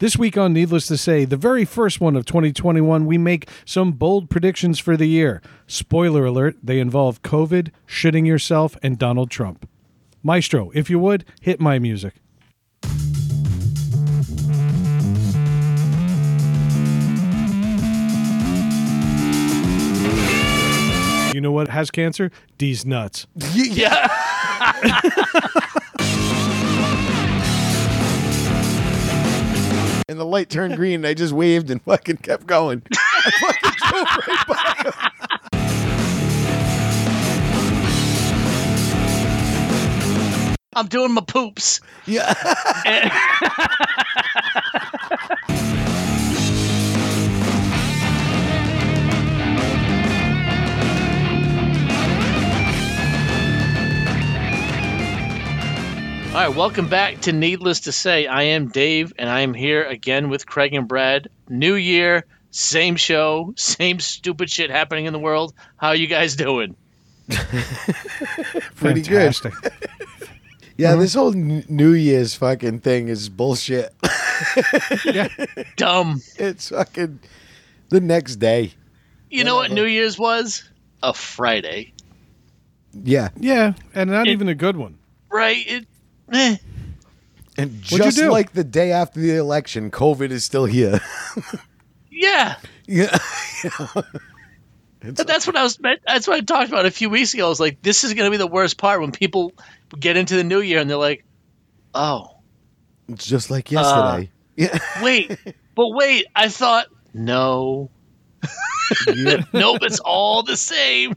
This 0.00 0.16
week 0.16 0.36
on 0.38 0.52
Needless 0.52 0.86
to 0.86 0.96
Say, 0.96 1.24
the 1.24 1.36
very 1.36 1.64
first 1.64 2.00
one 2.00 2.14
of 2.14 2.24
2021, 2.24 3.04
we 3.04 3.18
make 3.18 3.48
some 3.64 3.90
bold 3.90 4.30
predictions 4.30 4.78
for 4.78 4.96
the 4.96 5.06
year. 5.06 5.42
Spoiler 5.66 6.24
alert, 6.24 6.56
they 6.62 6.78
involve 6.78 7.20
COVID, 7.22 7.72
shitting 7.88 8.24
yourself, 8.24 8.76
and 8.80 8.96
Donald 8.96 9.28
Trump. 9.28 9.68
Maestro, 10.22 10.70
if 10.72 10.88
you 10.88 11.00
would, 11.00 11.24
hit 11.40 11.58
my 11.58 11.80
music. 11.80 12.14
You 21.34 21.40
know 21.40 21.50
what 21.50 21.70
has 21.70 21.90
cancer? 21.90 22.30
These 22.58 22.86
nuts. 22.86 23.26
Yeah. 23.52 24.06
and 30.08 30.18
the 30.18 30.24
light 30.24 30.48
turned 30.48 30.74
green, 30.76 30.94
and 30.96 31.06
I 31.06 31.14
just 31.14 31.32
waved 31.34 31.70
and 31.70 31.80
fucking 31.82 32.16
kept 32.18 32.46
going. 32.46 32.82
I 32.92 33.30
fucking 33.40 33.72
drove 33.90 34.06
right 34.26 34.46
by 34.48 34.74
him. 34.84 34.92
I'm 40.74 40.86
doing 40.86 41.12
my 41.12 41.22
poops. 41.22 41.80
Yeah. 42.06 42.34
All 56.38 56.44
right, 56.46 56.54
welcome 56.56 56.88
back 56.88 57.22
to 57.22 57.32
Needless 57.32 57.80
to 57.80 57.90
Say. 57.90 58.28
I 58.28 58.42
am 58.44 58.68
Dave, 58.68 59.12
and 59.18 59.28
I 59.28 59.40
am 59.40 59.54
here 59.54 59.82
again 59.82 60.28
with 60.28 60.46
Craig 60.46 60.72
and 60.72 60.86
Brad. 60.86 61.26
New 61.48 61.74
year, 61.74 62.26
same 62.52 62.94
show, 62.94 63.54
same 63.56 63.98
stupid 63.98 64.48
shit 64.48 64.70
happening 64.70 65.06
in 65.06 65.12
the 65.12 65.18
world. 65.18 65.52
How 65.78 65.88
are 65.88 65.96
you 65.96 66.06
guys 66.06 66.36
doing? 66.36 66.76
Pretty 68.76 69.02
good. 69.02 69.34
Fantastic. 69.34 69.52
Yeah, 70.76 70.90
uh-huh. 70.92 71.00
this 71.00 71.14
whole 71.14 71.32
N- 71.32 71.64
New 71.68 71.90
Year's 71.90 72.36
fucking 72.36 72.78
thing 72.82 73.08
is 73.08 73.28
bullshit. 73.28 73.92
Dumb. 75.76 76.22
it's 76.36 76.68
fucking 76.68 77.18
the 77.88 78.00
next 78.00 78.36
day. 78.36 78.74
You 79.28 79.42
know 79.42 79.56
what 79.56 79.72
New 79.72 79.86
Year's 79.86 80.16
was? 80.20 80.62
A 81.02 81.12
Friday, 81.12 81.94
Yeah. 82.94 83.30
Yeah, 83.40 83.72
and 83.92 84.08
not 84.10 84.28
It- 84.28 84.30
even 84.30 84.48
a 84.48 84.54
good 84.54 84.76
one. 84.76 84.98
right? 85.32 85.66
It, 85.66 85.88
eh. 86.32 86.56
And 87.56 87.82
just 87.82 88.22
like 88.22 88.52
the 88.52 88.62
day 88.64 88.92
after 88.92 89.18
the 89.18 89.36
election, 89.36 89.90
COVID 89.90 90.30
is 90.30 90.44
still 90.44 90.64
here. 90.64 91.00
Yeah, 92.18 92.56
yeah. 92.86 93.16
but 95.00 95.26
that's 95.26 95.46
what 95.46 95.56
I 95.56 95.62
was. 95.62 95.78
That's 96.04 96.26
what 96.26 96.36
I 96.36 96.40
talked 96.40 96.68
about 96.68 96.84
a 96.84 96.90
few 96.90 97.10
weeks 97.10 97.32
ago. 97.32 97.46
I 97.46 97.48
was 97.48 97.60
like, 97.60 97.80
this 97.80 98.02
is 98.02 98.14
going 98.14 98.26
to 98.26 98.30
be 98.32 98.38
the 98.38 98.48
worst 98.48 98.76
part 98.76 99.00
when 99.00 99.12
people 99.12 99.52
get 99.96 100.16
into 100.16 100.34
the 100.34 100.42
new 100.42 100.60
year 100.60 100.80
and 100.80 100.90
they're 100.90 100.96
like, 100.96 101.24
oh, 101.94 102.38
It's 103.08 103.24
just 103.24 103.50
like 103.52 103.70
yesterday. 103.70 104.30
yeah. 104.56 104.78
wait, 105.02 105.38
but 105.76 105.88
wait, 105.90 106.26
I 106.34 106.48
thought 106.48 106.86
no, 107.14 107.90
yep. 109.06 109.46
nope, 109.52 109.78
it's 109.82 110.00
all 110.00 110.42
the 110.42 110.56
same. 110.56 111.14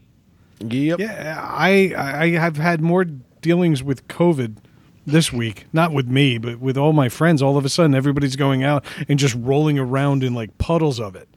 Yep. 0.60 1.00
Yeah, 1.00 1.36
I 1.40 1.94
I 1.96 2.30
have 2.30 2.56
had 2.56 2.80
more 2.80 3.04
dealings 3.04 3.82
with 3.82 4.06
COVID 4.06 4.58
this 5.06 5.32
week. 5.32 5.66
Not 5.72 5.92
with 5.92 6.06
me, 6.08 6.38
but 6.38 6.60
with 6.60 6.76
all 6.76 6.92
my 6.92 7.08
friends. 7.08 7.42
All 7.42 7.56
of 7.56 7.64
a 7.64 7.68
sudden, 7.68 7.94
everybody's 7.94 8.36
going 8.36 8.62
out 8.62 8.84
and 9.08 9.18
just 9.18 9.34
rolling 9.38 9.78
around 9.78 10.22
in 10.22 10.34
like 10.34 10.56
puddles 10.58 11.00
of 11.00 11.16
it. 11.16 11.28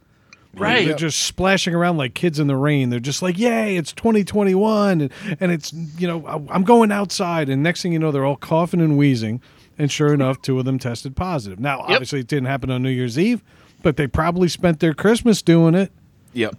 Right. 0.53 0.87
They're 0.87 0.95
just 0.95 1.21
splashing 1.23 1.75
around 1.75 1.97
like 1.97 2.13
kids 2.13 2.39
in 2.39 2.47
the 2.47 2.55
rain. 2.55 2.89
They're 2.89 3.01
just 3.01 3.21
like, 3.21 3.37
"Yay, 3.37 3.75
it's 3.75 3.91
2021," 3.91 5.01
and, 5.01 5.11
and 5.41 5.51
it's 5.51 5.73
you 5.73 6.07
know 6.07 6.25
I- 6.25 6.53
I'm 6.53 6.63
going 6.63 6.91
outside, 6.93 7.49
and 7.49 7.61
next 7.61 7.81
thing 7.81 7.91
you 7.91 7.99
know, 7.99 8.11
they're 8.11 8.23
all 8.25 8.37
coughing 8.37 8.79
and 8.79 8.97
wheezing. 8.97 9.41
And 9.77 9.91
sure 9.91 10.13
enough, 10.13 10.41
two 10.41 10.57
of 10.57 10.63
them 10.63 10.79
tested 10.79 11.17
positive. 11.17 11.59
Now, 11.59 11.79
Yep. 11.79 11.89
obviously, 11.89 12.19
it 12.21 12.27
didn't 12.27 12.45
happen 12.47 12.71
on 12.71 12.81
New 12.83 12.89
Year's 12.89 13.19
Eve, 13.19 13.43
but 13.83 13.97
they 13.97 14.07
probably 14.07 14.47
spent 14.47 14.79
their 14.79 14.93
Christmas 14.93 15.41
doing 15.41 15.75
it. 15.75 15.91
Yep. 16.31 16.55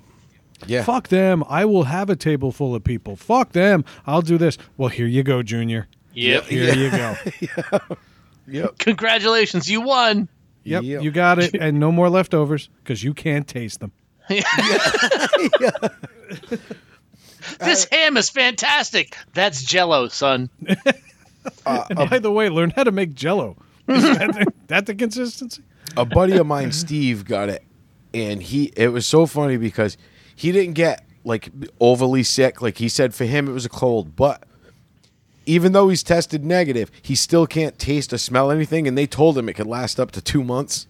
Yeah. 0.66 0.83
Fuck 0.84 1.09
them. 1.09 1.43
I 1.49 1.65
will 1.65 1.84
have 1.84 2.11
a 2.11 2.16
table 2.16 2.53
full 2.53 2.75
of 2.75 2.84
people. 2.84 3.16
Fuck 3.16 3.53
them. 3.53 3.87
I'll 4.06 4.21
do 4.21 4.37
this. 4.37 4.59
Well, 4.77 4.91
here 4.91 5.06
you 5.06 5.22
go, 5.22 5.43
Junior. 5.43 5.87
Yep. 6.16 6.44
Here 6.44 6.75
you 6.75 6.91
go. 6.91 7.16
Yep. 8.49 8.78
Congratulations, 8.78 9.69
you 9.69 9.81
won. 9.81 10.28
Yep, 10.62 10.84
Yep. 10.84 11.03
you 11.03 11.10
got 11.10 11.41
it. 11.41 11.56
And 11.59 11.81
no 11.81 11.91
more 11.91 12.09
leftovers 12.09 12.69
because 12.78 13.03
you 13.03 13.12
can't 13.12 13.47
taste 13.47 13.81
them. 13.81 13.91
This 17.60 17.84
uh, 17.84 17.88
ham 17.93 18.16
is 18.16 18.28
fantastic. 18.28 19.16
That's 19.34 19.62
Jello, 19.62 20.09
son. 20.09 20.50
Uh, 21.65 21.84
and 21.91 22.10
by 22.10 22.19
the 22.19 22.31
way, 22.31 22.48
learn 22.48 22.71
how 22.71 22.83
to 22.83 22.91
make 22.91 23.15
jello. 23.15 23.56
Is 23.87 24.03
that, 24.03 24.33
the, 24.34 24.53
that 24.66 24.87
the 24.87 24.97
consistency? 24.97 25.62
a 25.97 26.04
buddy 26.04 26.37
of 26.37 26.44
mine, 26.44 26.72
Steve, 26.72 27.25
got 27.25 27.48
it, 27.48 27.62
and 28.12 28.43
he. 28.43 28.72
It 28.77 28.88
was 28.88 29.06
so 29.06 29.27
funny 29.27 29.56
because 29.56 29.97
he 30.34 30.50
didn't 30.50 30.75
get 30.75 31.06
like 31.22 31.50
overly 31.78 32.25
sick. 32.25 32.62
Like 32.62 32.78
he 32.78 32.88
said, 32.88 33.15
for 33.15 33.25
him 33.27 33.48
it 33.48 33.53
was 33.53 33.65
a 33.65 33.69
cold, 33.69 34.16
but 34.16 34.43
even 35.47 35.73
though 35.73 35.89
he's 35.89 36.03
tested 36.03 36.45
negative, 36.45 36.91
he 37.01 37.15
still 37.15 37.47
can't 37.47 37.79
taste 37.79 38.12
or 38.12 38.19
smell 38.19 38.51
anything. 38.51 38.87
And 38.89 38.99
they 38.99 39.07
told 39.07 39.39
him 39.39 39.49
it 39.49 39.55
could 39.55 39.67
last 39.67 39.99
up 40.01 40.11
to 40.12 40.21
two 40.21 40.43
months, 40.45 40.87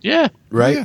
Yeah. 0.00 0.28
right? 0.50 0.76
Yeah. 0.76 0.84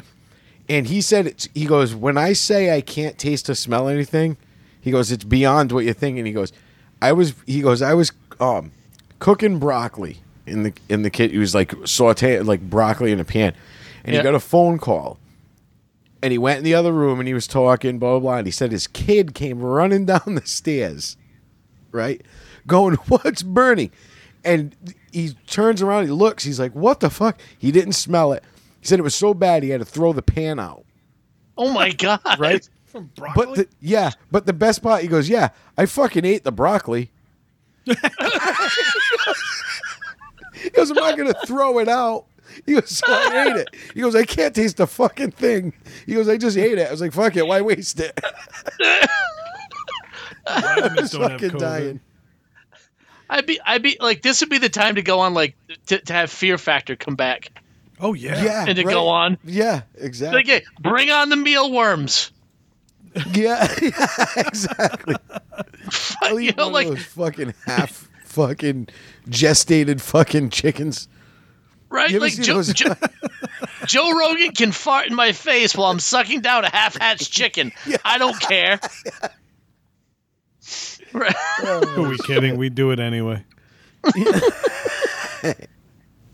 And 0.68 0.88
he 0.88 1.02
said, 1.02 1.26
it's, 1.28 1.48
he 1.54 1.66
goes, 1.66 1.96
when 1.96 2.18
I 2.18 2.34
say 2.34 2.76
I 2.76 2.82
can't 2.82 3.18
taste 3.18 3.50
or 3.50 3.56
smell 3.56 3.88
anything, 3.88 4.38
he 4.82 4.92
goes, 4.92 5.12
it's 5.12 5.24
beyond 5.24 5.72
what 5.72 5.84
you're 5.86 5.94
thinking. 5.94 6.26
He 6.26 6.32
goes, 6.32 6.52
I 7.02 7.12
was, 7.12 7.34
he 7.48 7.62
goes, 7.62 7.82
I 7.82 7.94
was 7.94 8.12
um, 8.40 8.72
cooking 9.20 9.58
broccoli 9.60 10.18
in 10.46 10.64
the 10.64 10.74
in 10.90 11.02
the 11.04 11.10
kit. 11.10 11.32
He 11.32 11.38
was 11.38 11.54
like 11.56 11.72
sauteing 11.82 12.46
like 12.46 12.62
broccoli 12.62 13.12
in 13.12 13.20
a 13.20 13.26
pan, 13.26 13.54
and 14.04 14.14
Yeah. 14.14 14.22
he 14.22 14.24
got 14.24 14.36
a 14.36 14.40
phone 14.40 14.78
call. 14.80 15.18
And 16.22 16.32
he 16.32 16.38
went 16.38 16.58
in 16.60 16.64
the 16.66 16.74
other 16.76 16.92
room 16.92 17.20
and 17.20 17.28
he 17.28 17.34
was 17.34 17.48
talking, 17.48 17.98
blah 18.00 18.12
blah 18.12 18.20
blah. 18.20 18.38
And 18.38 18.48
he 18.48 18.52
said 18.52 18.72
his 18.72 18.88
kid 18.88 19.34
came 19.34 19.60
running 19.60 20.06
down 20.14 20.36
the 20.36 20.46
stairs, 20.46 21.18
right, 21.92 22.22
going, 22.68 22.96
"What's 23.08 23.44
burning?" 23.44 23.92
And 24.44 24.76
he 25.12 25.34
turns 25.48 25.82
around, 25.82 26.06
he 26.06 26.12
looks, 26.12 26.44
he's 26.44 26.60
like, 26.60 26.74
"What 26.74 27.00
the 27.02 27.10
fuck?" 27.10 27.40
He 27.58 27.72
didn't 27.72 27.94
smell 27.94 28.32
it. 28.34 28.44
He 28.80 28.88
said 28.88 29.00
it 29.00 29.04
was 29.04 29.16
so 29.16 29.34
bad 29.34 29.64
he 29.64 29.70
had 29.70 29.82
to 29.82 29.86
throw 29.86 30.14
the 30.14 30.22
pan 30.22 30.60
out. 30.60 30.86
Oh 31.58 31.74
my 31.74 31.92
god. 31.92 32.22
Right? 32.40 32.68
From 32.86 33.12
broccoli? 33.16 33.46
But 33.46 33.56
the, 33.56 33.68
yeah, 33.82 34.12
but 34.32 34.46
the 34.48 34.54
best 34.54 34.82
part, 34.82 35.02
he 35.04 35.08
goes, 35.08 35.30
"Yeah, 35.30 35.50
I 35.78 35.86
fucking 35.86 36.26
ate 36.26 36.44
the 36.44 36.52
broccoli." 36.52 37.12
he 37.86 37.94
goes, 40.72 40.90
"I'm 40.90 40.96
not 40.96 41.18
gonna 41.18 41.34
throw 41.46 41.80
it 41.80 41.88
out." 41.88 42.26
He 42.66 42.74
goes, 42.74 42.90
"So 42.90 43.06
I 43.08 43.46
ate 43.48 43.56
it." 43.58 43.70
He 43.94 44.02
goes, 44.02 44.16
"I 44.16 44.24
can't 44.26 44.56
taste 44.56 44.78
the 44.78 44.88
fucking 44.88 45.32
thing." 45.32 45.74
He 46.06 46.14
goes, 46.16 46.28
"I 46.28 46.38
just 46.38 46.58
ate 46.58 46.78
it." 46.80 46.88
I 46.88 46.92
was 46.92 47.02
like, 47.02 47.14
"Fuck 47.14 47.36
it, 47.36 47.46
why 47.46 47.62
waste 47.62 48.00
it?" 48.00 48.20
I 50.48 50.82
Vitamins 50.82 51.02
was 51.02 51.12
don't 51.12 51.22
have 51.22 51.32
fucking 51.34 51.50
COVID. 51.52 51.60
dying. 51.60 52.00
I'd 53.30 53.46
be 53.46 53.60
I'd 53.64 53.84
be 53.84 53.98
like 54.00 54.22
this 54.22 54.42
would 54.42 54.50
be 54.50 54.58
the 54.58 54.70
time 54.70 54.96
to 54.96 55.02
go 55.02 55.20
on 55.20 55.34
like 55.34 55.56
to, 55.88 56.00
to 56.00 56.14
have 56.14 56.32
Fear 56.32 56.58
Factor 56.58 56.96
come 56.96 57.16
back 57.16 57.52
Oh, 58.00 58.14
yeah. 58.14 58.42
Yeah, 58.42 58.66
and 58.68 58.78
to 58.78 58.84
right. 58.84 58.94
go 58.94 59.08
on. 59.10 59.38
Yeah, 59.44 59.82
exactly. 59.96 60.38
Like, 60.38 60.48
hey, 60.48 60.64
bring 60.80 61.12
on 61.12 61.30
the 61.30 61.36
mealworms. 61.36 62.32
Yeah, 63.34 63.68
yeah, 63.82 64.26
exactly. 64.38 65.16
I'll 66.22 66.40
you 66.40 66.50
eat 66.50 66.58
know, 66.58 66.66
one 66.66 66.74
like 66.74 66.88
of 66.88 66.96
those 66.96 67.06
fucking 67.06 67.54
half 67.66 68.08
fucking 68.26 68.88
gestated 69.28 70.00
fucking 70.00 70.52
chickens. 70.52 71.08
right, 71.90 72.12
like 72.22 72.34
Joe, 72.34 72.62
Joe, 72.62 72.96
Joe 73.88 74.18
Rogan 74.18 74.52
can 74.52 74.72
fart 74.72 75.08
in 75.08 75.16
my 75.16 75.32
face 75.32 75.76
while 75.76 75.90
I'm 75.90 76.00
sucking 76.00 76.42
down 76.42 76.64
a 76.66 76.70
half-hatched 76.70 77.32
chicken. 77.32 77.72
I 78.06 78.20
don't 78.20 78.40
care. 78.40 78.80
Right. 81.14 81.36
Who 81.62 82.06
are 82.06 82.10
we 82.10 82.18
kidding? 82.18 82.58
We 82.58 82.70
do 82.70 82.92
it 82.92 83.00
anyway. 83.00 83.44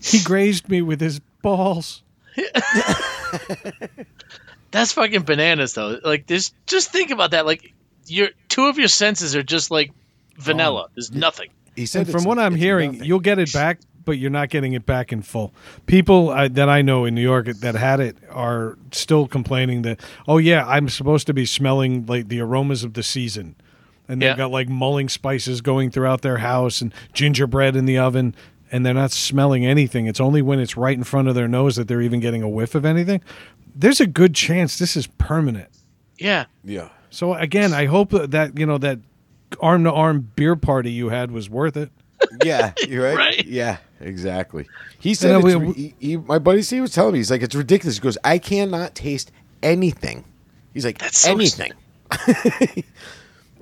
he 0.04 0.22
grazed 0.24 0.69
me 0.69 0.81
with 0.81 1.00
his 1.01 1.19
balls. 1.42 2.04
That's 4.72 4.92
fucking 4.92 5.24
bananas, 5.24 5.74
though. 5.74 6.00
Like, 6.04 6.27
this. 6.27 6.51
Just 6.68 6.92
think 6.92 7.12
about 7.12 7.31
that. 7.31 7.45
Like, 7.45 7.74
your 8.07 8.30
two 8.50 8.66
of 8.66 8.77
your 8.77 8.88
senses 8.88 9.36
are 9.36 9.44
just 9.44 9.72
like 9.72 9.92
vanilla. 10.38 10.89
There's 10.95 11.12
nothing. 11.12 11.50
He 11.75 11.86
said, 11.86 12.07
And 12.07 12.12
from 12.12 12.24
what 12.24 12.39
I'm 12.39 12.56
hearing, 12.56 12.94
nothing. 12.94 13.07
you'll 13.07 13.19
get 13.19 13.39
it 13.39 13.51
back, 13.51 13.80
but 14.06 14.13
you're 14.13 14.30
not 14.30 14.50
getting 14.50 14.74
it 14.74 14.86
back 14.86 15.12
in 15.12 15.21
full. 15.21 15.54
People 15.88 16.30
uh, 16.30 16.48
that 16.50 16.69
I 16.69 16.81
know 16.81 17.06
in 17.06 17.16
New 17.16 17.21
York 17.21 17.48
that 17.48 17.75
had 17.75 18.00
it 18.00 18.18
are 18.30 18.78
still 18.92 19.28
complaining 19.28 19.81
that, 19.83 20.00
oh 20.28 20.38
yeah, 20.38 20.66
I'm 20.68 20.89
supposed 20.89 21.28
to 21.28 21.33
be 21.33 21.45
smelling 21.45 22.06
like 22.06 22.28
the 22.28 22.39
aromas 22.42 22.83
of 22.83 22.94
the 22.94 23.04
season, 23.04 23.56
and 24.07 24.22
they've 24.22 24.30
Yeah. 24.30 24.38
got 24.38 24.52
like 24.52 24.69
mulling 24.69 25.10
spices 25.10 25.62
going 25.62 25.92
throughout 25.92 26.22
their 26.22 26.38
house 26.38 26.81
and 26.81 26.94
gingerbread 27.13 27.75
in 27.75 27.86
the 27.86 27.98
oven, 27.98 28.36
and 28.72 28.86
they're 28.86 28.94
not 28.94 29.12
smelling 29.12 29.66
anything. 29.66 30.06
It's 30.07 30.19
only 30.19 30.42
when 30.42 30.60
it's 30.60 30.75
right 30.78 30.98
in 30.98 31.04
front 31.04 31.28
of 31.28 31.36
their 31.36 31.48
nose 31.48 31.75
that 31.75 31.88
they're 31.88 32.02
even 32.02 32.19
getting 32.19 32.42
a 32.42 32.50
whiff 32.50 32.75
of 32.75 32.86
anything. 32.86 33.22
There's 33.75 34.00
a 34.00 34.07
good 34.07 34.34
chance 34.36 34.78
this 34.78 34.96
is 34.96 35.07
permanent. 35.07 35.69
Yeah. 36.18 36.46
Yeah. 36.63 36.90
So 37.10 37.34
again, 37.34 37.74
I 37.74 37.86
hope 37.86 38.12
that 38.12 38.57
you 38.60 38.66
know 38.66 38.78
that 38.78 39.00
arm 39.62 39.84
to 39.86 39.92
arm 39.92 40.31
beer 40.36 40.56
party 40.56 40.92
you 40.92 41.10
had 41.10 41.31
was 41.31 41.50
worth 41.50 41.78
it. 41.78 41.90
Yeah, 42.44 42.74
you're 42.88 43.04
right. 43.06 43.18
Right. 43.18 43.46
Yeah, 43.46 43.78
exactly. 44.02 44.68
He 45.00 45.13
said, 45.13 45.31
know, 45.34 45.48
it's 45.48 45.56
we- 45.56 45.66
re- 45.66 45.74
he, 45.74 45.96
he- 46.00 46.18
my 46.18 46.40
buddy 46.40 46.62
Steve 46.62 46.81
was 46.81 46.92
telling 46.94 47.13
me, 47.13 47.19
he's 47.19 47.30
like, 47.31 47.42
it's 47.44 47.54
ridiculous. 47.56 47.96
He 47.98 48.02
goes, 48.02 48.18
I 48.24 48.38
cannot 48.40 48.96
taste 48.96 49.31
anything. 49.62 50.24
He's 50.74 50.84
like, 50.86 50.98
That's 50.98 51.19
so 51.19 51.31
anything. 51.31 51.72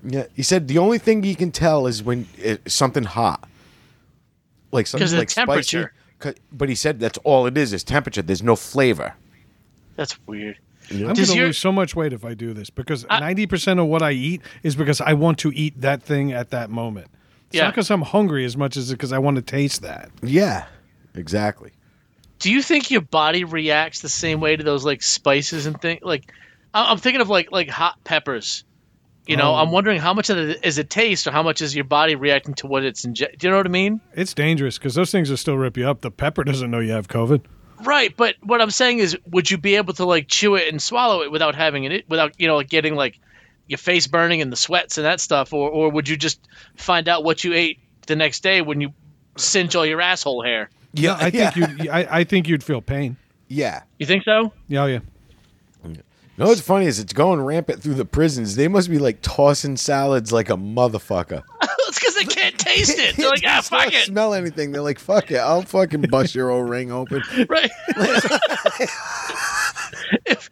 Yeah, 0.04 0.26
he 0.34 0.44
said 0.44 0.68
the 0.68 0.78
only 0.78 0.98
thing 0.98 1.24
you 1.24 1.36
can 1.36 1.52
tell 1.52 1.88
is 1.88 2.04
when 2.04 2.28
it's 2.38 2.74
something 2.74 3.04
hot, 3.04 3.48
like 4.72 4.88
something 4.88 5.08
of 5.08 5.14
like 5.14 5.28
temperature. 5.30 5.94
spicy. 5.94 6.00
'Cause- 6.20 6.36
But 6.52 6.70
he 6.70 6.76
said 6.76 7.00
that's 7.00 7.18
all 7.24 7.46
it 7.48 7.58
is 7.58 7.74
is 7.74 7.84
temperature. 7.84 8.22
There's 8.22 8.44
no 8.44 8.56
flavor. 8.56 9.14
That's 9.96 10.18
weird. 10.28 10.58
I'm 10.90 10.98
Does 10.98 11.00
going 11.00 11.16
to 11.16 11.36
your- 11.36 11.46
lose 11.48 11.58
so 11.58 11.72
much 11.72 11.96
weight 11.96 12.14
if 12.14 12.24
I 12.26 12.34
do 12.34 12.54
this 12.54 12.70
because 12.70 13.06
ninety 13.10 13.46
percent 13.46 13.80
of 13.80 13.88
what 13.88 14.02
I 14.02 14.12
eat 14.12 14.42
is 14.64 14.76
because 14.76 15.00
I 15.02 15.14
want 15.14 15.38
to 15.40 15.52
eat 15.54 15.80
that 15.82 16.02
thing 16.04 16.32
at 16.32 16.50
that 16.52 16.70
moment. 16.70 17.08
It's 17.48 17.58
Yeah. 17.58 17.64
not 17.66 17.74
because 17.74 17.90
I'm 17.92 18.02
hungry 18.02 18.46
as 18.46 18.58
much 18.58 18.78
as 18.78 18.92
because 18.92 19.12
I 19.14 19.20
want 19.20 19.36
to 19.36 19.42
taste 19.42 19.82
that. 19.84 20.12
Yeah, 20.22 20.66
exactly. 21.16 21.72
Do 22.40 22.52
you 22.52 22.62
think 22.62 22.90
your 22.92 23.02
body 23.02 23.44
reacts 23.46 24.02
the 24.02 24.10
same 24.10 24.40
way 24.42 24.56
to 24.56 24.64
those 24.64 24.84
like 24.84 25.02
spices 25.02 25.66
and 25.66 25.80
things? 25.82 26.02
Like, 26.04 26.32
I- 26.74 26.92
I'm 26.92 26.98
thinking 26.98 27.22
of 27.22 27.30
like 27.30 27.52
like 27.52 27.70
hot 27.70 28.04
peppers. 28.04 28.64
You 29.26 29.38
know, 29.38 29.52
Oh. 29.52 29.56
I'm 29.56 29.68
um, 29.68 29.72
wondering 29.72 30.00
how 30.00 30.14
much 30.14 30.30
of 30.30 30.38
it 30.38 30.66
is 30.66 30.78
it 30.78 30.90
taste 30.90 31.28
or 31.28 31.32
how 31.32 31.44
much 31.44 31.62
is 31.62 31.74
your 31.74 31.86
body 31.86 32.16
reacting 32.16 32.56
to 32.56 32.68
what 32.68 32.84
it's 32.84 33.06
inject. 33.06 33.40
Do 33.40 33.48
you 33.48 33.52
know 33.52 33.58
what 33.58 33.66
I 33.66 33.70
mean? 33.70 34.02
It's 34.14 34.34
dangerous 34.34 34.78
because 34.78 34.96
those 34.96 35.12
things 35.12 35.30
will 35.30 35.38
still 35.38 35.58
rip 35.58 35.78
you 35.78 35.88
up. 35.88 36.02
The 36.02 36.12
pepper 36.12 36.44
doesn't 36.44 36.70
know 36.70 36.80
you 36.80 36.92
have 36.92 37.08
COVID. 37.08 37.42
Right, 37.84 38.16
but 38.16 38.36
what 38.42 38.62
I'm 38.62 38.72
saying 38.72 39.00
is, 39.00 39.18
would 39.30 39.50
you 39.50 39.58
be 39.58 39.76
able 39.76 39.94
to 39.96 40.06
like 40.06 40.28
chew 40.28 40.56
it 40.56 40.70
and 40.72 40.82
swallow 40.82 41.22
it 41.22 41.32
without 41.32 41.56
having 41.56 41.84
it, 41.86 42.10
without 42.10 42.40
you 42.40 42.48
know, 42.48 42.56
like 42.58 42.70
getting 42.70 42.96
like 42.96 43.20
your 43.68 43.78
face 43.78 44.08
burning 44.08 44.42
and 44.42 44.52
the 44.52 44.58
sweats 44.58 44.98
and 44.98 45.06
that 45.06 45.20
stuff, 45.20 45.54
or 45.54 45.70
or 45.70 45.90
would 45.90 46.08
you 46.08 46.18
just 46.18 46.40
find 46.76 47.08
out 47.08 47.24
what 47.24 47.44
you 47.44 47.54
ate 47.54 47.80
the 48.08 48.16
next 48.16 48.44
day 48.44 48.62
when 48.62 48.82
you 48.82 48.94
cinch 49.38 49.76
all 49.76 49.86
your 49.86 50.02
asshole 50.02 50.44
hair? 50.44 50.70
Yeah, 50.94 51.18
I 51.20 51.30
think 51.30 51.56
you'd. 51.56 51.90
I, 51.90 52.08
I 52.20 52.24
think 52.24 52.48
you'd 52.48 52.64
feel 52.64 52.82
pain. 52.82 53.18
Yeah. 53.48 53.84
You 54.00 54.06
think 54.06 54.24
so? 54.24 54.52
Yeah, 54.68 54.84
oh, 54.84 54.86
yeah. 54.88 55.00
Know 56.36 56.48
what's 56.48 56.62
funny 56.62 56.88
is 56.88 57.00
it's 57.00 57.14
going 57.14 57.42
rampant 57.42 57.84
through 57.84 57.94
the 57.94 58.06
prisons. 58.06 58.56
They 58.56 58.68
must 58.68 58.90
be 58.90 58.98
like 58.98 59.22
tossing 59.22 59.78
salads 59.78 60.32
like 60.32 60.50
a 60.50 60.58
motherfucker. 60.58 61.44
it's 61.62 62.00
because 62.00 62.16
they 62.16 62.24
can't 62.24 62.58
taste 62.58 62.98
it. 62.98 63.16
They're 63.16 63.30
like, 63.30 63.44
ah, 63.48 63.62
fuck 63.62 63.94
it. 63.94 64.06
Smell 64.06 64.34
anything? 64.34 64.72
They're 64.72 64.82
like, 64.82 64.98
fuck 64.98 65.30
it. 65.30 65.38
I'll 65.38 65.62
fucking 65.62 66.02
bust 66.10 66.34
your 66.34 66.50
old 66.50 66.70
ring 66.70 66.92
open. 66.92 67.22
Right. 67.50 67.70
if, 70.26 70.50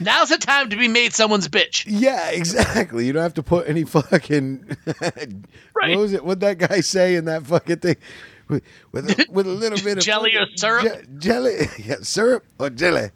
now's 0.00 0.28
the 0.28 0.38
time 0.38 0.70
to 0.70 0.76
be 0.76 0.86
made 0.86 1.12
someone's 1.12 1.48
bitch. 1.48 1.84
Yeah, 1.86 2.30
exactly. 2.30 3.06
You 3.06 3.12
don't 3.12 3.22
have 3.22 3.34
to 3.34 3.42
put 3.42 3.68
any 3.68 3.84
fucking. 3.84 4.76
Right. 5.00 5.90
What 5.90 5.98
was 5.98 6.12
it? 6.12 6.24
What 6.24 6.40
that 6.40 6.58
guy 6.58 6.80
say 6.80 7.16
in 7.16 7.24
that 7.24 7.46
fucking 7.46 7.78
thing? 7.78 7.96
With 8.48 8.62
with 8.92 9.10
a, 9.10 9.26
with 9.30 9.46
a 9.46 9.50
little 9.50 9.78
bit 9.78 9.98
of 9.98 10.04
Jelly 10.04 10.36
or 10.36 10.46
syrup? 10.56 10.84
Je- 10.84 11.18
jelly, 11.18 11.68
yeah, 11.78 11.96
syrup 12.02 12.44
or 12.58 12.70
jelly. 12.70 13.10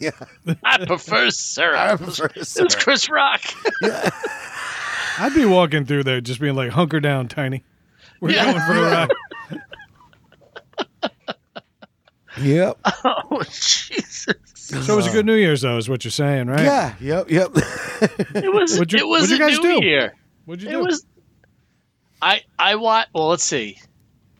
Yeah, 0.00 0.10
I 0.64 0.84
prefer 0.84 1.30
syrup. 1.30 1.78
I 1.80 1.96
prefer 1.96 2.26
It 2.26 2.36
was 2.36 2.48
syrup. 2.48 2.72
Chris 2.76 3.08
Rock. 3.10 3.42
yeah. 3.82 4.10
I'd 5.18 5.34
be 5.34 5.44
walking 5.46 5.86
through 5.86 6.04
there 6.04 6.20
just 6.20 6.40
being 6.40 6.54
like, 6.54 6.70
hunker 6.70 7.00
down, 7.00 7.28
tiny. 7.28 7.64
We're 8.20 8.30
Yeah. 8.32 8.44
going 8.52 8.60
for 8.66 8.72
a 8.74 8.82
ride. 8.82 9.10
Yep. 12.38 12.78
oh 12.84 13.42
Jesus! 13.44 14.26
So 14.54 14.92
it 14.92 14.96
was 14.96 15.06
a 15.06 15.10
good 15.10 15.24
New 15.24 15.36
Year's, 15.36 15.62
though, 15.62 15.78
is 15.78 15.88
what 15.88 16.04
you're 16.04 16.10
saying, 16.10 16.48
right? 16.48 16.64
Yeah. 16.64 16.94
Yep. 17.00 17.30
Yep. 17.30 17.50
It 17.54 18.52
was. 18.52 18.74
What'd 18.78 18.92
you- 18.92 18.98
it 18.98 19.06
was 19.08 19.22
what'd 19.22 19.30
you 19.30 19.36
a 19.36 19.48
guys 19.48 19.58
new 19.58 19.80
do? 19.80 19.86
year. 19.86 20.14
What'd 20.44 20.62
you 20.62 20.68
It 20.68 20.72
do? 20.72 20.80
was. 20.80 21.06
I 22.20 22.42
I 22.58 22.74
watched. 22.74 23.08
Well, 23.14 23.28
let's 23.28 23.44
see. 23.44 23.78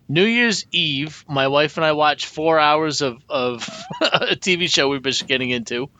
New 0.08 0.24
Year's 0.24 0.64
Eve, 0.70 1.24
my 1.28 1.48
wife 1.48 1.76
and 1.76 1.84
I 1.86 1.92
watched 1.92 2.26
four 2.26 2.58
hours 2.58 3.02
of 3.02 3.18
of 3.28 3.68
a 4.00 4.36
TV 4.36 4.72
show 4.72 4.88
we've 4.88 5.02
been 5.02 5.12
getting 5.26 5.50
into. 5.50 5.90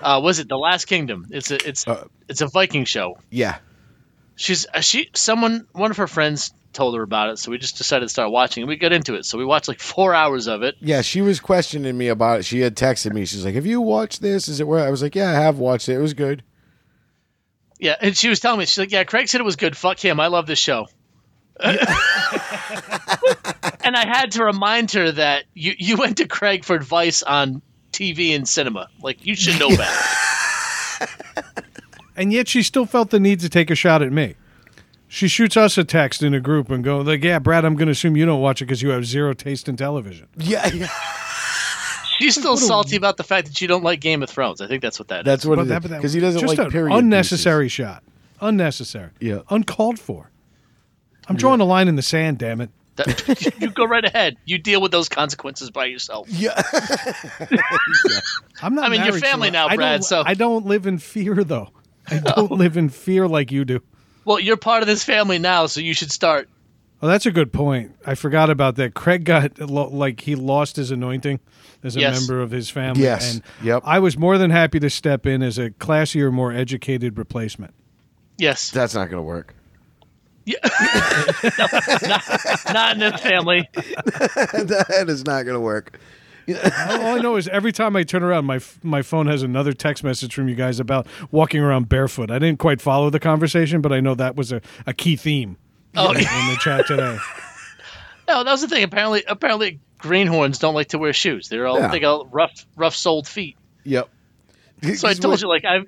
Uh, 0.00 0.20
was 0.22 0.38
it 0.38 0.48
The 0.48 0.56
Last 0.56 0.86
Kingdom? 0.86 1.26
It's 1.30 1.50
a 1.50 1.68
it's 1.68 1.86
Uh, 1.86 2.06
it's 2.28 2.40
a 2.40 2.46
Viking 2.46 2.84
show. 2.86 3.18
yeah. 3.30 3.58
She's 4.36 4.66
uh, 4.72 4.80
she 4.80 5.10
someone 5.14 5.66
one 5.72 5.90
of 5.90 5.98
her 5.98 6.06
friends 6.06 6.52
told 6.72 6.96
her 6.96 7.02
about 7.02 7.28
it, 7.30 7.38
so 7.38 7.50
we 7.52 7.58
just 7.58 7.76
decided 7.78 8.06
to 8.06 8.08
start 8.08 8.32
watching. 8.32 8.62
and 8.62 8.68
We 8.68 8.76
got 8.76 8.92
into 8.92 9.14
it, 9.14 9.24
so 9.26 9.38
we 9.38 9.44
watched 9.44 9.68
like 9.68 9.78
four 9.80 10.12
hours 10.12 10.48
of 10.48 10.62
it. 10.62 10.74
Yeah. 10.80 11.02
She 11.02 11.20
was 11.20 11.38
questioning 11.38 11.96
me 11.96 12.08
about 12.08 12.40
it. 12.40 12.44
She 12.44 12.60
had 12.60 12.74
texted 12.74 13.12
me. 13.12 13.26
She's 13.26 13.44
like, 13.44 13.54
"Have 13.54 13.66
you 13.66 13.80
watched 13.80 14.22
this? 14.22 14.48
Is 14.48 14.58
it 14.60 14.66
where?" 14.66 14.84
I 14.84 14.90
was 14.90 15.02
like, 15.02 15.14
"Yeah, 15.14 15.28
I 15.30 15.34
have 15.34 15.58
watched 15.58 15.88
it. 15.88 15.94
It 15.94 15.98
was 16.00 16.14
good." 16.14 16.42
Yeah, 17.78 17.94
and 18.00 18.16
she 18.16 18.28
was 18.28 18.40
telling 18.40 18.58
me 18.58 18.64
she's 18.66 18.78
like, 18.78 18.90
"Yeah, 18.90 19.04
Craig 19.04 19.28
said 19.28 19.40
it 19.40 19.44
was 19.44 19.56
good. 19.56 19.76
Fuck 19.76 19.98
him. 20.04 20.18
I 20.18 20.26
love 20.28 20.46
this 20.46 20.58
show." 20.58 20.88
and 23.84 23.96
I 23.96 24.06
had 24.06 24.32
to 24.32 24.44
remind 24.44 24.90
her 24.92 25.12
that 25.12 25.44
you 25.54 25.74
you 25.78 25.96
went 25.96 26.16
to 26.18 26.26
Craig 26.28 26.64
for 26.64 26.74
advice 26.74 27.22
on 27.22 27.62
TV 27.92 28.34
and 28.34 28.48
cinema. 28.48 28.88
Like 29.02 29.24
you 29.26 29.34
should 29.36 29.58
know 29.60 29.68
better. 29.68 30.08
and 32.16 32.32
yet 32.32 32.48
she 32.48 32.62
still 32.62 32.86
felt 32.86 33.10
the 33.10 33.20
need 33.20 33.40
to 33.40 33.48
take 33.48 33.70
a 33.70 33.74
shot 33.74 34.02
at 34.02 34.12
me. 34.12 34.34
She 35.08 35.28
shoots 35.28 35.56
us 35.56 35.78
a 35.78 35.84
text 35.84 36.22
in 36.22 36.34
a 36.34 36.40
group 36.40 36.70
and 36.70 36.82
go 36.82 37.00
like, 37.00 37.22
"Yeah, 37.22 37.38
Brad, 37.38 37.64
I'm 37.64 37.76
going 37.76 37.86
to 37.86 37.92
assume 37.92 38.16
you 38.16 38.26
don't 38.26 38.40
watch 38.40 38.60
it 38.60 38.64
because 38.64 38.82
you 38.82 38.90
have 38.90 39.04
zero 39.06 39.32
taste 39.32 39.68
in 39.68 39.76
television." 39.76 40.26
Yeah. 40.36 40.66
yeah. 40.72 40.88
She's 42.18 42.34
still 42.36 42.56
salty 42.56 42.96
about 42.96 43.16
the 43.16 43.24
fact 43.24 43.48
that 43.48 43.60
you 43.60 43.66
don't 43.68 43.82
like 43.84 44.00
Game 44.00 44.22
of 44.22 44.30
Thrones. 44.30 44.60
I 44.60 44.66
think 44.68 44.82
that's 44.82 44.98
what 45.00 45.08
that 45.08 45.20
is. 45.20 45.24
That's 45.24 45.44
what 45.46 45.56
But 45.56 45.62
it 45.62 45.68
that- 45.68 45.74
is. 45.76 45.82
but 45.82 45.90
that- 45.90 45.96
Because 45.98 46.12
he 46.12 46.20
doesn't 46.20 46.40
just 46.40 46.56
like 46.56 46.64
an 46.66 46.70
period. 46.72 46.94
unnecessary 46.96 47.68
shot, 47.68 48.02
unnecessary, 48.40 49.10
Yeah. 49.20 49.40
uncalled 49.50 49.98
for. 49.98 50.30
I'm 51.28 51.36
drawing 51.36 51.60
a 51.60 51.64
line 51.64 51.88
in 51.88 51.96
the 51.96 52.02
sand. 52.02 52.38
Damn 52.38 52.60
it! 52.60 52.70
That- 52.96 53.54
you 53.60 53.70
go 53.70 53.84
right 53.84 54.04
ahead. 54.04 54.36
You 54.44 54.58
deal 54.58 54.80
with 54.80 54.92
those 54.92 55.08
consequences 55.08 55.70
by 55.70 55.86
yourself. 55.86 56.26
pieces. 56.28 56.42
Yeah. 56.42 56.62
I'm 58.62 58.74
not. 58.74 58.84
I 58.84 58.88
mean, 58.88 59.04
you're 59.04 59.18
family 59.18 59.50
now, 59.50 59.66
I 59.68 59.76
Brad, 59.76 60.00
Don't, 60.00 60.02
so- 60.04 60.22
I 60.24 60.34
don't 60.34 60.66
live 60.66 60.86
in 60.86 60.98
fear, 60.98 61.42
though. 61.44 61.70
I 62.08 62.20
oh. 62.26 62.46
don't 62.46 62.52
live 62.52 62.76
in 62.76 62.88
fear 62.88 63.26
like 63.26 63.50
you 63.52 63.64
do. 63.64 63.80
Well, 64.24 64.40
you're 64.40 64.56
part 64.56 64.82
of 64.82 64.86
this 64.86 65.04
family 65.04 65.38
now, 65.38 65.66
so 65.66 65.80
you 65.80 65.94
should 65.94 66.10
start. 66.10 66.48
Oh, 67.02 67.08
that's 67.08 67.26
a 67.26 67.30
good 67.30 67.52
point. 67.52 67.94
I 68.06 68.14
forgot 68.14 68.48
about 68.48 68.76
that. 68.76 68.94
Craig 68.94 69.24
got 69.24 69.58
lo- 69.58 69.88
like 69.90 70.20
he 70.20 70.36
lost 70.36 70.76
his 70.76 70.90
anointing 70.90 71.40
as 71.82 71.96
a 71.96 72.00
Yes. 72.00 72.18
member 72.20 72.40
of 72.40 72.50
his 72.50 72.70
family. 72.70 73.02
Yes. 73.02 73.34
And 73.34 73.42
Yep. 73.62 73.82
I 73.84 73.98
was 73.98 74.16
more 74.16 74.38
than 74.38 74.50
happy 74.50 74.80
to 74.80 74.88
step 74.88 75.26
in 75.26 75.42
as 75.42 75.58
a 75.58 75.70
classier, 75.70 76.32
more 76.32 76.52
educated 76.52 77.18
replacement. 77.18 77.74
Yes, 78.38 78.70
That's 78.70 78.94
not 78.94 79.10
going 79.10 79.18
to 79.18 79.22
work. 79.26 79.54
not 82.72 82.92
in 82.94 82.98
this 83.00 83.20
family. 83.20 83.68
that 83.74 85.06
is 85.08 85.24
not 85.24 85.44
going 85.44 85.54
to 85.54 85.60
work. 85.60 85.98
all, 86.48 87.00
all 87.00 87.16
I 87.16 87.20
know 87.20 87.36
is 87.36 87.48
every 87.48 87.72
time 87.72 87.96
I 87.96 88.02
turn 88.02 88.22
around, 88.22 88.44
my 88.44 88.60
my 88.82 89.00
phone 89.02 89.26
has 89.28 89.42
another 89.42 89.72
text 89.72 90.04
message 90.04 90.34
from 90.34 90.48
you 90.48 90.54
guys 90.54 90.78
about 90.80 91.06
walking 91.30 91.60
around 91.62 91.88
barefoot. 91.88 92.30
I 92.30 92.38
didn't 92.38 92.58
quite 92.58 92.80
follow 92.82 93.08
the 93.10 93.20
conversation, 93.20 93.80
but 93.80 93.92
I 93.92 94.00
know 94.00 94.14
that 94.14 94.36
was 94.36 94.52
a, 94.52 94.60
a 94.86 94.92
key 94.92 95.16
theme 95.16 95.56
Oh, 95.96 96.10
in 96.10 96.16
the 96.18 96.58
chat 96.60 96.86
today. 96.86 97.16
No, 98.26 98.42
that 98.42 98.50
was 98.52 98.62
the 98.62 98.68
thing. 98.68 98.82
Apparently, 98.84 99.22
apparently, 99.28 99.80
greenhorns 99.98 100.58
don't 100.58 100.72
like 100.74 100.88
to 100.88 100.98
wear 100.98 101.12
shoes. 101.12 101.50
They're 101.50 101.66
all 101.66 101.78
Yeah. 101.78 101.88
they 101.88 102.00
got 102.00 102.32
rough, 102.32 102.64
rough-soled 102.74 103.28
feet. 103.28 103.58
Yep. 103.84 104.08
So 104.94 105.06
I 105.06 105.12
told 105.12 105.42
you, 105.42 105.46
like, 105.48 105.66
I. 105.66 105.80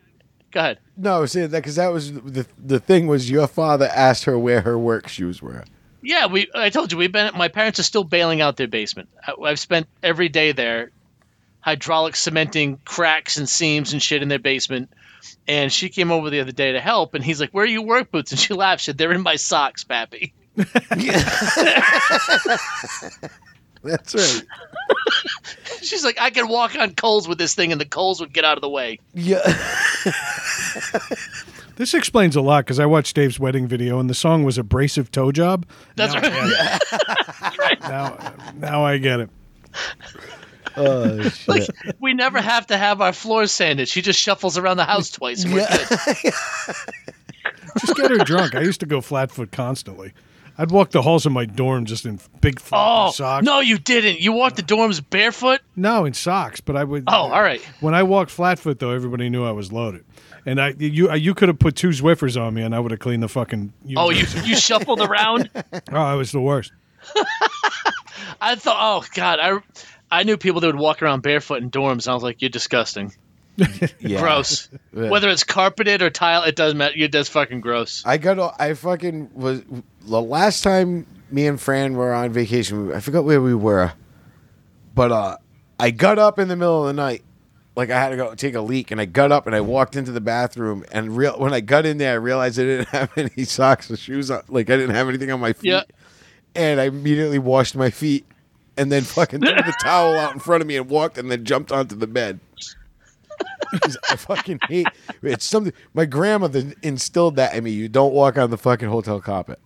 Go 0.56 0.60
ahead. 0.60 0.78
No, 0.96 1.26
saying 1.26 1.50
that 1.50 1.58
because 1.58 1.76
that 1.76 1.88
was 1.88 2.14
the 2.14 2.46
the 2.56 2.80
thing 2.80 3.08
was 3.08 3.30
your 3.30 3.46
father 3.46 3.90
asked 3.94 4.24
her 4.24 4.38
where 4.38 4.62
her 4.62 4.78
work 4.78 5.06
shoes 5.06 5.42
were. 5.42 5.64
Yeah, 6.00 6.28
we. 6.28 6.48
I 6.54 6.70
told 6.70 6.90
you 6.90 6.96
we've 6.96 7.12
been. 7.12 7.36
My 7.36 7.48
parents 7.48 7.78
are 7.78 7.82
still 7.82 8.04
bailing 8.04 8.40
out 8.40 8.56
their 8.56 8.66
basement. 8.66 9.10
I, 9.22 9.34
I've 9.38 9.58
spent 9.58 9.86
every 10.02 10.30
day 10.30 10.52
there, 10.52 10.92
hydraulic 11.60 12.16
cementing 12.16 12.78
cracks 12.86 13.36
and 13.36 13.46
seams 13.46 13.92
and 13.92 14.02
shit 14.02 14.22
in 14.22 14.28
their 14.28 14.38
basement. 14.38 14.88
And 15.46 15.70
she 15.70 15.90
came 15.90 16.10
over 16.10 16.30
the 16.30 16.40
other 16.40 16.52
day 16.52 16.72
to 16.72 16.80
help, 16.80 17.12
and 17.12 17.22
he's 17.22 17.38
like, 17.38 17.50
"Where 17.50 17.64
are 17.64 17.68
your 17.68 17.82
work 17.82 18.10
boots?" 18.10 18.30
And 18.30 18.40
she 18.40 18.54
laughed. 18.54 18.80
She 18.80 18.86
said, 18.86 18.96
"They're 18.96 19.12
in 19.12 19.20
my 19.20 19.36
socks, 19.36 19.84
Pappy." 19.84 20.32
That's 20.56 20.74
right. 24.14 24.42
She's 25.82 26.02
like, 26.02 26.18
"I 26.18 26.30
can 26.30 26.48
walk 26.48 26.74
on 26.78 26.94
coals 26.94 27.28
with 27.28 27.36
this 27.36 27.54
thing, 27.54 27.72
and 27.72 27.80
the 27.80 27.84
coals 27.84 28.20
would 28.20 28.32
get 28.32 28.46
out 28.46 28.56
of 28.56 28.62
the 28.62 28.70
way." 28.70 29.00
Yeah. 29.12 29.42
This 31.76 31.92
explains 31.92 32.36
a 32.36 32.40
lot 32.40 32.64
because 32.64 32.80
I 32.80 32.86
watched 32.86 33.14
Dave's 33.16 33.38
wedding 33.38 33.66
video 33.66 33.98
and 34.00 34.08
the 34.08 34.14
song 34.14 34.44
was 34.44 34.56
"Abrasive 34.58 35.10
Toe 35.10 35.30
Job." 35.30 35.66
That's 35.94 36.14
now, 36.14 36.20
right. 37.58 37.80
Now, 37.82 38.34
now 38.56 38.84
I 38.84 38.96
get 38.98 39.20
it. 39.20 39.30
Oh 40.76 41.22
shit. 41.22 41.48
Like, 41.48 41.68
we 42.00 42.14
never 42.14 42.40
have 42.40 42.66
to 42.68 42.76
have 42.76 43.00
our 43.00 43.12
floors 43.12 43.52
sanded. 43.52 43.88
She 43.88 44.02
just 44.02 44.18
shuffles 44.20 44.56
around 44.58 44.76
the 44.78 44.84
house 44.84 45.10
twice. 45.10 45.44
And 45.44 45.52
we're 45.54 45.60
Yeah. 45.60 45.86
good. 46.22 46.32
Just 47.80 47.94
get 47.96 48.10
her 48.10 48.18
drunk. 48.18 48.54
I 48.54 48.60
used 48.60 48.80
to 48.80 48.86
go 48.86 49.00
flat 49.00 49.30
foot 49.30 49.52
constantly. 49.52 50.12
I'd 50.58 50.70
walk 50.70 50.90
the 50.90 51.02
halls 51.02 51.26
of 51.26 51.32
my 51.32 51.44
dorm 51.44 51.84
just 51.84 52.06
in 52.06 52.18
big 52.40 52.60
Oh 52.72 53.10
socks. 53.10 53.44
no, 53.44 53.60
you 53.60 53.78
didn't. 53.78 54.20
You 54.20 54.32
walked 54.32 54.56
the 54.56 54.62
dorms 54.62 55.02
barefoot. 55.08 55.60
No, 55.76 56.04
in 56.06 56.14
socks, 56.14 56.60
but 56.60 56.76
I 56.76 56.84
would. 56.84 57.04
Oh, 57.06 57.12
all 57.30 57.42
right. 57.42 57.60
When 57.80 57.94
I 57.94 58.02
walked 58.04 58.30
flatfoot, 58.30 58.78
though, 58.78 58.90
everybody 58.90 59.28
knew 59.28 59.44
I 59.44 59.50
was 59.52 59.70
loaded, 59.72 60.04
and 60.46 60.60
I 60.60 60.74
you 60.78 61.12
you 61.14 61.34
could 61.34 61.48
have 61.48 61.58
put 61.58 61.76
two 61.76 61.88
Swiffers 61.90 62.40
on 62.40 62.54
me, 62.54 62.62
and 62.62 62.74
I 62.74 62.80
would 62.80 62.90
have 62.90 63.00
cleaned 63.00 63.22
the 63.22 63.28
fucking. 63.28 63.72
Oh, 63.96 64.10
you 64.10 64.24
you 64.44 64.56
shuffled 64.56 65.00
around. 65.00 65.50
Oh, 65.92 65.96
I 65.96 66.14
was 66.14 66.32
the 66.32 66.40
worst. 66.40 66.72
I 68.40 68.54
thought, 68.56 68.76
oh 68.78 69.04
god, 69.14 69.38
I 69.40 69.58
I 70.10 70.22
knew 70.22 70.36
people 70.36 70.60
that 70.60 70.66
would 70.68 70.76
walk 70.76 71.02
around 71.02 71.22
barefoot 71.22 71.62
in 71.62 71.70
dorms. 71.70 72.06
And 72.06 72.08
I 72.08 72.14
was 72.14 72.22
like, 72.22 72.40
you're 72.42 72.48
disgusting, 72.48 73.12
Yeah. 73.56 73.88
gross. 74.20 74.68
Yeah. 74.94 75.10
Whether 75.10 75.28
it's 75.28 75.44
carpeted 75.44 76.02
or 76.02 76.10
tile, 76.10 76.42
it 76.42 76.56
doesn't 76.56 76.78
matter. 76.78 76.94
It 76.96 77.10
does 77.10 77.28
fucking 77.28 77.60
gross. 77.60 78.02
I 78.04 78.18
got. 78.18 78.60
I 78.60 78.74
fucking 78.74 79.30
was 79.34 79.62
the 80.02 80.20
last 80.20 80.62
time 80.62 81.06
me 81.30 81.46
and 81.46 81.60
Fran 81.60 81.94
were 81.94 82.12
on 82.12 82.32
vacation. 82.32 82.92
I 82.92 83.00
forgot 83.00 83.24
where 83.24 83.40
we 83.40 83.54
were, 83.54 83.92
but 84.94 85.12
uh, 85.12 85.36
I 85.78 85.90
got 85.90 86.18
up 86.18 86.38
in 86.38 86.48
the 86.48 86.56
middle 86.56 86.82
of 86.82 86.86
the 86.88 87.00
night, 87.00 87.22
like 87.76 87.90
I 87.90 88.00
had 88.00 88.10
to 88.10 88.16
go 88.16 88.34
take 88.34 88.54
a 88.54 88.60
leak, 88.60 88.90
and 88.90 89.00
I 89.00 89.04
got 89.04 89.32
up 89.32 89.46
and 89.46 89.54
I 89.54 89.60
walked 89.60 89.96
into 89.96 90.12
the 90.12 90.20
bathroom. 90.20 90.84
And 90.92 91.16
real 91.16 91.38
when 91.38 91.52
I 91.52 91.60
got 91.60 91.86
in 91.86 91.98
there, 91.98 92.12
I 92.12 92.16
realized 92.16 92.58
I 92.58 92.62
didn't 92.62 92.88
have 92.90 93.10
any 93.16 93.44
socks 93.44 93.90
or 93.90 93.96
shoes 93.96 94.30
on. 94.30 94.42
Like 94.48 94.70
I 94.70 94.76
didn't 94.76 94.94
have 94.94 95.08
anything 95.08 95.30
on 95.30 95.40
my 95.40 95.52
feet. 95.52 95.70
Yeah. 95.70 95.82
And 96.54 96.80
I 96.80 96.84
immediately 96.84 97.38
washed 97.38 97.76
my 97.76 97.90
feet, 97.90 98.24
and 98.78 98.90
then 98.90 99.02
fucking 99.02 99.40
threw 99.40 99.54
the 99.54 99.74
towel 99.82 100.16
out 100.18 100.32
in 100.32 100.38
front 100.38 100.62
of 100.62 100.66
me 100.66 100.76
and 100.76 100.88
walked, 100.88 101.18
and 101.18 101.30
then 101.30 101.44
jumped 101.44 101.70
onto 101.70 101.94
the 101.94 102.06
bed. 102.06 102.40
'Cause 103.82 103.96
I 104.10 104.16
fucking 104.16 104.60
hate 104.68 104.86
it's 105.22 105.44
something. 105.44 105.72
My 105.94 106.04
grandmother 106.04 106.72
instilled 106.82 107.36
that 107.36 107.54
in 107.54 107.64
me. 107.64 107.70
You 107.70 107.88
don't 107.88 108.12
walk 108.12 108.38
on 108.38 108.50
the 108.50 108.58
fucking 108.58 108.88
hotel 108.88 109.20
carpet. 109.20 109.60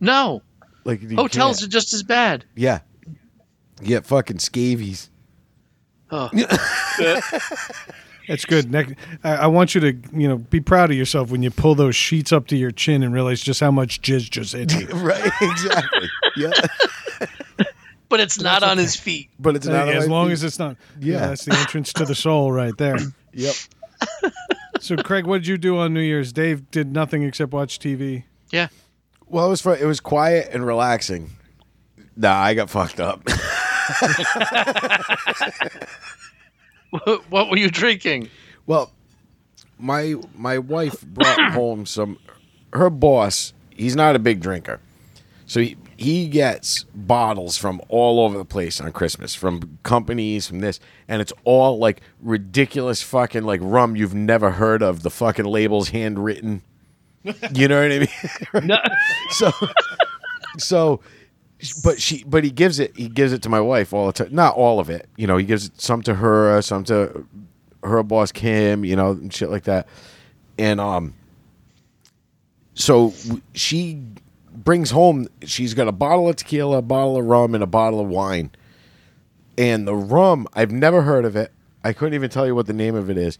No, 0.00 0.42
Like 0.84 1.00
hotels 1.12 1.58
can't. 1.60 1.68
are 1.68 1.70
just 1.72 1.92
as 1.92 2.02
bad. 2.02 2.44
yeah, 2.54 2.80
you 3.80 3.88
get 3.88 4.06
fucking 4.06 4.38
scabies. 4.38 5.10
Oh. 6.10 6.28
That's 8.28 8.44
good. 8.44 8.70
Next, 8.70 8.94
I, 9.24 9.30
I 9.36 9.46
want 9.48 9.74
you 9.74 9.80
to 9.80 9.92
you 10.12 10.28
know 10.28 10.38
be 10.38 10.60
proud 10.60 10.90
of 10.90 10.96
yourself 10.96 11.30
when 11.30 11.42
you 11.42 11.50
pull 11.50 11.74
those 11.74 11.96
sheets 11.96 12.32
up 12.32 12.46
to 12.48 12.56
your 12.56 12.70
chin 12.70 13.02
and 13.02 13.12
realize 13.12 13.40
just 13.40 13.60
how 13.60 13.70
much 13.72 14.00
jizz 14.02 14.30
just 14.30 14.52
hit 14.54 14.72
you. 14.72 14.86
Right, 14.94 15.32
exactly. 15.40 16.08
yeah, 16.36 16.50
but 18.08 18.20
it's 18.20 18.40
not 18.40 18.62
on 18.62 18.78
his 18.78 18.94
feet. 18.94 19.30
but 19.40 19.56
it's 19.56 19.66
not 19.66 19.88
on 19.88 19.94
as 19.96 20.06
my 20.06 20.12
long 20.14 20.26
feet. 20.28 20.32
as 20.34 20.44
it's 20.44 20.58
not. 20.60 20.76
Yeah. 21.00 21.14
Yeah. 21.14 21.26
that's 21.28 21.44
the 21.44 21.54
entrance 21.58 21.92
to 21.94 22.04
the 22.04 22.14
soul 22.14 22.52
right 22.52 22.76
there. 22.76 22.96
Yep. 23.32 23.54
So, 24.80 24.96
Craig, 24.96 25.26
what 25.26 25.38
did 25.38 25.46
you 25.46 25.58
do 25.58 25.76
on 25.78 25.92
New 25.92 26.00
Year's? 26.00 26.32
Dave 26.32 26.70
did 26.70 26.92
nothing 26.92 27.22
except 27.22 27.52
watch 27.52 27.78
TV. 27.78 28.24
Yeah. 28.50 28.68
Well, 29.28 29.46
it 29.46 29.50
was 29.50 29.60
fun. 29.60 29.78
It 29.80 29.84
was 29.84 30.00
quiet 30.00 30.48
and 30.52 30.66
relaxing. 30.66 31.30
Nah, 32.16 32.34
I 32.40 32.54
got 32.54 32.70
fucked 32.70 32.98
up. 32.98 33.22
what 37.28 37.50
were 37.50 37.56
you 37.56 37.70
drinking? 37.70 38.28
Well, 38.66 38.92
my 39.78 40.16
my 40.34 40.58
wife 40.58 41.02
brought 41.02 41.40
home 41.52 41.86
some. 41.86 42.18
Her 42.72 42.90
boss, 42.90 43.52
he's 43.70 43.96
not 43.96 44.14
a 44.14 44.18
big 44.18 44.40
drinker, 44.40 44.80
so 45.46 45.60
he 45.60 45.76
he 46.00 46.28
gets 46.28 46.84
bottles 46.94 47.58
from 47.58 47.78
all 47.88 48.20
over 48.20 48.38
the 48.38 48.44
place 48.44 48.80
on 48.80 48.90
Christmas, 48.90 49.34
from 49.34 49.78
companies, 49.82 50.46
from 50.46 50.60
this, 50.60 50.80
and 51.06 51.20
it's 51.20 51.32
all 51.44 51.78
like 51.78 52.00
ridiculous 52.22 53.02
fucking 53.02 53.44
like 53.44 53.60
rum 53.62 53.96
you've 53.96 54.14
never 54.14 54.52
heard 54.52 54.82
of. 54.82 55.02
The 55.02 55.10
fucking 55.10 55.44
labels 55.44 55.90
handwritten. 55.90 56.62
You 57.52 57.68
know 57.68 57.82
what 57.82 57.92
I 57.92 57.98
mean? 57.98 58.66
No. 58.66 58.78
so 59.28 59.52
so 60.56 61.00
but 61.84 62.00
she 62.00 62.24
but 62.24 62.44
he 62.44 62.50
gives 62.50 62.78
it 62.78 62.96
he 62.96 63.06
gives 63.08 63.34
it 63.34 63.42
to 63.42 63.50
my 63.50 63.60
wife 63.60 63.92
all 63.92 64.06
the 64.06 64.12
time 64.14 64.34
not 64.34 64.54
all 64.54 64.80
of 64.80 64.88
it 64.88 65.06
you 65.18 65.26
know 65.26 65.36
he 65.36 65.44
gives 65.44 65.70
some 65.76 66.00
to 66.00 66.14
her 66.14 66.62
some 66.62 66.82
to 66.84 67.26
her 67.84 68.02
boss 68.02 68.32
kim 68.32 68.86
you 68.86 68.96
know 68.96 69.10
and 69.10 69.34
shit 69.34 69.50
like 69.50 69.64
that 69.64 69.86
and 70.58 70.80
um 70.80 71.12
so 72.72 73.12
she 73.52 74.02
brings 74.64 74.90
home 74.90 75.26
she's 75.44 75.74
got 75.74 75.88
a 75.88 75.92
bottle 75.92 76.28
of 76.28 76.36
tequila 76.36 76.78
a 76.78 76.82
bottle 76.82 77.16
of 77.16 77.24
rum 77.24 77.54
and 77.54 77.62
a 77.62 77.66
bottle 77.66 78.00
of 78.00 78.08
wine. 78.08 78.50
And 79.58 79.86
the 79.86 79.94
rum 79.94 80.46
i've 80.54 80.70
never 80.72 81.02
heard 81.02 81.24
of 81.24 81.36
it. 81.36 81.52
I 81.82 81.92
couldn't 81.92 82.14
even 82.14 82.30
tell 82.30 82.46
you 82.46 82.54
what 82.54 82.66
the 82.66 82.72
name 82.72 82.94
of 82.94 83.08
it 83.10 83.16
is. 83.16 83.38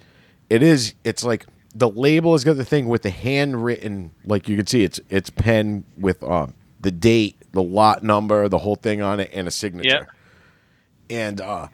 It 0.48 0.62
is 0.62 0.94
it's 1.04 1.24
like 1.24 1.46
the 1.74 1.88
label 1.88 2.32
has 2.32 2.42
got 2.44 2.56
the 2.56 2.64
thing 2.64 2.88
with 2.88 3.02
the 3.02 3.10
handwritten 3.10 4.10
like 4.24 4.48
you 4.48 4.56
can 4.56 4.66
see 4.66 4.82
it's 4.82 5.00
it's 5.08 5.30
pen 5.30 5.84
with 5.96 6.22
um 6.24 6.54
the 6.80 6.90
date 6.90 7.36
the 7.52 7.62
lot 7.62 8.02
number 8.02 8.48
the 8.48 8.58
whole 8.58 8.76
thing 8.76 9.02
on 9.02 9.20
it 9.20 9.30
and 9.32 9.46
a 9.46 9.50
signature. 9.50 10.08
And 11.08 11.40
uh 11.40 11.68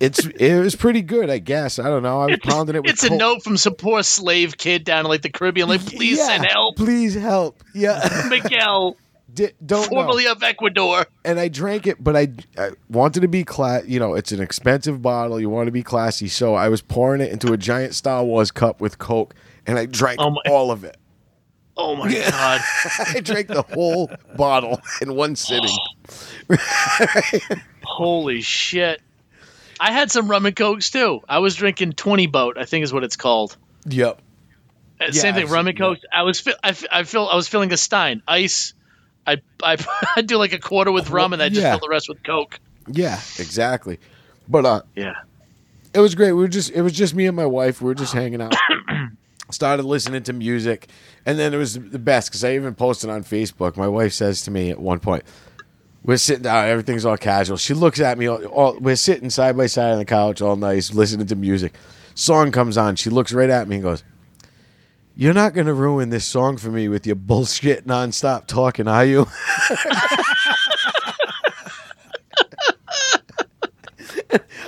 it's 0.00 0.24
it 0.26 0.58
was 0.60 0.76
pretty 0.76 1.00
good 1.02 1.30
i 1.30 1.38
guess 1.38 1.78
i 1.78 1.84
don't 1.84 2.02
know 2.02 2.20
i 2.20 2.26
was 2.26 2.38
pounding 2.42 2.76
it 2.76 2.82
with 2.82 2.90
It's 2.92 3.04
a 3.04 3.16
note 3.16 3.42
from 3.42 3.56
some 3.56 3.74
poor 3.74 4.02
slave 4.02 4.58
kid 4.58 4.84
down 4.84 5.00
in 5.00 5.06
like 5.06 5.22
the 5.22 5.30
Caribbean. 5.30 5.68
Like, 5.68 5.80
please 5.86 6.18
Yeah, 6.18 6.26
send 6.26 6.44
help, 6.46 6.76
please 6.76 7.14
help 7.14 7.62
yeah 7.74 8.26
Miguel, 8.30 8.96
Di- 9.32 9.52
don't 9.64 9.82
know. 9.90 9.96
formerly 9.98 10.26
of 10.26 10.42
Ecuador. 10.42 11.06
and 11.24 11.38
I 11.40 11.48
drank 11.48 11.86
it, 11.86 12.02
but 12.02 12.14
I, 12.16 12.28
I 12.58 12.70
wanted 12.88 13.20
to 13.20 13.28
be 13.28 13.44
class. 13.44 13.84
You 13.86 13.98
know, 13.98 14.14
it's 14.14 14.32
an 14.32 14.40
expensive 14.40 15.02
bottle. 15.02 15.38
You 15.40 15.50
want 15.50 15.66
to 15.66 15.72
be 15.72 15.82
classy, 15.82 16.28
so 16.28 16.54
I 16.54 16.68
was 16.70 16.80
pouring 16.80 17.20
it 17.20 17.30
into 17.32 17.52
a 17.52 17.56
giant 17.58 17.94
Star 17.94 18.24
Wars 18.24 18.50
cup 18.50 18.80
with 18.80 18.96
Coke, 18.98 19.34
and 19.66 19.78
I 19.78 19.84
drank 19.86 20.20
Oh 20.20 20.30
my- 20.30 20.40
all 20.50 20.70
of 20.70 20.84
it. 20.84 20.96
Oh 21.76 21.94
my 21.96 22.10
god! 22.10 22.62
I 23.14 23.20
drank 23.20 23.48
the 23.48 23.60
whole 23.60 24.10
bottle 24.36 24.80
in 25.02 25.14
one 25.14 25.36
sitting. 25.36 25.76
Holy 27.84 28.40
shit! 28.40 29.00
I 29.80 29.92
had 29.92 30.10
some 30.10 30.28
rum 30.28 30.46
and 30.46 30.54
cokes 30.56 30.90
too. 30.90 31.20
I 31.28 31.38
was 31.38 31.54
drinking 31.54 31.92
Twenty 31.92 32.26
Boat, 32.26 32.56
I 32.58 32.64
think 32.64 32.84
is 32.84 32.92
what 32.92 33.04
it's 33.04 33.16
called. 33.16 33.56
Yep. 33.88 34.20
Uh, 35.00 35.12
Same 35.12 35.34
thing, 35.34 35.48
rum 35.48 35.66
and 35.68 35.76
cokes. 35.76 36.00
I 36.12 36.22
was, 36.22 36.46
I, 36.64 36.68
f- 36.70 36.84
I 36.90 37.02
feel, 37.02 37.26
I 37.30 37.36
was 37.36 37.48
filling 37.48 37.70
a 37.72 37.76
stein, 37.76 38.22
ice. 38.26 38.72
I, 39.26 39.42
I, 39.62 39.76
I 40.16 40.22
do 40.22 40.38
like 40.38 40.52
a 40.54 40.58
quarter 40.58 40.90
with 40.90 41.10
rum, 41.10 41.32
and 41.34 41.42
I 41.42 41.48
just 41.50 41.60
Yeah. 41.60 41.72
fill 41.72 41.80
the 41.80 41.88
rest 41.90 42.08
with 42.08 42.22
coke. 42.22 42.58
Yeah. 42.90 43.20
Exactly. 43.38 43.98
But 44.48 44.64
uh, 44.64 44.82
Yeah. 44.94 45.12
it 45.92 46.00
was 46.00 46.14
great. 46.14 46.32
We 46.32 46.40
were 46.40 46.48
just 46.48 46.70
it 46.70 46.80
was 46.82 46.92
just 46.92 47.14
me 47.14 47.26
and 47.26 47.36
my 47.36 47.44
wife. 47.46 47.80
We 47.82 47.86
were 47.88 47.94
just 47.94 48.12
hanging 48.14 48.40
out. 48.40 48.54
Started 49.50 49.84
listening 49.84 50.24
to 50.24 50.32
music, 50.32 50.88
and 51.24 51.38
then 51.38 51.54
it 51.54 51.56
was 51.56 51.74
the 51.74 52.00
best 52.00 52.30
because 52.30 52.42
I 52.42 52.54
even 52.56 52.74
posted 52.74 53.10
on 53.10 53.22
Facebook. 53.22 53.76
My 53.76 53.86
wife 53.86 54.12
says 54.12 54.42
to 54.42 54.50
me 54.50 54.70
at 54.70 54.80
one 54.80 54.98
point, 54.98 55.22
"We're 56.06 56.16
sitting 56.16 56.44
down, 56.44 56.66
everything's 56.68 57.04
all 57.04 57.18
casual." 57.18 57.58
She 57.58 57.74
looks 57.74 58.00
at 58.00 58.16
me. 58.16 58.26
All, 58.28 58.42
all 58.46 58.78
we're 58.80 58.96
sitting 58.96 59.28
side 59.28 59.56
by 59.56 59.66
side 59.66 59.92
on 59.92 59.98
the 59.98 60.04
couch, 60.06 60.40
all 60.40 60.56
nice, 60.56 60.94
listening 60.94 61.26
to 61.26 61.36
music. 61.36 61.74
Song 62.14 62.50
comes 62.52 62.78
on. 62.78 62.96
She 62.96 63.10
looks 63.10 63.32
right 63.32 63.50
at 63.50 63.68
me 63.68 63.76
and 63.76 63.82
goes, 63.84 64.02
"You're 65.14 65.34
not 65.34 65.52
going 65.52 65.66
to 65.66 65.74
ruin 65.74 66.08
this 66.10 66.24
song 66.24 66.56
for 66.56 66.70
me 66.70 66.88
with 66.88 67.06
your 67.06 67.16
bullshit 67.16 67.86
nonstop 67.86 68.46
talking, 68.46 68.88
are 68.88 69.04
you?" 69.04 69.26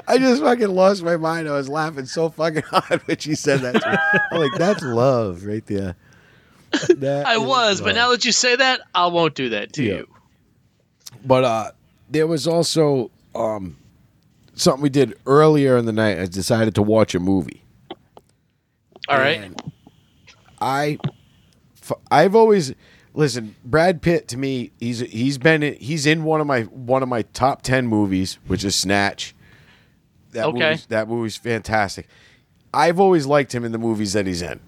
I 0.06 0.16
just 0.18 0.40
fucking 0.42 0.68
lost 0.68 1.02
my 1.02 1.16
mind. 1.16 1.48
I 1.48 1.52
was 1.52 1.68
laughing 1.68 2.06
so 2.06 2.30
fucking 2.30 2.62
hard 2.66 3.02
when 3.06 3.18
she 3.18 3.34
said 3.34 3.60
that. 3.60 3.80
To 3.82 3.90
me. 3.90 3.96
I'm 4.32 4.40
like, 4.40 4.58
that's 4.58 4.82
love 4.82 5.44
right 5.44 5.64
there. 5.66 5.96
That 6.98 7.26
I 7.26 7.38
was, 7.38 7.80
but 7.80 7.94
now 7.94 8.10
that 8.10 8.26
you 8.26 8.32
say 8.32 8.54
that, 8.56 8.82
I 8.94 9.06
won't 9.06 9.34
do 9.34 9.48
that 9.50 9.72
to 9.74 9.82
Yeah. 9.82 9.94
you. 9.94 10.08
But 11.24 11.44
uh, 11.44 11.70
there 12.10 12.26
was 12.26 12.46
also 12.46 13.10
um, 13.34 13.76
something 14.54 14.82
we 14.82 14.88
did 14.88 15.18
earlier 15.26 15.76
in 15.76 15.84
the 15.86 15.92
night. 15.92 16.18
I 16.18 16.26
decided 16.26 16.74
to 16.76 16.82
watch 16.82 17.14
a 17.14 17.20
movie. 17.20 17.62
All 19.08 19.18
right. 19.18 19.40
And 19.40 19.72
I, 20.60 20.98
I've 22.10 22.34
always 22.34 22.74
listen. 23.14 23.54
Brad 23.64 24.02
Pitt 24.02 24.28
to 24.28 24.36
me, 24.36 24.70
he's 24.80 25.00
he's 25.00 25.38
been 25.38 25.62
in, 25.62 25.74
he's 25.74 26.04
in 26.06 26.24
one 26.24 26.40
of 26.40 26.46
my 26.46 26.62
one 26.62 27.02
of 27.02 27.08
my 27.08 27.22
top 27.22 27.62
ten 27.62 27.86
movies, 27.86 28.38
which 28.46 28.64
is 28.64 28.74
Snatch. 28.76 29.34
That 30.32 30.46
Okay. 30.46 30.58
movie's, 30.70 30.86
that 30.86 31.08
movie's 31.08 31.36
fantastic. 31.36 32.06
I've 32.74 33.00
always 33.00 33.24
liked 33.24 33.54
him 33.54 33.64
in 33.64 33.72
the 33.72 33.78
movies 33.78 34.12
that 34.12 34.26
he's 34.26 34.42
in. 34.42 34.60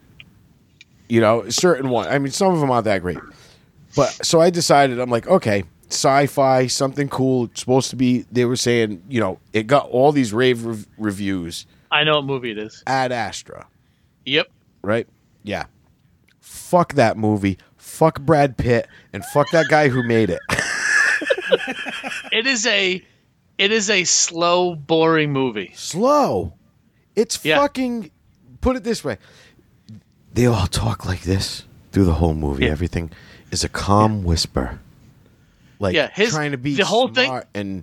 You 1.09 1.20
know, 1.20 1.50
certain 1.50 1.90
one. 1.90 2.09
I 2.09 2.18
mean, 2.18 2.32
some 2.32 2.54
of 2.54 2.61
them 2.61 2.70
aren't 2.70 2.85
that 2.87 3.02
great, 3.02 3.18
but 3.94 4.09
so 4.25 4.40
I 4.40 4.49
decided. 4.49 4.99
I'm 4.99 5.11
like, 5.11 5.26
okay, 5.26 5.64
sci-fi, 5.92 6.66
something 6.66 7.09
cool. 7.09 7.44
It's 7.47 7.61
supposed 7.61 7.90
to 7.90 7.97
be. 7.97 8.25
They 8.30 8.44
were 8.44 8.56
saying, 8.56 9.02
you 9.09 9.20
know, 9.20 9.38
it 9.52 9.66
got 9.66 9.88
all 9.90 10.12
these 10.12 10.32
rave 10.32 10.64
rev- 10.64 10.87
reviews. 10.99 11.66
I 11.90 12.04
know 12.04 12.16
what 12.16 12.25
movie 12.25 12.50
it 12.52 12.59
is. 12.59 12.82
Ad 12.87 13.11
Astra 13.12 13.66
Yep. 14.25 14.49
right? 14.82 15.09
Yeah. 15.42 15.64
Fuck 16.40 16.94
that 16.94 17.16
movie. 17.16 17.59
Fuck 17.76 18.20
Brad 18.20 18.56
Pitt 18.56 18.87
and 19.12 19.25
fuck 19.26 19.50
that 19.50 19.66
guy 19.68 19.88
who 19.88 20.02
made 20.02 20.30
it. 20.30 20.40
It 22.32 22.47
is 22.47 22.64
a, 22.66 23.02
it 23.59 23.73
is 23.73 23.90
a 23.90 24.04
slow, 24.04 24.76
boring 24.76 25.32
movie. 25.32 25.73
Slow. 25.75 26.52
It's 27.16 27.44
Yeah. 27.44 27.59
fucking 27.59 28.12
put 28.61 28.76
it 28.76 28.85
this 28.85 29.02
way. 29.02 29.18
They 30.32 30.47
all 30.47 30.68
talk 30.68 31.04
like 31.04 31.23
this 31.23 31.64
through 31.90 32.04
the 32.04 32.14
whole 32.14 32.35
movie. 32.35 32.66
Yeah. 32.66 32.70
Everything 32.70 33.11
is 33.50 33.64
a 33.64 33.68
calm 33.68 34.23
whisper. 34.23 34.78
Like 35.81 35.97
Yeah, 35.97 36.09
his- 36.13 36.31
trying 36.31 36.53
to 36.53 36.59
be 36.59 36.75
the 36.77 36.85
whole 36.85 37.09
thing- 37.09 37.43
and 37.55 37.83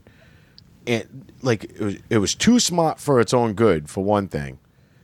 and 0.86 1.32
like 1.42 1.66
it 1.66 1.80
was, 1.82 1.96
it 2.10 2.18
was 2.20 2.36
too 2.36 2.60
smart 2.62 3.00
for 3.00 3.20
its 3.20 3.34
own 3.34 3.54
good 3.54 3.89
for 3.89 4.04
one 4.04 4.30
thing. 4.30 4.60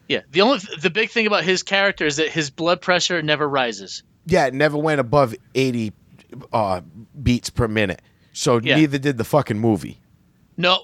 Yeah, 0.07 0.21
the 0.31 0.41
only 0.41 0.59
the 0.81 0.89
big 0.89 1.09
thing 1.09 1.27
about 1.27 1.43
his 1.43 1.63
character 1.63 2.05
is 2.05 2.17
that 2.17 2.29
his 2.29 2.49
blood 2.49 2.81
pressure 2.81 3.21
never 3.21 3.47
rises. 3.49 4.03
Yeah, 4.25 4.45
it 4.45 4.53
never 4.53 4.77
went 4.77 5.01
above 5.01 5.35
80 5.55 5.91
uh, 6.53 6.81
beats 7.21 7.49
per 7.49 7.67
minute. 7.67 8.01
So 8.31 8.59
Yeah. 8.63 8.75
neither 8.77 8.97
did 8.97 9.17
the 9.17 9.23
fucking 9.25 9.59
movie. 9.59 9.99
No, 10.55 10.79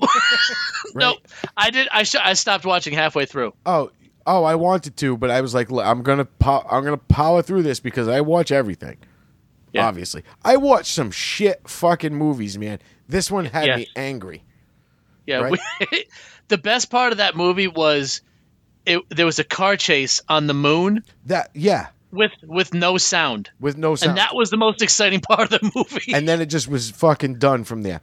no, 0.95 1.15
I 1.55 1.69
did. 1.69 1.87
I 1.91 2.03
sh- 2.03 2.15
I 2.21 2.33
stopped 2.33 2.65
watching 2.65 2.93
halfway 2.93 3.25
through. 3.25 3.53
Oh, 3.65 3.91
oh, 4.25 4.43
I 4.43 4.55
wanted 4.55 4.97
to, 4.97 5.15
but 5.15 5.29
I 5.29 5.41
was 5.41 5.53
like, 5.53 5.69
"Look, 5.71 5.85
I'm 5.85 6.01
gonna, 6.01 6.25
pow- 6.25 6.65
I'm 6.69 6.83
gonna 6.83 6.97
power 6.97 7.41
through 7.43 7.61
this 7.63 7.79
because 7.79 8.07
I 8.07 8.21
watch 8.21 8.51
everything. 8.51 8.97
Yeah. 9.73 9.87
Obviously, 9.87 10.23
I 10.43 10.57
watched 10.57 10.93
some 10.93 11.11
shit 11.11 11.61
fucking 11.67 12.13
movies, 12.15 12.57
man. 12.57 12.79
This 13.07 13.29
one 13.29 13.45
had 13.45 13.67
Yeah. 13.67 13.75
me 13.77 13.87
angry. 13.95 14.43
Yeah, 15.27 15.37
Right. 15.41 15.59
we, 15.91 16.05
the 16.47 16.57
best 16.57 16.89
part 16.89 17.11
of 17.11 17.19
that 17.19 17.35
movie 17.35 17.67
was 17.67 18.21
it. 18.85 19.01
There 19.09 19.25
was 19.25 19.37
a 19.39 19.43
car 19.43 19.77
chase 19.77 20.21
on 20.27 20.47
the 20.47 20.53
moon 20.55 21.03
That, 21.27 21.51
yeah, 21.53 21.87
with 22.11 22.31
with 22.43 22.73
no 22.73 22.97
sound, 22.97 23.51
with 23.59 23.77
no 23.77 23.93
sound, 23.95 24.11
and 24.11 24.17
that 24.17 24.33
was 24.35 24.49
the 24.49 24.57
most 24.57 24.81
exciting 24.81 25.21
part 25.29 25.51
of 25.53 25.59
the 25.61 25.71
movie. 25.75 26.13
and 26.13 26.27
then 26.27 26.41
it 26.41 26.47
just 26.47 26.67
was 26.67 26.89
fucking 26.89 27.35
done 27.35 27.63
from 27.63 27.83
there. 27.83 28.01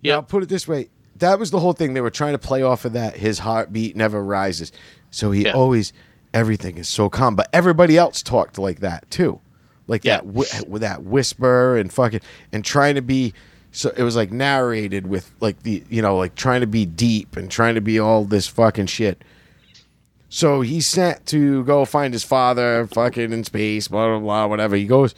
Yeah, 0.00 0.14
I'll 0.14 0.22
put 0.22 0.42
it 0.42 0.48
this 0.48 0.66
way: 0.66 0.88
that 1.16 1.38
was 1.38 1.50
the 1.50 1.60
whole 1.60 1.74
thing. 1.74 1.92
They 1.92 2.00
were 2.00 2.10
trying 2.10 2.32
to 2.32 2.38
play 2.38 2.62
off 2.62 2.86
of 2.86 2.94
that. 2.94 3.16
His 3.16 3.40
heartbeat 3.40 3.94
never 3.96 4.22
rises, 4.24 4.72
so 5.10 5.30
he 5.32 5.44
Yeah. 5.44 5.52
always 5.52 5.92
everything 6.32 6.78
is 6.78 6.88
so 6.88 7.10
calm. 7.10 7.36
But 7.36 7.48
everybody 7.52 7.98
else 7.98 8.22
talked 8.22 8.58
like 8.58 8.80
that 8.80 9.10
too, 9.10 9.40
like 9.86 10.04
Yeah. 10.04 10.16
that 10.16 10.26
with 10.68 10.82
that 10.82 11.02
whisper 11.04 11.76
and 11.76 11.92
fucking 11.92 12.20
and 12.52 12.64
trying 12.64 12.94
to 12.94 13.02
be. 13.02 13.34
So 13.72 13.92
it 13.96 14.02
was 14.04 14.14
like 14.16 14.30
narrated 14.30 15.06
with 15.06 15.32
like 15.40 15.62
the 15.64 15.82
you 15.88 16.00
know 16.02 16.16
like 16.16 16.34
trying 16.36 16.60
to 16.60 16.66
be 16.66 16.86
deep 16.86 17.36
and 17.36 17.50
trying 17.50 17.74
to 17.74 17.80
be 17.80 17.98
all 17.98 18.24
this 18.24 18.46
fucking 18.46 18.86
shit. 18.86 19.22
So 20.28 20.62
he's 20.62 20.86
sent 20.86 21.26
to 21.26 21.62
go 21.64 21.84
find 21.84 22.12
his 22.12 22.24
father, 22.24 22.86
fucking 22.92 23.32
in 23.32 23.44
space, 23.44 23.88
blah 23.88 24.08
blah 24.08 24.18
blah, 24.20 24.46
whatever. 24.46 24.76
He 24.76 24.86
goes. 24.86 25.14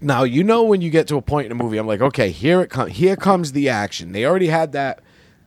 Now 0.00 0.24
you 0.24 0.44
know 0.44 0.64
when 0.64 0.80
you 0.80 0.90
get 0.90 1.08
to 1.08 1.16
a 1.16 1.22
point 1.22 1.46
in 1.46 1.52
a 1.52 1.54
movie, 1.54 1.78
I'm 1.78 1.86
like, 1.86 2.00
okay, 2.00 2.30
here 2.30 2.60
it 2.60 2.70
comes. 2.70 2.92
Here 2.96 3.16
comes 3.16 3.52
the 3.52 3.68
action. 3.68 4.12
They 4.12 4.24
already 4.26 4.48
had 4.48 4.72
that 4.72 5.00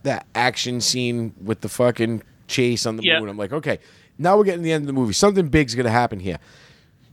that 0.03 0.25
action 0.33 0.79
scene 0.81 1.33
with 1.43 1.61
the 1.61 1.69
fucking 1.69 2.23
chase 2.47 2.85
on 2.85 2.95
the 2.95 3.03
Yep. 3.03 3.19
moon. 3.19 3.29
I'm 3.29 3.37
like, 3.37 3.51
okay, 3.51 3.79
now 4.17 4.37
we're 4.37 4.45
getting 4.45 4.61
to 4.61 4.63
the 4.63 4.71
end 4.71 4.83
of 4.83 4.87
the 4.87 4.93
movie. 4.93 5.13
Something 5.13 5.49
big's 5.49 5.75
gonna 5.75 5.89
happen 5.91 6.19
here. 6.19 6.37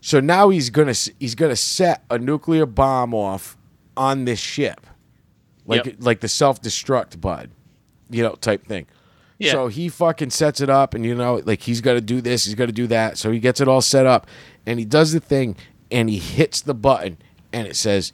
So 0.05 0.21
now 0.21 0.51
he's 0.51 0.69
gonna 0.69 0.93
he's 1.19 1.35
gonna 1.35 1.57
set 1.57 2.05
a 2.11 2.19
nuclear 2.19 2.67
bomb 2.67 3.15
off 3.15 3.57
on 3.97 4.27
this 4.27 4.39
ship, 4.39 4.87
like 5.65 5.87
Yep. 5.87 5.95
like 6.01 6.21
the 6.21 6.29
self 6.29 6.61
destruct 6.61 7.23
bud, 7.23 7.51
you 8.11 8.23
know, 8.23 8.33
type 8.33 8.67
thing. 8.67 8.85
Yeah. 9.39 9.53
So 9.53 9.69
he 9.69 9.89
fucking 9.89 10.29
sets 10.29 10.61
it 10.61 10.69
up, 10.69 10.93
and 10.93 11.07
you 11.07 11.15
know, 11.15 11.41
like 11.47 11.63
he's 11.63 11.81
got 11.81 11.95
to 11.95 12.03
do 12.03 12.21
this, 12.21 12.45
he's 12.45 12.55
got 12.55 12.67
to 12.67 12.73
do 12.73 12.87
that. 12.89 13.17
So 13.17 13.31
he 13.31 13.39
gets 13.39 13.63
it 13.63 13.67
all 13.67 13.81
set 13.81 14.05
up, 14.05 14.27
and 14.67 14.79
he 14.79 14.85
does 14.85 15.13
the 15.15 15.21
thing, 15.21 15.57
and 15.91 16.11
he 16.11 16.19
hits 16.19 16.61
the 16.61 16.75
button, 16.75 17.17
and 17.51 17.67
it 17.67 17.75
says, 17.75 18.13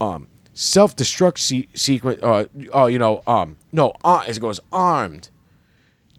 um, 0.00 0.28
self 0.54 0.94
destruct 0.94 1.38
se- 1.38 1.66
sequence. 1.74 2.22
Uh, 2.22 2.44
oh, 2.72 2.86
you 2.86 3.00
know, 3.00 3.24
um, 3.26 3.56
no, 3.72 3.94
uh, 4.04 4.22
it 4.28 4.38
goes 4.38 4.60
armed, 4.72 5.30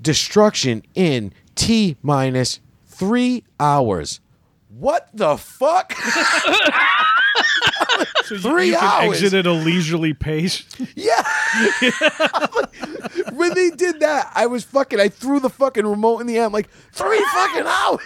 destruction 0.02 0.84
in 0.96 1.32
t 1.56 1.96
minus 2.04 2.60
three 2.86 3.46
hours. 3.58 4.20
What 4.80 5.10
the 5.14 5.38
fuck? 5.38 5.94
So 8.26 8.36
you- 8.36 8.42
Three 8.42 8.70
you 8.70 8.78
hours. 8.78 9.24
exit 9.24 9.34
at 9.34 9.46
a 9.48 9.52
leisurely 9.54 10.14
pace. 10.14 10.66
Yeah. 10.96 11.24
when 13.34 13.54
they 13.54 13.70
did 13.70 14.02
that, 14.02 14.32
I 14.36 14.48
was 14.48 14.64
fucking. 14.66 15.00
I 15.00 15.08
threw 15.08 15.40
the 15.40 15.50
fucking 15.50 15.86
remote 15.86 16.20
in 16.20 16.28
the 16.28 16.38
air. 16.38 16.46
I'm 16.46 16.52
like, 16.52 16.70
three 16.92 17.24
fucking 17.34 17.66
hours. 17.66 18.06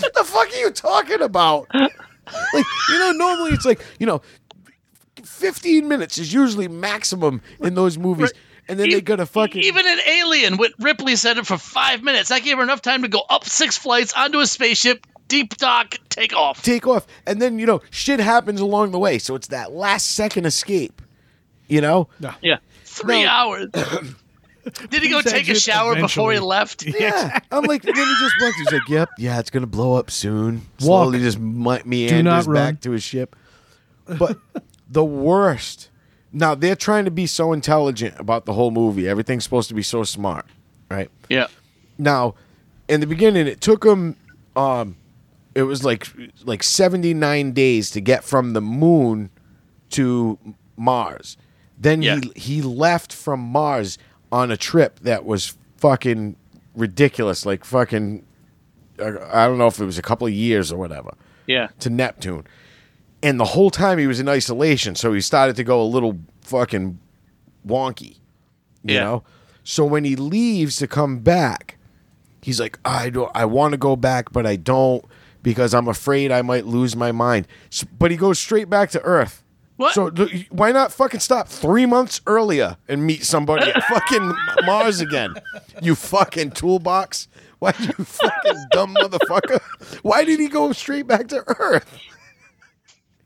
what 0.00 0.14
the 0.14 0.24
fuck 0.24 0.48
are 0.52 0.56
you 0.56 0.70
talking 0.70 1.20
about? 1.20 1.66
Like, 1.74 2.64
you 2.88 2.98
know, 2.98 3.12
normally 3.12 3.52
it's 3.52 3.66
like, 3.66 3.84
you 3.98 4.06
know, 4.06 4.22
15 5.24 5.86
minutes 5.86 6.16
is 6.18 6.32
usually 6.32 6.68
maximum 6.68 7.42
in 7.60 7.74
those 7.74 7.98
movies. 7.98 8.32
And 8.70 8.78
then 8.78 8.88
they 8.90 8.96
E- 8.96 9.00
gotta 9.00 9.26
fucking. 9.26 9.62
even 9.62 9.86
an 9.86 9.98
alien 10.06 10.56
with 10.56 10.72
Ripley 10.78 11.16
said 11.16 11.38
it 11.38 11.46
for 11.46 11.58
five 11.58 12.02
minutes. 12.02 12.28
That 12.28 12.42
gave 12.42 12.56
her 12.56 12.62
enough 12.62 12.82
time 12.82 13.02
to 13.02 13.08
go 13.08 13.22
up 13.28 13.44
six 13.44 13.76
flights 13.76 14.12
onto 14.12 14.38
a 14.38 14.46
spaceship, 14.46 15.06
deep 15.28 15.56
dock, 15.56 15.98
take 16.08 16.34
off. 16.34 16.62
take 16.62 16.86
off. 16.86 17.06
And 17.26 17.42
then, 17.42 17.58
you 17.58 17.66
know, 17.66 17.82
shit 17.90 18.20
happens 18.20 18.60
along 18.60 18.92
the 18.92 18.98
way. 18.98 19.18
So 19.18 19.34
it's 19.34 19.48
that 19.48 19.72
last 19.72 20.12
second 20.12 20.46
escape. 20.46 21.02
You 21.68 21.80
know? 21.80 22.08
Yeah, 22.40 22.58
three 22.84 23.24
No. 23.24 23.28
hours. 23.28 23.70
Did 24.90 25.02
he 25.02 25.08
go 25.08 25.20
take 25.22 25.34
a 25.48 25.50
exit 25.52 25.56
shower 25.62 25.94
before 25.96 26.32
he 26.32 26.38
left? 26.38 26.84
Yeah. 26.86 27.38
I'm 27.50 27.64
like, 27.64 27.82
then 27.82 27.94
he 27.94 28.04
just 28.20 28.34
walks. 28.40 28.56
He's 28.58 28.72
like, 28.72 28.88
yep, 28.88 29.08
yeah, 29.18 29.38
it's 29.40 29.50
going 29.50 29.62
to 29.62 29.66
blow 29.66 29.94
up 29.94 30.10
soon. 30.10 30.56
Walk. 30.80 31.04
Slowly 31.10 31.18
just 31.20 31.38
me- 31.38 31.78
Do 31.78 31.88
meanders 31.88 32.46
not 32.46 32.54
back 32.54 32.80
to 32.82 32.90
his 32.92 33.02
ship. 33.02 33.34
But 34.06 34.38
the 34.88 35.04
worst. 35.04 35.89
Now, 36.32 36.54
they're 36.54 36.76
trying 36.76 37.04
to 37.06 37.10
be 37.10 37.26
so 37.26 37.52
intelligent 37.52 38.14
about 38.18 38.44
the 38.46 38.52
whole 38.52 38.70
movie. 38.70 39.08
Everything's 39.08 39.44
supposed 39.44 39.68
to 39.68 39.74
be 39.74 39.82
so 39.82 40.04
smart, 40.04 40.46
right? 40.90 41.10
Yeah, 41.28 41.48
Now, 41.98 42.34
in 42.88 43.00
the 43.00 43.06
beginning, 43.06 43.46
it 43.46 43.60
took 43.60 43.84
him. 43.84 44.16
Um, 44.56 44.96
it 45.54 45.62
was 45.64 45.84
like 45.84 46.06
like 46.44 46.62
seventy 46.62 47.14
nine 47.14 47.52
days 47.52 47.90
to 47.92 48.00
get 48.00 48.22
from 48.24 48.52
the 48.52 48.60
moon 48.60 49.30
to 49.90 50.38
Mars. 50.76 51.36
Then 51.78 52.02
Yeah. 52.02 52.20
he 52.34 52.56
he 52.58 52.62
left 52.62 53.12
from 53.12 53.40
Mars 53.40 53.98
on 54.32 54.50
a 54.50 54.56
trip 54.56 55.00
that 55.00 55.24
was 55.24 55.56
fucking 55.78 56.36
ridiculous. 56.76 57.44
Like 57.46 57.64
fucking, 57.64 58.24
I 59.00 59.46
don't 59.46 59.58
know 59.58 59.66
if 59.66 59.80
it 59.80 59.84
was 59.84 59.98
a 59.98 60.02
couple 60.02 60.26
of 60.26 60.32
years 60.32 60.70
or 60.72 60.78
whatever 60.78 61.14
yeah, 61.46 61.68
to 61.80 61.90
Neptune. 61.90 62.46
And 63.22 63.38
the 63.38 63.44
whole 63.44 63.70
time 63.70 63.98
he 63.98 64.06
was 64.06 64.18
in 64.20 64.28
isolation, 64.28 64.94
so 64.94 65.12
he 65.12 65.20
started 65.20 65.56
to 65.56 65.64
go 65.64 65.82
a 65.82 65.84
little 65.84 66.18
fucking 66.42 66.98
wonky. 67.66 68.16
You 68.82 68.94
Yeah. 68.94 69.00
know? 69.00 69.24
So 69.62 69.84
when 69.84 70.04
he 70.04 70.16
leaves 70.16 70.76
to 70.76 70.86
come 70.88 71.18
back, 71.18 71.76
he's 72.42 72.58
like, 72.58 72.78
I 72.84 73.10
don't 73.10 73.30
I 73.34 73.44
want 73.44 73.72
to 73.72 73.78
go 73.78 73.94
back, 73.96 74.32
but 74.32 74.46
I 74.46 74.56
don't 74.56 75.04
because 75.42 75.74
I'm 75.74 75.86
afraid 75.88 76.32
I 76.32 76.42
might 76.42 76.66
lose 76.66 76.96
my 76.96 77.12
mind. 77.12 77.46
S 77.70 77.84
but 77.98 78.10
he 78.10 78.16
goes 78.16 78.38
straight 78.38 78.70
back 78.70 78.90
to 78.92 79.00
Earth. 79.02 79.42
What? 79.76 79.94
So 79.94 80.10
why 80.50 80.72
not 80.72 80.92
fucking 80.92 81.20
stop 81.20 81.48
three 81.48 81.86
months 81.86 82.20
earlier 82.26 82.76
and 82.88 83.04
meet 83.06 83.24
somebody 83.24 83.70
at 83.70 83.82
fucking 83.88 84.34
Mars 84.64 85.00
again? 85.00 85.34
You 85.82 85.94
fucking 85.94 86.50
toolbox. 86.52 87.28
Why 87.60 87.74
you 87.78 87.92
fucking 88.04 88.66
dumb 88.72 88.94
motherfucker? 88.94 89.60
Why 90.02 90.24
did 90.24 90.40
he 90.40 90.48
go 90.48 90.72
straight 90.72 91.06
back 91.06 91.28
to 91.28 91.44
Earth? 91.46 91.86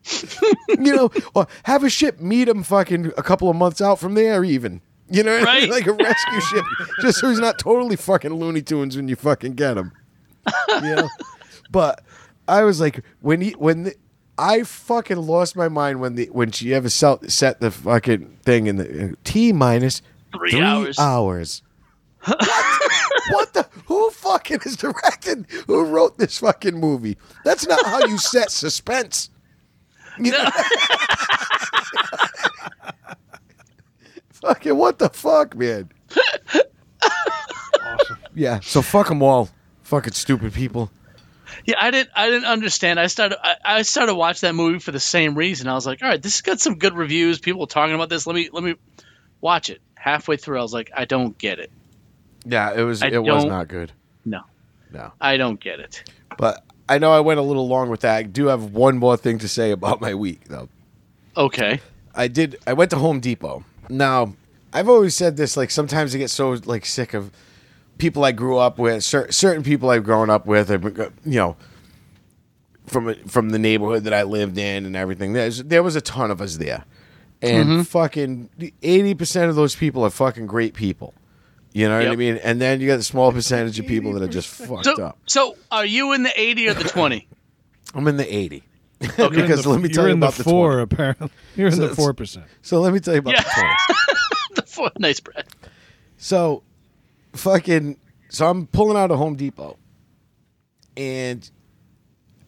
you 0.69 0.95
know, 0.95 1.11
or 1.35 1.47
have 1.65 1.85
a 1.85 1.91
ship 1.91 2.21
meet 2.21 2.49
him 2.49 2.63
fucking 2.63 3.13
a 3.17 3.23
couple 3.23 3.49
of 3.49 3.57
months 3.57 3.81
out 3.81 3.99
from 3.99 4.15
there, 4.15 4.45
even. 4.45 4.81
You 5.11 5.23
know, 5.23 5.39
what 5.39 5.49
I 5.49 5.61
mean? 5.61 5.71
Right. 5.71 5.85
like 5.85 5.87
a 5.87 5.93
rescue 5.93 6.41
ship, 6.41 6.65
just 7.01 7.19
so 7.21 7.29
he's 7.29 7.39
not 7.39 7.59
totally 7.59 7.97
fucking 7.97 8.33
Looney 8.33 8.63
Tunes 8.63 8.97
when 8.97 9.09
you 9.09 9.17
fucking 9.17 9.55
get 9.55 9.77
him. 9.77 9.93
You 10.83 10.97
know, 10.97 11.09
but 11.71 12.03
I 12.49 12.65
was 12.65 12.81
like, 12.81 13.05
when 13.21 13.41
he 13.41 13.51
when 13.53 13.85
the, 13.85 13.95
I 14.39 14.63
fucking 14.63 15.19
lost 15.19 15.57
my 15.57 15.69
mind 15.69 16.01
when 16.01 16.15
the 16.15 16.27
when 16.33 16.51
she 16.51 16.75
ever 16.75 16.89
set, 16.89 17.31
set 17.31 17.61
the 17.61 17.71
fucking 17.71 18.39
thing 18.43 18.67
in 18.67 18.77
the 18.77 19.05
uh, 19.05 19.09
T 19.25 19.53
minus 19.53 20.03
Three 20.37 20.61
hours. 20.61 20.99
hours. 20.99 21.63
What? 22.25 22.39
what 23.31 23.55
the? 23.55 23.69
Who 23.87 24.11
fucking 24.11 24.61
is 24.65 24.77
directed? 24.77 25.47
Who 25.67 25.85
wrote 25.85 26.19
this 26.19 26.39
fucking 26.39 26.75
movie? 26.75 27.19
That's 27.45 27.67
not 27.67 27.85
how 27.87 28.07
you 28.07 28.19
set 28.19 28.51
suspense. 28.51 29.31
You 30.19 30.33
fucking 34.33 34.77
what 34.77 34.99
the 34.99 35.09
fuck, 35.09 35.55
man? 35.57 35.91
Awesome. 37.83 38.19
Yeah. 38.35 38.61
So 38.61 38.83
fuck 38.83 39.09
them 39.09 39.23
all. 39.23 39.49
Fucking 39.83 40.13
stupid 40.13 40.53
people. 40.53 40.91
yeah. 41.67 41.77
I 41.79 41.91
didn't, 41.91 42.11
I 42.15 42.27
didn't 42.29 42.47
understand. 42.47 42.99
I 42.99 43.07
started, 43.07 43.39
I, 43.43 43.57
I 43.65 43.83
started 43.83 44.15
watching 44.15 44.49
that 44.49 44.55
movie 44.55 44.79
for 44.79 44.93
the 44.93 45.01
same 45.01 45.35
reason. 45.35 45.69
I 45.69 45.75
was 45.75 45.87
like, 45.87 46.03
all 46.03 46.09
right, 46.09 46.23
this 46.23 46.35
has 46.37 46.41
got 46.43 46.61
some 46.61 46.79
good 46.79 46.95
reviews. 46.95 47.39
People 47.39 47.63
are 47.65 47.67
talking 47.69 47.95
about 47.95 48.09
this. 48.09 48.27
Let 48.27 48.35
me, 48.35 48.49
let 48.53 48.65
me 48.65 48.75
watch 49.41 49.71
it. 49.71 49.81
Halfway 49.97 50.37
through, 50.37 50.59
I 50.59 50.63
was 50.63 50.73
like, 50.75 50.91
I 50.95 51.05
don't 51.07 51.37
get 51.39 51.59
it. 51.59 51.71
Yeah, 52.47 52.73
it 52.75 52.83
was. 52.83 53.03
I 53.03 53.09
it 53.09 53.23
was 53.23 53.43
don't- 53.45 53.49
not 53.49 53.69
good. 53.69 53.91
No, 54.27 54.41
No. 54.93 55.13
I 55.21 55.37
don't 55.39 55.59
get 55.61 55.81
it. 55.81 56.03
But 56.39 56.63
I 56.89 56.99
know 56.99 57.13
I 57.13 57.21
went 57.21 57.41
a 57.41 57.43
little 57.43 57.67
long 57.67 57.89
with 57.89 58.01
that. 58.01 58.17
I 58.17 58.23
do 58.23 58.47
have 58.47 58.73
one 58.73 58.99
more 58.99 59.17
thing 59.17 59.39
to 59.39 59.49
say 59.49 59.71
about 59.71 60.01
my 60.01 60.15
week, 60.15 60.49
though. 60.49 60.69
Okay. 61.37 61.81
I 62.15 62.29
did. 62.29 62.57
I 62.67 62.75
went 62.75 62.91
to 62.91 62.97
Home 62.97 63.21
Depot. 63.21 63.65
Now, 63.89 64.35
I've 64.73 64.89
always 64.89 65.15
said 65.15 65.37
this. 65.37 65.57
Like 65.57 65.71
sometimes 65.71 66.15
I 66.15 66.19
get 66.19 66.31
so 66.31 66.51
like 66.65 66.85
sick 66.85 67.15
of 67.15 67.31
people 67.99 68.25
I 68.25 68.33
grew 68.33 68.59
up 68.59 68.79
with, 68.79 69.03
cer- 69.03 69.33
certain 69.33 69.63
people 69.63 69.91
I've 69.91 70.05
grown 70.05 70.31
up 70.31 70.47
with. 70.47 70.71
and, 70.71 70.85
You 71.25 71.39
know, 71.39 71.57
from 72.87 73.15
from 73.27 73.51
the 73.51 73.59
neighborhood 73.59 74.05
that 74.05 74.15
I 74.15 74.23
lived 74.23 74.59
in 74.59 74.87
and 74.87 74.97
everything. 74.97 75.33
There's 75.33 75.63
there 75.65 75.83
was 75.83 75.97
a 75.97 76.01
ton 76.01 76.31
of 76.31 76.41
us 76.41 76.57
there, 76.57 76.85
and 77.43 77.69
mm-hmm. 77.69 77.83
fucking 77.83 78.51
eighty 78.83 79.15
percent 79.15 79.51
of 79.51 79.57
those 79.57 79.75
people 79.75 80.05
are 80.05 80.11
fucking 80.11 80.47
great 80.47 80.75
people. 80.75 81.15
You 81.75 81.89
know 81.89 81.99
what 81.99 82.07
I 82.09 82.17
mean? 82.17 82.37
And 82.37 82.61
then 82.61 82.81
you 82.81 82.87
got 82.87 83.01
a 83.01 83.03
small 83.03 83.33
percentage 83.33 83.79
of 83.81 83.87
people 83.87 84.13
that 84.15 84.23
are 84.23 84.29
just 84.29 84.49
fucked 84.67 84.85
So, 84.87 84.95
up. 85.05 85.19
so 85.27 85.57
are 85.71 85.85
you 85.85 86.13
in 86.15 86.23
the 86.23 86.33
80 86.41 86.69
or 86.69 86.75
the 86.75 86.85
20? 86.85 87.29
I'm 87.95 88.09
in 88.09 88.17
the 88.17 88.35
eighty. 88.35 88.63
You're 89.19 89.29
because 89.31 89.65
the- 89.65 89.69
let 89.71 89.81
me 89.83 89.89
tell 89.89 90.05
you're 90.05 90.09
you 90.11 90.13
in 90.15 90.19
about 90.19 90.33
the 90.35 90.45
the 90.45 90.51
four. 90.51 90.71
20. 90.73 90.83
Apparently, 90.83 91.29
you're 91.57 91.67
in 91.69 91.75
So 91.75 91.89
the 91.89 91.95
four 91.95 92.15
percent. 92.15 92.47
So 92.63 92.81
let 92.81 92.93
me 92.93 92.99
tell 93.01 93.13
you 93.15 93.19
about 93.21 93.35
Yeah. 93.35 93.43
the 93.43 93.51
twenty. 93.55 94.15
the 94.55 94.63
four, 94.63 94.91
nice, 94.99 95.21
Brad. 95.21 95.45
So, 96.17 96.63
fucking, 97.35 97.99
so 98.31 98.49
I'm 98.49 98.67
pulling 98.67 98.97
out 98.97 99.11
of 99.11 99.19
Home 99.19 99.37
Depot, 99.37 99.77
and 100.97 101.49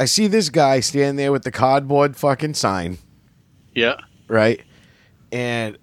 I 0.00 0.04
see 0.06 0.26
this 0.28 0.48
guy 0.48 0.80
standing 0.80 1.16
there 1.16 1.32
with 1.32 1.42
the 1.44 1.50
cardboard 1.52 2.16
fucking 2.16 2.54
sign, 2.54 2.98
Yeah. 3.74 3.96
right? 4.28 4.62
And 5.32 5.78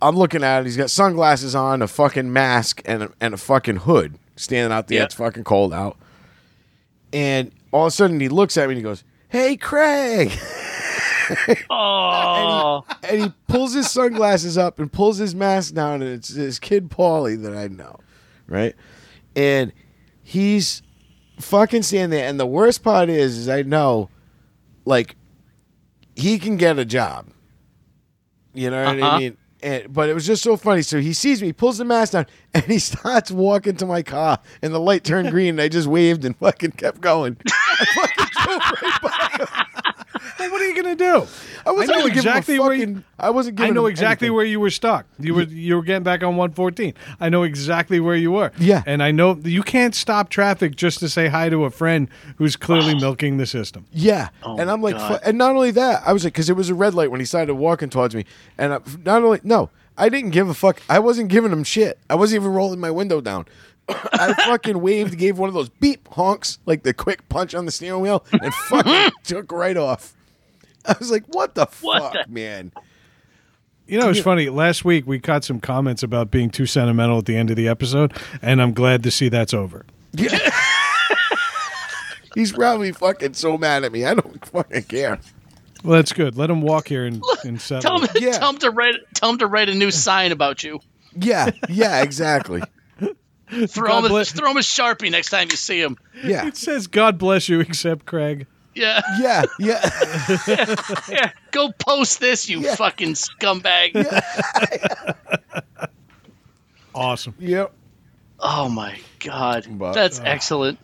I'm 0.00 0.16
looking 0.16 0.42
at 0.44 0.60
it. 0.60 0.64
He's 0.66 0.76
got 0.76 0.90
sunglasses 0.90 1.54
on, 1.54 1.82
a 1.82 1.88
fucking 1.88 2.32
mask, 2.32 2.82
and 2.84 3.04
a, 3.04 3.12
and 3.20 3.34
a 3.34 3.36
fucking 3.36 3.76
hood, 3.78 4.18
standing 4.36 4.72
out 4.72 4.88
there. 4.88 4.98
Yeah. 4.98 5.04
It's 5.04 5.14
fucking 5.14 5.44
cold 5.44 5.72
out. 5.72 5.96
And 7.12 7.50
all 7.72 7.84
of 7.86 7.88
a 7.88 7.90
sudden, 7.90 8.20
he 8.20 8.28
looks 8.28 8.56
at 8.56 8.68
me 8.68 8.74
and 8.74 8.78
he 8.78 8.82
goes, 8.82 9.02
"Hey, 9.28 9.56
Craig." 9.56 10.32
Oh, 11.68 12.84
and 13.02 13.20
he 13.22 13.32
pulls 13.48 13.74
his 13.74 13.90
sunglasses 13.90 14.56
up 14.56 14.78
and 14.78 14.90
pulls 14.90 15.18
his 15.18 15.34
mask 15.34 15.74
down, 15.74 16.00
and 16.00 16.10
it's 16.10 16.28
his 16.30 16.58
kid 16.58 16.88
Paulie 16.88 17.40
that 17.42 17.54
I 17.54 17.68
know, 17.68 17.98
right? 18.46 18.74
And 19.36 19.72
he's 20.22 20.82
fucking 21.38 21.82
standing 21.82 22.18
there. 22.18 22.26
And 22.28 22.40
the 22.40 22.46
worst 22.46 22.82
part 22.82 23.10
is, 23.10 23.36
is 23.36 23.48
I 23.48 23.60
know, 23.60 24.08
like, 24.86 25.16
he 26.16 26.38
can 26.38 26.56
get 26.56 26.78
a 26.78 26.86
job. 26.86 27.26
You 28.54 28.70
know 28.70 28.84
what 28.86 28.96
I 28.96 29.06
Uh-huh. 29.06 29.18
mean? 29.18 29.36
And, 29.62 29.92
but 29.92 30.08
it 30.08 30.14
was 30.14 30.26
just 30.26 30.42
so 30.42 30.56
funny. 30.56 30.82
So 30.82 31.00
he 31.00 31.12
sees 31.12 31.42
me, 31.42 31.52
pulls 31.52 31.78
the 31.78 31.84
mask 31.84 32.12
down, 32.12 32.26
and 32.54 32.64
he 32.64 32.78
starts 32.78 33.30
walking 33.30 33.76
to 33.76 33.86
my 33.86 34.02
car, 34.02 34.38
and 34.62 34.72
the 34.72 34.80
light 34.80 35.04
turned 35.04 35.30
green, 35.30 35.50
and 35.50 35.60
I 35.60 35.68
just 35.68 35.88
waved 35.88 36.24
and 36.24 36.36
fucking 36.36 36.72
kept 36.72 37.00
going. 37.00 37.36
I 37.50 37.84
fucking 37.94 38.26
drove 38.44 38.82
right 38.82 39.02
by 39.02 39.44
him. 39.44 39.48
Well, 40.38 40.50
what 40.50 40.62
are 40.62 40.66
you 40.66 40.74
gonna 40.96 41.22
do? 41.22 41.26
I 41.66 41.70
wasn't 41.72 41.90
I 41.90 41.94
know 41.94 42.00
gonna 42.02 42.14
give 42.14 42.24
him 42.24 42.32
a 42.32 42.36
exactly 42.38 42.58
where 42.58 42.72
you- 42.74 43.02
I 43.18 43.30
wasn't 43.30 43.56
giving 43.56 43.72
I 43.72 43.74
know 43.74 43.86
him 43.86 43.90
exactly 43.90 44.26
anything. 44.26 44.36
where 44.36 44.44
you 44.44 44.60
were 44.60 44.70
stuck. 44.70 45.06
You 45.18 45.34
were 45.34 45.42
you 45.42 45.76
were 45.76 45.82
getting 45.82 46.02
back 46.02 46.22
on 46.22 46.36
114. 46.36 46.94
I 47.20 47.28
know 47.28 47.42
exactly 47.42 48.00
where 48.00 48.14
you 48.16 48.32
were. 48.32 48.52
Yeah. 48.58 48.82
and 48.86 49.02
I 49.02 49.10
know 49.10 49.36
you 49.44 49.62
can't 49.62 49.94
stop 49.94 50.28
traffic 50.30 50.76
just 50.76 50.98
to 51.00 51.08
say 51.08 51.28
hi 51.28 51.48
to 51.48 51.64
a 51.64 51.70
friend 51.70 52.08
who's 52.36 52.56
clearly 52.56 52.94
Oh. 52.94 53.00
milking 53.00 53.36
the 53.38 53.46
system. 53.46 53.86
Yeah, 53.92 54.28
Oh 54.42 54.56
and 54.58 54.70
I'm 54.70 54.82
like, 54.82 54.96
God. 54.96 55.20
and 55.24 55.36
not 55.38 55.54
only 55.54 55.70
that, 55.72 56.02
I 56.06 56.12
was 56.12 56.24
like, 56.24 56.32
because 56.32 56.48
it 56.50 56.56
was 56.56 56.70
a 56.70 56.74
red 56.74 56.94
light 56.94 57.10
when 57.10 57.20
he 57.20 57.26
started 57.26 57.54
walking 57.54 57.90
towards 57.90 58.14
me, 58.14 58.24
and 58.56 58.72
I, 58.74 58.78
not 59.04 59.22
only 59.22 59.40
no, 59.44 59.70
I 59.96 60.08
didn't 60.08 60.30
give 60.30 60.48
a 60.48 60.54
fuck. 60.54 60.80
I 60.88 60.98
wasn't 61.00 61.28
giving 61.28 61.50
him 61.50 61.64
shit. 61.64 61.98
I 62.08 62.14
wasn't 62.14 62.42
even 62.42 62.52
rolling 62.54 62.78
my 62.78 62.90
window 62.90 63.20
down. 63.20 63.46
I 63.88 64.34
fucking 64.44 64.80
waved, 64.80 65.18
gave 65.18 65.38
one 65.38 65.48
of 65.48 65.54
those 65.54 65.70
beep 65.70 66.06
honks, 66.08 66.58
like 66.66 66.82
the 66.84 66.92
quick 66.94 67.28
punch 67.28 67.54
on 67.54 67.64
the 67.64 67.72
steering 67.72 68.00
wheel, 68.02 68.24
and 68.30 68.52
fucking 68.54 69.10
took 69.24 69.50
right 69.50 69.76
off. 69.76 70.14
I 70.86 70.96
was 70.98 71.10
like, 71.10 71.24
what 71.28 71.54
the 71.54 71.66
What 71.80 72.02
fuck, 72.02 72.26
the- 72.26 72.32
man? 72.32 72.72
You 73.86 73.98
know, 73.98 74.10
it's 74.10 74.20
funny. 74.20 74.50
Last 74.50 74.84
week 74.84 75.06
we 75.06 75.18
caught 75.18 75.44
some 75.44 75.60
comments 75.60 76.02
about 76.02 76.30
being 76.30 76.50
too 76.50 76.66
sentimental 76.66 77.18
at 77.18 77.24
the 77.24 77.36
end 77.36 77.48
of 77.48 77.56
the 77.56 77.68
episode, 77.68 78.12
and 78.42 78.60
I'm 78.60 78.74
glad 78.74 79.02
to 79.04 79.10
see 79.10 79.30
that's 79.30 79.54
over. 79.54 79.86
He's 82.34 82.52
probably 82.52 82.92
fucking 82.92 83.34
so 83.34 83.56
mad 83.58 83.84
at 83.84 83.92
me. 83.92 84.04
I 84.04 84.14
don't 84.14 84.44
fucking 84.46 84.82
care. 84.84 85.18
Well, 85.82 85.96
that's 85.96 86.12
good. 86.12 86.36
Let 86.36 86.50
him 86.50 86.60
walk 86.60 86.88
here 86.88 87.04
and, 87.06 87.22
and 87.44 87.60
settle. 87.60 87.82
tell 88.00 88.00
him. 88.06 88.08
Yeah. 88.22 88.32
tell 88.38 88.50
him 88.50 88.58
to 88.58 88.70
write, 88.70 88.94
tell 89.14 89.30
him 89.30 89.38
to 89.38 89.46
write 89.46 89.68
a 89.68 89.74
new 89.74 89.90
sign 89.90 90.32
about 90.32 90.62
you. 90.62 90.80
Yeah, 91.18 91.50
yeah, 91.68 92.02
exactly. 92.02 92.62
Throw 93.68 93.88
God 93.88 93.98
him, 94.00 94.04
a, 94.04 94.08
bless- 94.10 94.32
throw 94.32 94.50
him 94.50 94.56
a 94.58 94.60
sharpie 94.60 95.10
next 95.10 95.30
time 95.30 95.48
you 95.50 95.56
see 95.56 95.80
him. 95.80 95.96
Yeah, 96.22 96.46
It 96.46 96.56
says 96.56 96.86
"God 96.86 97.16
bless 97.16 97.48
you," 97.48 97.60
except 97.68 98.04
Craig. 98.04 98.46
Yeah, 98.80 99.00
yeah, 99.18 99.42
yeah. 99.58 99.90
yeah. 101.08 101.30
Go 101.50 101.72
post 101.72 102.20
this, 102.20 102.48
you 102.48 102.60
Yeah. 102.60 102.74
fucking 102.76 103.14
scumbag. 103.14 103.92
Awesome. 106.94 107.34
yep. 107.38 107.72
Oh 108.40 108.68
my 108.68 108.98
god, 109.20 109.66
But, 109.70 109.92
that's 109.92 110.18
uh, 110.20 110.24
excellent. 110.24 110.78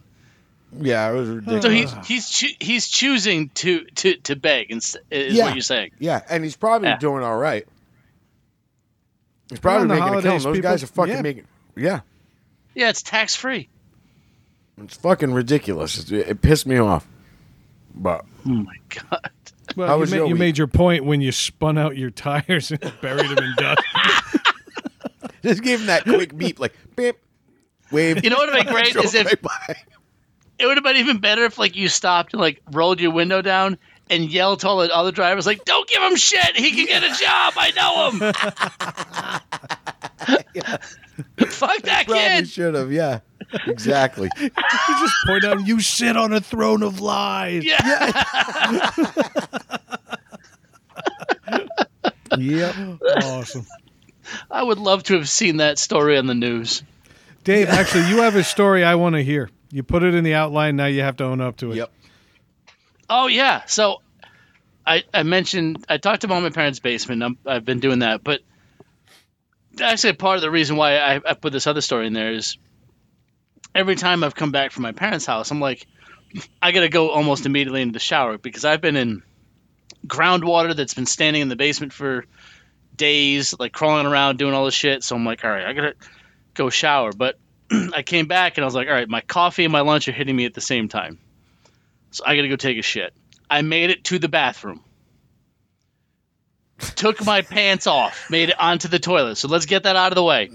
Yeah, 0.80 1.10
it 1.10 1.14
was 1.14 1.28
ridiculous. 1.28 1.62
So 1.64 1.70
he's 1.70 2.06
he's 2.06 2.28
choo- 2.30 2.56
he's 2.60 2.88
choosing 2.88 3.48
to 3.50 3.84
to 3.96 4.16
to 4.18 4.36
beg, 4.36 4.70
ins- 4.70 4.96
is 5.10 5.34
Yeah. 5.34 5.46
what 5.46 5.54
you're 5.54 5.62
saying. 5.62 5.92
Yeah, 5.98 6.20
and 6.28 6.42
he's 6.44 6.56
probably 6.56 6.88
Yeah. 6.88 6.98
doing 6.98 7.22
all 7.22 7.36
right. 7.36 7.66
He's 9.50 9.60
probably 9.60 9.80
Around 9.80 9.88
the 9.88 9.94
making 9.94 10.02
a 10.02 10.10
killing. 10.10 10.22
holidays, 10.24 10.44
Those 10.44 10.56
people- 10.56 10.70
guys 10.70 10.82
are 10.82 10.86
fucking 10.88 11.14
yeah. 11.14 11.22
making. 11.22 11.44
Yeah, 11.76 12.00
Yeah, 12.74 12.88
it's 12.90 13.02
tax 13.02 13.34
free. 13.34 13.68
it's 14.82 14.96
fucking 14.96 15.32
ridiculous. 15.32 16.10
It, 16.10 16.28
it 16.28 16.42
pissed 16.42 16.66
me 16.66 16.78
off. 16.78 17.06
But 17.94 18.24
Oh 18.46 18.50
my 18.50 18.76
god. 18.88 19.30
Well, 19.76 19.88
How 19.88 19.94
you, 19.94 20.00
was 20.00 20.10
ma- 20.10 20.16
your 20.18 20.26
you 20.28 20.34
made 20.34 20.58
your 20.58 20.66
point 20.66 21.04
when 21.04 21.20
you 21.20 21.32
spun 21.32 21.78
out 21.78 21.96
your 21.96 22.10
tires 22.12 22.70
and 22.70 22.80
buried 23.00 23.28
them 23.30 23.38
in 23.44 23.54
dust. 23.56 23.82
just 25.42 25.62
give 25.62 25.80
him 25.80 25.86
that 25.86 26.04
quick 26.04 26.36
beep, 26.36 26.58
like 26.60 26.74
beep, 26.96 27.16
wave. 27.90 28.22
You 28.22 28.30
know 28.30 28.36
what 28.36 28.52
would 28.52 28.64
be 28.66 28.70
great 28.70 28.94
is 29.04 29.14
if 29.14 29.26
right 29.26 29.76
it 30.58 30.66
would 30.66 30.76
have 30.76 30.84
been 30.84 30.96
even 30.96 31.18
better 31.18 31.44
if 31.44 31.58
like 31.58 31.74
you 31.76 31.88
stopped 31.88 32.32
and 32.34 32.40
like 32.40 32.60
rolled 32.70 33.00
your 33.00 33.10
window 33.10 33.42
down 33.42 33.76
and 34.10 34.30
yelled 34.30 34.60
to 34.60 34.68
all 34.68 34.78
the 34.78 34.94
other 34.94 35.10
drivers 35.12 35.46
like, 35.46 35.64
"Don't 35.64 35.88
give 35.88 36.02
him 36.02 36.14
shit. 36.16 36.56
He 36.56 36.72
can 36.72 36.86
get 36.86 37.02
a 37.02 37.08
job. 37.08 37.54
I 37.56 37.72
know 37.74 38.10
him." 38.10 38.18
Fuck 41.48 41.82
that 41.82 42.04
Probably 42.06 42.22
kid. 42.22 42.48
should 42.48 42.74
have. 42.74 42.92
Yeah, 42.92 43.20
exactly. 43.66 44.30
you 44.40 44.50
just 44.50 45.14
point 45.26 45.44
out, 45.44 45.66
you 45.66 45.80
sit 45.80 46.16
on 46.16 46.32
a 46.32 46.40
throne 46.40 46.82
of 46.82 47.00
lies. 47.00 47.64
Yeah. 47.64 48.90
yep. 52.38 52.74
Awesome. 53.22 53.66
I 54.50 54.62
would 54.62 54.78
love 54.78 55.02
to 55.04 55.14
have 55.14 55.28
seen 55.28 55.58
that 55.58 55.78
story 55.78 56.16
on 56.16 56.26
the 56.26 56.34
news. 56.34 56.82
Dave, 57.44 57.68
actually, 57.68 58.08
you 58.08 58.22
have 58.22 58.36
a 58.36 58.44
story 58.44 58.84
I 58.84 58.94
want 58.94 59.16
to 59.16 59.22
hear. 59.22 59.50
You 59.70 59.82
put 59.82 60.02
it 60.02 60.14
in 60.14 60.24
the 60.24 60.34
outline. 60.34 60.76
Now 60.76 60.86
you 60.86 61.02
have 61.02 61.16
to 61.16 61.24
own 61.24 61.40
up 61.40 61.56
to 61.58 61.72
it. 61.72 61.76
Yep. 61.76 61.92
Oh 63.10 63.26
yeah. 63.26 63.64
So 63.66 64.00
I 64.86 65.04
I 65.12 65.24
mentioned 65.24 65.84
I 65.88 65.98
talked 65.98 66.24
about 66.24 66.42
my 66.42 66.50
parents' 66.50 66.80
basement. 66.80 67.22
I'm, 67.22 67.38
I've 67.44 67.64
been 67.64 67.80
doing 67.80 67.98
that, 67.98 68.24
but 68.24 68.40
actually 69.80 70.14
part 70.14 70.36
of 70.36 70.42
the 70.42 70.50
reason 70.50 70.76
why 70.76 70.98
I, 70.98 71.16
I 71.16 71.34
put 71.34 71.52
this 71.52 71.66
other 71.66 71.80
story 71.80 72.06
in 72.06 72.12
there 72.12 72.32
is 72.32 72.56
every 73.74 73.96
time 73.96 74.24
I've 74.24 74.34
come 74.34 74.50
back 74.50 74.72
from 74.72 74.82
my 74.82 74.92
parents' 74.92 75.26
house, 75.26 75.50
I'm 75.50 75.60
like, 75.60 75.86
I 76.60 76.72
gotta 76.72 76.88
go 76.88 77.10
almost 77.10 77.46
immediately 77.46 77.82
into 77.82 77.92
the 77.92 78.00
shower 78.00 78.38
because 78.38 78.64
I've 78.64 78.80
been 78.80 78.96
in 78.96 79.22
groundwater 80.06 80.74
that's 80.74 80.94
been 80.94 81.06
standing 81.06 81.42
in 81.42 81.48
the 81.48 81.56
basement 81.56 81.92
for 81.92 82.24
days, 82.96 83.54
like 83.58 83.72
crawling 83.72 84.06
around 84.06 84.38
doing 84.38 84.54
all 84.54 84.64
this 84.64 84.74
shit. 84.74 85.02
So 85.02 85.16
I'm 85.16 85.24
like, 85.24 85.44
all 85.44 85.50
right, 85.50 85.64
I 85.64 85.72
gotta 85.72 85.94
go 86.54 86.70
shower. 86.70 87.12
But 87.12 87.38
I 87.94 88.02
came 88.02 88.26
back 88.26 88.56
and 88.56 88.64
I 88.64 88.66
was 88.66 88.74
like, 88.74 88.88
all 88.88 88.94
right, 88.94 89.08
my 89.08 89.20
coffee 89.20 89.64
and 89.64 89.72
my 89.72 89.80
lunch 89.80 90.08
are 90.08 90.12
hitting 90.12 90.34
me 90.34 90.44
at 90.44 90.54
the 90.54 90.60
same 90.60 90.88
time. 90.88 91.18
So 92.10 92.24
I 92.26 92.36
gotta 92.36 92.48
go 92.48 92.56
take 92.56 92.78
a 92.78 92.82
shit. 92.82 93.12
I 93.48 93.62
made 93.62 93.90
it 93.90 94.04
to 94.04 94.18
the 94.18 94.28
bathroom. 94.28 94.82
Took 96.78 97.24
my 97.24 97.42
pants 97.42 97.86
off, 97.86 98.28
made 98.30 98.48
it 98.48 98.60
onto 98.60 98.88
the 98.88 98.98
toilet. 98.98 99.36
So 99.36 99.48
let's 99.48 99.66
get 99.66 99.84
that 99.84 99.96
out 99.96 100.10
of 100.10 100.16
the 100.16 100.24
way. 100.24 100.50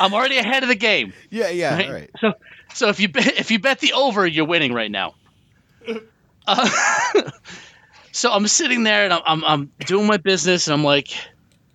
I'm 0.00 0.14
already 0.14 0.38
ahead 0.38 0.62
of 0.62 0.68
the 0.68 0.74
game. 0.74 1.12
Yeah. 1.30 1.48
Yeah. 1.50 1.74
right? 1.74 1.86
All 1.86 1.92
right. 1.92 2.10
So, 2.20 2.32
so 2.74 2.88
if 2.88 3.00
you 3.00 3.08
bet, 3.08 3.26
if 3.38 3.50
you 3.50 3.58
bet 3.58 3.80
the 3.80 3.92
over, 3.94 4.26
you're 4.26 4.46
winning 4.46 4.72
right 4.72 4.90
now. 4.90 5.14
Uh, 6.50 6.66
so 8.12 8.32
I'm 8.32 8.48
sitting 8.48 8.82
there 8.82 9.04
and 9.04 9.12
I'm, 9.12 9.20
I'm 9.26 9.44
I'm 9.44 9.72
doing 9.80 10.06
my 10.06 10.16
business 10.16 10.66
and 10.66 10.72
I'm 10.72 10.82
like, 10.82 11.10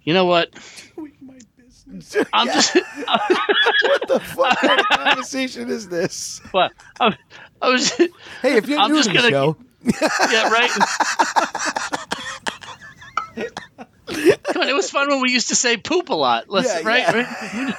you 0.02 0.16
know 0.16 0.26
what? 0.26 0.50
Doing 0.96 1.14
my 1.22 1.38
business. 1.58 2.16
I'm 2.34 2.48
Yeah. 2.48 2.54
just 2.54 2.74
what 2.76 4.08
the 4.08 4.20
fuck 4.20 4.58
kind 4.58 4.80
of 4.80 4.86
conversation 4.88 5.70
is 5.70 5.88
this? 5.90 6.42
what 6.50 6.72
I'm, 7.00 7.14
I 7.62 7.70
was 7.70 7.92
Hey, 7.92 8.10
if 8.58 8.68
you're 8.68 8.80
I'm 8.80 8.90
new 8.92 8.98
just 8.98 9.10
to 9.12 9.22
the 9.22 9.30
gonna- 9.30 9.30
show, 9.30 9.58
yeah 10.32 10.50
right. 10.50 10.72
Come 13.36 14.62
on, 14.62 14.70
it 14.70 14.74
was 14.76 14.90
fun 14.90 15.10
when 15.10 15.22
we 15.22 15.30
used 15.32 15.50
to 15.50 15.56
say 15.56 15.78
poop 15.78 16.10
a 16.10 16.16
lot. 16.16 16.50
Let's, 16.50 16.68
Yeah, 16.68 16.82
right, 16.84 17.00
yeah. 17.00 17.66
right. 17.68 17.76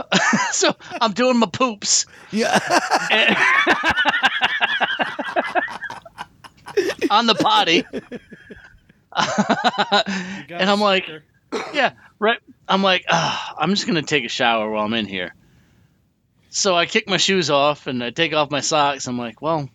so 0.52 0.74
I'm 1.00 1.12
doing 1.12 1.38
my 1.38 1.46
poops. 1.46 2.06
yeah, 2.30 2.58
and- 3.10 3.36
on 7.10 7.26
the 7.26 7.34
potty. 7.34 7.84
and 9.14 10.70
I'm 10.70 10.80
like, 10.80 11.08
yeah, 11.74 11.92
right. 12.18 12.38
I'm 12.66 12.82
like, 12.82 13.04
ah, 13.10 13.54
I'm 13.58 13.70
just 13.70 13.86
gonna 13.86 14.02
take 14.02 14.24
a 14.24 14.28
shower 14.28 14.70
while 14.70 14.84
I'm 14.84 14.94
in 14.94 15.06
here. 15.06 15.34
So 16.48 16.74
I 16.74 16.86
kick 16.86 17.08
my 17.08 17.16
shoes 17.16 17.50
off 17.50 17.86
and 17.86 18.02
I 18.02 18.10
take 18.10 18.34
off 18.34 18.50
my 18.50 18.60
socks. 18.60 19.06
I'm 19.06 19.18
like, 19.18 19.40
well, 19.40 19.68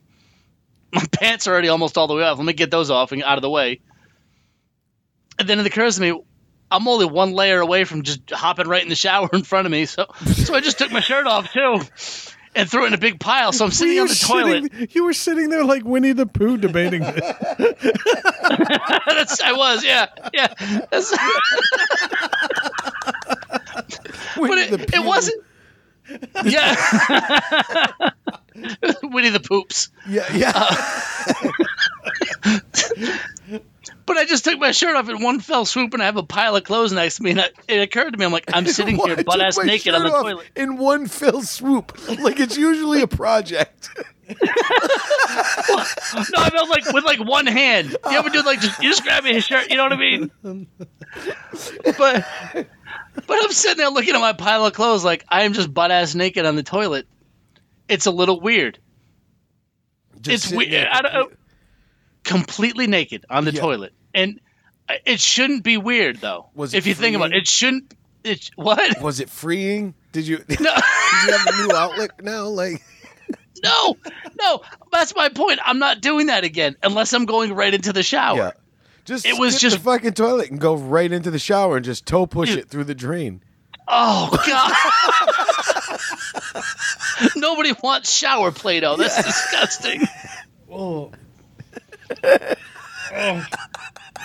my 0.92 1.06
pants 1.12 1.48
are 1.48 1.52
already 1.52 1.70
almost 1.70 1.98
all 1.98 2.08
the 2.08 2.16
way 2.16 2.24
off. 2.24 2.38
Let 2.38 2.46
me 2.46 2.54
get 2.54 2.72
those 2.72 2.90
off 2.90 3.12
and 3.12 3.24
out 3.24 3.38
of 3.38 3.42
the 3.42 3.50
way. 3.50 3.82
And 5.40 5.48
then 5.48 5.60
it 5.60 5.68
occurs 5.68 5.96
to 5.96 6.02
me, 6.02 6.22
I'm 6.70 6.88
only 6.88 7.06
one 7.06 7.32
layer 7.32 7.60
away 7.60 7.84
from 7.86 8.04
just 8.04 8.30
hopping 8.32 8.68
right 8.68 8.84
in 8.84 8.90
the 8.90 8.96
shower 8.96 9.30
in 9.34 9.44
front 9.44 9.66
of 9.66 9.72
me. 9.72 9.86
So, 9.86 10.06
so 10.26 10.54
I 10.56 10.60
just 10.62 10.78
took 10.78 10.92
my 10.92 11.00
shirt 11.00 11.26
off 11.26 11.52
too, 11.52 11.82
and 12.56 12.70
threw 12.70 12.84
it 12.84 12.88
in 12.88 12.94
a 12.94 12.98
big 12.98 13.20
pile. 13.20 13.54
So 13.54 13.66
I'm 13.66 13.72
sitting 13.72 14.00
on 14.00 14.08
the 14.08 14.16
toilet. 14.16 14.96
you 14.96 15.06
were 15.06 15.14
sitting 15.14 15.50
there 15.50 15.64
like 15.64 15.86
Winnie 15.86 16.14
the 16.14 16.26
Pooh 16.26 16.58
debating 16.58 17.02
this. 17.02 17.14
That's, 19.08 19.42
I 19.42 19.54
was, 19.54 19.84
yeah, 19.84 20.08
yeah. 20.34 20.54
But 24.36 24.58
it, 24.60 24.94
it 24.94 25.04
wasn't. 25.04 25.44
Yeah. 26.46 26.76
Winnie 29.04 29.30
the 29.30 29.40
Poops. 29.40 29.90
Yeah, 30.08 30.26
yeah. 30.34 30.52
Uh, 32.46 33.18
But 34.08 34.18
I 34.18 34.26
just 34.26 34.46
took 34.46 34.58
my 34.58 34.72
shirt 34.72 34.96
off 34.96 35.10
in 35.10 35.22
one 35.22 35.42
fell 35.42 35.66
swoop, 35.66 35.94
and 35.94 36.02
I 36.02 36.06
have 36.06 36.16
a 36.18 36.24
pile 36.24 36.56
of 36.56 36.64
clothes 36.64 36.94
next 36.94 37.18
to 37.18 37.24
me. 37.24 37.32
And 37.32 37.42
I, 37.42 37.50
it 37.68 37.82
occurred 37.82 38.12
to 38.12 38.18
me, 38.18 38.26
I'm 38.26 38.32
like, 38.32 38.46
I'm 38.54 38.66
sitting? 38.68 38.96
Here 38.96 39.22
butt 39.24 39.42
ass 39.42 39.58
naked 39.60 39.94
on 39.94 40.04
the 40.04 40.10
toilet. 40.10 40.48
in 40.56 40.78
one 40.78 41.08
fell 41.08 41.42
swoop. 41.42 41.96
Like 42.20 42.40
it's 42.40 42.58
usually 42.58 43.02
a 43.02 43.08
project. 43.08 43.90
No, 45.30 46.40
I 46.42 46.50
felt 46.50 46.70
like 46.70 46.92
with 46.92 47.04
like 47.04 47.20
one 47.20 47.46
hand. 47.48 47.92
You 47.92 48.18
ever 48.18 48.30
do 48.30 48.42
like 48.44 48.60
just 48.60 48.82
you 48.82 48.90
just 48.90 49.04
grab 49.04 49.24
his 49.24 49.44
shirt? 49.44 49.70
You 49.70 49.78
know 49.78 49.84
what 49.84 49.94
I 49.94 49.98
mean? 49.98 50.32
But 51.84 52.26
but 53.28 53.44
I'm 53.44 53.52
sitting 53.52 53.78
there 53.78 53.90
looking 53.90 54.16
at 54.16 54.20
my 54.20 54.34
pile 54.34 54.66
of 54.66 54.74
clothes, 54.74 55.04
like 55.06 55.26
I 55.30 55.44
am 55.44 55.54
just 55.54 55.74
butt 55.74 55.92
ass 55.92 56.16
naked 56.16 56.46
on 56.46 56.56
the 56.56 56.64
toilet. 56.64 57.08
It's 57.88 58.06
a 58.06 58.12
little 58.12 58.40
weird. 58.40 58.80
Just 60.22 60.46
it's 60.46 60.54
weird. 60.54 60.88
I 60.88 61.02
don't, 61.02 61.38
completely 62.28 62.86
naked 62.86 63.26
on 63.30 63.44
the 63.46 63.52
Yeah. 63.52 63.62
toilet, 63.62 63.94
and 64.14 64.40
it 65.06 65.20
shouldn't 65.20 65.64
be 65.64 65.78
weird 65.78 66.18
though. 66.22 66.50
Was 66.54 66.74
it 66.76 66.78
if 66.78 66.86
you 66.88 66.94
think 66.94 67.16
about 67.16 67.32
it, 67.34 67.38
it 67.38 67.48
shouldn't. 67.48 67.94
It 68.24 68.52
what? 68.56 69.02
Was 69.02 69.20
it 69.20 69.30
freeing? 69.30 69.96
Did 70.12 70.28
you 70.28 70.38
No. 70.50 70.56
did 70.56 70.60
you 70.60 71.32
have 71.38 71.48
a 71.48 71.68
new 71.68 71.74
outlet 71.76 72.22
now? 72.24 72.46
Like 72.48 72.84
No, 73.64 73.98
no, 74.40 74.62
that's 74.92 75.16
my 75.16 75.30
point. 75.30 75.60
I'm 75.66 75.80
not 75.80 76.00
doing 76.02 76.28
that 76.28 76.44
again 76.44 76.76
unless 76.84 77.12
I'm 77.14 77.26
going 77.26 77.54
right 77.54 77.74
into 77.74 77.92
the 77.94 78.04
shower. 78.04 78.38
yeah. 78.38 78.52
Just 79.06 79.26
It 79.26 79.40
was 79.40 79.58
just- 79.60 79.78
the 79.78 79.82
fucking 79.84 80.14
toilet 80.14 80.52
and 80.52 80.60
go 80.60 80.76
right 80.76 81.12
into 81.12 81.32
the 81.32 81.40
shower 81.40 81.78
and 81.78 81.86
just 81.86 82.06
toe 82.06 82.28
push 82.28 82.50
Dude. 82.50 82.60
it 82.60 82.70
through 82.70 82.84
the 82.84 82.94
drain. 82.96 83.42
Oh 83.88 84.30
god. 84.46 84.74
Nobody 87.36 87.74
wants 87.82 88.12
shower 88.14 88.52
Play-Doh. 88.52 88.98
That's 88.98 89.24
disgusting. 89.24 90.02
Oh. 90.72 91.12
I 93.12 93.46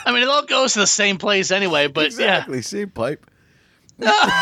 mean, 0.07 0.23
it 0.23 0.29
all 0.29 0.45
goes 0.45 0.75
to 0.75 0.81
the 0.81 0.87
same 0.87 1.19
place 1.19 1.51
anyway. 1.51 1.87
But 1.87 2.07
exactly, 2.07 2.63
same 2.63 2.91
pipe. 2.91 3.25
yeah, 3.99 4.41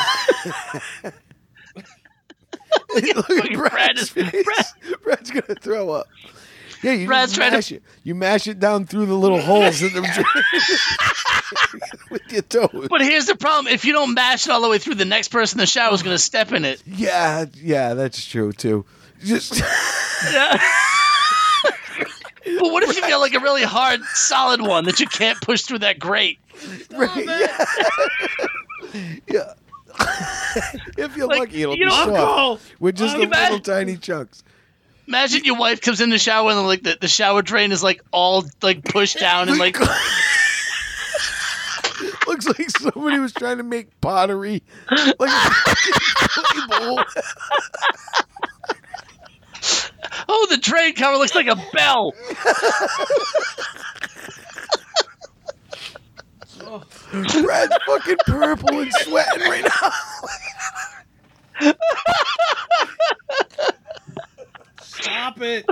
Look 2.94 3.04
at 3.04 3.16
fucking 3.26 3.56
Brad 3.58 3.72
Brad's 3.72 4.02
is- 4.02 4.10
face. 4.10 4.44
Brad- 4.44 5.02
Brad's 5.04 5.30
gonna 5.30 5.54
throw 5.60 5.90
up. 5.90 6.06
Yeah, 6.82 6.92
you 6.92 7.06
Brad's 7.06 7.34
trying 7.34 7.50
to- 7.50 7.56
mash 7.58 7.72
it. 7.72 7.82
You 8.04 8.14
mash 8.14 8.46
it 8.46 8.58
down 8.58 8.86
through 8.86 9.04
the 9.06 9.14
little 9.14 9.40
holes 9.40 9.82
in 9.82 9.92
the 9.92 10.00
with 12.10 12.22
your 12.32 12.42
toes. 12.42 12.86
but 12.88 13.02
here's 13.02 13.26
the 13.26 13.36
problem: 13.36 13.72
if 13.72 13.84
you 13.84 13.92
don't 13.92 14.14
mash 14.14 14.46
it 14.46 14.50
all 14.50 14.62
the 14.62 14.68
way 14.70 14.78
through, 14.78 14.94
the 14.94 15.04
next 15.04 15.28
person 15.28 15.58
in 15.58 15.62
the 15.62 15.66
shower 15.66 15.92
is 15.92 16.02
going 16.02 16.14
to 16.14 16.22
step 16.22 16.52
in 16.52 16.64
it. 16.64 16.82
Yeah, 16.86 17.46
yeah, 17.54 17.94
that's 17.94 18.24
true 18.24 18.52
too. 18.52 18.86
Just 19.22 19.60
Yeah. 20.32 20.58
But 22.60 22.72
what 22.72 22.82
if 22.82 22.94
you 22.94 23.02
got 23.02 23.18
like 23.20 23.34
a 23.34 23.40
really 23.40 23.62
hard, 23.62 24.02
solid 24.14 24.60
one 24.62 24.84
that 24.84 25.00
you 25.00 25.06
can't 25.06 25.40
push 25.40 25.62
through 25.62 25.80
that 25.80 25.98
grate? 25.98 26.38
right, 26.94 27.26
yeah. 27.26 27.64
yeah. 29.28 29.52
if 30.98 31.16
you're 31.16 31.26
Like, 31.26 31.40
lucky, 31.40 31.62
it'll 31.62 31.74
you 31.76 31.84
be 31.86 31.90
know, 31.90 32.14
soft 32.14 32.74
with 32.80 32.96
just 32.96 33.14
Uncle, 33.16 33.30
the 33.30 33.36
little 33.36 33.50
man. 33.56 33.62
tiny 33.62 33.96
chunks. 33.96 34.42
Imagine 35.08 35.44
your 35.44 35.56
wife 35.58 35.80
comes 35.80 36.00
in 36.00 36.10
the 36.10 36.18
shower 36.18 36.50
and 36.50 36.66
like 36.66 36.82
the, 36.84 36.96
the 37.00 37.08
shower 37.08 37.42
drain 37.42 37.72
is 37.72 37.82
like 37.82 38.00
all 38.12 38.44
like 38.62 38.84
pushed 38.84 39.18
down 39.18 39.48
and 39.48 39.58
like 39.58 39.76
Looks 42.26 42.46
like 42.46 42.70
somebody 42.70 43.18
was 43.18 43.32
trying 43.32 43.56
to 43.56 43.64
make 43.64 44.00
pottery, 44.00 44.62
like 44.88 45.30
a 45.30 45.50
fucking 46.28 46.68
bowl. 46.68 47.00
Oh 50.28 50.46
the 50.50 50.56
drain 50.58 50.94
cover 50.94 51.16
looks 51.16 51.34
like 51.34 51.46
a 51.46 51.56
bell. 51.72 52.12
Brad's 57.10 57.76
fucking 57.86 58.16
purple 58.26 58.80
and 58.80 58.92
sweating 58.92 59.48
right 59.48 59.64
now. 59.64 59.90
Stop 64.80 65.40
it. 65.40 65.66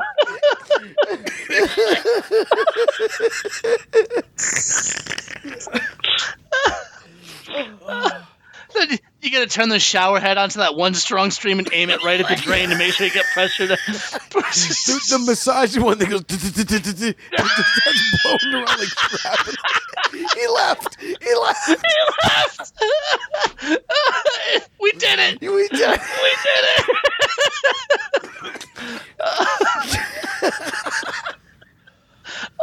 Then 7.47 7.79
oh. 7.89 8.29
You 9.21 9.31
gotta 9.31 9.47
turn 9.47 9.69
the 9.69 9.79
shower 9.79 10.21
head 10.21 10.39
onto 10.39 10.59
that 10.61 10.75
one 10.75 10.95
strong 10.95 11.31
stream 11.31 11.59
and 11.59 11.69
aim 11.73 11.91
it 11.91 12.03
right 12.05 12.21
at 12.21 12.29
the 12.29 12.37
drain 12.43 12.71
to 12.71 12.77
make 12.77 12.93
sure 12.93 13.07
you 13.07 13.13
get 13.13 13.25
pressure 13.33 13.67
to 13.67 13.77
The, 13.87 15.01
the 15.11 15.19
massage 15.27 15.77
one 15.79 15.99
that 15.99 16.09
goes 16.09 16.23
that's 16.29 16.43
blowing 18.23 18.55
around 18.55 18.79
like 18.79 18.89
shrapnel. 18.89 19.55
He 20.13 20.47
left. 20.49 21.01
He 21.01 21.35
left. 21.35 21.69
we 24.81 24.93
did 24.93 25.19
it! 25.19 25.41
We 25.41 25.69
did. 25.69 25.81
It! 25.81 26.01
We 26.23 26.33
did 26.45 26.65
it! 26.69 26.85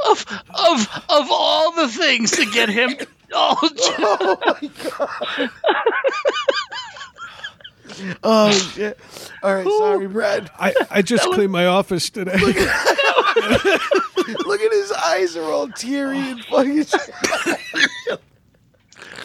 of 0.05 0.25
of 0.49 1.03
of 1.09 1.31
all 1.31 1.71
the 1.73 1.87
things 1.87 2.31
to 2.31 2.45
get 2.45 2.69
him 2.69 2.95
oh 3.33 3.57
Oh 3.99 4.37
my 4.61 4.69
god. 4.89 5.49
Oh 8.23 8.51
shit! 8.51 8.99
All 9.43 9.53
right, 9.53 9.65
sorry, 9.65 10.07
Brad. 10.07 10.49
I, 10.59 10.73
I 10.89 11.01
just 11.01 11.23
cleaned 11.31 11.51
my 11.51 11.67
office 11.67 12.09
today. 12.09 12.35
Look 12.37 12.57
at 12.57 12.71
his 14.71 14.91
eyes 14.91 15.37
are 15.37 15.43
all 15.43 15.69
teary 15.69 16.17
and 16.17 16.43
fucking. 16.45 16.83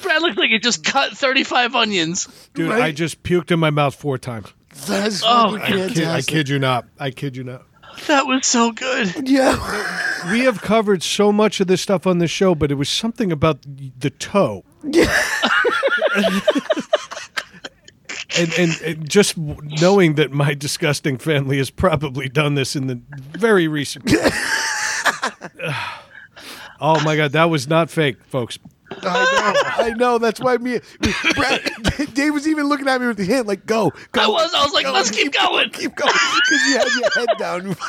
Brad 0.02 0.22
looks 0.22 0.36
like 0.36 0.50
he 0.50 0.58
just 0.58 0.84
cut 0.84 1.12
35 1.16 1.74
onions. 1.74 2.28
Dude, 2.54 2.70
Right? 2.70 2.82
I 2.82 2.92
just 2.92 3.22
puked 3.22 3.50
in 3.50 3.58
my 3.58 3.70
mouth 3.70 3.94
four 3.94 4.18
times. 4.18 4.52
That's 4.86 5.22
Oh, 5.24 5.56
fucking 5.58 5.60
I 5.62 5.66
kid, 5.68 5.74
I 5.80 5.88
fantastic. 5.94 6.32
kid 6.34 6.48
you 6.48 6.58
not. 6.58 6.86
I 6.98 7.10
kid 7.10 7.36
you 7.36 7.44
not. 7.44 7.62
That 8.06 8.26
was 8.26 8.46
so 8.46 8.72
good. 8.72 9.28
Yeah. 9.28 10.30
We 10.30 10.40
have 10.40 10.60
covered 10.60 11.02
so 11.02 11.32
much 11.32 11.60
of 11.60 11.66
this 11.66 11.80
stuff 11.80 12.06
on 12.06 12.18
the 12.18 12.28
show, 12.28 12.54
but 12.54 12.70
it 12.70 12.74
was 12.74 12.88
something 12.88 13.32
about 13.32 13.58
the 13.62 14.10
toe. 14.10 14.64
and, 18.36 18.52
and 18.58 18.80
and 18.82 19.08
just 19.08 19.36
knowing 19.36 20.14
that 20.14 20.32
my 20.32 20.54
disgusting 20.54 21.18
family 21.18 21.58
has 21.58 21.70
probably 21.70 22.28
done 22.28 22.54
this 22.54 22.74
in 22.76 22.86
the 22.86 23.00
very 23.32 23.68
recent. 23.68 24.04
oh 26.80 27.00
my 27.04 27.16
god, 27.16 27.32
that 27.32 27.50
was 27.50 27.68
not 27.68 27.90
fake, 27.90 28.24
folks. 28.24 28.58
I 29.02 29.52
know. 29.54 29.84
I 29.84 29.90
know. 29.90 30.18
That's 30.18 30.40
why 30.40 30.56
me, 30.56 30.80
Brad, 31.34 31.69
Dave 32.14 32.32
was 32.34 32.46
even 32.48 32.68
looking 32.68 32.88
at 32.88 33.00
me 33.00 33.06
with 33.08 33.16
the 33.16 33.24
hand, 33.24 33.46
like, 33.48 33.66
"Go, 33.66 33.92
go." 34.12 34.20
I 34.22 34.26
was. 34.28 34.52
I 34.54 34.62
was 34.64 34.72
like, 34.72 34.84
go, 34.86 34.92
let's 34.92 35.10
keep 35.10 35.32
going. 35.40 35.70
keep 35.70 35.94
going, 35.94 36.12
because 36.12 36.66
you 36.66 36.78
had 36.78 36.88
your 37.00 37.10
head 37.26 37.38
down. 37.38 37.76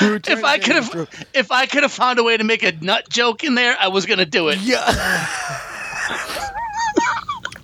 We 0.00 0.10
were 0.10 0.16
If 0.26 0.44
I 0.44 0.58
could 0.58 0.74
have, 0.74 0.90
through- 0.90 1.06
if 1.32 1.50
I 1.52 1.66
could 1.66 1.82
have 1.84 1.92
found 1.92 2.18
a 2.18 2.22
way 2.24 2.36
to 2.36 2.44
make 2.44 2.62
a 2.64 2.72
nut 2.72 3.08
joke 3.08 3.44
in 3.44 3.54
there, 3.54 3.76
I 3.80 3.88
was 3.88 4.04
gonna 4.04 4.26
do 4.26 4.48
it. 4.48 4.58
yeah. 4.58 4.82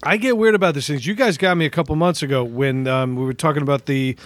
I 0.05 0.17
get 0.17 0.37
weird 0.37 0.55
about 0.55 0.75
these 0.75 0.87
things. 0.87 1.07
You 1.07 1.15
guys 1.15 1.37
got 1.37 1.57
me 1.57 1.65
a 1.65 1.71
couple 1.71 1.95
months 1.97 2.23
ago 2.23 2.43
when 2.43 2.87
um, 2.89 3.17
we 3.17 3.25
were 3.25 3.35
talking 3.35 3.63
about 3.63 3.87
the 3.87 4.17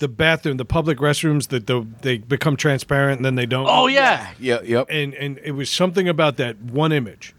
the 0.00 0.08
bathroom, 0.08 0.56
the 0.56 0.64
public 0.64 0.98
restrooms 0.98 1.48
that 1.48 1.66
the, 1.68 1.86
they 2.02 2.18
become 2.18 2.56
transparent 2.56 3.18
and 3.18 3.24
then 3.24 3.36
they 3.36 3.46
don't. 3.46 3.66
Oh 3.68 3.86
yeah, 3.86 4.30
Yeah. 4.38 4.60
Yep. 4.62 4.88
and 4.90 5.14
and 5.14 5.38
it 5.42 5.52
was 5.52 5.70
something 5.70 6.08
about 6.08 6.36
that 6.38 6.60
one 6.60 6.92
image. 6.92 7.34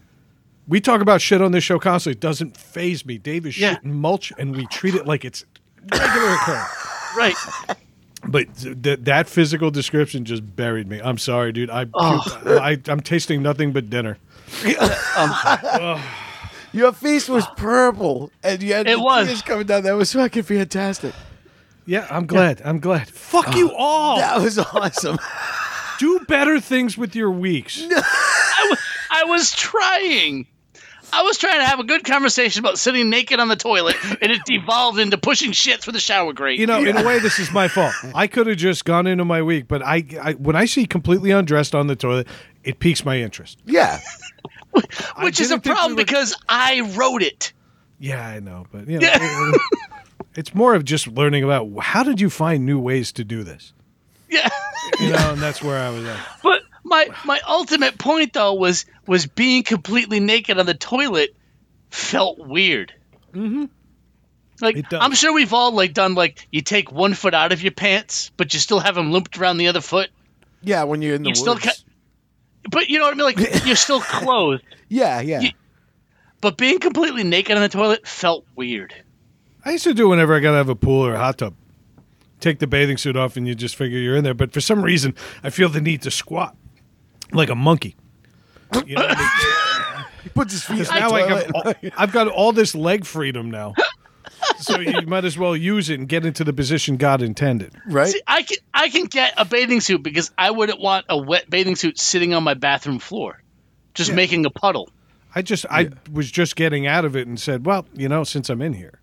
We 0.68 0.80
talk 0.80 1.00
about 1.00 1.20
shit 1.20 1.40
on 1.40 1.52
this 1.52 1.62
show 1.64 1.78
constantly. 1.78 2.16
It 2.16 2.20
doesn't 2.20 2.56
phase 2.56 3.06
me. 3.06 3.18
Dave 3.18 3.46
is 3.46 3.56
Yeah. 3.58 3.76
shitting 3.76 3.84
mulch, 3.92 4.32
and 4.38 4.54
we 4.56 4.66
treat 4.66 4.94
it 4.94 5.06
like 5.06 5.24
it's 5.24 5.44
regular 5.92 6.34
occurrence. 6.34 6.68
right. 7.16 7.34
But 8.26 8.56
th- 8.56 8.82
th- 8.82 8.98
that 9.02 9.28
physical 9.28 9.70
description 9.70 10.24
just 10.24 10.56
buried 10.56 10.88
me. 10.88 11.00
I'm 11.02 11.18
sorry, 11.18 11.52
dude. 11.52 11.70
I, 11.70 11.86
Oh. 11.94 12.20
I 12.60 12.80
I'm 12.88 13.00
tasting 13.00 13.42
nothing 13.42 13.72
but 13.72 13.88
dinner. 13.90 14.18
Um, 15.16 16.00
your 16.72 16.92
face 16.92 17.26
was 17.28 17.46
purple, 17.56 18.30
and 18.42 18.62
you 18.62 18.74
had 18.74 18.86
It 18.86 18.98
was. 19.00 19.28
tears 19.28 19.42
coming 19.42 19.66
down. 19.66 19.84
That 19.84 19.92
was 19.94 20.12
fucking 20.12 20.42
fantastic. 20.42 21.14
Yeah, 21.86 22.06
I'm 22.10 22.26
glad. 22.26 22.60
I'm 22.64 22.80
glad. 22.80 23.08
Fuck 23.08 23.54
you 23.56 23.70
oh, 23.70 23.76
all. 23.78 24.16
That 24.18 24.40
was 24.42 24.58
awesome. 24.58 25.18
Do 25.98 26.20
better 26.28 26.60
things 26.60 26.98
with 26.98 27.14
your 27.16 27.30
weeks. 27.30 27.80
I 27.90 28.66
was, 28.70 28.78
I 29.10 29.24
was 29.24 29.52
trying. 29.52 30.46
I 31.12 31.22
was 31.22 31.38
trying 31.38 31.58
to 31.60 31.64
have 31.64 31.80
a 31.80 31.84
good 31.84 32.04
conversation 32.04 32.60
about 32.60 32.78
sitting 32.78 33.08
naked 33.10 33.40
on 33.40 33.48
the 33.48 33.56
toilet, 33.56 33.96
and 34.20 34.30
it 34.32 34.42
devolved 34.46 34.98
into 34.98 35.16
pushing 35.18 35.52
shit 35.52 35.80
through 35.80 35.94
the 35.94 36.00
shower 36.00 36.32
grate. 36.32 36.58
You 36.58 36.66
know, 36.66 36.84
in 36.84 36.96
a 36.96 37.02
way, 37.04 37.18
this 37.20 37.38
is 37.38 37.50
my 37.52 37.68
fault. 37.68 37.94
I 38.14 38.26
could 38.26 38.46
have 38.46 38.56
just 38.58 38.84
gone 38.84 39.06
into 39.06 39.24
my 39.24 39.42
week, 39.42 39.66
but 39.68 39.82
I, 39.82 40.04
I 40.20 40.32
when 40.34 40.56
I 40.56 40.66
see 40.66 40.86
completely 40.86 41.30
undressed 41.30 41.74
on 41.74 41.86
the 41.86 41.96
toilet, 41.96 42.26
it 42.64 42.78
piques 42.80 43.04
my 43.04 43.18
interest. 43.18 43.58
yeah. 43.64 44.00
which 45.22 45.40
is 45.40 45.50
a 45.50 45.54
didn't 45.54 45.64
we 45.64 45.70
problem 45.72 45.92
were- 45.92 45.96
because 46.04 46.36
I 46.48 46.80
wrote 46.96 47.22
it. 47.22 47.52
Yeah, 47.98 48.26
I 48.26 48.40
know, 48.40 48.66
but 48.70 48.86
you 48.88 48.98
know, 48.98 49.08
it- 49.10 49.60
it's 50.34 50.54
more 50.54 50.74
of 50.74 50.84
just 50.84 51.06
learning 51.06 51.44
about 51.44 51.70
how 51.80 52.02
did 52.02 52.20
you 52.20 52.28
find 52.28 52.66
new 52.66 52.78
ways 52.78 53.10
to 53.12 53.24
do 53.24 53.42
this. 53.42 53.72
Yeah. 54.28 54.48
You 55.00 55.10
know, 55.10 55.32
and 55.32 55.40
that's 55.40 55.62
where 55.62 55.78
I 55.80 55.88
was 55.88 56.04
at. 56.04 56.18
But 56.42 56.62
my 56.86 57.08
my 57.24 57.40
ultimate 57.46 57.98
point 57.98 58.32
though 58.32 58.54
was 58.54 58.84
was 59.06 59.26
being 59.26 59.62
completely 59.62 60.20
naked 60.20 60.58
on 60.58 60.66
the 60.66 60.74
toilet 60.74 61.34
felt 61.90 62.38
weird. 62.38 62.92
Mm-hmm. 63.34 63.64
Like 64.60 64.76
It 64.76 64.88
does. 64.88 65.00
I'm 65.02 65.12
sure 65.14 65.32
we've 65.34 65.52
all 65.52 65.72
like 65.72 65.92
done 65.92 66.14
like 66.14 66.46
you 66.50 66.62
take 66.62 66.90
one 66.90 67.14
foot 67.14 67.34
out 67.34 67.52
of 67.52 67.62
your 67.62 67.72
pants, 67.72 68.30
but 68.36 68.54
you 68.54 68.60
still 68.60 68.80
have 68.80 68.94
them 68.94 69.12
looped 69.12 69.36
around 69.38 69.58
the 69.58 69.68
other 69.68 69.80
foot. 69.80 70.10
Yeah, 70.62 70.84
when 70.84 71.02
you're 71.02 71.14
in 71.14 71.22
the 71.22 71.28
You're 71.28 71.34
still 71.34 71.54
woods. 71.54 71.64
ca- 71.66 72.70
But 72.70 72.88
you 72.88 72.98
know 72.98 73.04
what 73.04 73.14
I 73.14 73.16
mean? 73.16 73.24
Like 73.44 73.64
you're 73.66 73.76
still 73.76 74.00
clothed, 74.00 74.62
yeah, 74.88 75.20
yeah. 75.20 75.40
You- 75.40 75.50
but 76.40 76.56
being 76.56 76.78
completely 76.78 77.24
naked 77.24 77.56
on 77.56 77.62
the 77.62 77.68
toilet 77.68 78.06
felt 78.06 78.46
weird. 78.54 78.94
I 79.64 79.72
used 79.72 79.84
to 79.84 79.94
do 79.94 80.08
whenever 80.08 80.34
I 80.34 80.40
got 80.40 80.52
to 80.52 80.56
have 80.58 80.68
a 80.68 80.76
pool 80.76 81.04
or 81.04 81.14
a 81.14 81.18
hot 81.18 81.38
tub. 81.38 81.54
Take 82.40 82.58
the 82.60 82.66
bathing 82.66 82.98
suit 82.98 83.16
off 83.16 83.36
and 83.36 83.48
you 83.48 83.54
just 83.54 83.74
figure 83.74 83.98
you're 83.98 84.16
in 84.16 84.22
there. 84.22 84.34
But 84.34 84.52
for 84.52 84.60
some 84.60 84.82
reason, 84.82 85.14
I 85.42 85.50
feel 85.50 85.68
the 85.68 85.80
need 85.80 86.02
to 86.02 86.10
squat 86.10 86.54
like 87.32 87.50
a 87.50 87.54
monkey. 87.54 87.96
You 88.86 88.96
know, 88.96 89.08
he 90.22 90.28
puts 90.30 90.52
his 90.52 90.64
feet 90.64 90.78
in 90.78 90.84
the 90.84 90.90
now 90.98 91.10
I 91.12 91.20
toilet. 91.22 91.46
have 91.46 91.54
all, 91.54 91.90
I've 91.96 92.12
got 92.12 92.28
all 92.28 92.52
this 92.52 92.74
leg 92.74 93.04
freedom 93.04 93.50
now. 93.50 93.74
So 94.58 94.80
you 94.80 95.02
might 95.06 95.24
as 95.24 95.36
well 95.38 95.56
use 95.56 95.88
it 95.90 95.98
and 95.98 96.08
get 96.08 96.24
into 96.26 96.42
the 96.44 96.52
position 96.52 96.96
God 96.96 97.22
intended. 97.22 97.72
right? 97.86 98.08
See, 98.08 98.20
I 98.26 98.42
can 98.42 98.56
I 98.74 98.88
can 98.88 99.04
get 99.04 99.34
a 99.36 99.44
bathing 99.44 99.80
suit 99.80 100.02
because 100.02 100.30
I 100.36 100.50
wouldn't 100.50 100.80
want 100.80 101.06
a 101.08 101.16
wet 101.16 101.48
bathing 101.48 101.76
suit 101.76 101.98
sitting 101.98 102.34
on 102.34 102.42
my 102.42 102.54
bathroom 102.54 102.98
floor, 102.98 103.42
just 103.94 104.12
making 104.12 104.44
a 104.46 104.50
puddle. 104.50 104.88
I 105.34 105.42
just 105.42 105.66
I 105.70 105.90
was 106.12 106.30
just 106.30 106.56
getting 106.56 106.86
out 106.86 107.04
of 107.04 107.16
it 107.16 107.26
and 107.28 107.38
said, 107.38 107.66
well, 107.66 107.86
you 107.94 108.08
know, 108.08 108.24
since 108.24 108.48
I'm 108.50 108.62
in 108.62 108.72
here, 108.72 109.00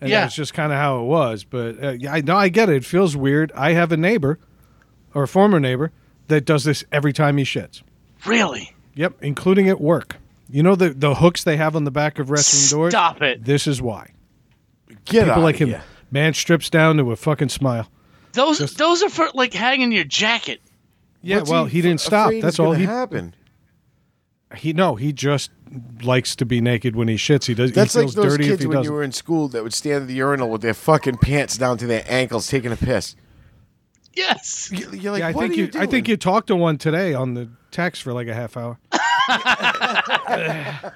and 0.00 0.10
Yeah. 0.10 0.22
that's 0.22 0.34
just 0.34 0.52
kind 0.54 0.72
of 0.72 0.78
how 0.78 1.00
it 1.00 1.04
was. 1.04 1.44
But 1.44 1.82
uh, 1.82 1.90
yeah, 1.92 2.12
I 2.12 2.20
know 2.20 2.36
I 2.36 2.48
get 2.48 2.68
it. 2.68 2.76
It 2.76 2.84
feels 2.84 3.16
weird. 3.16 3.50
I 3.52 3.72
have 3.72 3.90
a 3.92 3.96
neighbor, 3.96 4.38
or 5.14 5.22
a 5.24 5.28
former 5.28 5.58
neighbor, 5.58 5.90
that 6.28 6.44
does 6.44 6.64
this 6.64 6.84
every 6.92 7.12
time 7.12 7.36
he 7.36 7.44
shits. 7.44 7.82
Really? 8.26 8.74
Yep, 8.94 9.14
including 9.22 9.68
at 9.68 9.80
work. 9.80 10.16
You 10.50 10.62
know 10.62 10.74
the 10.76 10.90
the 10.90 11.14
hooks 11.16 11.44
they 11.44 11.56
have 11.56 11.74
on 11.76 11.84
the 11.84 11.90
back 11.90 12.18
of 12.18 12.28
restroom 12.28 12.70
doors. 12.70 12.92
Stop 12.92 13.22
it. 13.22 13.44
This 13.44 13.66
is 13.66 13.80
why 13.80 14.10
Get 15.06 15.24
people 15.24 15.30
out 15.32 15.38
like 15.40 15.54
of 15.56 15.60
him. 15.60 15.68
here. 15.70 15.82
Man 16.10 16.34
strips 16.34 16.68
down 16.68 16.98
to 16.98 17.10
a 17.10 17.16
fucking 17.16 17.48
smile. 17.48 17.88
Those 18.34 18.58
Just- 18.58 18.78
those 18.78 19.02
are 19.02 19.08
for 19.08 19.28
like 19.34 19.54
hanging 19.54 19.92
your 19.92 20.04
jacket. 20.04 20.60
Yeah, 21.22 21.38
What's 21.38 21.50
well, 21.50 21.64
he, 21.66 21.80
didn't 21.80 22.00
stop. 22.00 22.32
That's 22.40 22.58
all 22.58 22.72
gonna 22.72 22.78
he 22.80 22.84
happen. 22.84 23.34
he 24.56 24.72
no. 24.72 24.96
He 24.96 25.12
just 25.12 25.50
likes 26.02 26.34
to 26.36 26.44
be 26.44 26.60
naked 26.60 26.96
when 26.96 27.08
he 27.08 27.14
shits. 27.14 27.46
He 27.46 27.54
does. 27.54 27.72
That's 27.72 27.94
he 27.94 28.00
like 28.00 28.06
feels 28.06 28.14
those 28.16 28.32
dirty 28.32 28.44
if 28.44 28.50
kids 28.58 28.66
when 28.66 28.76
doesn't. 28.78 28.90
you 28.90 28.94
were 28.94 29.02
in 29.04 29.12
school 29.12 29.48
that 29.48 29.62
would 29.62 29.72
stand 29.72 30.02
at 30.02 30.08
the 30.08 30.14
urinal 30.14 30.50
with 30.50 30.62
their 30.62 30.74
fucking 30.74 31.18
pants 31.18 31.56
down 31.56 31.78
to 31.78 31.86
their 31.86 32.04
ankles 32.08 32.46
taking 32.48 32.72
a 32.72 32.76
piss. 32.76 33.14
Yes. 34.14 34.70
You- 34.72 34.90
You're 34.92 35.12
like, 35.12 35.20
yeah, 35.20 35.28
I 35.28 35.32
what 35.32 35.42
think 35.42 35.52
are 35.52 35.56
you. 35.56 35.70
you, 35.74 35.80
I 35.80 35.86
think 35.86 36.08
you 36.08 36.16
talked 36.16 36.48
to 36.48 36.56
one 36.56 36.78
today 36.78 37.14
on 37.14 37.34
the 37.34 37.48
text 37.70 38.02
for 38.02 38.12
like 38.12 38.28
a 38.28 38.34
half 38.34 38.56
hour. 38.56 38.78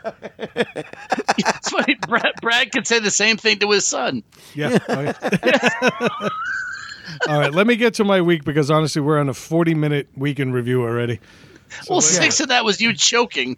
It's 1.39 1.71
funny. 1.71 1.95
Brad, 2.09 2.33
Brad 2.41 2.73
could 2.73 2.87
say 2.87 2.99
the 2.99 3.11
same 3.11 3.37
thing 3.37 3.59
to 3.61 3.71
his 3.71 3.87
son. 3.87 4.23
Yeah. 4.55 4.79
Oh, 4.89 5.01
yeah. 5.03 5.13
All 7.29 7.39
right, 7.41 7.53
let 7.53 7.67
me 7.67 7.77
get 7.77 7.95
to 7.95 8.05
my 8.05 8.21
week 8.21 8.45
because 8.45 8.71
honestly, 8.71 9.01
we're 9.03 9.19
on 9.19 9.29
a 9.29 9.35
40 9.35 9.75
minute 9.75 10.09
weekend 10.17 10.55
review 10.55 10.83
already. 10.83 11.21
well, 11.89 12.01
six 12.01 12.41
of 12.41 12.49
that 12.49 12.65
was 12.65 12.81
you 12.81 12.95
choking. 12.95 13.57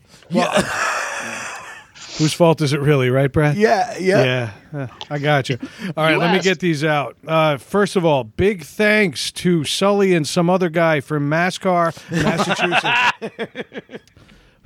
Whose 2.19 2.33
fault 2.35 2.61
is 2.61 2.73
it 2.73 2.81
really, 2.81 3.11
right, 3.11 3.31
Brad? 3.33 3.57
Yeah, 3.57 3.97
yeah. 3.99 4.53
Yeah, 4.73 4.89
I 5.09 5.19
got 5.19 5.49
you. 5.49 5.59
All 5.97 6.05
right, 6.05 6.13
You 6.13 6.19
let 6.19 6.33
me 6.35 6.41
get 6.41 6.59
these 6.59 6.83
out. 6.85 7.17
Uh, 7.27 7.57
first 7.59 7.95
of 7.97 8.05
all, 8.05 8.25
big 8.25 8.65
thanks 8.65 9.31
to 9.33 9.65
Sully 9.65 10.15
and 10.15 10.27
some 10.27 10.51
other 10.51 10.69
guy 10.69 11.01
from 11.01 11.31
Mascar, 11.31 11.93
Massachusetts, 12.11 14.03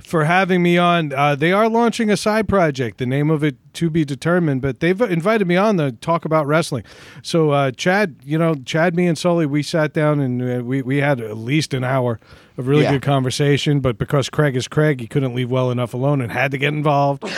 for 0.05 0.25
having 0.25 0.61
me 0.61 0.77
on. 0.77 1.13
Uh, 1.13 1.35
they 1.35 1.51
are 1.51 1.67
launching 1.69 2.09
a 2.09 2.17
side 2.17 2.47
project. 2.47 2.97
The 2.97 3.05
name 3.05 3.29
of 3.29 3.43
it 3.43 3.55
to 3.75 3.89
be 3.89 4.03
determined, 4.05 4.61
but 4.61 4.79
they've 4.79 4.99
invited 5.01 5.47
me 5.47 5.55
on 5.55 5.77
to 5.77 5.91
talk 5.93 6.25
about 6.25 6.45
wrestling. 6.45 6.83
So, 7.21 7.51
uh, 7.51 7.71
Chad, 7.71 8.15
you 8.23 8.37
know, 8.37 8.55
Chad, 8.65 8.95
me, 8.95 9.07
and 9.07 9.17
Sully, 9.17 9.45
we 9.45 9.63
sat 9.63 9.93
down 9.93 10.19
and 10.19 10.41
uh, 10.41 10.63
we 10.63 10.81
we 10.81 10.97
had 10.97 11.19
at 11.21 11.37
least 11.37 11.73
an 11.73 11.83
hour 11.83 12.19
of 12.57 12.67
really 12.67 12.83
Yeah. 12.83 12.91
good 12.91 13.01
conversation. 13.01 13.79
But 13.79 13.97
because 13.97 14.29
Craig 14.29 14.55
is 14.55 14.67
Craig, 14.67 14.99
he 14.99 15.07
couldn't 15.07 15.33
leave 15.33 15.49
well 15.49 15.71
enough 15.71 15.93
alone 15.93 16.21
and 16.21 16.31
had 16.31 16.51
to 16.51 16.57
get 16.57 16.73
involved. 16.73 17.23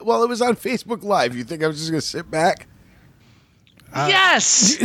Well, 0.00 0.22
it 0.22 0.28
was 0.28 0.42
on 0.42 0.56
Facebook 0.56 1.02
Live. 1.02 1.34
You 1.34 1.44
think 1.44 1.62
I 1.62 1.66
was 1.66 1.78
just 1.78 1.90
gonna 1.90 2.00
sit 2.02 2.30
back? 2.30 2.66
Uh, 3.92 4.06
yes. 4.10 4.76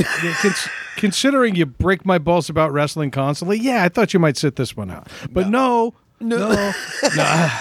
Cons- 0.42 0.70
considering 0.96 1.56
you 1.56 1.66
break 1.66 2.06
my 2.06 2.18
balls 2.18 2.50
about 2.50 2.72
wrestling 2.72 3.12
constantly, 3.12 3.58
yeah, 3.60 3.84
I 3.84 3.90
thought 3.90 4.14
you 4.14 4.20
might 4.20 4.38
sit 4.38 4.56
this 4.56 4.78
one 4.78 4.90
out. 4.92 5.08
But 5.32 5.50
no, 5.50 5.50
no, 5.50 5.94
nah, 7.16 7.52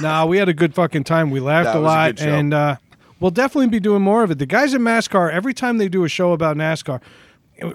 nah. 0.00 0.26
We 0.26 0.38
had 0.38 0.48
a 0.48 0.54
good 0.54 0.74
fucking 0.74 1.04
time. 1.04 1.30
We 1.30 1.40
laughed 1.40 1.66
That 1.66 1.76
a 1.76 1.80
was 1.80 1.86
a 1.92 1.94
lot, 1.94 2.16
good 2.16 2.18
show. 2.24 2.34
and 2.34 2.54
uh, 2.54 2.76
we'll 3.20 3.30
definitely 3.30 3.68
be 3.68 3.80
doing 3.80 4.02
more 4.02 4.22
of 4.22 4.30
it. 4.30 4.38
The 4.38 4.46
guys 4.46 4.74
at 4.74 4.80
NASCAR, 4.80 5.30
every 5.32 5.54
time 5.54 5.78
they 5.78 5.88
do 5.88 6.04
a 6.04 6.08
show 6.08 6.32
about 6.32 6.56
NASCAR, 6.56 7.00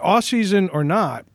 off 0.02 0.24
season 0.26 0.70
or 0.70 0.84
not, 0.84 1.26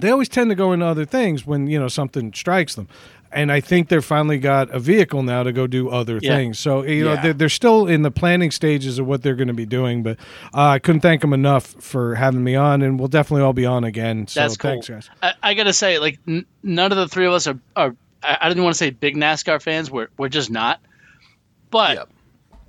they 0.00 0.10
always 0.10 0.28
tend 0.28 0.50
to 0.50 0.56
go 0.56 0.72
into 0.72 0.86
other 0.86 1.04
things 1.04 1.46
when 1.46 1.66
you 1.66 1.78
know 1.78 1.88
something 1.88 2.32
strikes 2.32 2.74
them. 2.74 2.88
And 3.30 3.50
I 3.50 3.60
think 3.60 3.88
they're 3.88 4.00
finally 4.00 4.38
got 4.38 4.70
a 4.70 4.78
vehicle 4.78 5.24
now 5.24 5.42
to 5.42 5.50
go 5.52 5.66
do 5.66 5.88
other 5.88 6.20
Yeah. 6.22 6.36
things. 6.36 6.56
So 6.56 6.84
you 6.84 7.04
know 7.04 7.14
Yeah. 7.14 7.22
they're, 7.22 7.32
they're 7.32 7.48
still 7.48 7.88
in 7.88 8.02
the 8.02 8.12
planning 8.12 8.52
stages 8.52 9.00
of 9.00 9.06
what 9.08 9.22
they're 9.22 9.34
going 9.34 9.48
to 9.48 9.54
be 9.54 9.66
doing. 9.66 10.04
But 10.04 10.18
uh, 10.54 10.60
I 10.68 10.78
couldn't 10.78 11.00
thank 11.00 11.20
them 11.20 11.32
enough 11.32 11.66
for 11.66 12.14
having 12.14 12.44
me 12.44 12.54
on, 12.54 12.80
and 12.80 12.96
we'll 12.96 13.08
definitely 13.08 13.42
all 13.42 13.52
be 13.52 13.66
on 13.66 13.82
again. 13.82 14.28
So 14.28 14.38
That's 14.40 14.56
cool. 14.56 14.70
thanks, 14.70 14.88
guys. 14.88 15.10
I, 15.20 15.32
I 15.42 15.54
gotta 15.54 15.72
say, 15.72 15.98
like, 15.98 16.20
n- 16.28 16.46
none 16.62 16.92
of 16.92 16.96
the 16.98 17.08
three 17.08 17.26
of 17.26 17.32
us 17.32 17.48
are. 17.48 17.58
are 17.74 17.96
I, 18.24 18.38
I 18.42 18.48
didn't 18.48 18.64
want 18.64 18.74
to 18.74 18.78
say 18.78 18.90
big 18.90 19.16
NASCAR 19.16 19.60
fans. 19.62 19.90
We're 19.90 20.08
we're 20.16 20.28
just 20.28 20.50
not. 20.50 20.80
But 21.70 21.96
Yep. 21.96 22.08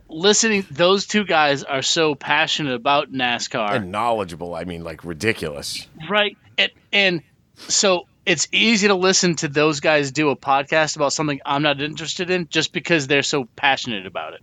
listening, 0.09 0.65
those 0.71 1.05
two 1.05 1.25
guys 1.25 1.63
are 1.63 1.81
so 1.81 2.15
passionate 2.15 2.73
about 2.73 3.11
NASCAR. 3.11 3.71
And 3.75 3.91
knowledgeable. 3.91 4.55
I 4.55 4.63
mean, 4.63 4.83
like 4.83 5.03
ridiculous. 5.03 5.87
Right. 6.09 6.37
And, 6.57 6.71
and 6.91 7.21
so 7.57 8.07
it's 8.25 8.47
easy 8.51 8.87
to 8.87 8.95
listen 8.95 9.35
to 9.37 9.47
those 9.47 9.79
guys 9.79 10.11
do 10.11 10.29
a 10.29 10.35
podcast 10.35 10.95
about 10.95 11.13
something 11.13 11.39
I'm 11.45 11.61
not 11.61 11.81
interested 11.81 12.29
in 12.29 12.47
just 12.49 12.73
because 12.73 13.07
they're 13.07 13.23
so 13.23 13.45
passionate 13.55 14.05
about 14.05 14.33
it. 14.33 14.41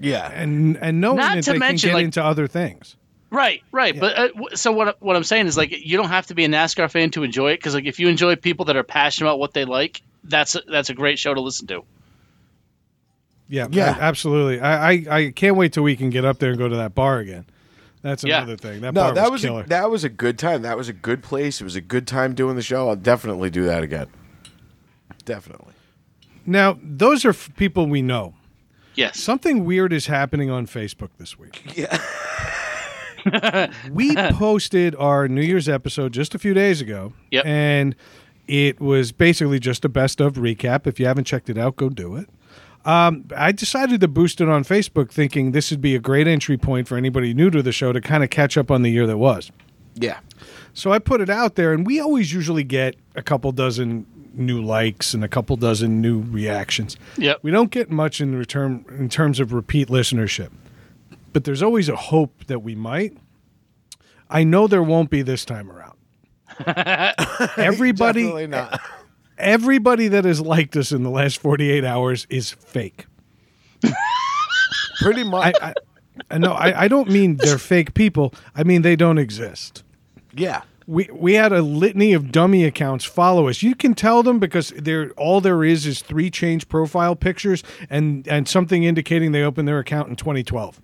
Yeah. 0.00 0.28
And 0.30 0.76
and 0.78 1.00
knowing 1.00 1.16
Not 1.18 1.36
that 1.36 1.44
to 1.44 1.52
they 1.52 1.58
mention, 1.58 1.88
can 1.88 1.94
get 1.94 1.98
like- 1.98 2.04
into 2.06 2.24
other 2.24 2.46
things. 2.46 2.96
Right, 3.30 3.62
right. 3.72 3.98
But 3.98 4.16
uh, 4.16 4.28
w- 4.28 4.54
so 4.54 4.70
what? 4.70 5.02
What 5.02 5.16
I'm 5.16 5.24
saying 5.24 5.48
is 5.48 5.56
like 5.56 5.72
you 5.72 5.96
don't 5.96 6.10
have 6.10 6.26
to 6.26 6.34
be 6.36 6.44
a 6.44 6.48
NASCAR 6.48 6.88
fan 6.88 7.10
to 7.12 7.24
enjoy 7.24 7.50
it 7.52 7.56
because 7.56 7.74
like 7.74 7.84
if 7.86 7.98
you 7.98 8.06
enjoy 8.08 8.36
people 8.36 8.66
that 8.66 8.76
are 8.76 8.84
passionate 8.84 9.28
about 9.28 9.40
what 9.40 9.52
they 9.54 9.64
like, 9.64 10.02
that's 10.24 10.54
a, 10.56 10.62
that's 10.68 10.90
a 10.90 10.94
great 10.94 11.18
show 11.18 11.32
to 11.34 11.40
listen 11.40 11.66
to. 11.68 11.82
Yeah, 13.48 13.66
Yeah. 13.70 13.96
a- 13.96 14.00
absolutely. 14.00 14.60
I, 14.60 14.90
I 14.90 15.04
I 15.10 15.30
can't 15.32 15.56
wait 15.56 15.72
till 15.72 15.82
we 15.82 15.96
can 15.96 16.10
get 16.10 16.24
up 16.24 16.38
there 16.38 16.50
and 16.50 16.58
go 16.58 16.68
to 16.68 16.76
that 16.76 16.94
bar 16.94 17.18
again. 17.18 17.44
That's 18.02 18.24
Yeah. 18.24 18.38
another 18.38 18.56
thing. 18.56 18.80
That 18.82 18.94
No, 18.94 19.02
bar 19.02 19.14
that 19.14 19.24
was, 19.24 19.32
was 19.32 19.42
killer. 19.42 19.62
a, 19.62 19.68
that 19.68 19.90
was 19.90 20.04
a 20.04 20.08
good 20.08 20.38
time. 20.38 20.62
That 20.62 20.76
was 20.76 20.88
a 20.88 20.92
good 20.92 21.22
place. 21.22 21.60
It 21.60 21.64
was 21.64 21.76
a 21.76 21.80
good 21.80 22.06
time 22.06 22.34
doing 22.34 22.56
the 22.56 22.62
show. 22.62 22.88
I'll 22.88 22.96
definitely 22.96 23.50
do 23.50 23.64
that 23.64 23.82
again. 23.82 24.08
Definitely. 25.24 25.72
now 26.46 26.78
those 26.82 27.24
are 27.24 27.30
f- 27.30 27.50
people 27.56 27.86
we 27.86 28.02
know. 28.02 28.34
Yes. 28.94 29.18
Something 29.18 29.64
weird 29.64 29.92
is 29.92 30.06
happening 30.06 30.50
on 30.50 30.66
Facebook 30.66 31.10
this 31.18 31.38
week. 31.38 31.62
Yeah. 31.76 31.98
we 33.90 34.14
posted 34.32 34.94
our 34.96 35.28
New 35.28 35.40
Year's 35.40 35.66
episode 35.68 36.12
just 36.12 36.34
a 36.34 36.38
few 36.38 36.52
days 36.52 36.80
ago. 36.82 37.14
Yep. 37.30 37.46
And 37.46 37.96
it 38.46 38.80
was 38.80 39.12
basically 39.12 39.58
just 39.58 39.84
a 39.84 39.88
best 39.88 40.20
of 40.20 40.34
recap. 40.34 40.86
If 40.86 41.00
you 41.00 41.06
haven't 41.06 41.24
checked 41.24 41.48
it 41.48 41.58
out, 41.58 41.76
go 41.76 41.88
do 41.88 42.16
it. 42.16 42.28
Um, 42.84 43.24
I 43.34 43.52
decided 43.52 44.00
to 44.02 44.08
boost 44.08 44.40
it 44.40 44.48
on 44.48 44.62
Facebook, 44.62 45.10
thinking 45.10 45.52
this 45.52 45.70
would 45.70 45.80
be 45.80 45.94
a 45.94 45.98
great 45.98 46.28
entry 46.28 46.58
point 46.58 46.86
for 46.86 46.96
anybody 46.96 47.32
new 47.32 47.50
to 47.50 47.62
the 47.62 47.72
show 47.72 47.92
to 47.92 48.00
kind 48.00 48.22
of 48.22 48.30
catch 48.30 48.58
up 48.58 48.70
on 48.70 48.82
the 48.82 48.90
year 48.90 49.06
that 49.06 49.16
was. 49.16 49.50
Yeah. 49.94 50.18
So 50.74 50.92
I 50.92 50.98
put 50.98 51.20
it 51.20 51.30
out 51.30 51.54
there, 51.54 51.72
and 51.72 51.86
we 51.86 52.00
always 52.00 52.32
usually 52.32 52.64
get 52.64 52.96
a 53.14 53.22
couple 53.22 53.52
dozen 53.52 54.06
new 54.34 54.60
likes 54.62 55.14
and 55.14 55.24
a 55.24 55.28
couple 55.28 55.56
dozen 55.56 56.00
new 56.00 56.20
reactions. 56.22 56.96
Yep. 57.16 57.38
We 57.42 57.50
don't 57.50 57.70
get 57.70 57.90
much 57.90 58.20
in 58.20 58.36
return 58.36 58.84
in 58.90 59.08
terms 59.08 59.40
of 59.40 59.52
repeat 59.52 59.88
listenership, 59.88 60.50
but 61.32 61.44
there's 61.44 61.62
always 61.62 61.88
a 61.88 61.96
hope 61.96 62.46
that 62.46 62.58
we 62.58 62.74
might. 62.74 63.16
I 64.28 64.44
know 64.44 64.66
there 64.66 64.82
won't 64.82 65.10
be 65.10 65.22
this 65.22 65.44
time 65.44 65.70
around. 65.70 65.93
everybody, 67.56 68.46
not. 68.46 68.80
everybody 69.38 70.08
that 70.08 70.24
has 70.24 70.40
liked 70.40 70.76
us 70.76 70.92
in 70.92 71.02
the 71.02 71.10
last 71.10 71.38
48 71.38 71.84
hours 71.84 72.26
is 72.30 72.50
fake. 72.50 73.06
Pretty 75.00 75.24
much. 75.24 75.54
I, 75.60 75.74
I, 76.30 76.38
know. 76.38 76.52
I, 76.52 76.84
I 76.84 76.88
don't 76.88 77.10
mean 77.10 77.36
they're 77.36 77.58
fake 77.58 77.94
people. 77.94 78.32
I 78.54 78.62
mean 78.64 78.82
they 78.82 78.96
don't 78.96 79.18
exist. 79.18 79.82
yeah. 80.34 80.62
We 80.86 81.08
we 81.14 81.32
had 81.32 81.50
a 81.50 81.62
litany 81.62 82.12
of 82.12 82.30
dummy 82.30 82.62
accounts 82.64 83.06
follow 83.06 83.48
us. 83.48 83.62
You 83.62 83.74
can 83.74 83.94
tell 83.94 84.22
them 84.22 84.38
because 84.38 84.68
they're 84.76 85.12
all 85.12 85.40
there 85.40 85.64
is 85.64 85.86
is 85.86 86.02
three 86.02 86.30
change 86.30 86.68
profile 86.68 87.16
pictures 87.16 87.62
and 87.88 88.28
and 88.28 88.46
something 88.46 88.84
indicating 88.84 89.32
they 89.32 89.42
opened 89.42 89.66
their 89.66 89.78
account 89.78 90.10
in 90.10 90.16
2012. 90.16 90.82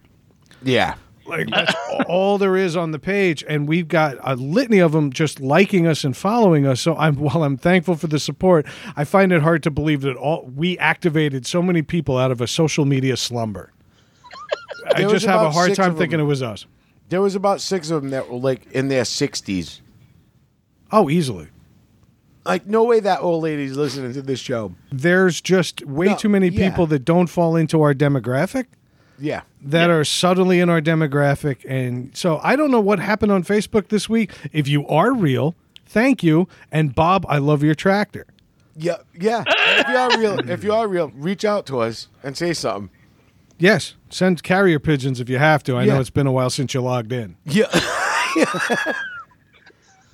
Yeah. 0.62 0.94
Like 1.30 1.48
that's 1.48 1.74
all 2.08 2.38
there 2.38 2.56
is 2.56 2.76
on 2.76 2.90
the 2.90 2.98
page, 2.98 3.44
and 3.48 3.68
we've 3.68 3.86
got 3.86 4.16
a 4.22 4.34
litany 4.34 4.80
of 4.80 4.92
them 4.92 5.12
just 5.12 5.38
liking 5.40 5.86
us 5.86 6.02
and 6.02 6.16
following 6.16 6.66
us. 6.66 6.80
So 6.80 6.96
I'm 6.96 7.16
while 7.20 7.44
I'm 7.44 7.56
thankful 7.56 7.94
for 7.94 8.08
the 8.08 8.18
support, 8.18 8.66
I 8.96 9.04
find 9.04 9.32
it 9.32 9.42
hard 9.42 9.62
to 9.62 9.70
believe 9.70 10.00
that 10.02 10.16
all 10.16 10.50
we 10.54 10.76
activated 10.78 11.46
so 11.46 11.62
many 11.62 11.82
people 11.82 12.18
out 12.18 12.32
of 12.32 12.40
a 12.40 12.46
social 12.46 12.84
media 12.84 13.16
slumber. 13.16 13.72
I 14.94 15.02
just 15.02 15.24
have 15.26 15.42
a 15.42 15.50
hard 15.50 15.74
time 15.74 15.96
thinking 15.96 16.18
it 16.18 16.24
was 16.24 16.42
us. 16.42 16.66
There 17.08 17.20
was 17.20 17.34
about 17.34 17.60
six 17.60 17.90
of 17.90 18.02
them 18.02 18.10
that 18.10 18.28
were 18.28 18.38
like 18.38 18.70
in 18.72 18.88
their 18.88 19.02
60s. 19.02 19.80
Oh, 20.92 21.08
easily. 21.08 21.48
Like, 22.44 22.66
no 22.66 22.84
way 22.84 23.00
that 23.00 23.20
old 23.20 23.42
lady's 23.42 23.76
listening 23.76 24.12
to 24.14 24.22
this 24.22 24.40
show. 24.40 24.74
There's 24.90 25.40
just 25.40 25.84
way 25.84 26.06
No, 26.06 26.16
too 26.16 26.28
many 26.28 26.48
yeah. 26.48 26.70
people 26.70 26.86
that 26.86 27.04
don't 27.04 27.26
fall 27.26 27.54
into 27.54 27.82
our 27.82 27.94
demographic 27.94 28.66
Yeah. 29.20 29.42
that 29.62 29.90
are 29.90 30.04
suddenly 30.04 30.60
in 30.60 30.68
our 30.70 30.80
demographic. 30.80 31.64
And 31.68 32.16
so 32.16 32.40
I 32.42 32.56
don't 32.56 32.70
know 32.70 32.80
what 32.80 32.98
happened 32.98 33.32
on 33.32 33.44
Facebook 33.44 33.88
this 33.88 34.08
week. 34.08 34.32
If 34.52 34.66
you 34.66 34.86
are 34.88 35.12
real, 35.12 35.54
thank 35.86 36.22
you. 36.22 36.48
And 36.72 36.94
Bob, 36.94 37.26
I 37.28 37.38
love 37.38 37.62
your 37.62 37.74
tractor. 37.74 38.26
Yeah. 38.76 38.96
Yeah. 39.18 39.44
if 39.46 39.88
you 39.88 39.96
are 39.96 40.18
real, 40.18 40.50
if 40.50 40.64
you 40.64 40.72
are 40.72 40.88
real, 40.88 41.12
reach 41.14 41.44
out 41.44 41.66
to 41.66 41.80
us 41.80 42.08
and 42.22 42.36
say 42.36 42.52
something. 42.54 42.90
Yes, 43.58 43.94
send 44.08 44.42
carrier 44.42 44.78
pigeons 44.78 45.20
if 45.20 45.28
you 45.28 45.36
have 45.36 45.62
to. 45.64 45.76
I 45.76 45.84
know 45.84 46.00
it's 46.00 46.08
been 46.08 46.26
a 46.26 46.32
while 46.32 46.48
since 46.48 46.72
you 46.72 46.80
logged 46.80 47.12
in. 47.12 47.36
Yeah. 47.44 47.66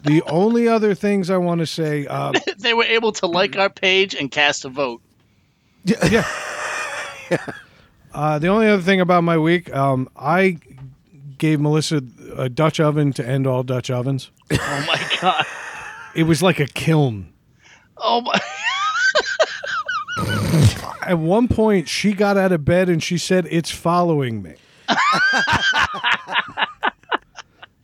The 0.07 0.23
only 0.23 0.69
other 0.69 0.95
things 0.95 1.31
I 1.31 1.37
want 1.37 1.59
to 1.59 1.67
say, 1.67 2.07
uh, 2.07 2.33
they 2.59 2.75
were 2.75 2.85
able 2.85 3.11
to 3.13 3.27
like 3.27 3.57
our 3.57 3.69
page 3.69 4.15
and 4.15 4.31
cast 4.31 4.65
a 4.65 4.69
vote. 4.69 5.03
Yeah 5.85 6.25
Yeah. 7.31 7.39
Uh, 8.17 8.39
the 8.39 8.49
only 8.49 8.67
other 8.67 8.81
thing 8.81 8.99
about 8.99 9.23
my 9.25 9.37
week, 9.37 9.73
um, 9.75 10.09
I 10.17 10.57
gave 11.37 11.61
Melissa 11.61 12.01
a 12.35 12.49
Dutch 12.49 12.81
oven 12.81 13.13
to 13.13 13.27
end 13.27 13.47
all 13.47 13.63
Dutch 13.63 13.91
ovens. 13.91 14.31
Oh 14.59 14.85
my 14.87 15.19
god. 15.21 15.45
It 16.15 16.23
was 16.23 16.43
like 16.43 16.59
a 16.59 16.67
kiln. 16.67 17.31
Oh 17.99 18.23
my. 18.23 18.41
At 21.03 21.19
one 21.19 21.47
point, 21.47 21.89
she 21.89 22.15
got 22.15 22.39
out 22.39 22.53
of 22.53 22.65
bed 22.65 22.89
and 22.89 23.03
she 23.03 23.19
said, 23.19 23.47
It's 23.51 23.71
following 23.71 24.43
me. 24.43 24.55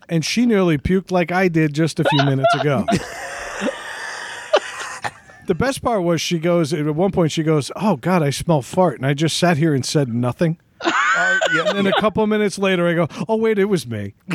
and 0.09 0.24
she 0.24 0.47
nearly 0.47 0.78
puked 0.78 1.11
like 1.11 1.30
I 1.30 1.49
did 1.49 1.74
just 1.74 2.01
a 2.01 2.05
few 2.05 2.24
minutes 2.24 2.55
ago. 2.55 2.87
The 5.47 5.55
best 5.55 5.82
part 5.82 6.03
was 6.03 6.20
she 6.20 6.38
goes, 6.38 6.72
at 6.72 6.84
one 6.95 7.11
point, 7.12 7.32
she 7.32 7.43
goes, 7.43 7.70
Oh, 7.76 7.97
God, 7.97 8.22
I 8.22 8.30
smell 8.30 8.62
fart. 8.62 8.97
And 8.99 9.07
I 9.07 9.14
just 9.14 9.36
sat 9.36 9.57
here 9.57 9.74
and 9.74 9.84
said 9.84 10.09
nothing. 10.12 10.59
Uh, 11.14 11.38
yeah. 11.55 11.64
And 11.68 11.76
then 11.76 11.86
a 11.86 12.01
couple 12.01 12.22
of 12.22 12.30
minutes 12.30 12.59
later, 12.59 12.88
I 12.88 12.95
go, 12.95 13.07
Oh, 13.28 13.36
wait, 13.36 13.59
it 13.59 13.66
was 13.66 13.86
me. 13.86 14.14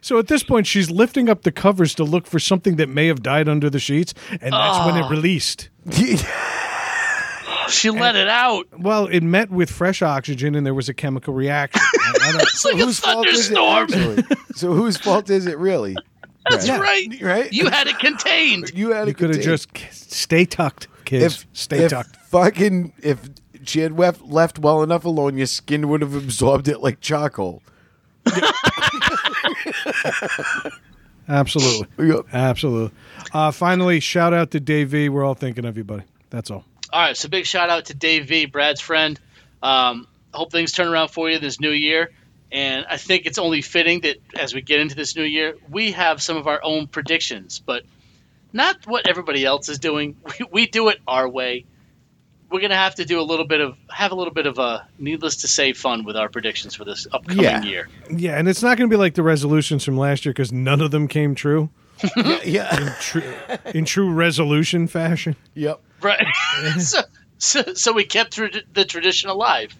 so 0.00 0.18
at 0.20 0.28
this 0.28 0.44
point, 0.44 0.66
she's 0.68 0.90
lifting 0.92 1.28
up 1.28 1.42
the 1.42 1.50
covers 1.50 1.92
to 1.96 2.04
look 2.04 2.24
for 2.26 2.38
something 2.38 2.76
that 2.76 2.88
may 2.88 3.08
have 3.08 3.20
died 3.20 3.48
under 3.48 3.68
the 3.68 3.80
sheets. 3.80 4.14
And 4.40 4.52
that's 4.52 4.86
when 4.86 4.96
it 5.02 5.10
released. 5.10 5.70
She 7.68 7.90
let 7.90 8.16
it 8.16 8.28
out. 8.28 8.66
Well, 8.78 9.08
it 9.08 9.22
met 9.22 9.50
with 9.50 9.68
fresh 9.70 10.00
oxygen 10.00 10.54
and 10.54 10.64
there 10.64 10.72
was 10.72 10.88
a 10.88 10.94
chemical 10.94 11.34
reaction. 11.34 11.82
I- 11.82 12.38
I 12.38 12.44
So 12.54 12.70
like 12.70 12.80
a 12.80 12.84
whose 12.86 12.98
fault 12.98 13.26
is 13.26 13.50
it 13.50 13.54
thunderstorm. 13.56 14.24
So 14.54 14.72
whose 14.72 14.96
fault 14.96 15.28
is 15.28 15.46
it 15.46 15.58
really? 15.58 15.94
That's 16.50 16.66
Yeah. 16.66 16.78
right. 16.78 17.06
Right? 17.20 17.52
You 17.52 17.68
had 17.68 17.86
it 17.86 17.98
contained. 17.98 18.70
You 18.74 18.90
had 18.92 19.02
it. 19.04 19.08
you 19.08 19.14
could 19.14 19.34
have 19.34 19.42
just 19.44 19.68
stay 19.92 20.44
tucked, 20.44 20.88
kids. 21.04 21.24
if 21.24 21.46
stay 21.52 21.84
if 21.84 21.90
tucked. 21.90 22.16
fucking 22.28 22.92
if 23.02 23.20
she 23.64 23.80
had 23.80 23.98
left 23.98 24.22
left 24.22 24.58
well 24.58 24.82
enough 24.82 25.04
alone, 25.04 25.36
your 25.36 25.46
skin 25.46 25.88
would 25.88 26.00
have 26.00 26.14
absorbed 26.14 26.68
it 26.68 26.80
like 26.80 27.00
charcoal. 27.00 27.62
Absolutely. 31.28 32.08
Yep. 32.08 32.26
Absolutely. 32.32 32.96
Uh, 33.32 33.50
finally, 33.50 34.00
shout 34.00 34.32
out 34.32 34.50
to 34.52 34.60
Dave 34.60 34.88
V. 34.90 35.08
We're 35.10 35.24
all 35.24 35.34
thinking 35.34 35.64
of 35.66 35.76
you, 35.76 35.84
buddy. 35.84 36.04
That's 36.30 36.50
all. 36.50 36.64
All 36.92 37.00
right, 37.02 37.16
so 37.16 37.28
big 37.28 37.44
shout 37.44 37.68
out 37.68 37.86
to 37.86 37.94
Dave 37.94 38.26
V, 38.28 38.46
Brad's 38.46 38.80
friend. 38.80 39.20
Um, 39.62 40.06
hope 40.32 40.50
things 40.52 40.72
turn 40.72 40.88
around 40.88 41.08
for 41.08 41.28
you 41.28 41.38
this 41.38 41.60
new 41.60 41.70
year. 41.70 42.10
And 42.50 42.86
I 42.88 42.96
think 42.96 43.26
it's 43.26 43.38
only 43.38 43.60
fitting 43.60 44.00
that 44.00 44.16
as 44.34 44.54
we 44.54 44.62
get 44.62 44.80
into 44.80 44.94
this 44.94 45.14
new 45.16 45.22
year, 45.22 45.56
we 45.70 45.92
have 45.92 46.22
some 46.22 46.36
of 46.36 46.46
our 46.46 46.60
own 46.62 46.86
predictions, 46.86 47.58
but 47.58 47.82
not 48.52 48.86
what 48.86 49.06
everybody 49.06 49.44
else 49.44 49.68
is 49.68 49.78
doing. 49.78 50.16
We, 50.40 50.46
we 50.50 50.66
do 50.66 50.88
it 50.88 50.98
our 51.06 51.28
way. 51.28 51.66
We're 52.50 52.62
gonna 52.62 52.76
have 52.76 52.94
to 52.94 53.04
do 53.04 53.20
a 53.20 53.22
little 53.22 53.46
bit 53.46 53.60
of 53.60 53.76
have 53.90 54.12
a 54.12 54.14
little 54.14 54.32
bit 54.32 54.46
of 54.46 54.58
a 54.58 54.88
needless 54.98 55.36
to 55.42 55.48
say 55.48 55.74
fun 55.74 56.04
with 56.04 56.16
our 56.16 56.30
predictions 56.30 56.74
for 56.74 56.86
this 56.86 57.06
upcoming 57.12 57.44
Yeah. 57.44 57.62
year. 57.62 57.88
Yeah, 58.10 58.38
and 58.38 58.48
it's 58.48 58.62
not 58.62 58.78
going 58.78 58.88
to 58.88 58.94
be 58.94 58.98
like 58.98 59.12
the 59.12 59.22
resolutions 59.22 59.84
from 59.84 59.98
last 59.98 60.24
year 60.24 60.32
because 60.32 60.50
none 60.50 60.80
of 60.80 60.90
them 60.90 61.08
came 61.08 61.34
true 61.34 61.68
yeah, 62.16 62.38
yeah. 62.44 62.94
true, 63.00 63.22
in 63.74 63.84
true 63.84 64.10
resolution 64.10 64.86
fashion. 64.86 65.36
Yep. 65.54 65.80
Right. 66.00 66.24
so, 66.78 67.00
so 67.36 67.74
so 67.74 67.92
we 67.92 68.04
kept 68.04 68.32
through 68.32 68.50
the 68.72 68.84
tradition 68.86 69.28
alive. 69.28 69.74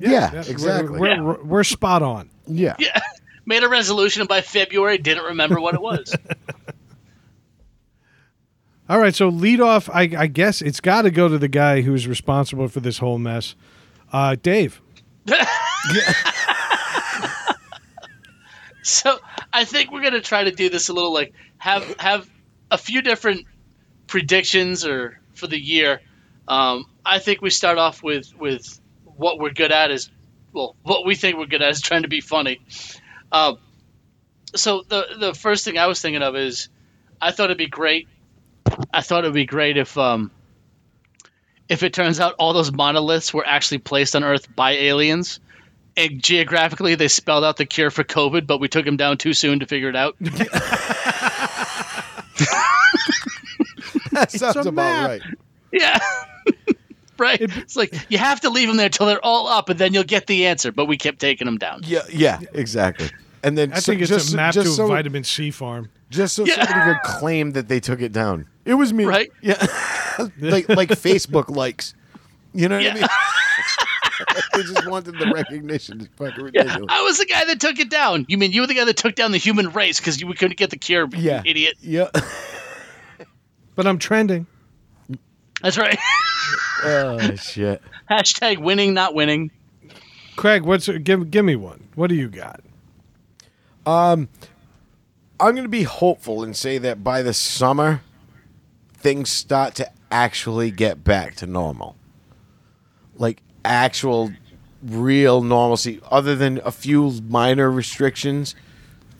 Yeah, 0.00 0.32
we're- 0.32 0.44
exactly. 0.48 0.98
We're, 1.00 1.22
we're, 1.22 1.42
we're 1.42 1.64
spot 1.64 2.02
on. 2.02 2.30
yeah. 2.46 2.76
Yeah. 2.78 2.98
Made 3.46 3.64
a 3.64 3.68
resolution 3.68 4.20
and 4.22 4.28
by 4.28 4.42
February 4.42 4.98
didn't 4.98 5.24
remember 5.24 5.60
what 5.60 5.74
it 5.74 5.80
was. 5.82 6.14
All 8.88 8.98
right, 8.98 9.14
so 9.14 9.28
lead 9.28 9.60
off. 9.60 9.88
I, 9.90 10.02
I 10.16 10.26
guess 10.26 10.62
it's 10.62 10.80
got 10.80 11.02
to 11.02 11.10
go 11.10 11.28
to 11.28 11.38
the 11.38 11.48
guy 11.48 11.80
who's 11.80 12.06
responsible 12.06 12.68
for 12.68 12.80
this 12.80 12.98
whole 12.98 13.18
mess, 13.18 13.54
uh, 14.12 14.36
Dave. 14.40 14.80
So 18.82 19.18
I 19.52 19.64
think 19.66 19.92
we're 19.92 20.02
gonna 20.02 20.22
try 20.22 20.44
to 20.44 20.50
do 20.52 20.70
this 20.70 20.88
a 20.88 20.92
little 20.94 21.12
like 21.12 21.34
have 21.58 21.94
have 21.98 22.28
a 22.70 22.78
few 22.78 23.02
different 23.02 23.46
predictions 24.06 24.86
or 24.86 25.20
for 25.34 25.46
the 25.46 25.60
year. 25.60 26.00
Um, 26.48 26.86
I 27.04 27.18
think 27.18 27.42
we 27.42 27.50
start 27.50 27.76
off 27.78 28.02
with 28.02 28.34
with 28.36 28.79
what 29.20 29.38
we're 29.38 29.52
good 29.52 29.70
at 29.70 29.90
is 29.90 30.10
well 30.52 30.74
what 30.82 31.04
we 31.04 31.14
think 31.14 31.36
we're 31.36 31.46
good 31.46 31.62
at 31.62 31.70
is 31.70 31.80
trying 31.80 32.02
to 32.02 32.08
be 32.08 32.20
funny. 32.20 32.60
Um, 33.30 33.58
so 34.56 34.82
the 34.88 35.06
the 35.18 35.34
first 35.34 35.64
thing 35.64 35.78
I 35.78 35.86
was 35.86 36.00
thinking 36.00 36.22
of 36.22 36.34
is 36.36 36.68
I 37.20 37.30
thought 37.30 37.44
it'd 37.44 37.58
be 37.58 37.68
great. 37.68 38.08
I 38.92 39.02
thought 39.02 39.24
it'd 39.24 39.34
be 39.34 39.46
great 39.46 39.76
if 39.76 39.96
um 39.98 40.30
if 41.68 41.82
it 41.82 41.92
turns 41.92 42.18
out 42.18 42.34
all 42.38 42.52
those 42.52 42.72
monoliths 42.72 43.32
were 43.32 43.46
actually 43.46 43.78
placed 43.78 44.16
on 44.16 44.24
Earth 44.24 44.54
by 44.56 44.72
aliens 44.72 45.38
and 45.96 46.22
geographically 46.22 46.94
they 46.94 47.08
spelled 47.08 47.44
out 47.44 47.58
the 47.58 47.66
cure 47.66 47.90
for 47.90 48.04
COVID, 48.04 48.46
but 48.46 48.58
we 48.58 48.68
took 48.68 48.84
them 48.84 48.96
down 48.96 49.18
too 49.18 49.34
soon 49.34 49.60
to 49.60 49.66
figure 49.66 49.90
it 49.90 49.96
out. 49.96 50.16
That 54.12 54.32
sounds 54.32 54.56
about 54.56 54.74
map. 54.74 55.08
right. 55.08 55.22
yeah. 55.72 55.98
right. 57.20 57.40
it's 57.40 57.76
like 57.76 57.94
you 58.10 58.18
have 58.18 58.40
to 58.40 58.50
leave 58.50 58.66
them 58.68 58.76
there 58.78 58.88
till 58.88 59.06
they're 59.06 59.24
all 59.24 59.46
up 59.46 59.68
and 59.68 59.78
then 59.78 59.94
you'll 59.94 60.02
get 60.04 60.26
the 60.26 60.46
answer, 60.46 60.72
but 60.72 60.86
we 60.86 60.96
kept 60.96 61.18
taking 61.20 61.44
them 61.44 61.58
down. 61.58 61.82
Yeah, 61.84 62.00
yeah, 62.10 62.40
exactly. 62.54 63.10
And 63.42 63.56
then 63.56 63.72
I 63.72 63.78
so- 63.78 63.92
think 63.92 64.02
it's 64.02 64.10
just, 64.10 64.32
a 64.32 64.36
map 64.36 64.54
just 64.54 64.76
to 64.76 64.84
a 64.84 64.86
vitamin 64.88 65.24
C 65.24 65.50
farm. 65.50 65.88
just 66.10 66.34
so 66.34 66.44
Yeah. 66.44 66.66
somebody 66.66 66.92
could 66.92 67.02
claim 67.18 67.52
that 67.52 67.68
they 67.68 67.78
took 67.80 68.00
it 68.02 68.12
down. 68.12 68.46
It 68.64 68.74
was 68.74 68.92
me. 68.92 69.04
Right. 69.04 69.30
Yeah. 69.40 69.54
like 70.40 70.68
like 70.68 70.88
Facebook 70.90 71.48
likes. 71.54 71.94
You 72.52 72.68
know 72.68 72.76
what 72.76 72.84
Yeah. 72.84 72.90
I 72.90 72.94
mean? 72.94 73.04
they 74.54 74.62
just 74.62 74.86
wanted 74.86 75.18
the 75.18 75.30
recognition. 75.34 76.00
It's 76.02 76.10
fucking 76.18 76.50
Yeah. 76.52 76.62
ridiculous. 76.62 76.86
I 76.90 77.02
was 77.02 77.16
the 77.18 77.24
guy 77.26 77.44
that 77.46 77.60
took 77.60 77.78
it 77.78 77.88
down. 77.88 78.26
You 78.28 78.36
mean 78.36 78.52
you 78.52 78.60
were 78.60 78.66
the 78.66 78.74
guy 78.74 78.84
that 78.84 78.96
took 78.98 79.14
down 79.14 79.32
the 79.32 79.38
human 79.38 79.70
race 79.70 79.98
because 80.00 80.22
we 80.22 80.34
couldn't 80.34 80.58
get 80.58 80.68
the 80.70 80.76
cure, 80.76 81.08
you 81.12 81.18
Yeah. 81.22 81.42
idiot. 81.46 81.76
Yeah. 81.80 82.08
But 83.76 83.86
I'm 83.86 83.98
trending. 83.98 84.46
That's 85.62 85.78
right. 85.78 85.98
oh 86.84 87.34
shit. 87.36 87.82
Hashtag 88.10 88.58
winning, 88.58 88.94
not 88.94 89.14
winning. 89.14 89.50
Craig, 90.36 90.62
what's 90.62 90.88
give 90.88 91.30
give 91.30 91.44
me 91.44 91.56
one? 91.56 91.88
What 91.94 92.08
do 92.08 92.14
you 92.14 92.28
got? 92.28 92.60
Um, 93.86 94.28
I'm 95.38 95.54
going 95.54 95.64
to 95.64 95.68
be 95.68 95.84
hopeful 95.84 96.42
and 96.42 96.56
say 96.56 96.78
that 96.78 97.02
by 97.02 97.22
the 97.22 97.32
summer, 97.32 98.02
things 98.94 99.30
start 99.30 99.74
to 99.76 99.90
actually 100.10 100.70
get 100.70 101.02
back 101.02 101.34
to 101.36 101.46
normal. 101.46 101.96
Like 103.16 103.42
actual 103.64 104.32
real 104.82 105.42
normalcy, 105.42 106.00
other 106.10 106.34
than 106.36 106.60
a 106.64 106.70
few 106.70 107.20
minor 107.28 107.70
restrictions. 107.70 108.54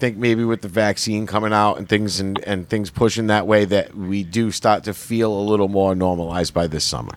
Think 0.01 0.16
maybe 0.16 0.44
with 0.44 0.62
the 0.62 0.68
vaccine 0.68 1.26
coming 1.26 1.53
out 1.53 1.74
and 1.76 1.88
things 1.88 2.20
and, 2.20 2.42
and 2.46 2.66
things 2.68 2.88
pushing 2.90 3.26
that 3.26 3.46
way, 3.46 3.66
that 3.66 3.94
we 3.94 4.24
do 4.24 4.51
start 4.51 4.84
to 4.84 4.94
feel 4.94 5.32
a 5.32 5.42
little 5.42 5.68
more 5.68 5.94
normalized 5.94 6.55
by 6.55 6.66
this 6.66 6.84
summer. 6.84 7.12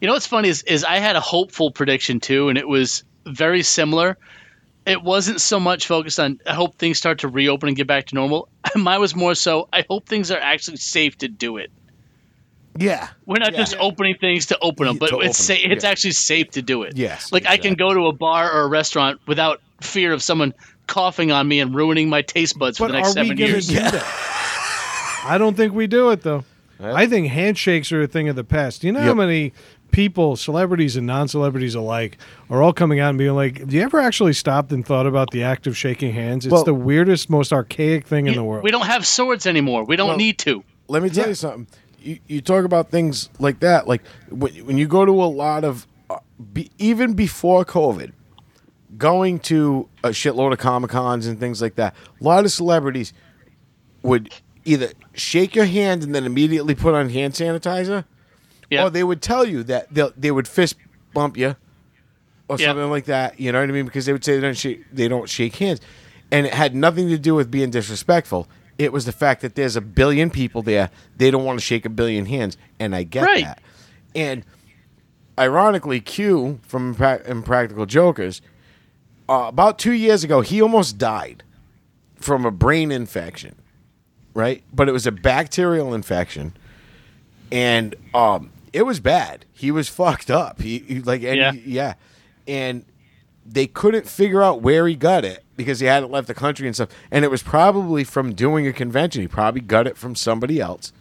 You 0.00 0.08
know 0.08 0.14
what's 0.14 0.26
funny 0.26 0.48
is, 0.48 0.62
is 0.62 0.82
I 0.84 0.98
had 0.98 1.14
a 1.16 1.20
hopeful 1.20 1.70
prediction 1.70 2.20
too, 2.20 2.48
and 2.48 2.56
it 2.58 2.66
was 2.66 3.04
very 3.26 3.62
similar. 3.62 4.16
It 4.86 5.02
wasn't 5.02 5.40
so 5.40 5.60
much 5.60 5.86
focused 5.86 6.18
on 6.20 6.40
I 6.46 6.54
hope 6.54 6.76
things 6.76 6.98
start 6.98 7.20
to 7.20 7.28
reopen 7.28 7.68
and 7.68 7.76
get 7.76 7.86
back 7.86 8.06
to 8.06 8.14
normal. 8.14 8.48
Mine 8.74 9.00
was 9.00 9.14
more 9.14 9.34
so 9.34 9.68
I 9.72 9.84
hope 9.88 10.06
things 10.08 10.30
are 10.30 10.38
actually 10.38 10.78
safe 10.78 11.18
to 11.18 11.28
do 11.28 11.58
it. 11.58 11.70
Yeah, 12.76 13.08
We're 13.24 13.38
not 13.38 13.52
Yeah. 13.52 13.58
just 13.58 13.76
opening 13.78 14.16
things 14.20 14.46
to 14.46 14.58
open 14.58 14.86
them, 14.86 14.96
but 14.98 15.10
to 15.10 15.20
it's 15.20 15.38
sa- 15.38 15.54
it's 15.56 15.84
yeah. 15.84 15.90
actually 15.90 16.10
safe 16.12 16.50
to 16.52 16.62
do 16.62 16.82
it. 16.82 16.96
Yes, 16.96 17.30
like 17.30 17.46
I 17.46 17.56
can 17.56 17.74
go 17.74 17.94
to 17.94 18.06
a 18.08 18.12
bar 18.12 18.50
or 18.50 18.62
a 18.62 18.68
restaurant 18.68 19.20
without 19.26 19.60
fear 19.80 20.12
of 20.12 20.22
someone 20.22 20.54
coughing 20.86 21.32
on 21.32 21.46
me 21.48 21.60
and 21.60 21.74
ruining 21.74 22.08
my 22.08 22.22
taste 22.22 22.58
buds 22.58 22.78
for 22.78 22.88
the 22.88 22.94
next 22.94 23.10
are 23.10 23.12
seven 23.12 23.36
going 23.36 23.50
years. 23.50 23.68
do 23.68 23.74
that? 23.76 23.94
I 25.26 25.38
don't 25.38 25.56
think 25.56 25.72
we 25.74 25.86
do 25.86 26.10
it 26.10 26.22
though. 26.22 26.44
I 26.82 27.06
think 27.06 27.28
handshakes 27.28 27.92
are 27.92 28.02
a 28.02 28.06
thing 28.06 28.28
of 28.28 28.36
the 28.36 28.44
past. 28.44 28.84
You 28.84 28.92
know 28.92 29.00
how 29.00 29.14
many 29.14 29.52
people, 29.90 30.34
celebrities 30.36 30.96
and 30.96 31.06
non-celebrities 31.06 31.74
alike, 31.76 32.18
are 32.50 32.62
all 32.62 32.72
coming 32.72 32.98
out 33.00 33.10
and 33.10 33.18
being 33.18 33.34
like, 33.34 33.66
"Do 33.68 33.76
you 33.76 33.82
ever 33.82 34.00
actually 34.00 34.32
stopped 34.34 34.72
and 34.72 34.84
thought 34.84 35.06
about 35.06 35.30
the 35.30 35.44
act 35.44 35.66
of 35.66 35.76
shaking 35.78 36.12
hands? 36.12 36.44
It's 36.44 36.52
Well- 36.52 36.64
the 36.64 36.74
weirdest, 36.74 37.30
most 37.30 37.52
archaic 37.52 38.06
thing 38.06 38.26
in 38.26 38.34
the 38.34 38.42
world." 38.44 38.64
We 38.64 38.70
don't 38.72 38.86
have 38.86 39.06
swords 39.06 39.46
anymore. 39.46 39.84
We 39.84 39.96
don't 39.96 40.08
Well- 40.08 40.16
need 40.18 40.38
to. 40.40 40.64
let 40.88 41.02
me 41.02 41.08
tell 41.10 41.28
you 41.28 41.34
something. 41.34 41.68
You, 42.02 42.18
you 42.26 42.40
talk 42.42 42.64
about 42.66 42.90
things 42.90 43.30
like 43.38 43.60
that, 43.60 43.88
like 43.88 44.02
when, 44.28 44.52
when 44.66 44.76
you 44.76 44.86
go 44.86 45.06
to 45.06 45.12
a 45.12 45.24
lot 45.24 45.64
of, 45.64 45.86
uh, 46.10 46.16
be, 46.52 46.70
even 46.78 47.14
before 47.14 47.64
COVID, 47.64 48.10
going 48.98 49.38
to 49.40 49.88
a 50.02 50.08
shitload 50.10 50.52
of 50.52 50.58
Comic 50.58 50.90
Cons 50.90 51.26
and 51.26 51.38
things 51.40 51.60
like 51.62 51.74
that, 51.76 51.94
a 52.20 52.24
lot 52.24 52.44
of 52.44 52.52
celebrities 52.52 53.12
would 54.02 54.32
either 54.64 54.90
shake 55.14 55.54
your 55.54 55.64
hand 55.64 56.02
and 56.02 56.14
then 56.14 56.24
immediately 56.24 56.74
put 56.74 56.94
on 56.94 57.08
hand 57.10 57.34
sanitizer, 57.34 58.04
Yeah. 58.70 58.84
or 58.84 58.90
they 58.90 59.04
would 59.04 59.20
tell 59.22 59.44
you 59.46 59.62
that 59.64 59.92
they 59.92 60.08
they 60.16 60.30
would 60.30 60.48
fist 60.48 60.76
bump 61.12 61.36
you 61.36 61.56
or 62.48 62.56
Yeah. 62.58 62.66
something 62.68 62.90
like 62.90 63.06
that. 63.06 63.38
You 63.40 63.52
know 63.52 63.60
what 63.60 63.68
I 63.68 63.72
mean? 63.72 63.84
Because 63.86 64.06
they 64.06 64.12
would 64.12 64.24
say 64.24 64.34
they 64.36 64.40
don't 64.42 64.56
shake, 64.56 64.84
they 64.92 65.08
don't 65.08 65.28
shake 65.28 65.56
hands, 65.56 65.80
and 66.30 66.46
it 66.46 66.54
had 66.54 66.74
nothing 66.74 67.08
to 67.08 67.18
do 67.18 67.34
with 67.34 67.50
being 67.50 67.70
disrespectful. 67.70 68.48
It 68.78 68.92
was 68.92 69.04
the 69.04 69.12
fact 69.12 69.40
that 69.42 69.54
there's 69.54 69.76
a 69.76 69.80
billion 69.80 70.30
people 70.30 70.60
there. 70.62 70.90
They 71.16 71.30
don't 71.30 71.44
want 71.44 71.58
to 71.58 71.64
shake 71.64 71.84
a 71.86 71.90
billion 71.90 72.26
hands, 72.26 72.56
and 72.80 72.94
I 72.94 73.04
get 73.04 73.22
Right. 73.22 73.44
that. 73.44 73.62
And 74.16 74.44
ironically, 75.38 76.00
Q 76.00 76.58
from 76.62 76.94
Impra- 76.94 77.26
Impractical 77.28 77.86
Jokers, 77.86 78.40
uh, 79.28 79.46
about 79.48 79.78
two 79.78 79.92
years 79.92 80.24
ago, 80.24 80.40
he 80.40 80.60
almost 80.60 80.98
died 80.98 81.42
from 82.16 82.44
a 82.44 82.50
brain 82.50 82.90
infection, 82.92 83.54
right? 84.34 84.62
But 84.72 84.88
it 84.88 84.92
was 84.92 85.06
a 85.06 85.12
bacterial 85.12 85.94
infection, 85.94 86.54
and 87.52 87.94
um, 88.14 88.50
it 88.72 88.82
was 88.82 89.00
bad. 89.00 89.44
He 89.52 89.70
was 89.70 89.88
fucked 89.88 90.30
up. 90.30 90.60
He, 90.60 90.78
he 90.80 91.00
like, 91.00 91.22
and 91.22 91.36
Yeah. 91.36 91.52
he- 91.52 91.70
yeah, 91.72 91.94
and 92.46 92.84
they 93.46 93.66
couldn't 93.66 94.06
figure 94.08 94.42
out 94.42 94.62
where 94.62 94.86
he 94.88 94.94
got 94.94 95.24
it 95.24 95.44
because 95.56 95.80
he 95.80 95.86
hadn't 95.86 96.10
left 96.10 96.26
the 96.26 96.34
country 96.34 96.66
and 96.66 96.74
stuff. 96.74 96.88
And 97.10 97.24
it 97.24 97.30
was 97.30 97.42
probably 97.42 98.02
from 98.02 98.34
doing 98.34 98.66
a 98.66 98.72
convention. 98.72 99.20
He 99.20 99.28
probably 99.28 99.60
got 99.60 99.86
it 99.86 99.98
from 99.98 100.14
somebody 100.14 100.60
else. 100.60 100.92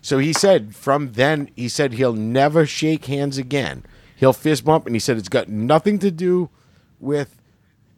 So 0.00 0.18
he 0.18 0.32
said 0.32 0.74
from 0.74 1.12
then, 1.12 1.50
he 1.54 1.68
said 1.68 1.92
he'll 1.92 2.14
never 2.14 2.64
shake 2.66 3.04
hands 3.04 3.36
again. 3.38 3.84
He'll 4.16 4.32
fist 4.32 4.64
bump, 4.64 4.86
and 4.86 4.96
he 4.96 5.00
said 5.00 5.16
it's 5.18 5.28
got 5.28 5.48
nothing 5.48 5.98
to 6.00 6.10
do 6.10 6.48
with 6.98 7.36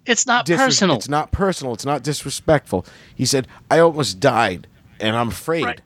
It's 0.07 0.27
not 0.27 0.47
disres- 0.47 0.57
personal. 0.59 0.97
It's 0.97 1.09
not 1.09 1.31
personal. 1.33 1.73
It's 1.75 1.87
not 1.87 2.03
disrespectful. 2.03 2.85
He 3.15 3.25
said 3.25 3.49
I 3.71 3.79
almost 3.79 4.21
died, 4.21 4.67
and 5.01 5.17
I'm 5.17 5.29
afraid. 5.29 5.65
Right. 5.65 5.81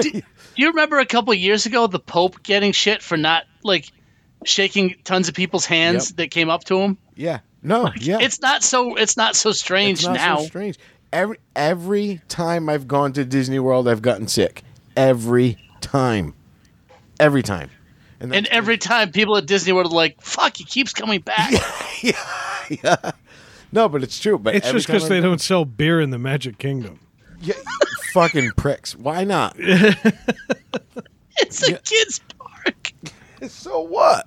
Do 0.00 0.22
you 0.56 0.68
remember 0.70 0.98
a 0.98 1.06
couple 1.06 1.32
years 1.34 1.66
ago 1.66 1.86
the 1.86 1.98
Pope 2.00 2.42
getting 2.42 2.72
shit 2.72 3.02
for 3.02 3.16
not 3.16 3.44
like 3.62 3.90
shaking 4.44 4.96
tons 5.04 5.28
of 5.28 5.34
people's 5.34 5.66
hands 5.66 6.10
Yep. 6.10 6.16
that 6.16 6.30
came 6.30 6.48
up 6.50 6.64
to 6.64 6.78
him? 6.80 6.98
Yeah. 7.14 7.40
No. 7.62 7.90
Yeah. 7.98 8.18
It's 8.20 8.40
not 8.40 8.62
so. 8.62 8.96
It's 8.96 9.16
not 9.16 9.36
so 9.36 9.52
strange 9.52 9.98
It's 10.00 10.06
not 10.06 10.14
now. 10.16 10.36
so 10.38 10.46
strange. 10.46 10.78
Every 11.12 11.38
every 11.54 12.20
time 12.28 12.68
I've 12.68 12.88
gone 12.88 13.12
to 13.14 13.24
Disney 13.24 13.58
World, 13.58 13.86
I've 13.88 14.02
gotten 14.02 14.28
sick. 14.28 14.62
Every 14.96 15.58
time. 15.80 16.34
Every 17.20 17.42
time. 17.42 17.70
And 18.18 18.32
that's- 18.32 18.48
every 18.50 18.78
time 18.78 19.12
people 19.12 19.36
at 19.36 19.46
Disney 19.46 19.72
World 19.72 19.92
are 19.92 19.96
like, 19.96 20.20
"Fuck, 20.22 20.56
he 20.56 20.64
keeps 20.64 20.92
coming 20.94 21.20
back." 21.20 21.52
no, 23.76 23.88
but 23.88 24.02
it's 24.02 24.18
true. 24.18 24.38
But 24.38 24.56
it's 24.56 24.66
every 24.66 24.78
just 24.80 24.88
because 24.88 25.02
time 25.02 25.10
they 25.10 25.16
I've- 25.18 25.26
don't 25.26 25.40
sell 25.40 25.64
beer 25.64 26.00
in 26.00 26.10
the 26.10 26.18
Magic 26.18 26.58
Kingdom. 26.58 26.98
Yeah, 27.40 27.54
fucking 28.12 28.50
pricks. 28.56 28.96
Why 28.96 29.22
not? 29.24 29.56
It's 31.38 31.68
a 31.68 31.76
kids 31.78 32.20
park. 32.38 32.92
so 33.46 33.80
what? 33.82 34.24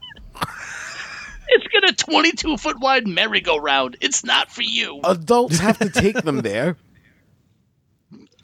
It's 1.47 1.67
got 1.67 1.89
a 1.89 1.93
22 1.95 2.57
foot 2.57 2.79
wide 2.79 3.07
merry-go-round. 3.07 3.97
It's 3.99 4.23
not 4.23 4.51
for 4.51 4.61
you. 4.61 4.99
Adults 5.03 5.57
have 5.57 5.79
to 5.79 5.89
take 5.89 6.21
them 6.21 6.37
there. 6.41 6.77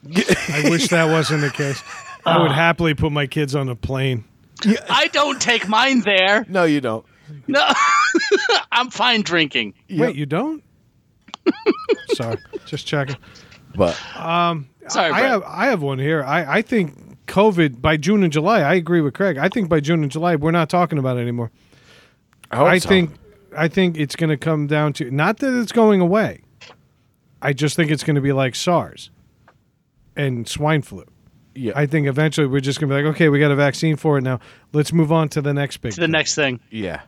I 0.04 0.68
wish 0.70 0.88
that 0.88 1.12
wasn't 1.12 1.42
the 1.42 1.52
case. 1.52 1.80
I 2.26 2.40
would 2.42 2.52
happily 2.52 2.96
put 2.96 3.12
my 3.12 3.28
kids 3.28 3.54
on 3.56 3.70
a 3.70 3.76
plane. 3.76 4.24
I 4.90 5.10
don't 5.14 5.40
take 5.40 5.68
mine 5.68 6.02
there. 6.02 6.44
No, 6.50 6.64
you 6.64 6.82
don't. 6.82 7.06
No, 7.48 7.72
I'm 8.72 8.90
fine 8.90 9.22
drinking. 9.22 9.76
Wait, 9.92 10.16
you 10.16 10.26
don't? 10.26 10.64
Sorry, 12.16 12.38
just 12.66 12.88
checking. 12.88 13.18
But 13.76 14.00
um, 14.16 14.70
Sorry, 14.88 15.12
I 15.12 15.20
Brett. 15.20 15.32
have 15.32 15.44
I 15.44 15.66
have 15.68 15.82
one 15.82 16.00
here. 16.00 16.24
I, 16.24 16.58
I 16.58 16.62
think 16.62 17.26
COVID 17.28 17.82
by 17.82 17.98
June 17.98 18.24
and 18.24 18.32
July. 18.32 18.62
I 18.62 18.76
agree 18.76 19.02
with 19.02 19.14
Craig. 19.14 19.38
I 19.38 19.50
think 19.50 19.70
by 19.70 19.80
June 19.80 20.04
and 20.04 20.12
July 20.12 20.36
we're 20.36 20.52
not 20.52 20.70
talking 20.70 20.98
about 20.98 21.18
it 21.18 21.22
anymore. 21.22 21.52
I, 22.52 22.56
hope 22.58 22.68
I 22.68 22.78
so. 22.78 22.90
think 22.90 23.12
I 23.58 23.68
think 23.68 23.98
it's 23.98 24.16
going 24.16 24.30
to 24.30 24.38
come 24.38 24.68
down 24.68 24.94
to 24.94 25.12
not 25.12 25.38
that 25.40 25.60
it's 25.60 25.72
going 25.72 26.02
away. 26.02 26.42
I 27.42 27.54
just 27.54 27.76
think 27.76 27.92
it's 27.92 28.04
going 28.04 28.16
to 28.16 28.22
be 28.22 28.32
like 28.34 28.56
SARS 28.56 29.12
and 30.16 30.48
swine 30.48 30.82
flu. 30.82 31.06
Yeah. 31.54 31.74
I 31.76 31.86
think 31.86 32.08
eventually 32.08 32.48
we're 32.48 32.60
just 32.60 32.80
going 32.80 32.90
to 32.90 32.96
be 32.96 33.04
like, 33.04 33.16
okay, 33.16 33.30
we 33.30 33.40
got 33.40 33.52
a 33.52 33.56
vaccine 33.56 33.96
for 33.96 34.18
it 34.18 34.22
now. 34.22 34.40
Let's 34.74 34.92
move 34.92 35.12
on 35.12 35.30
to 35.30 35.42
the 35.42 35.54
next 35.54 35.78
big. 35.78 35.94
to 35.94 36.00
the 36.00 36.04
thing. 36.06 36.12
next 36.12 36.36
thing. 36.36 36.60
yeah. 36.70 37.02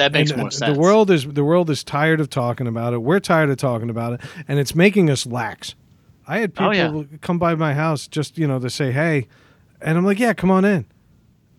That 0.00 0.12
makes 0.12 0.30
And, 0.30 0.40
more 0.40 0.50
sense. 0.50 0.74
The 0.74 0.80
world 0.80 1.10
is 1.10 1.26
the 1.26 1.44
world 1.44 1.70
is 1.70 1.84
tired 1.84 2.20
of 2.20 2.28
talking 2.28 2.66
about 2.66 2.92
it. 2.94 2.98
We're 3.02 3.20
tired 3.20 3.50
of 3.50 3.56
talking 3.58 3.88
about 3.90 4.14
it, 4.14 4.20
and 4.48 4.58
it's 4.58 4.74
making 4.74 5.08
us 5.10 5.24
lax. 5.26 5.74
I 6.26 6.38
had 6.38 6.54
people 6.54 6.66
Oh, 6.68 6.72
yeah. 6.72 7.02
come 7.20 7.38
by 7.38 7.54
my 7.54 7.74
house 7.74 8.06
just 8.08 8.36
you 8.38 8.46
know 8.46 8.58
to 8.58 8.70
say 8.70 8.92
hey, 8.92 9.26
and 9.80 9.96
I'm 9.98 10.04
like, 10.04 10.18
yeah, 10.18 10.32
come 10.32 10.50
on 10.50 10.64
in. 10.64 10.84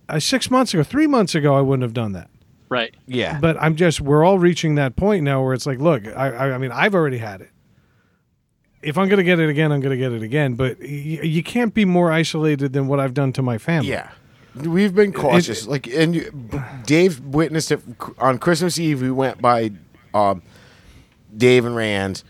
Uh, 0.10 0.20
six 0.20 0.52
months 0.52 0.74
ago, 0.74 0.84
three 0.84 1.08
months 1.08 1.36
ago, 1.36 1.56
I 1.56 1.62
wouldn't 1.62 1.84
have 1.84 1.94
done 1.94 2.12
that. 2.14 2.30
right. 2.70 2.94
Yeah. 3.08 3.40
But 3.40 3.56
I'm 3.62 3.76
just 3.76 4.02
we're 4.02 4.24
all 4.26 4.40
reaching 4.40 4.76
that 4.76 4.96
point 4.96 5.24
now 5.24 5.44
where 5.44 5.54
it's 5.54 5.66
like, 5.66 5.80
look, 5.80 6.06
I 6.08 6.30
I, 6.32 6.52
I 6.54 6.58
mean, 6.58 6.72
I've 6.72 6.94
already 6.96 7.18
had 7.20 7.42
it. 7.42 7.50
If 8.82 8.98
I'm 8.98 9.08
gonna 9.10 9.24
get 9.24 9.40
it 9.40 9.48
again, 9.50 9.72
I'm 9.72 9.80
gonna 9.80 9.96
get 9.98 10.12
it 10.12 10.24
again. 10.24 10.56
But 10.56 10.80
y- 10.80 10.88
you 10.88 11.44
can't 11.44 11.74
be 11.74 11.86
more 11.86 12.12
isolated 12.12 12.74
than 12.74 12.88
what 12.88 13.00
I've 13.00 13.14
done 13.14 13.32
to 13.34 13.42
my 13.42 13.58
family. 13.58 13.90
Yeah. 13.90 14.10
We've 14.56 14.94
been 14.94 15.14
cautious. 15.14 15.66
like, 15.68 15.88
and 15.88 16.16
you, 16.16 16.50
Dave 16.86 17.20
witnessed 17.22 17.72
it 17.72 17.82
on 18.18 18.38
Christmas 18.38 18.78
Eve. 18.78 19.02
We 19.02 19.12
went 19.12 19.42
by 19.42 19.72
um, 20.14 20.42
Dave 21.36 21.66
and 21.66 21.76
Rand. 21.76 22.24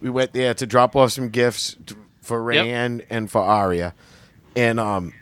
We 0.00 0.10
went 0.10 0.32
there 0.32 0.54
to 0.54 0.66
drop 0.66 0.94
off 0.94 1.12
some 1.12 1.30
gifts 1.30 1.76
for 2.20 2.52
Yep. 2.52 2.64
Rand 2.64 3.06
and 3.10 3.30
for 3.30 3.42
Aria. 3.42 3.94
And 4.54 4.78
um, 4.78 5.12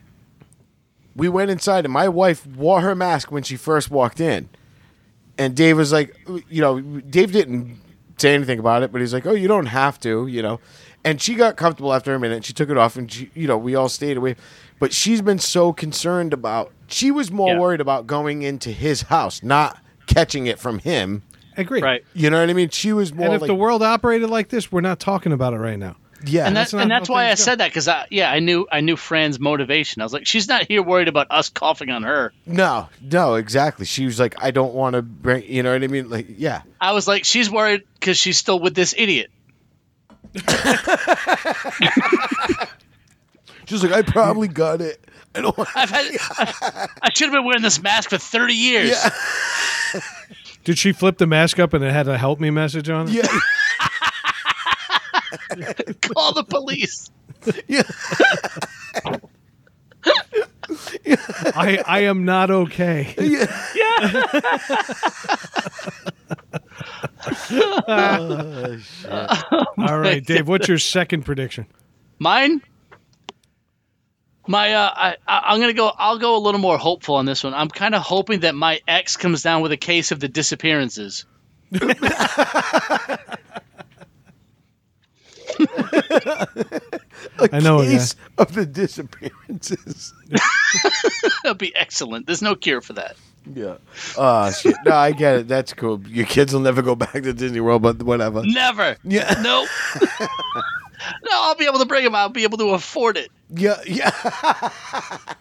we 1.17 1.29
went 1.29 1.51
inside, 1.51 1.85
and 1.85 1.93
my 1.93 2.09
wife 2.09 2.47
wore 2.47 2.81
her 2.83 2.95
mask 2.95 3.33
when 3.33 3.43
she 3.43 3.57
first 3.57 3.91
walked 3.91 4.21
in. 4.21 4.49
And 5.39 5.57
Dave 5.57 5.79
was 5.79 5.93
like, 5.93 6.15
you 6.49 6.61
know, 6.61 6.81
Dave 6.81 7.33
didn't 7.33 7.81
say 8.19 8.35
anything 8.35 8.59
about 8.59 8.83
it, 8.83 8.93
but 8.93 9.01
he's 9.01 9.15
like, 9.15 9.27
oh, 9.27 9.33
you 9.33 9.49
don't 9.49 9.67
have 9.67 9.99
to, 10.01 10.27
you 10.27 10.43
know. 10.43 10.61
And 11.05 11.21
she 11.21 11.35
got 11.35 11.57
comfortable 11.57 11.93
after 11.93 12.15
a 12.15 12.21
minute. 12.21 12.45
She 12.45 12.53
took 12.53 12.69
it 12.71 12.77
off, 12.77 12.97
and 12.97 13.11
she, 13.11 13.31
you 13.35 13.49
know, 13.49 13.57
we 13.59 13.75
all 13.75 13.89
stayed 13.89 14.17
away. 14.17 14.37
But 14.83 14.93
she's 14.93 15.23
been 15.23 15.39
so 15.39 15.73
concerned 15.73 16.33
about. 16.33 16.73
She 16.89 17.13
was 17.13 17.31
more 17.31 17.53
Yeah. 17.55 17.61
worried 17.61 17.81
about 17.81 18.09
going 18.09 18.43
into 18.43 18.73
his 18.73 19.03
house, 19.03 19.41
not 19.41 19.79
catching 20.09 20.49
it 20.49 20.59
from 20.59 20.81
him. 20.81 21.23
agree. 21.57 21.81
Right. 21.81 22.03
You 22.15 22.31
know 22.31 22.41
what 22.41 22.51
I 22.51 22.53
mean? 22.53 22.69
She 22.71 22.93
was 22.93 23.15
more 23.15 23.27
And 23.27 23.35
if 23.37 23.43
like, 23.43 23.47
the 23.47 23.55
world 23.55 23.85
operated 23.85 24.29
like 24.29 24.49
this, 24.49 24.73
we're 24.73 24.81
not 24.81 24.99
talking 24.99 25.31
about 25.31 25.55
it 25.55 25.59
right 25.59 25.79
now. 25.79 25.95
yeah, 26.27 26.49
and 26.49 26.57
that's 26.57 26.73
that's 26.73 26.83
and 26.83 26.91
that's 26.91 27.09
why 27.09 27.27
I 27.27 27.31
go. 27.31 27.35
said 27.37 27.59
that 27.59 27.69
because 27.69 27.87
I 27.87 28.07
yeah 28.11 28.29
I 28.33 28.41
knew 28.41 28.67
I 28.73 28.81
knew 28.81 28.97
Fran's 28.97 29.39
motivation. 29.39 30.03
I 30.03 30.05
was 30.05 30.13
like, 30.13 30.27
she's 30.27 30.49
not 30.49 30.67
here 30.67 30.83
worried 30.83 31.07
about 31.07 31.29
us 31.31 31.49
coughing 31.49 31.91
on 31.91 32.03
her. 32.03 32.33
no, 32.45 32.89
no, 33.01 33.35
exactly. 33.37 33.87
She 33.87 34.05
was 34.05 34.19
like, 34.19 34.35
I 34.43 34.51
don't 34.51 34.75
want 34.75 34.95
to 34.95 35.03
bring. 35.03 35.45
You 35.45 35.63
know 35.63 35.73
what 35.73 35.85
I 35.85 35.87
mean? 35.87 36.11
Like, 36.11 36.27
yeah, 36.39 36.63
I 36.81 36.91
was 36.93 37.07
like, 37.07 37.25
she's 37.25 37.49
worried 37.49 37.83
because 38.01 38.19
she's 38.19 38.37
still 38.37 38.59
with 38.59 38.75
this 38.75 38.97
idiot. 38.99 39.31
she's 43.73 43.83
like, 43.83 43.93
I 43.93 44.03
probably 44.03 44.49
got 44.49 44.81
it. 44.81 45.05
I 45.35 45.41
don't. 45.41 45.59
I've 45.77 45.91
had 45.91 46.07
I, 46.21 46.89
I 47.03 47.11
should 47.13 47.27
have 47.27 47.33
been 47.33 47.45
wearing 47.45 47.63
this 47.63 47.83
mask 47.83 48.11
for 48.11 48.19
thirty 48.19 48.55
years. 48.55 48.91
Yeah. 48.91 50.01
Did 50.65 50.79
she 50.79 50.93
flip 50.93 51.19
the 51.19 51.27
mask 51.27 51.59
up 51.59 51.73
and 51.73 51.83
it 51.83 51.93
had 51.93 52.07
a 52.07 52.17
help 52.17 52.39
me 52.39 52.51
message 52.51 52.89
on 52.89 53.09
it? 53.09 53.15
Yeah, 53.15 53.23
Call 56.03 56.35
the 56.35 56.45
police. 56.45 57.11
yeah. 57.67 57.83
I, 61.55 61.83
I 61.87 62.01
am 62.01 62.25
not 62.25 62.51
okay. 62.51 63.15
Oh, 67.51 68.79
shit. 68.79 69.11
All 69.79 69.99
right, 69.99 70.25
Dave, 70.25 70.49
what's 70.49 70.69
your 70.69 70.79
second 70.79 71.25
prediction? 71.25 71.67
Mine. 72.19 72.63
My, 74.47 74.73
uh, 74.73 74.91
I, 74.95 75.17
I- 75.27 75.43
I'm 75.53 75.61
gonna 75.61 75.73
go. 75.73 75.89
I'll 75.97 76.19
go 76.19 76.37
a 76.37 76.39
little 76.41 76.61
more 76.61 76.77
hopeful 76.79 77.15
on 77.17 77.27
this 77.27 77.45
one. 77.45 77.55
I'm 77.55 77.69
kind 77.69 77.95
of 77.95 78.03
hoping 78.03 78.41
that 78.41 78.55
my 78.55 78.81
ex 78.89 79.17
comes 79.17 79.43
down 79.43 79.63
with 79.63 79.73
a 79.73 79.77
case 79.77 80.11
of 80.11 80.21
the 80.21 80.29
disappearances. 80.29 81.25
I 87.41 87.61
know 87.61 87.81
a 87.81 87.85
guy. 87.85 87.91
Case 87.93 88.17
of 88.39 88.55
the 88.55 88.67
disappearances. 88.67 90.13
That'd 91.43 91.59
be 91.59 91.75
excellent. 91.75 92.27
There's 92.27 92.43
no 92.43 92.55
cure 92.55 92.81
for 92.81 92.95
that. 92.95 93.17
Yeah. 93.55 93.77
Oh 94.17 94.51
shit. 94.53 94.77
No, 94.85 94.93
I 94.95 95.13
get 95.13 95.37
it. 95.37 95.49
That's 95.49 95.73
cool. 95.73 96.01
Your 96.07 96.27
kids 96.27 96.53
will 96.53 96.61
never 96.61 96.81
go 96.83 96.95
back 96.95 97.13
to 97.13 97.33
Disney 97.33 97.61
World, 97.61 97.83
but 97.83 98.03
whatever. 98.03 98.43
Never. 98.45 98.97
Yeah. 99.03 99.35
Nope. 99.43 99.69
no, 101.25 101.31
I'll 101.33 101.55
be 101.55 101.67
able 101.67 101.79
to 101.79 101.87
bring 101.87 102.05
him. 102.05 102.15
I'll 102.15 102.29
be 102.29 102.45
able 102.45 102.59
to 102.59 102.71
afford 102.71 103.17
it. 103.17 103.31
Yeah. 103.51 103.81
Yeah. 103.87 104.71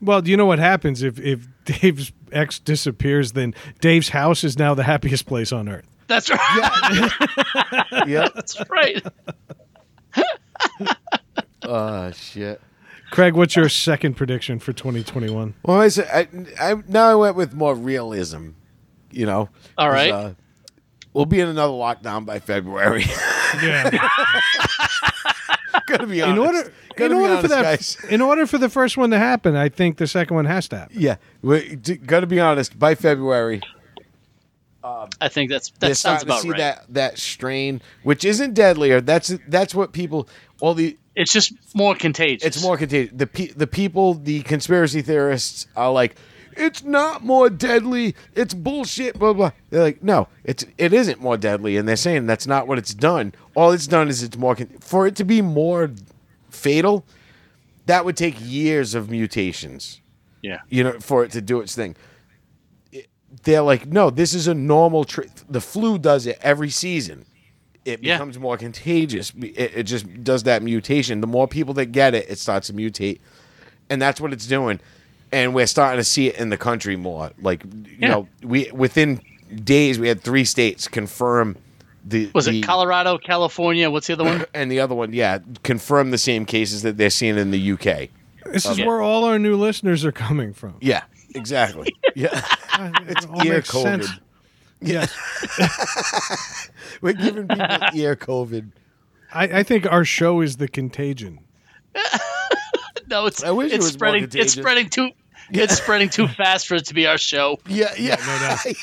Well, 0.00 0.22
do 0.22 0.30
you 0.30 0.36
know 0.36 0.46
what 0.46 0.58
happens 0.58 1.02
if, 1.02 1.18
if 1.18 1.46
Dave's 1.64 2.12
ex 2.30 2.58
disappears? 2.58 3.32
Then 3.32 3.54
Dave's 3.80 4.10
house 4.10 4.44
is 4.44 4.58
now 4.58 4.74
the 4.74 4.84
happiest 4.84 5.26
place 5.26 5.52
on 5.52 5.68
earth. 5.68 5.86
That's 6.06 6.30
right. 6.30 7.10
Yeah. 8.06 8.28
That's 8.34 8.56
right. 8.70 9.04
Oh 11.62 12.10
shit. 12.14 12.60
Craig, 13.10 13.34
what's 13.34 13.56
your 13.56 13.68
second 13.68 14.14
prediction 14.14 14.58
for 14.58 14.72
2021? 14.72 15.54
Well, 15.64 15.80
I 15.80 15.88
said 15.88 16.08
I, 16.60 16.70
I 16.70 16.82
now 16.88 17.10
I 17.10 17.14
went 17.14 17.36
with 17.36 17.54
more 17.54 17.74
realism. 17.74 18.50
You 19.10 19.26
know. 19.26 19.48
All 19.76 19.90
right. 19.90 20.12
Uh, 20.12 20.34
we'll 21.12 21.26
be 21.26 21.40
in 21.40 21.48
another 21.48 21.72
lockdown 21.72 22.24
by 22.24 22.38
February. 22.38 23.04
Yeah. 23.62 23.90
Gotta 25.86 26.06
be 26.06 26.20
honest. 26.22 26.32
in 26.36 26.38
order, 26.38 26.72
Gotta 26.96 27.04
in 27.04 27.10
be 27.10 27.14
order 27.22 27.32
honest, 27.34 27.42
for 27.42 27.48
that, 27.48 27.62
guys. 27.62 27.96
in 28.10 28.20
order 28.20 28.46
for 28.46 28.58
the 28.58 28.68
first 28.68 28.96
one 28.96 29.10
to 29.10 29.18
happen, 29.18 29.56
I 29.56 29.68
think 29.68 29.96
the 29.98 30.06
second 30.06 30.34
one 30.34 30.44
has 30.44 30.68
to 30.68 30.78
happen. 30.78 30.96
Yeah, 30.98 31.16
we 31.42 31.76
d- 31.76 31.96
gotta 31.96 32.26
be 32.26 32.40
honest. 32.40 32.78
By 32.78 32.94
February, 32.94 33.60
I 34.82 35.28
think 35.28 35.50
that's 35.50 35.70
they're 35.78 35.90
that 35.90 35.94
sounds 35.96 36.22
starting 36.22 36.26
to 36.26 36.32
about 36.32 36.42
see 36.42 36.50
right. 36.50 36.58
that 36.58 36.84
that 36.94 37.18
strain, 37.18 37.80
which 38.02 38.24
isn't 38.24 38.54
deadlier. 38.54 39.00
That's 39.00 39.34
that's 39.48 39.74
what 39.74 39.92
people 39.92 40.28
all 40.60 40.74
the 40.74 40.96
It's 41.14 41.32
just 41.32 41.52
more 41.74 41.94
contagious. 41.94 42.44
it's 42.46 42.62
more 42.62 42.76
contagious. 42.76 43.12
The 43.16 43.26
pe- 43.26 43.48
the 43.52 43.66
people, 43.66 44.14
the 44.14 44.42
conspiracy 44.42 45.02
theorists 45.02 45.66
are 45.76 45.90
like, 45.92 46.16
it's 46.58 46.82
not 46.84 47.24
more 47.24 47.48
deadly. 47.50 48.14
It's 48.34 48.54
bullshit. 48.54 49.18
Blah 49.18 49.32
blah. 49.32 49.50
They're 49.70 49.82
like, 49.82 50.02
no, 50.02 50.28
it's 50.44 50.64
it 50.76 50.92
isn't 50.92 51.20
more 51.20 51.36
deadly, 51.36 51.76
and 51.76 51.88
they're 51.88 51.96
saying 51.96 52.26
that's 52.26 52.46
not 52.46 52.66
what 52.66 52.78
it's 52.78 52.94
done. 52.94 53.32
All 53.54 53.70
it's 53.72 53.86
done 53.86 54.08
is 54.08 54.22
it's 54.22 54.36
more 54.36 54.54
con- 54.56 54.68
for 54.80 55.06
it 55.06 55.16
to 55.16 55.24
be 55.24 55.40
more 55.42 55.90
fatal. 56.50 57.04
That 57.86 58.04
would 58.04 58.16
take 58.16 58.36
years 58.40 58.94
of 58.94 59.10
mutations. 59.10 60.00
Yeah. 60.42 60.58
you 60.68 60.84
know, 60.84 61.00
for 61.00 61.24
it 61.24 61.32
to 61.32 61.40
do 61.40 61.60
its 61.60 61.74
thing. 61.74 61.96
It- 62.92 63.08
they're 63.42 63.62
like, 63.62 63.86
no, 63.86 64.08
this 64.10 64.34
is 64.34 64.46
a 64.46 64.54
normal. 64.54 65.04
Tr- 65.04 65.22
the 65.48 65.60
flu 65.60 65.98
does 65.98 66.26
it 66.26 66.38
every 66.42 66.70
season. 66.70 67.24
It 67.84 68.02
Yeah. 68.02 68.16
becomes 68.16 68.38
more 68.38 68.56
contagious. 68.56 69.32
It, 69.40 69.72
it 69.76 69.82
just 69.84 70.22
does 70.22 70.42
that 70.44 70.62
mutation. 70.62 71.20
The 71.22 71.26
more 71.26 71.48
people 71.48 71.74
that 71.74 71.86
get 71.86 72.14
it, 72.14 72.26
it 72.28 72.38
starts 72.38 72.66
to 72.68 72.72
mutate, 72.74 73.18
and 73.90 74.00
that's 74.00 74.20
what 74.20 74.32
it's 74.32 74.46
doing. 74.46 74.78
And 75.32 75.54
we're 75.54 75.66
starting 75.66 75.98
to 75.98 76.04
see 76.04 76.28
it 76.28 76.36
in 76.36 76.48
the 76.48 76.56
country 76.56 76.96
more. 76.96 77.30
Like, 77.40 77.64
you 77.64 77.96
Yeah. 77.98 78.08
know, 78.08 78.28
we 78.42 78.70
within 78.72 79.20
days 79.64 79.98
we 79.98 80.08
had 80.08 80.22
three 80.22 80.44
states 80.44 80.88
confirm 80.88 81.56
the 82.04 82.30
Was 82.34 82.46
the- 82.46 82.60
it 82.60 82.62
Colorado, 82.62 83.18
California? 83.18 83.90
What's 83.90 84.06
the 84.06 84.14
other 84.14 84.24
one? 84.24 84.44
and 84.54 84.70
the 84.72 84.80
other 84.80 84.94
one, 84.94 85.12
yeah, 85.12 85.38
confirm 85.62 86.10
the 86.10 86.18
same 86.18 86.46
cases 86.46 86.82
that 86.82 86.96
they're 86.96 87.10
seeing 87.10 87.36
in 87.36 87.50
the 87.50 87.72
UK. 87.72 88.08
This 88.46 88.64
is 88.64 88.72
Okay. 88.72 88.86
where 88.86 89.02
all 89.02 89.24
our 89.24 89.38
new 89.38 89.56
listeners 89.56 90.04
are 90.06 90.12
coming 90.12 90.54
from. 90.54 90.76
Yeah, 90.80 91.02
exactly. 91.34 91.94
yeah, 92.14 92.42
It's 93.08 93.26
all 93.26 93.44
ear 93.46 93.54
makes 93.54 93.70
COVID. 93.70 93.82
sense. 93.82 94.08
Yes. 94.80 95.12
We're 97.02 97.12
giving 97.12 97.48
people 97.48 97.76
ear 97.94 98.16
COVID. 98.16 98.70
I, 99.34 99.44
I 99.58 99.62
think 99.64 99.90
our 99.90 100.04
show 100.04 100.40
is 100.40 100.56
the 100.56 100.68
contagion. 100.68 101.40
No, 103.10 103.26
it's 103.26 103.42
I 103.42 103.50
wish 103.50 103.72
it 103.72 103.76
it's 103.76 103.84
was 103.86 103.92
spreading. 103.94 104.22
contagious. 104.22 104.52
It's 104.52 104.60
spreading 104.60 104.88
too. 104.90 105.10
It's 105.50 105.74
spreading 105.78 106.10
too 106.10 106.28
fast 106.28 106.66
for 106.68 106.74
it 106.74 106.84
to 106.86 106.94
be 106.94 107.06
our 107.06 107.16
show. 107.18 107.58
Yeah, 107.66 107.92
yeah, 107.98 108.16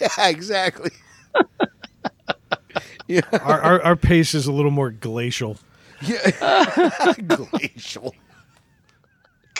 yeah, 0.01 0.09
exactly. 0.28 0.89
yeah, 3.07 3.21
Our, 3.34 3.61
our, 3.61 3.82
our 3.84 3.95
pace 3.95 4.34
is 4.34 4.47
a 4.47 4.51
little 4.51 4.71
more 4.71 4.89
glacial. 4.89 5.57
yeah. 6.01 7.13
Glacial. 7.28 8.15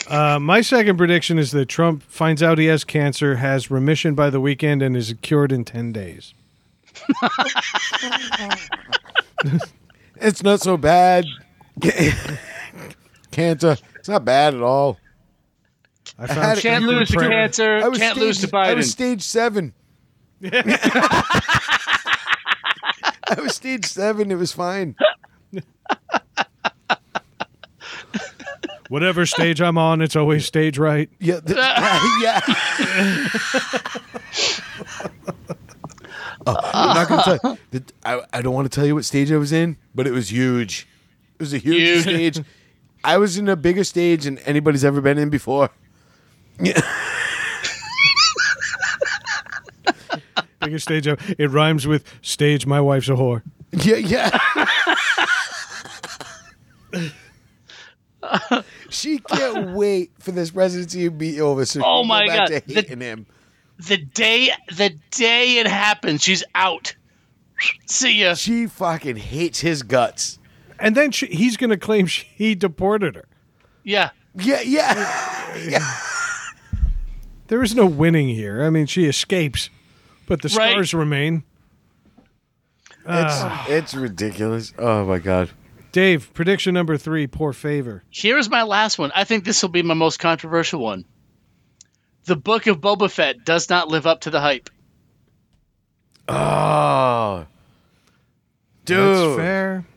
Uh, 0.08 0.38
my 0.40 0.60
second 0.60 0.96
prediction 0.96 1.38
is 1.38 1.50
that 1.52 1.66
Trump 1.68 2.02
finds 2.02 2.42
out 2.42 2.58
he 2.58 2.66
has 2.66 2.82
cancer, 2.84 3.36
has 3.36 3.70
remission 3.70 4.14
by 4.14 4.30
the 4.30 4.40
weekend, 4.40 4.82
and 4.82 4.96
is 4.96 5.14
cured 5.22 5.52
in 5.52 5.64
10 5.64 5.92
days. 5.92 6.34
It's 10.16 10.42
not 10.42 10.60
so 10.60 10.76
bad. 10.76 11.24
Cancer. 13.30 13.76
It's 14.06 14.10
not 14.12 14.24
bad 14.24 14.54
at 14.54 14.62
all. 14.62 14.98
I 16.16 16.28
had 16.28 16.36
found 16.36 16.58
it- 16.58 16.62
Can't 16.62 16.84
lose 16.84 17.08
to 17.10 17.16
cancer. 17.18 17.80
I 17.82 17.88
was 17.88 17.98
Can't 17.98 18.14
stage, 18.14 18.22
lose 18.24 18.40
to 18.48 18.56
I 18.56 18.72
was 18.74 18.88
stage 18.88 19.20
seven. 19.20 19.74
I 20.44 21.34
was 23.40 23.56
stage 23.56 23.84
seven. 23.84 24.30
It 24.30 24.36
was 24.36 24.52
fine. 24.52 24.94
Whatever 28.90 29.26
stage 29.26 29.60
I'm 29.60 29.76
on, 29.76 30.00
it's 30.00 30.14
always 30.14 30.46
stage 30.46 30.78
right. 30.78 31.10
Yeah, 31.18 31.40
th- 31.40 31.56
yeah. 32.22 32.40
Oh, 36.46 36.56
I'm 36.72 36.94
not 36.94 37.08
gonna 37.08 37.22
tell 37.40 37.58
you. 37.72 37.82
I, 38.04 38.20
I 38.32 38.40
don't 38.40 38.54
want 38.54 38.70
to 38.70 38.76
tell 38.76 38.86
you 38.86 38.94
what 38.94 39.04
stage 39.04 39.32
I 39.32 39.36
was 39.36 39.50
in, 39.50 39.76
but 39.96 40.06
it 40.06 40.12
was 40.12 40.30
huge. 40.30 40.86
It 41.34 41.40
was 41.40 41.52
a 41.52 41.58
huge 41.58 42.04
Huge. 42.04 42.34
stage. 42.36 42.40
I 43.06 43.18
was 43.18 43.38
in 43.38 43.48
a 43.48 43.54
bigger 43.54 43.84
stage 43.84 44.24
than 44.24 44.38
anybody's 44.40 44.84
ever 44.84 45.00
been 45.00 45.16
in 45.16 45.30
before. 45.30 45.70
bigger 50.60 50.78
stage 50.80 51.06
of, 51.06 51.18
it 51.38 51.48
rhymes 51.50 51.86
with 51.86 52.04
stage 52.22 52.66
my 52.66 52.80
wife's 52.80 53.08
a 53.08 53.12
whore. 53.12 53.42
Yeah, 53.72 53.96
yeah. 53.96 54.66
she 58.90 59.18
can't 59.18 59.72
wait 59.72 60.10
for 60.18 60.32
this 60.32 60.50
presidency 60.50 61.04
to 61.04 61.10
be 61.10 61.40
over. 61.40 61.64
So 61.64 61.82
Oh 61.84 62.04
my 62.04 62.26
go 62.26 62.32
back 62.32 62.38
God. 62.38 62.46
to 62.48 62.60
The- 62.66 62.74
hating 62.74 63.00
him. 63.00 63.26
the 63.78 63.98
day 63.98 64.50
the 64.74 64.96
day 65.12 65.58
it 65.58 65.66
happens, 65.66 66.22
she's 66.22 66.42
out. 66.54 66.94
See 67.86 68.20
ya. 68.22 68.34
She 68.34 68.66
fucking 68.66 69.16
hates 69.16 69.60
his 69.60 69.82
guts. 69.82 70.38
And 70.78 70.94
then 70.94 71.10
she, 71.10 71.26
he's 71.26 71.56
going 71.56 71.70
to 71.70 71.76
claim 71.76 72.06
she, 72.06 72.26
he 72.34 72.54
deported 72.54 73.14
her. 73.16 73.26
Yeah. 73.82 74.10
Yeah, 74.34 74.60
yeah. 74.60 75.56
yeah. 75.68 75.92
There 77.48 77.62
is 77.62 77.74
no 77.74 77.86
winning 77.86 78.28
here. 78.28 78.62
I 78.64 78.70
mean, 78.70 78.86
she 78.86 79.06
escapes, 79.06 79.70
but 80.26 80.42
the 80.42 80.48
Right. 80.56 80.72
scars 80.72 80.92
remain. 80.94 81.44
It's 83.08 83.08
ah. 83.08 83.66
it's 83.68 83.94
ridiculous. 83.94 84.74
Oh 84.76 85.04
my 85.04 85.20
god. 85.20 85.50
Dave, 85.92 86.34
prediction 86.34 86.74
number 86.74 86.96
three, 86.98 87.28
poor 87.28 87.52
favor. 87.52 88.02
Here's 88.10 88.50
my 88.50 88.64
last 88.64 88.98
one. 88.98 89.12
I 89.14 89.22
think 89.22 89.44
this 89.44 89.62
will 89.62 89.70
be 89.70 89.82
my 89.82 89.94
most 89.94 90.18
controversial 90.18 90.80
one. 90.80 91.04
The 92.24 92.34
book 92.36 92.66
of 92.66 92.80
Boba 92.80 93.08
Fett 93.08 93.44
does 93.44 93.70
not 93.70 93.86
live 93.88 94.08
up 94.08 94.22
to 94.22 94.30
the 94.30 94.40
hype. 94.40 94.68
Oh. 96.28 97.46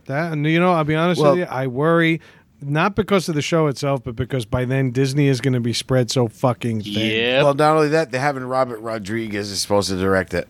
Dude. 0.09 0.15
That's 0.17 0.21
fair. 0.21 0.25
That 0.29 0.33
and 0.33 0.45
you 0.45 0.59
know, 0.59 0.73
I'll 0.73 0.83
be 0.83 0.95
honest 0.95 1.21
Well- 1.21 1.31
with 1.31 1.39
you. 1.39 1.45
I 1.45 1.67
worry 1.67 2.21
not 2.61 2.95
because 2.95 3.29
of 3.29 3.35
the 3.35 3.41
show 3.41 3.67
itself, 3.67 4.03
but 4.03 4.15
because 4.17 4.45
by 4.45 4.65
then 4.65 4.91
Disney 4.91 5.27
is 5.27 5.39
going 5.39 5.53
to 5.53 5.61
be 5.61 5.71
spread 5.71 6.11
so 6.11 6.27
fucking 6.27 6.81
thin. 6.81 6.93
Yep. 6.93 7.43
Well, 7.45 7.53
not 7.53 7.75
only 7.77 7.87
that, 7.89 8.11
they're 8.11 8.19
having 8.19 8.43
Robert 8.43 8.79
Rodriguez 8.81 9.49
is 9.49 9.61
supposed 9.61 9.89
to 9.89 9.97
direct 9.97 10.33
it. 10.33 10.47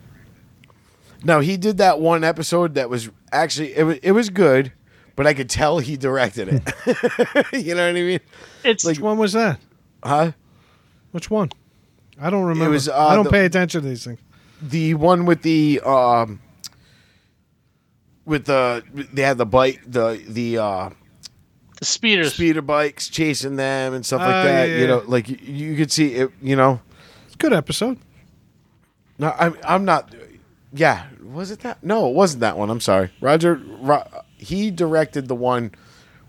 No, 1.23 1.39
he 1.39 1.55
did 1.57 1.77
that 1.77 1.99
one 1.99 2.23
episode 2.23 2.73
that 2.75 2.89
was 2.89 3.09
actually 3.31 3.75
it 3.75 3.83
was 3.83 3.97
it 4.01 4.11
was 4.13 4.29
good, 4.29 4.71
but 5.15 5.27
I 5.27 5.33
could 5.33 5.49
tell 5.49 5.79
he 5.79 5.97
directed 5.97 6.47
it. 6.47 7.53
you 7.65 7.75
know 7.75 7.83
what 7.85 7.89
I 7.97 8.01
mean? 8.01 8.19
It's 8.63 8.85
Which 8.85 8.99
one 8.99 9.17
was 9.17 9.33
that? 9.33 9.59
Huh? 10.03 10.31
Which 11.11 11.29
one? 11.29 11.49
I 12.21 12.29
don't 12.29 12.45
remember. 12.45 12.71
was, 12.71 12.87
uh, 12.89 12.97
I 12.97 13.15
don't 13.15 13.25
the- 13.25 13.29
pay 13.31 13.45
attention 13.45 13.81
to 13.81 13.87
these 13.87 14.03
things. 14.05 14.19
the 14.61 14.93
one 14.93 15.25
with 15.25 15.41
the 15.41 15.79
um, 15.81 16.39
with 18.29 18.45
the 18.45 18.83
they 19.13 19.23
had 19.23 19.37
the 19.37 19.45
bike 19.45 19.81
the 19.85 20.21
the 20.27 20.57
uh, 20.59 20.89
The 21.79 21.85
speeders. 21.85 22.33
speeder 22.33 22.61
bikes 22.61 23.09
chasing 23.09 23.55
them 23.57 23.93
and 23.93 24.05
stuff 24.05 24.21
like 24.21 24.29
Oh, 24.29 24.43
that. 24.43 24.69
yeah, 24.69 24.75
You 24.75 24.81
yeah. 24.81 24.87
know, 24.87 25.03
like 25.07 25.27
you, 25.29 25.37
you 25.41 25.75
could 25.75 25.91
see 25.91 26.13
it. 26.15 26.31
You 26.41 26.55
know, 26.55 26.79
It's 27.25 27.35
a 27.35 27.37
good 27.37 27.53
episode. 27.53 27.97
no, 29.17 29.33
I'm 29.37 29.57
I'm 29.63 29.83
not. 29.85 30.13
Yeah, 30.71 31.07
was 31.23 31.49
it 31.51 31.61
that? 31.61 31.83
No, 31.83 32.07
it 32.09 32.13
wasn't 32.13 32.41
that 32.41 32.57
one. 32.57 32.69
I'm 32.69 32.79
sorry, 32.79 33.09
Roger. 33.21 33.55
Ro, 33.81 34.03
he 34.37 34.69
directed 34.71 35.27
the 35.27 35.35
one 35.35 35.71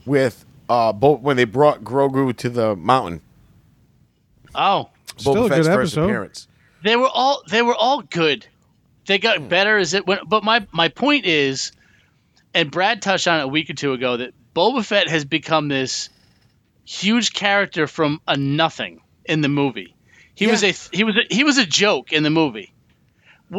with 0.07 0.44
uh 0.68 0.92
both 0.92 1.20
when 1.20 1.36
they 1.36 1.44
brought 1.44 1.84
Grogu 1.84 2.34
to 2.38 2.48
the 2.48 2.74
mountain. 2.76 3.20
Oh, 4.55 4.88
Still 5.16 5.34
Boba 5.34 5.46
a 5.46 5.48
Fett's 5.51 5.66
good 5.68 5.74
first 5.74 5.92
episode. 5.92 6.05
appearance. 6.05 6.48
they 6.82 6.96
were 6.96 7.11
all 7.12 7.42
they 7.51 7.62
were 7.62 7.74
all 7.74 8.03
good. 8.03 8.46
They 9.07 9.18
got 9.18 9.48
better 9.48 9.76
as 9.78 9.92
it 9.94 10.07
went. 10.07 10.28
But 10.28 10.42
my 10.44 10.66
my 10.72 10.88
point 10.88 11.26
is, 11.26 11.72
and 12.55 12.70
Brad 12.70 13.03
touched 13.03 13.28
on 13.28 13.40
it 13.40 13.44
a 13.44 13.48
week 13.48 13.70
or 13.70 13.74
two 13.74 13.92
ago 13.92 14.16
that 14.18 14.32
Boba 14.55 14.84
Fett 14.84 15.09
has 15.09 15.24
become 15.24 15.68
this 15.68 16.09
huge 16.84 17.32
character 17.32 17.86
from 17.86 18.20
a 18.26 18.36
nothing 18.36 19.01
in 19.24 19.40
the 19.40 19.48
movie. 19.48 19.94
He 20.34 20.46
was 20.46 20.62
a 20.64 20.72
he 20.92 21.05
was 21.05 21.16
a, 21.16 21.34
he 21.34 21.44
was 21.44 21.59
a 21.59 21.66
joke 21.66 22.12
in 22.12 22.22
the 22.22 22.30
movie. 22.30 22.72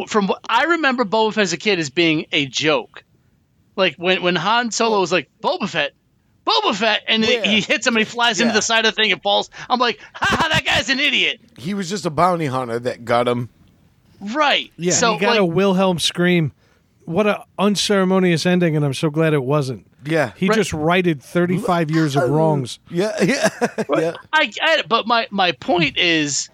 From 0.08 0.26
what 0.26 0.40
I 0.48 0.64
remember, 0.64 1.04
Boba 1.04 1.32
Fett 1.34 1.42
as 1.42 1.52
a 1.52 1.56
kid 1.58 1.78
as 1.78 1.90
being 1.90 2.26
a 2.32 2.46
joke. 2.46 3.04
Like 3.76 3.96
when 3.96 4.22
when 4.22 4.36
Han 4.36 4.70
Solo 4.70 5.00
was 5.00 5.12
like 5.12 5.30
Boba 5.42 5.68
Fett, 5.68 5.92
Boba 6.46 6.74
Fett, 6.74 7.02
and 7.08 7.24
Yeah. 7.24 7.42
he 7.44 7.60
hits 7.60 7.86
him 7.86 7.94
and 7.96 8.00
he 8.00 8.10
flies 8.10 8.40
into 8.40 8.52
the 8.52 8.62
side 8.62 8.84
of 8.84 8.94
the 8.94 9.02
thing 9.02 9.12
and 9.12 9.22
falls. 9.22 9.48
I'm 9.70 9.78
like, 9.78 10.00
ha, 10.14 10.48
that 10.50 10.64
guy's 10.64 10.88
an 10.90 10.98
idiot. 11.00 11.40
He 11.56 11.72
was 11.74 11.88
just 11.88 12.04
a 12.04 12.10
bounty 12.10 12.46
hunter 12.46 12.78
that 12.80 13.04
got 13.04 13.28
him. 13.28 13.48
Right. 14.20 14.70
Yeah, 14.76 14.92
So 14.92 15.14
he 15.14 15.20
got 15.20 15.30
like, 15.30 15.40
a 15.40 15.44
Wilhelm 15.44 15.98
scream. 15.98 16.52
What 17.04 17.26
a 17.26 17.44
unceremonious 17.58 18.46
ending, 18.46 18.76
and 18.76 18.84
I'm 18.84 18.94
so 18.94 19.10
glad 19.10 19.32
it 19.34 19.42
wasn't. 19.42 19.86
Yeah, 20.04 20.32
He 20.36 20.48
Right. 20.48 20.54
just 20.56 20.72
righted 20.72 21.22
35 21.22 21.90
years 21.90 22.16
of 22.16 22.28
wrongs. 22.30 22.78
yeah, 22.90 23.12
yeah, 23.22 23.48
yeah. 23.96 24.12
I 24.32 24.46
get 24.46 24.78
it, 24.80 24.88
but 24.88 25.06
my 25.06 25.26
my 25.30 25.52
point 25.52 25.96
is, 25.98 26.48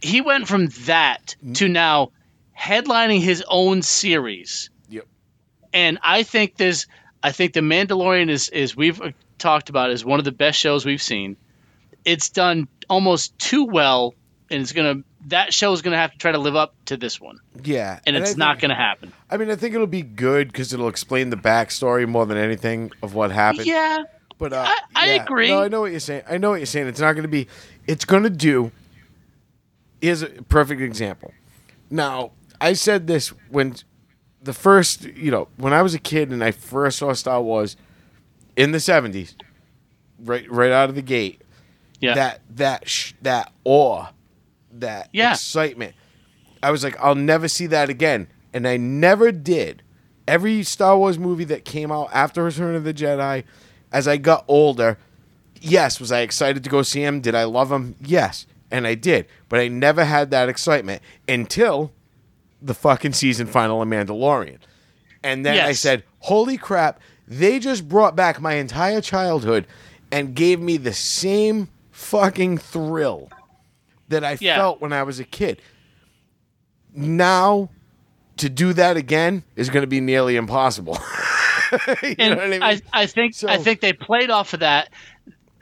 he 0.00 0.20
went 0.20 0.48
from 0.48 0.66
that 0.86 1.36
to 1.54 1.68
now 1.68 2.10
headlining 2.58 3.20
his 3.20 3.42
own 3.48 3.82
series, 3.82 4.70
Yep. 4.88 5.06
and 5.72 5.98
I 6.02 6.22
think 6.24 6.56
there's, 6.56 6.86
I 7.22 7.32
think 7.32 7.52
the 7.52 7.60
Mandalorian 7.60 8.28
is 8.30 8.48
is 8.48 8.76
we've 8.76 9.00
uh, 9.00 9.10
talked 9.38 9.70
about 9.70 9.90
is 9.90 10.04
one 10.04 10.18
of 10.18 10.24
the 10.24 10.32
best 10.32 10.58
shows 10.58 10.84
we've 10.84 11.02
seen. 11.02 11.36
It's 12.04 12.30
done 12.30 12.68
almost 12.88 13.38
too 13.38 13.64
well, 13.66 14.14
and 14.50 14.62
it's 14.62 14.72
gonna 14.72 15.02
that 15.26 15.52
show 15.54 15.72
is 15.72 15.82
gonna 15.82 15.96
have 15.96 16.12
to 16.12 16.18
try 16.18 16.32
to 16.32 16.38
live 16.38 16.56
up 16.56 16.74
to 16.86 16.96
this 16.96 17.20
one, 17.20 17.38
Yeah, 17.62 18.00
and 18.06 18.16
it's 18.16 18.32
I 18.32 18.36
not 18.36 18.58
gonna 18.60 18.74
happen. 18.74 19.12
I 19.30 19.36
mean, 19.36 19.50
I 19.50 19.56
think 19.56 19.74
it'll 19.74 19.86
be 19.86 20.02
good 20.02 20.48
because 20.48 20.72
it'll 20.72 20.88
explain 20.88 21.30
the 21.30 21.36
backstory 21.36 22.08
more 22.08 22.24
than 22.26 22.38
anything 22.38 22.90
of 23.02 23.14
what 23.14 23.30
happened. 23.30 23.66
Yeah, 23.66 23.98
But 24.38 24.52
uh, 24.54 24.64
I- 24.66 24.78
I 24.94 25.06
yeah. 25.14 25.22
agree. 25.22 25.48
No, 25.48 25.62
I 25.62 25.68
know 25.68 25.80
what 25.82 25.90
you're 25.90 26.00
saying. 26.00 26.22
I 26.28 26.38
know 26.38 26.50
what 26.50 26.56
you're 26.60 26.66
saying. 26.66 26.86
It's 26.88 27.00
not 27.00 27.12
going 27.12 27.22
to 27.24 27.28
be. 27.28 27.46
It's 27.86 28.04
going 28.06 28.22
to 28.22 28.30
do. 28.30 28.72
Here's 30.00 30.22
a 30.22 30.28
perfect 30.28 30.80
example. 30.80 31.32
Now, 31.90 32.32
I 32.60 32.72
said 32.72 33.06
this 33.06 33.28
when 33.50 33.74
the 34.42 34.54
first, 34.54 35.04
you 35.04 35.30
know, 35.30 35.48
when 35.58 35.72
I 35.74 35.82
was 35.82 35.92
a 35.94 35.98
kid 35.98 36.30
and 36.30 36.42
I 36.42 36.52
first 36.52 36.98
saw 36.98 37.12
Star 37.12 37.42
Wars 37.42 37.76
in 38.56 38.72
the 38.72 38.78
'70s, 38.78 39.34
right, 40.24 40.50
right 40.50 40.72
out 40.72 40.88
of 40.88 40.94
the 40.94 41.02
gate. 41.02 41.42
yeah, 42.00 42.14
That 42.14 42.40
that 42.56 42.88
sh- 42.88 43.12
that 43.22 43.52
awe, 43.64 44.06
that 44.72 45.08
Yeah. 45.12 45.32
excitement. 45.32 45.94
I 46.62 46.70
was 46.70 46.84
like, 46.84 46.96
I'll 47.00 47.14
never 47.14 47.48
see 47.48 47.66
that 47.68 47.88
again, 47.88 48.28
and 48.52 48.66
I 48.68 48.76
never 48.76 49.32
did. 49.32 49.82
Every 50.28 50.62
Star 50.62 50.96
Wars 50.98 51.18
movie 51.18 51.44
that 51.44 51.64
came 51.64 51.90
out 51.90 52.08
after 52.12 52.42
Return 52.44 52.74
of 52.74 52.84
the 52.84 52.94
Jedi, 52.94 53.44
as 53.92 54.06
I 54.06 54.16
got 54.18 54.44
older, 54.46 54.98
yes, 55.60 55.98
was 55.98 56.12
I 56.12 56.20
excited 56.20 56.62
to 56.64 56.70
go 56.70 56.82
see 56.82 57.02
him? 57.02 57.20
Did 57.20 57.34
I 57.34 57.44
love 57.44 57.72
him? 57.72 57.96
Yes, 58.00 58.46
and 58.70 58.86
I 58.86 58.94
did. 58.94 59.26
But 59.48 59.60
I 59.60 59.68
never 59.68 60.04
had 60.04 60.30
that 60.30 60.48
excitement 60.48 61.02
until 61.28 61.92
the 62.62 62.74
fucking 62.74 63.14
season 63.14 63.46
final 63.46 63.80
of 63.82 63.88
Mandalorian. 63.88 64.58
And 65.22 65.44
then 65.44 65.58
I 65.66 65.72
said, 65.72 66.04
holy 66.20 66.56
crap, 66.58 67.00
they 67.26 67.58
just 67.58 67.88
brought 67.88 68.14
back 68.14 68.40
my 68.40 68.54
entire 68.54 69.00
childhood 69.00 69.66
and 70.12 70.34
gave 70.34 70.60
me 70.60 70.76
the 70.76 70.92
same 70.92 71.68
fucking 71.90 72.58
thrill 72.58 73.30
that 74.10 74.22
I 74.24 74.36
Yeah. 74.40 74.56
felt 74.56 74.80
when 74.80 74.92
I 74.92 75.02
was 75.02 75.18
a 75.18 75.24
kid. 75.24 75.60
Now, 76.94 77.70
to 78.36 78.48
do 78.48 78.72
that 78.74 78.96
again 78.96 79.42
is 79.56 79.70
going 79.70 79.82
to 79.82 79.86
be 79.86 80.00
nearly 80.00 80.36
impossible. 80.36 80.98
you 82.02 82.14
and 82.18 82.30
know 82.30 82.36
what 82.36 82.44
I 82.44 82.48
mean? 82.48 82.62
I, 82.62 82.80
I 82.92 83.06
think 83.06 83.34
So- 83.34 83.48
I 83.48 83.56
think 83.58 83.80
they 83.80 83.92
played 83.92 84.30
off 84.30 84.54
of 84.54 84.60
that. 84.60 84.90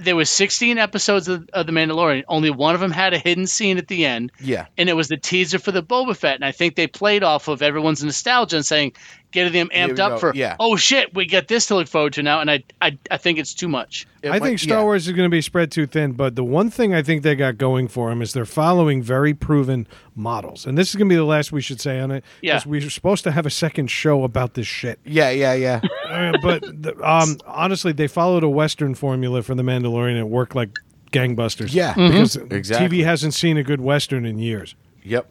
There 0.01 0.14
was 0.14 0.30
16 0.30 0.78
episodes 0.78 1.26
of, 1.26 1.49
of 1.53 1.66
the 1.66 1.72
Mandalorian. 1.72 2.22
Only 2.28 2.51
one 2.51 2.76
of 2.76 2.80
them 2.80 2.92
had 2.92 3.14
a 3.14 3.18
hidden 3.18 3.49
scene 3.49 3.78
at 3.78 3.88
the 3.88 4.07
end, 4.07 4.30
yeah. 4.40 4.66
and 4.78 4.88
it 4.88 4.92
was 4.92 5.09
the 5.09 5.16
teaser 5.16 5.59
for 5.59 5.72
the 5.72 5.82
Boba 5.82 6.16
Fett. 6.16 6.36
And 6.36 6.44
I 6.44 6.53
think 6.53 6.76
they 6.76 6.86
played 6.86 7.24
off 7.24 7.49
of 7.49 7.62
everyone's 7.62 8.03
nostalgia 8.05 8.55
and 8.57 8.64
saying, 8.64 8.92
getting 9.31 9.53
them 9.53 9.68
amped 9.74 9.99
up 9.99 10.12
go. 10.12 10.18
for, 10.18 10.33
Yeah. 10.35 10.57
oh 10.59 10.76
shit, 10.76 11.14
we 11.14 11.26
get 11.26 11.49
this 11.49 11.66
to 11.66 11.74
look 11.74 11.87
forward 11.89 12.14
to 12.14 12.22
now. 12.22 12.41
And 12.41 12.51
I 12.51 12.62
I, 12.81 12.97
I 13.11 13.16
think 13.18 13.39
it's 13.39 13.53
too 13.55 13.68
much. 13.68 14.07
It 14.22 14.29
I 14.29 14.33
might- 14.39 14.43
think 14.43 14.59
Star 14.59 14.79
yeah. 14.79 14.85
Wars 14.85 15.07
is 15.07 15.12
going 15.14 15.26
to 15.29 15.35
be 15.35 15.43
spread 15.43 15.70
too 15.70 15.87
thin, 15.87 16.12
but 16.12 16.35
the 16.35 16.43
one 16.45 16.70
thing 16.70 16.95
I 16.95 17.03
think 17.03 17.22
they 17.22 17.35
got 17.37 17.59
going 17.59 17.89
for 17.89 18.09
them 18.09 18.22
is 18.22 18.33
they're 18.33 18.45
following 18.47 19.03
very 19.03 19.35
proven 19.35 19.87
models. 20.16 20.66
And 20.66 20.76
this 20.79 20.89
is 20.89 20.95
going 20.97 21.09
to 21.09 21.12
be 21.12 21.16
the 21.16 21.24
last 21.24 21.53
we 21.53 21.61
should 21.61 21.81
say 21.81 22.01
on 22.01 22.11
it. 22.11 22.24
Yeah. 22.41 22.55
'cause 22.55 22.66
We're 22.66 22.89
supposed 22.91 23.22
to 23.24 23.31
have 23.33 23.45
a 23.47 23.51
second 23.51 23.91
show 23.91 24.24
about 24.24 24.55
this 24.55 24.66
shit. 24.66 24.99
Yeah, 25.05 25.31
yeah, 25.31 25.53
yeah. 25.55 25.81
Uh, 26.09 26.33
but 26.43 26.62
the, 26.62 26.95
um, 27.07 27.37
honestly, 27.47 27.93
they 27.93 28.07
followed 28.09 28.43
a 28.43 28.49
Western 28.49 28.95
formula 28.95 29.43
for 29.43 29.55
The 29.55 29.62
Mandalorian. 29.62 30.12
and 30.12 30.18
It 30.20 30.29
worked 30.29 30.55
like 30.57 30.70
gangbusters. 31.12 31.74
Yeah. 31.74 31.93
Because 31.95 32.35
Exactly. 32.37 32.99
TV 33.01 33.05
hasn't 33.05 33.35
seen 33.35 33.59
a 33.59 33.62
good 33.62 33.81
Western 33.81 34.24
in 34.24 34.39
years. 34.39 34.74
yep. 35.05 35.26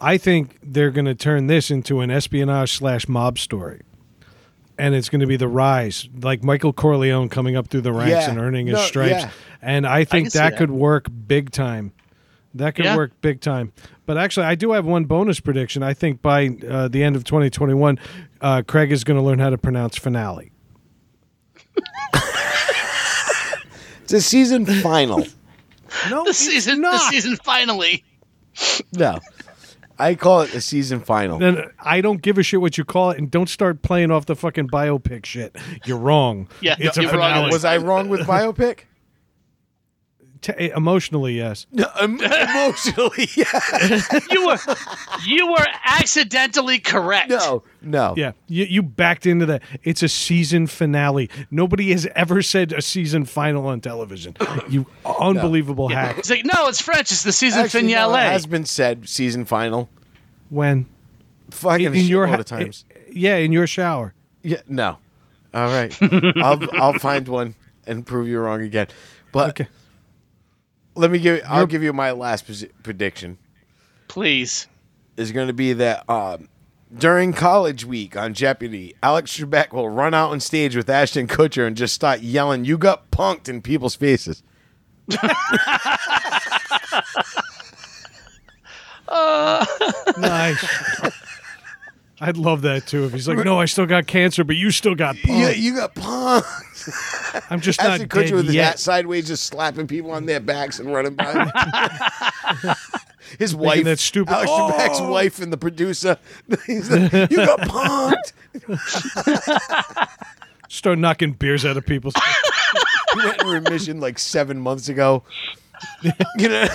I 0.00 0.18
think 0.18 0.58
they're 0.62 0.90
going 0.90 1.06
to 1.06 1.14
turn 1.14 1.46
this 1.46 1.70
into 1.70 2.00
an 2.00 2.10
espionage 2.10 2.72
slash 2.72 3.08
mob 3.08 3.38
story. 3.38 3.82
And 4.78 4.94
it's 4.94 5.08
going 5.08 5.22
to 5.22 5.26
be 5.26 5.36
the 5.36 5.48
rise, 5.48 6.06
like 6.20 6.44
Michael 6.44 6.72
Corleone 6.74 7.30
coming 7.30 7.56
up 7.56 7.68
through 7.68 7.80
the 7.80 7.92
ranks 7.92 8.10
Yeah. 8.26 8.30
and 8.30 8.38
earning 8.38 8.66
his 8.66 8.74
No, 8.76 8.82
stripes. 8.82 9.10
yeah. 9.22 9.30
And 9.62 9.86
I 9.86 10.04
think 10.04 10.26
can 10.26 10.30
see 10.32 10.38
that, 10.38 10.50
that. 10.50 10.58
could 10.58 10.70
work 10.70 11.06
big 11.26 11.50
time. 11.50 11.92
That 12.54 12.74
could 12.74 12.84
Yeah. 12.84 12.96
work 12.96 13.12
big 13.22 13.40
time. 13.40 13.72
But 14.04 14.18
actually, 14.18 14.46
I 14.46 14.54
do 14.54 14.72
have 14.72 14.84
one 14.84 15.06
bonus 15.06 15.40
prediction. 15.40 15.82
I 15.82 15.94
think 15.94 16.20
by 16.20 16.48
uh, 16.68 16.88
the 16.88 17.02
end 17.02 17.16
of 17.16 17.24
2021, 17.24 17.98
uh, 18.42 18.62
Craig 18.66 18.92
is 18.92 19.02
going 19.02 19.18
to 19.18 19.22
learn 19.24 19.38
how 19.38 19.48
to 19.50 19.58
pronounce 19.58 19.96
finale. 19.96 20.52
It's 24.04 24.12
a 24.12 24.20
season 24.20 24.66
final. 24.66 25.26
No, 26.10 26.24
The 26.24 26.34
season, 26.34 26.80
the 26.82 26.98
season 27.10 27.36
finally. 27.42 28.04
no. 28.92 29.18
I 29.98 30.14
call 30.14 30.42
it 30.42 30.52
the 30.52 30.60
season 30.60 31.00
final. 31.00 31.38
Then 31.38 31.70
I 31.78 32.00
don't 32.00 32.20
give 32.22 32.38
a 32.38 32.42
shit 32.42 32.60
what 32.60 32.76
you 32.78 32.84
call 32.84 33.10
it, 33.10 33.18
and 33.18 33.30
don't 33.30 33.48
start 33.48 33.82
playing 33.82 34.10
off 34.10 34.26
the 34.26 34.36
fucking 34.36 34.68
biopic 34.68 35.24
shit. 35.24 35.56
You're 35.84 35.98
wrong. 35.98 36.48
Yeah, 36.60 36.76
it's 36.78 36.98
a 36.98 37.02
you're 37.02 37.10
wrong. 37.12 37.20
finale. 37.20 37.50
Was 37.50 37.64
I 37.64 37.78
wrong 37.78 38.08
with 38.08 38.20
biopic? 38.26 38.80
T- 40.46 40.70
emotionally, 40.76 41.34
yes. 41.34 41.66
No, 41.72 41.88
em- 42.00 42.20
emotionally, 42.20 43.28
yeah. 43.36 44.00
You 44.30 44.46
were 44.46 44.58
you 45.24 45.50
were 45.50 45.66
accidentally 45.84 46.78
correct. 46.78 47.30
No, 47.30 47.64
no. 47.82 48.14
Yeah, 48.16 48.30
you, 48.46 48.64
you 48.66 48.82
backed 48.84 49.26
into 49.26 49.44
that. 49.46 49.62
It's 49.82 50.04
a 50.04 50.08
season 50.08 50.68
finale. 50.68 51.28
Nobody 51.50 51.90
has 51.90 52.06
ever 52.14 52.42
said 52.42 52.72
a 52.72 52.80
season 52.80 53.24
final 53.24 53.66
on 53.66 53.80
television. 53.80 54.36
You 54.68 54.86
unbelievable 55.04 55.88
hack. 55.88 56.18
It's 56.18 56.30
like 56.30 56.44
no, 56.44 56.68
it's 56.68 56.80
French. 56.80 57.10
It's 57.12 57.22
the 57.24 57.32
season 57.32 57.64
Actually, 57.64 57.82
no, 57.82 57.88
finale. 58.06 58.26
it 58.26 58.32
has 58.32 58.46
been 58.46 58.64
said 58.66 59.08
season 59.08 59.44
final. 59.44 59.88
When 60.48 60.86
Fucking 61.50 61.94
in 61.94 62.04
your 62.06 62.24
a 62.24 62.28
ha- 62.28 62.34
of 62.36 62.44
times. 62.44 62.84
Eh, 62.90 62.98
yeah, 63.12 63.36
in 63.36 63.50
your 63.52 63.66
shower. 63.66 64.14
Yeah, 64.42 64.60
no. 64.68 64.98
All 65.54 65.66
right, 65.68 65.96
I'll 66.36 66.60
I'll 66.80 66.98
find 66.98 67.26
one 67.28 67.54
and 67.86 68.04
prove 68.06 68.28
you 68.28 68.38
wrong 68.40 68.60
again. 68.62 68.88
But 69.32 69.50
Okay. 69.50 69.68
Let 70.96 71.10
me 71.10 71.18
give. 71.18 71.42
I'll 71.46 71.66
give 71.66 71.82
you 71.82 71.92
my 71.92 72.12
last 72.12 72.46
posi- 72.46 72.70
prediction. 72.82 73.38
Please. 74.08 74.66
Is 75.16 75.32
going 75.32 75.46
to 75.46 75.54
be 75.54 75.72
that 75.74 76.08
um, 76.10 76.48
during 76.96 77.32
college 77.32 77.84
week 77.84 78.16
on 78.16 78.34
Jeopardy, 78.34 78.94
Alex 79.02 79.38
Trebek 79.38 79.72
will 79.72 79.88
run 79.88 80.12
out 80.12 80.30
on 80.30 80.40
stage 80.40 80.76
with 80.76 80.90
Ashton 80.90 81.26
Kutcher 81.26 81.66
and 81.66 81.76
just 81.76 81.94
start 81.94 82.20
yelling, 82.20 82.64
"You 82.64 82.76
got 82.76 83.10
punked!" 83.10 83.48
in 83.48 83.62
people's 83.62 83.94
faces. 83.94 84.42
Nice. 90.18 91.00
I'd 92.20 92.36
love 92.38 92.62
that 92.62 92.86
too. 92.86 93.04
If 93.04 93.12
he's 93.12 93.28
like, 93.28 93.44
"No, 93.44 93.60
I 93.60 93.66
still 93.66 93.84
got 93.86 94.06
cancer, 94.06 94.42
but 94.42 94.56
you 94.56 94.70
still 94.70 94.94
got 94.94 95.16
punk. 95.16 95.38
Yeah, 95.38 95.50
you 95.50 95.74
got 95.76 95.94
punked. 95.94 97.44
I'm 97.50 97.60
just 97.60 97.78
not 97.82 98.00
Ashton 98.00 98.08
dead 98.08 98.32
with 98.32 98.46
his 98.46 98.54
hat 98.54 98.70
yet." 98.70 98.78
sideways, 98.78 99.26
just 99.26 99.44
slapping 99.44 99.86
people 99.86 100.12
on 100.12 100.24
their 100.24 100.40
backs 100.40 100.78
and 100.78 100.92
running 100.92 101.14
by. 101.14 102.74
His 103.38 103.54
wife, 103.56 103.84
that 103.84 103.98
stupid- 103.98 104.32
Alex 104.32 104.50
oh! 104.54 104.70
Trebek's 104.72 105.00
Oh! 105.00 105.10
wife, 105.10 105.40
and 105.40 105.52
the 105.52 105.56
producer. 105.58 106.16
He's 106.66 106.88
like, 106.90 107.12
you 107.30 107.36
got 107.38 107.60
punked. 107.60 108.32
Start 110.68 110.98
knocking 110.98 111.32
beers 111.32 111.64
out 111.66 111.76
of 111.76 111.84
people's. 111.84 112.14
He 113.14 113.18
went 113.26 113.42
in 113.42 113.48
remission 113.48 114.00
like 114.00 114.18
seven 114.18 114.58
months 114.60 114.88
ago. 114.88 115.22
you 116.38 116.48
know, 116.48 116.66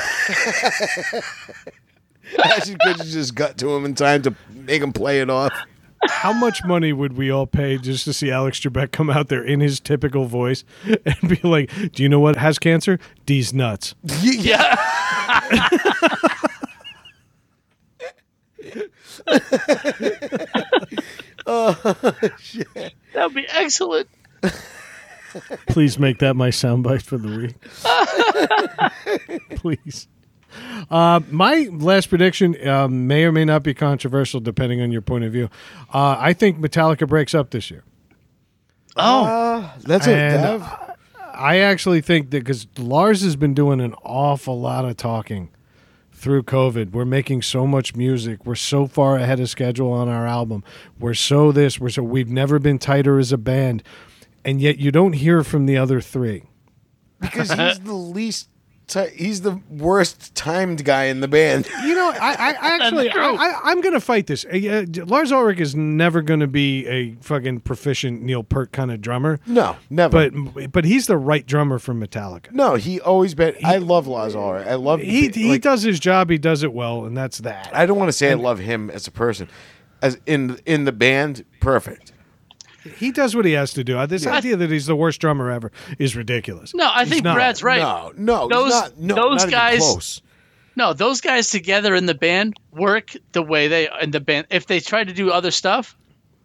Ashton 2.43 2.77
Kutcher 2.85 3.11
just 3.11 3.35
got 3.35 3.57
to 3.59 3.75
him 3.75 3.85
in 3.85 3.95
time 3.95 4.21
to 4.23 4.35
make 4.53 4.81
him 4.81 4.93
play 4.93 5.21
it 5.21 5.29
off. 5.29 5.53
How 6.09 6.33
much 6.33 6.63
money 6.65 6.93
would 6.93 7.13
we 7.13 7.29
all 7.29 7.45
pay 7.45 7.77
just 7.77 8.05
to 8.05 8.13
see 8.13 8.31
Alex 8.31 8.59
Trebek 8.59 8.91
come 8.91 9.09
out 9.09 9.27
there 9.27 9.43
in 9.43 9.59
his 9.59 9.79
typical 9.79 10.25
voice 10.25 10.63
and 11.05 11.29
be 11.29 11.39
like, 11.43 11.71
"Do 11.91 12.01
you 12.01 12.09
know 12.09 12.19
what 12.19 12.37
has 12.37 12.57
cancer? 12.57 12.97
These 13.27 13.53
nuts." 13.53 13.93
Yeah, 14.21 14.75
oh 21.45 22.15
shit. 22.39 22.67
That 23.13 23.25
would 23.25 23.35
be 23.35 23.47
excellent. 23.49 24.07
Please 25.67 25.97
make 25.99 26.19
that 26.19 26.35
my 26.35 26.49
soundbite 26.49 27.01
for 27.03 27.17
the 27.17 27.53
week. 29.47 29.55
Please. 29.57 30.07
Uh, 30.89 31.21
my 31.29 31.69
last 31.71 32.09
prediction 32.09 32.55
uh, 32.67 32.87
may 32.87 33.23
or 33.23 33.31
may 33.31 33.45
not 33.45 33.63
be 33.63 33.73
controversial, 33.73 34.39
depending 34.39 34.81
on 34.81 34.91
your 34.91 35.01
point 35.01 35.23
of 35.23 35.31
view. 35.31 35.49
Uh, 35.93 36.15
I 36.19 36.33
think 36.33 36.59
Metallica 36.59 37.07
breaks 37.07 37.33
up 37.33 37.51
this 37.51 37.71
year. 37.71 37.83
Oh, 38.95 39.73
that's 39.83 40.07
And 40.07 40.63
I 41.33 41.59
actually 41.59 42.01
think 42.01 42.31
that 42.31 42.39
because 42.39 42.67
Lars 42.77 43.21
has 43.21 43.35
been 43.35 43.53
doing 43.53 43.79
an 43.79 43.93
awful 44.03 44.59
lot 44.59 44.85
of 44.85 44.97
talking 44.97 45.49
through 46.11 46.43
COVID. 46.43 46.91
We're 46.91 47.05
making 47.05 47.41
so 47.41 47.65
much 47.65 47.95
music. 47.95 48.45
We're 48.45 48.55
so 48.55 48.85
far 48.85 49.17
ahead 49.17 49.39
of 49.39 49.49
schedule 49.49 49.91
on 49.91 50.07
our 50.07 50.27
album. 50.27 50.63
We're 50.99 51.15
so 51.15 51.51
this. 51.51 51.79
We're 51.79 51.89
so 51.89 52.03
we've 52.03 52.29
never 52.29 52.59
been 52.59 52.77
tighter 52.77 53.17
as 53.17 53.31
a 53.31 53.37
band, 53.37 53.81
and 54.45 54.61
yet 54.61 54.77
you 54.77 54.91
don't 54.91 55.13
hear 55.13 55.43
from 55.43 55.65
the 55.65 55.77
other 55.77 55.99
three. 55.99 56.43
because 57.19 57.51
he's 57.51 57.79
the 57.79 57.93
least. 57.93 58.49
Ti- 58.91 59.09
he's 59.15 59.41
the 59.41 59.59
worst 59.69 60.35
timed 60.35 60.83
guy 60.83 61.05
in 61.05 61.21
the 61.21 61.27
band. 61.27 61.67
You 61.85 61.95
know, 61.95 62.09
I, 62.11 62.33
I 62.33 62.49
I 62.51 62.75
actually, 62.75 63.09
I, 63.09 63.17
I, 63.19 63.59
I'm 63.63 63.81
going 63.81 63.93
to 63.93 63.99
fight 63.99 64.27
this. 64.27 64.45
Uh, 64.45 64.85
uh, 64.99 65.05
Lars 65.05 65.31
Ulrich 65.31 65.59
is 65.59 65.75
never 65.75 66.21
going 66.21 66.41
to 66.41 66.47
be 66.47 66.85
a 66.87 67.15
fucking 67.21 67.61
proficient 67.61 68.21
Neil 68.21 68.43
Peart 68.43 68.71
kind 68.71 68.91
of 68.91 69.01
drummer, 69.01 69.39
No, 69.47 69.77
never. 69.89 70.29
but 70.29 70.71
but 70.71 70.85
he's 70.85 71.07
the 71.07 71.17
right 71.17 71.45
drummer 71.45 71.79
for 71.79 71.93
Metallica. 71.93 72.51
no, 72.51 72.75
he 72.75 72.99
always 73.01 73.33
been. 73.33 73.55
I 73.63 73.77
love 73.77 74.07
Lars 74.07 74.35
Ulrich. 74.35 74.67
I 74.67 74.75
love. 74.75 74.99
He 75.01 75.29
he 75.29 75.51
like, 75.51 75.61
does 75.61 75.81
his 75.83 75.99
job. 75.99 76.29
He 76.29 76.37
does 76.37 76.63
it 76.63 76.73
well, 76.73 77.05
and 77.05 77.15
that's 77.17 77.39
that. 77.39 77.69
I 77.73 77.85
don't 77.85 77.97
want 77.97 78.09
to 78.09 78.13
say 78.13 78.29
I 78.31 78.35
love 78.35 78.59
him 78.59 78.89
as 78.89 79.07
a 79.07 79.11
person, 79.11 79.47
as 80.01 80.19
in 80.25 80.59
in 80.65 80.83
the 80.85 80.91
band. 80.91 81.45
Perfect. 81.61 82.10
He 82.97 83.11
does 83.11 83.35
what 83.35 83.45
he 83.45 83.51
has 83.53 83.73
to 83.73 83.83
do. 83.83 83.97
Uh, 83.97 84.05
This 84.05 84.25
idea 84.25 84.55
that 84.57 84.71
he's 84.71 84.85
the 84.87 84.95
worst 84.95 85.21
drummer 85.21 85.51
ever 85.51 85.71
is 85.99 86.15
ridiculous. 86.15 86.73
no, 86.73 86.89
I 86.89 87.01
He's 87.01 87.09
think 87.13 87.23
not. 87.23 87.35
Brad's 87.35 87.61
right. 87.63 87.79
No, 87.79 88.11
no, 88.17 88.41
he's 88.41 88.49
Those- 88.49 88.71
not, 88.71 88.97
no, 88.99 89.15
those 89.15 89.31
not 89.35 89.41
even 89.41 89.49
guys- 89.51 89.77
close. 89.79 90.21
No, 90.75 90.93
those 90.93 91.19
guys 91.21 91.49
together 91.49 91.93
in 91.95 92.05
the 92.05 92.13
band 92.15 92.55
work 92.71 93.11
the 93.33 93.41
way 93.43 93.67
they 93.67 93.89
in 94.01 94.11
the 94.11 94.21
band. 94.21 94.47
If 94.49 94.67
they 94.67 94.79
try 94.79 95.03
to 95.03 95.13
do 95.13 95.29
other 95.29 95.51
stuff, 95.51 95.97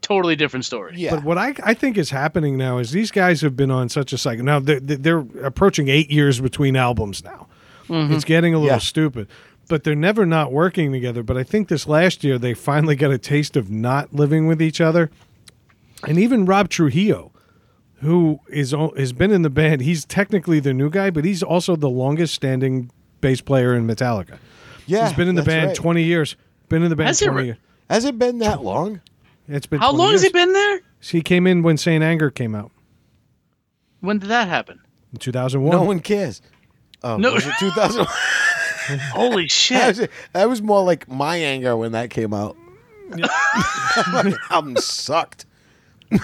totally 0.02 0.34
different 0.34 0.64
story. 0.64 0.94
Yeah, 0.96 1.14
But 1.14 1.24
what 1.24 1.38
I, 1.38 1.54
I 1.62 1.74
think 1.74 1.96
is 1.96 2.10
happening 2.10 2.58
now 2.58 2.78
is 2.78 2.90
these 2.90 3.12
guys 3.12 3.40
have 3.42 3.56
been 3.56 3.70
on 3.70 3.88
such 3.88 4.12
a 4.12 4.18
cycle. 4.18 4.44
Now 4.44 4.58
they're, 4.58 4.80
they're 4.80 5.24
approaching 5.44 5.88
eight 5.88 6.10
years 6.10 6.40
between 6.40 6.74
albums 6.76 7.22
now. 7.24 7.46
It's 7.88 8.24
getting 8.24 8.52
a 8.52 8.58
little 8.58 8.74
Yeah. 8.74 8.78
stupid. 8.80 9.28
But 9.68 9.84
they're 9.84 9.94
never 9.94 10.26
not 10.26 10.52
working 10.52 10.90
together. 10.92 11.22
But 11.22 11.36
I 11.36 11.42
think 11.44 11.68
this 11.68 11.86
last 11.88 12.22
year 12.24 12.36
they 12.38 12.52
finally 12.54 12.94
got 12.96 13.10
a 13.12 13.18
taste 13.18 13.56
of 13.56 13.70
not 13.70 14.12
living 14.12 14.46
with 14.48 14.60
each 14.60 14.80
other. 14.80 15.10
And 16.06 16.18
even 16.18 16.44
Rob 16.46 16.68
Trujillo, 16.68 17.32
who 17.96 18.40
is 18.48 18.72
has 18.96 19.12
been 19.12 19.30
in 19.30 19.42
the 19.42 19.50
band, 19.50 19.80
he's 19.82 20.04
technically 20.04 20.60
the 20.60 20.72
new 20.72 20.88
guy, 20.90 21.10
but 21.10 21.24
he's 21.24 21.42
also 21.42 21.76
the 21.76 21.90
longest 21.90 22.34
standing 22.34 22.90
bass 23.20 23.40
player 23.40 23.74
in 23.74 23.86
Metallica. 23.86 24.38
yeah. 24.86 25.08
he's 25.08 25.16
been 25.16 25.28
in 25.28 25.34
the 25.34 25.42
band 25.42 25.68
right. 25.68 25.76
twenty 25.76 26.02
years. 26.04 26.36
Been 26.68 26.82
in 26.82 26.90
the 26.90 26.96
band 26.96 27.08
Has 27.08 27.20
twenty 27.20 27.36
re- 27.36 27.44
years. 27.46 27.58
Has 27.90 28.04
it 28.04 28.18
been 28.18 28.38
that 28.38 28.62
long? 28.62 29.00
It's 29.48 29.66
been 29.66 29.78
How 29.78 29.90
20 29.90 29.98
long 30.02 30.12
has 30.12 30.22
he 30.22 30.28
been 30.30 30.52
there? 30.52 30.80
He 31.00 31.22
came 31.22 31.46
in 31.46 31.62
when 31.62 31.76
St. 31.76 32.02
Anger 32.02 32.30
came 32.30 32.52
out 32.56 32.72
When 34.00 34.18
did 34.18 34.28
that 34.30 34.48
happen? 34.48 34.80
in 35.12 35.18
two 35.18 35.30
thousand 35.32 35.62
one. 35.62 35.70
No 35.76 35.82
one 35.84 36.00
cares. 36.00 36.42
Oh, 37.04 37.16
No. 37.16 37.32
was 37.34 37.44
2000? 37.60 38.06
Holy 39.12 39.44
that, 39.44 39.50
shit! 39.50 39.98
was, 39.98 40.08
that 40.32 40.48
was 40.48 40.62
more 40.62 40.82
like 40.84 41.08
my 41.08 41.36
anger 41.36 41.76
when 41.76 41.92
that 41.92 42.10
came 42.10 42.32
out. 42.34 42.56
That 43.10 44.36
album 44.50 44.76
sucked. 44.78 45.46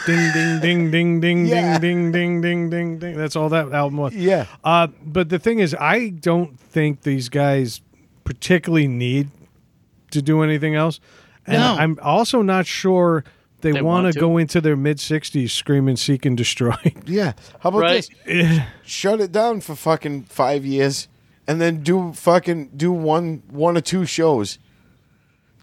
Ding 0.07 0.33
ding 0.33 0.61
ding 0.61 0.91
ding 0.91 1.21
ding 1.21 1.47
Yeah. 1.47 1.79
ding 1.79 2.13
ding 2.13 2.41
ding 2.41 2.71
ding 2.71 2.99
ding. 2.99 3.17
That's 3.17 3.37
all 3.37 3.49
that 3.51 3.73
album 3.73 3.99
was. 3.99 4.15
Yeah. 4.15 4.47
Uh, 4.65 4.89
but 5.05 5.29
the 5.29 5.39
thing 5.39 5.59
is, 5.59 5.75
I 5.79 6.11
don't 6.11 6.59
think 6.59 7.03
these 7.03 7.29
guys 7.29 7.81
particularly 8.25 8.87
need 8.89 9.31
to 10.13 10.23
do 10.23 10.43
anything 10.43 10.75
else, 10.75 11.01
and 11.47 11.59
No. 11.59 11.77
I'm 11.79 11.99
also 12.03 12.43
not 12.43 12.67
sure 12.67 13.25
they, 13.63 13.71
They 13.73 13.81
want 13.83 14.05
want 14.05 14.07
to 14.09 14.13
to. 14.15 14.21
go 14.21 14.39
into 14.39 14.61
their 14.61 14.77
mid 14.77 14.99
60s 14.99 15.51
screaming, 15.51 15.97
seek, 15.97 16.27
and 16.27 16.37
destroy. 16.37 16.75
Yeah. 17.07 17.33
How 17.61 17.69
about 17.71 17.81
Right. 17.81 18.09
this? 18.27 18.61
Shut 18.85 19.21
it 19.21 19.33
down 19.33 19.61
for 19.61 19.75
fucking 19.77 20.25
five 20.25 20.65
years, 20.67 21.09
and 21.47 21.61
then 21.61 21.83
do 21.83 22.13
fucking 22.13 22.71
do 22.77 22.93
one 22.93 23.43
one 23.51 23.77
or 23.77 23.81
two 23.81 24.05
shows. 24.05 24.59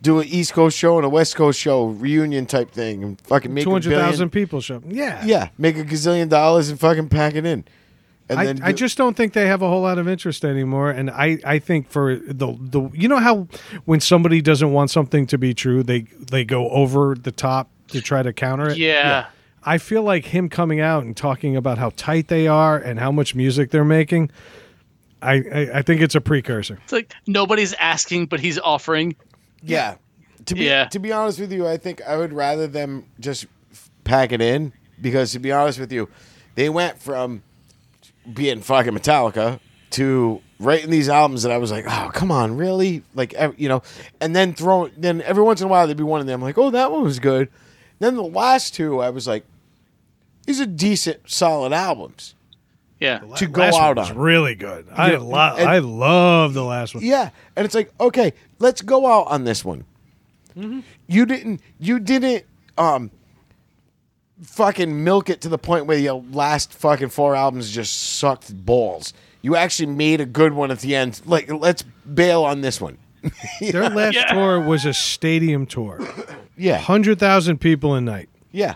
Do 0.01 0.19
an 0.19 0.27
East 0.27 0.53
Coast 0.53 0.77
show 0.77 0.97
and 0.97 1.05
a 1.05 1.09
West 1.09 1.35
Coast 1.35 1.59
show 1.59 1.87
reunion 1.87 2.45
type 2.45 2.71
thing, 2.71 3.03
and 3.03 3.21
fucking 3.21 3.53
make 3.53 3.63
Two 3.65 3.71
a 3.71 3.73
hundred 3.73 3.89
billion. 3.89 4.09
thousand 4.09 4.29
people 4.29 4.61
show. 4.61 4.81
Yeah, 4.87 5.23
Yeah, 5.25 5.49
make 5.57 5.77
a 5.77 5.83
gazillion 5.83 6.29
dollars 6.29 6.69
and 6.69 6.79
fucking 6.79 7.09
pack 7.09 7.35
it 7.35 7.45
in. 7.45 7.65
And 8.29 8.39
I, 8.39 8.45
then 8.45 8.61
I 8.61 8.71
just 8.73 8.95
don't 8.97 9.17
think 9.17 9.33
they 9.33 9.47
have 9.47 9.63
a 9.63 9.67
whole 9.67 9.81
lot 9.81 9.97
of 9.97 10.07
interest 10.07 10.45
anymore, 10.45 10.91
and 10.91 11.09
I, 11.09 11.39
I 11.43 11.59
think 11.59 11.89
for 11.89 12.15
the 12.15 12.55
the 12.59 12.89
you 12.93 13.07
know 13.07 13.17
how 13.17 13.47
when 13.85 13.99
somebody 13.99 14.39
doesn't 14.41 14.71
want 14.71 14.91
something 14.91 15.25
to 15.27 15.37
be 15.37 15.53
true, 15.53 15.81
they 15.81 16.01
they 16.01 16.45
go 16.45 16.69
over 16.69 17.15
the 17.15 17.31
top 17.31 17.69
to 17.87 18.01
try 18.01 18.21
to 18.21 18.31
counter 18.31 18.69
it. 18.69 18.77
Yeah. 18.77 19.25
I 19.63 19.77
feel 19.77 20.03
like 20.03 20.25
him 20.25 20.47
coming 20.47 20.79
out 20.79 21.03
and 21.03 21.17
talking 21.17 21.55
about 21.57 21.77
how 21.77 21.91
tight 21.97 22.27
they 22.27 22.47
are 22.47 22.77
and 22.77 22.99
how 22.99 23.11
much 23.11 23.35
music 23.35 23.71
they're 23.71 23.83
making. 23.83 24.31
I, 25.21 25.33
I, 25.33 25.69
I 25.75 25.81
think 25.81 26.01
it's 26.01 26.15
a 26.15 26.21
precursor. 26.21 26.79
It's 26.83 26.93
like 26.93 27.13
nobody's 27.27 27.73
asking, 27.73 28.27
but 28.27 28.39
he's 28.39 28.57
offering. 28.57 29.15
Yeah. 29.61 29.95
To 30.45 30.55
be 30.55 30.63
Yeah. 30.65 30.85
to 30.85 30.99
be 30.99 31.11
honest 31.11 31.39
with 31.39 31.51
you, 31.51 31.67
I 31.67 31.77
think 31.77 32.01
I 32.07 32.17
would 32.17 32.33
rather 32.33 32.67
them 32.67 33.05
just 33.19 33.45
f- 33.71 33.89
pack 34.03 34.31
it 34.31 34.41
in 34.41 34.73
because 35.01 35.31
to 35.33 35.39
be 35.39 35.51
honest 35.51 35.79
with 35.79 35.91
you, 35.91 36.09
they 36.55 36.69
went 36.69 36.99
from 37.01 37.43
being 38.33 38.61
fucking 38.61 38.93
Metallica 38.93 39.59
to 39.91 40.41
writing 40.59 40.89
these 40.89 41.09
albums 41.09 41.43
that 41.43 41.51
I 41.51 41.57
was 41.57 41.71
like, 41.71 41.85
oh 41.87 42.09
come 42.13 42.31
on, 42.31 42.57
really? 42.57 43.03
Like 43.15 43.33
you 43.57 43.69
know, 43.69 43.81
and 44.21 44.35
then 44.35 44.53
throwing 44.53 44.91
then 44.97 45.21
every 45.23 45.43
once 45.43 45.61
in 45.61 45.67
a 45.67 45.69
while 45.69 45.85
there'd 45.87 45.97
be 45.97 46.03
one 46.03 46.21
of 46.21 46.27
them 46.27 46.41
like, 46.41 46.57
oh 46.57 46.69
that 46.71 46.91
one 46.91 47.03
was 47.03 47.19
good. 47.19 47.49
Then 47.99 48.15
the 48.15 48.23
last 48.23 48.73
two, 48.73 49.01
I 49.01 49.09
was 49.09 49.27
like, 49.27 49.43
these 50.45 50.61
are 50.61 50.65
decent, 50.65 51.29
solid 51.29 51.73
albums 51.73 52.33
Yeah. 52.99 53.19
to 53.37 53.47
go 53.47 53.61
last 53.61 53.75
out 53.75 53.95
one 53.95 54.03
was 54.03 54.11
on. 54.11 54.17
really 54.17 54.55
good. 54.55 54.87
I 54.93 55.11
Yeah, 55.13 55.17
lo- 55.19 55.55
and- 55.57 55.69
I 55.69 55.79
love 55.79 56.53
the 56.53 56.63
last 56.63 56.93
one. 56.95 57.03
Yeah, 57.03 57.29
and 57.55 57.65
it's 57.65 57.73
like, 57.75 57.93
okay, 57.99 58.33
let's 58.59 58.81
go 58.81 59.07
out 59.07 59.27
on 59.27 59.43
this 59.45 59.63
one. 59.63 59.85
You 61.07 61.25
didn't. 61.25 61.61
You 61.79 61.99
didn't. 61.99 62.45
Um. 62.77 63.11
Fucking 64.41 65.03
milk 65.03 65.29
it 65.29 65.41
to 65.41 65.49
the 65.49 65.57
point 65.57 65.85
where 65.85 65.97
your 65.97 66.23
last 66.31 66.71
fucking 66.73 67.09
four 67.09 67.35
albums 67.35 67.71
just 67.71 67.93
sucked 68.17 68.53
balls. 68.65 69.11
You 69.41 69.57
actually 69.57 69.87
made 69.87 70.21
a 70.21 70.25
good 70.25 70.53
one 70.53 70.71
at 70.71 70.79
the 70.79 70.95
end. 70.95 71.19
Like, 71.25 71.51
let's 71.51 71.81
bail 71.83 72.43
on 72.45 72.61
this 72.61 72.79
one. 72.79 72.97
Their 73.59 73.89
last 73.89 74.15
Yeah. 74.15 74.31
tour 74.33 74.61
was 74.61 74.85
a 74.85 74.93
stadium 74.93 75.65
tour, 75.65 75.99
Yeah, 76.55 76.77
hundred 76.77 77.19
thousand 77.19 77.57
people 77.59 77.93
a 77.95 77.99
night. 78.01 78.29
yeah, 78.53 78.75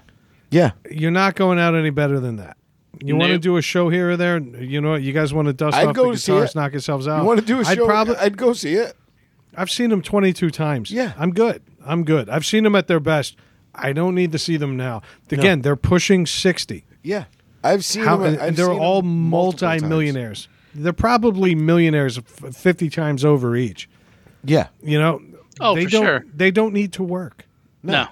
yeah. 0.51 0.71
You're 0.91 1.11
not 1.11 1.35
going 1.35 1.59
out 1.59 1.75
any 1.75 1.91
better 1.91 2.19
than 2.19 2.35
that. 2.37 2.57
You 3.03 3.15
want 3.15 3.31
to 3.31 3.37
do 3.39 3.57
a 3.57 3.61
show 3.61 3.89
here 3.89 4.11
or 4.11 4.17
there? 4.17 4.39
You 4.39 4.81
know 4.81 4.91
what? 4.91 5.01
You 5.03 5.13
guys 5.13 5.33
want 5.33 5.47
to 5.47 5.53
dust 5.53 5.75
I'd 5.77 5.87
off 5.87 5.95
go 5.95 6.07
the 6.07 6.13
to 6.13 6.17
see 6.17 6.31
guitars, 6.31 6.51
it. 6.51 6.55
knock 6.55 6.71
yourselves 6.71 7.07
out. 7.07 7.19
You 7.21 7.27
want 7.27 7.39
to 7.39 7.45
do 7.45 7.57
a 7.59 7.63
I'd 7.65 7.77
show? 7.77 7.85
probably. 7.85 8.15
I'd 8.17 8.37
go 8.37 8.53
see 8.53 8.73
it. 8.75 8.95
I've 9.55 9.69
seen 9.69 9.89
them 9.89 10.01
22 10.01 10.49
times. 10.49 10.89
Yeah. 10.91 11.13
I'm 11.17 11.31
good. 11.31 11.61
I'm 11.85 12.03
good. 12.05 12.29
I've 12.29 12.45
seen 12.45 12.63
them 12.63 12.75
at 12.75 12.87
their 12.87 12.99
best. 12.99 13.35
I 13.75 13.91
don't 13.93 14.15
need 14.15 14.31
to 14.31 14.37
see 14.37 14.57
them 14.57 14.77
now. 14.77 15.01
Again, 15.31 15.61
they're 15.61 15.75
pushing 15.75 16.25
60. 16.25 16.85
Yeah, 17.03 17.25
I've 17.63 17.83
seen 17.83 18.03
How, 18.03 18.17
them. 18.17 18.37
I've 18.39 18.55
they're 18.55 18.67
seen 18.67 18.79
all 18.79 19.01
them 19.01 19.29
multiple 19.29 19.67
times. 19.67 19.81
multi-millionaires. 19.81 20.47
They're 20.75 20.93
probably 20.93 21.55
millionaires 21.55 22.17
50 22.17 22.89
times 22.89 23.25
over 23.25 23.55
each. 23.55 23.89
Yeah, 24.43 24.67
You 24.81 24.99
know, 24.99 25.21
Oh, 25.59 25.75
they 25.75 25.85
for 25.85 25.89
don't 25.91 26.05
sure. 26.05 26.25
they 26.35 26.51
don't 26.51 26.73
need 26.73 26.93
to 26.93 27.03
work. 27.03 27.45
No. 27.83 28.07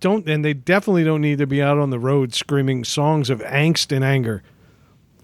Don't 0.00 0.28
and 0.28 0.44
they 0.44 0.52
definitely 0.54 1.04
don't 1.04 1.20
need 1.22 1.38
to 1.38 1.46
be 1.46 1.62
out 1.62 1.78
on 1.78 1.90
the 1.90 1.98
road 1.98 2.34
screaming 2.34 2.84
songs 2.84 3.30
of 3.30 3.40
angst 3.40 3.94
and 3.94 4.04
anger. 4.04 4.42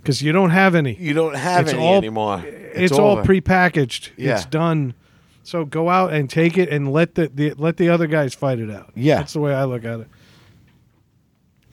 Cuz 0.05 0.23
you 0.23 0.33
don't 0.33 0.51
have 0.51 0.75
any. 0.75 0.95
you 0.95 1.13
don't 1.15 1.37
have 1.37 1.67
It's 1.67 1.75
any 1.75 1.83
all- 1.83 1.97
anymore. 1.99 2.43
It's, 2.75 2.93
all 2.93 3.19
prepackaged. 3.19 4.11
Yeah. 4.17 4.37
It's 4.37 4.47
done. 4.47 4.95
So 5.43 5.65
go 5.67 5.91
out 5.91 6.13
and 6.13 6.31
take 6.31 6.57
it 6.57 6.71
and 6.71 6.91
let 6.91 7.17
the, 7.17 7.31
the 7.35 7.53
let 7.59 7.77
the 7.77 7.91
other 7.91 8.07
guys 8.07 8.35
fight 8.35 8.59
it 8.59 8.71
out. 8.71 8.93
Yeah. 8.95 9.17
that's 9.17 9.35
the 9.35 9.41
way 9.41 9.53
I 9.53 9.65
look 9.65 9.85
at 9.85 10.01
it. 10.01 10.09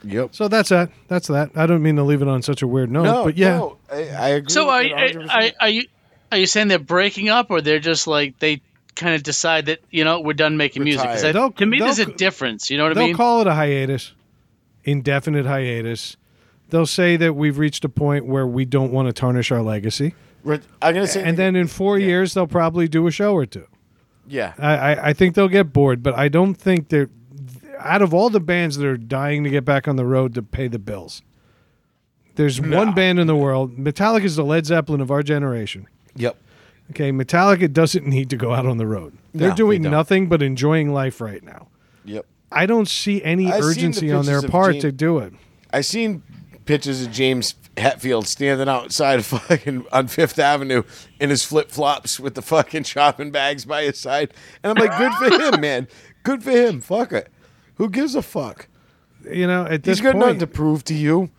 Yep. 0.03 0.35
So 0.35 0.47
that's 0.47 0.69
that. 0.69 0.91
That's 1.07 1.27
that. 1.27 1.51
I 1.55 1.65
don't 1.65 1.81
mean 1.83 1.95
to 1.97 2.03
leave 2.03 2.21
it 2.21 2.27
on 2.27 2.41
such 2.41 2.61
a 2.61 2.67
weird 2.67 2.89
note, 2.91 3.03
No, 3.03 3.23
but 3.25 3.37
yeah, 3.37 3.57
no, 3.57 3.77
I, 3.91 3.95
I 4.09 4.27
agree. 4.29 4.49
So 4.51 4.65
with 4.65 4.91
are, 4.91 4.95
are, 4.97 5.07
100%. 5.09 5.29
are, 5.29 5.51
are 5.61 5.69
you 5.69 5.83
are 6.31 6.37
you 6.37 6.45
saying 6.45 6.67
they're 6.69 6.79
breaking 6.79 7.29
up, 7.29 7.47
or 7.51 7.61
they're 7.61 7.79
just 7.79 8.07
like 8.07 8.39
they 8.39 8.61
kind 8.99 9.15
of 9.15 9.23
decide 9.23 9.65
that 9.67 9.79
you 9.89 10.03
know 10.03 10.19
we're 10.19 10.33
done 10.33 10.57
making 10.57 10.83
music? 10.83 11.01
'Cause 11.03 11.23
Retired. 11.23 11.35
that- 11.35 11.39
They'll- 11.39 11.51
to 11.53 11.65
me, 11.65 11.79
there's 11.79 11.99
a 11.99 12.05
difference. 12.05 12.69
You 12.69 12.77
know 12.77 12.83
what 12.83 12.97
I 12.97 12.99
mean? 12.99 13.07
they'll 13.09 13.17
call 13.17 13.41
it 13.41 13.47
a 13.47 13.53
hiatus, 13.55 14.13
indefinite 14.83 15.45
hiatus. 15.45 16.17
They'll 16.69 16.85
say 16.85 17.17
that 17.17 17.35
we've 17.35 17.57
reached 17.57 17.83
a 17.85 17.89
point 17.89 18.25
where 18.25 18.45
we 18.45 18.63
don't 18.65 18.91
want 18.91 19.07
to 19.07 19.13
tarnish 19.13 19.51
our 19.51 19.61
legacy, 19.63 20.13
Re- 20.43 20.59
I'm 20.81 20.93
gonna 20.93 21.07
say, 21.07 21.23
and 21.23 21.35
then 21.37 21.55
in 21.55 21.67
four 21.67 21.97
years 21.97 22.33
they'll 22.35 22.45
probably 22.47 22.87
do 22.87 23.07
a 23.07 23.11
show 23.11 23.33
or 23.33 23.45
two. 23.47 23.65
yeah, 24.27 24.53
I, 24.59 24.75
I, 24.75 25.07
I 25.09 25.13
think 25.13 25.33
they'll 25.33 25.47
get 25.47 25.73
bored, 25.73 26.03
but 26.03 26.13
I 26.15 26.27
don't 26.29 26.53
think 26.53 26.89
they're 26.89 27.09
out 27.79 28.01
of 28.03 28.13
all 28.13 28.29
the 28.29 28.39
bands 28.39 28.77
that 28.77 28.85
are 28.85 28.97
dying 28.97 29.43
to 29.45 29.49
get 29.49 29.65
back 29.65 29.87
on 29.87 29.95
the 29.95 30.05
road 30.05 30.35
to 30.35 30.43
pay 30.43 30.67
the 30.67 30.77
bills. 30.77 31.21
There's 32.35 32.61
one 32.61 32.93
band 32.93 33.19
in 33.19 33.27
the 33.27 33.35
world. 33.35 33.77
Metallica 33.77 34.23
is 34.25 34.35
the 34.35 34.43
Led 34.45 34.65
Zeppelin 34.65 35.01
of 35.01 35.11
our 35.11 35.23
generation. 35.23 35.87
yep, 36.15 36.37
Okay, 36.91 37.11
Metallica 37.11 37.71
doesn't 37.71 38.05
need 38.05 38.29
to 38.31 38.35
go 38.37 38.53
out 38.53 38.65
on 38.65 38.77
the 38.77 38.87
road. 38.87 39.17
They're 39.33 39.49
No, 39.49 39.53
they 39.53 39.57
doing 39.57 39.81
don't. 39.83 39.91
nothing 39.91 40.27
but 40.27 40.41
enjoying 40.41 40.91
life 40.93 41.21
right 41.21 41.43
now. 41.43 41.67
yep. 42.05 42.25
I 42.51 42.65
don't 42.65 42.87
see 42.87 43.23
any 43.23 43.45
I've 43.45 43.53
seen 43.53 43.61
the 43.61 43.67
urgency 43.69 44.11
on 44.11 44.25
their 44.25 44.37
pictures 44.37 44.43
of 44.45 44.51
part 44.51 44.79
to 44.79 44.91
do 44.91 45.19
it. 45.19 45.33
I 45.71 45.81
seen 45.81 46.23
pictures 46.65 47.03
of 47.03 47.11
James 47.11 47.53
Hetfield 47.77 48.25
standing 48.25 48.67
outside 48.67 49.19
of 49.19 49.25
fucking 49.27 49.85
on 49.91 50.07
Fifth 50.07 50.39
Avenue 50.39 50.81
in 51.19 51.29
his 51.29 51.43
flip 51.43 51.69
flops 51.69 52.19
with 52.19 52.33
the 52.33 52.41
fucking 52.41 52.83
shopping 52.85 53.29
bags 53.29 53.65
by 53.65 53.83
his 53.83 53.99
side, 53.99 54.33
and 54.63 54.71
I'm 54.77 54.83
like, 54.83 54.97
good 54.97 55.13
for 55.13 55.43
him, 55.55 55.61
man. 55.61 55.87
Good 56.23 56.43
for 56.43 56.49
him. 56.51 56.81
Fuck 56.81 57.11
it. 57.13 57.29
Who 57.75 57.87
gives 57.87 58.15
a 58.15 58.23
fuck? 58.23 58.67
You 59.31 59.45
know, 59.45 59.65
at 59.67 59.83
this 59.83 59.99
He's 59.99 60.03
got 60.03 60.15
nothing 60.15 60.29
point, 60.31 60.39
to 60.39 60.47
prove 60.47 60.83
to 60.85 60.93
you 60.95 61.29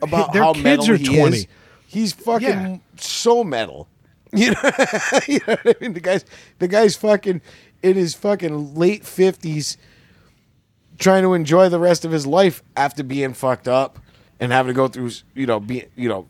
about 0.00 0.32
Their 0.32 0.42
how 0.42 0.52
kids 0.54 0.64
metal 0.64 0.90
are 0.92 0.96
he 0.96 1.04
20. 1.18 1.36
is. 1.36 1.46
He's 1.86 2.12
fucking 2.14 2.48
Yeah. 2.48 2.76
so 2.96 3.44
metal. 3.44 3.88
You 4.40 4.50
know, 4.50 4.60
you 5.26 5.40
know 5.46 5.56
what 5.62 5.66
I 5.66 5.74
mean? 5.80 5.92
The 5.94 6.00
guy's 6.00 6.24
the 6.58 6.68
guy's 6.68 6.96
fucking 6.96 7.40
in 7.82 7.96
his 7.96 8.14
fucking 8.14 8.74
late 8.74 9.04
fifties, 9.04 9.76
trying 10.98 11.22
to 11.22 11.34
enjoy 11.34 11.68
the 11.68 11.78
rest 11.78 12.04
of 12.04 12.10
his 12.10 12.26
life 12.26 12.62
after 12.76 13.02
being 13.02 13.32
fucked 13.32 13.66
up 13.66 13.98
and 14.38 14.52
having 14.52 14.74
to 14.74 14.76
go 14.76 14.88
through, 14.88 15.10
you 15.34 15.46
know, 15.46 15.60
be 15.60 15.86
you 15.96 16.08
know, 16.08 16.28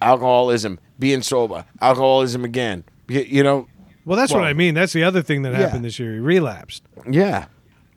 alcoholism, 0.00 0.78
being 0.98 1.22
sober, 1.22 1.64
alcoholism 1.80 2.44
again. 2.44 2.84
You, 3.08 3.20
you 3.20 3.42
know, 3.42 3.66
well, 4.04 4.16
that's 4.16 4.32
what 4.32 4.44
I 4.44 4.52
mean. 4.52 4.74
That's 4.74 4.92
the 4.92 5.04
other 5.04 5.22
thing 5.22 5.42
that 5.42 5.52
yeah. 5.52 5.58
happened 5.58 5.84
this 5.84 5.98
year. 5.98 6.14
He 6.14 6.20
relapsed. 6.20 6.82
yeah. 7.08 7.46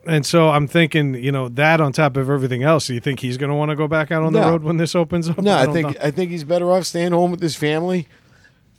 And 0.06 0.26
so 0.26 0.50
I'm 0.50 0.68
thinking, 0.68 1.16
you 1.16 1.32
know, 1.32 1.48
that 1.50 1.80
on 1.80 1.94
top 1.94 2.18
of 2.18 2.30
everything 2.30 2.62
else, 2.62 2.88
do 2.88 2.94
you 2.94 3.00
think 3.00 3.22
he's 3.22 3.38
going 3.38 3.50
to 3.50 3.56
want 3.56 3.70
to 3.70 3.76
go 3.78 3.88
back 3.88 4.12
out 4.12 4.24
on 4.24 4.34
the 4.34 4.42
road 4.42 4.62
when 4.62 4.76
this 4.76 4.96
opens 4.96 5.30
up? 5.30 5.38
No, 5.38 5.56
I, 5.56 5.66
don't 5.66 5.74
think 5.74 5.88
know. 5.88 6.02
I 6.04 6.12
think 6.12 6.30
he's 6.30 6.44
better 6.44 6.70
off 6.72 6.84
staying 6.84 7.14
home 7.14 7.32
with 7.32 7.42
his 7.42 7.56
family 7.56 8.10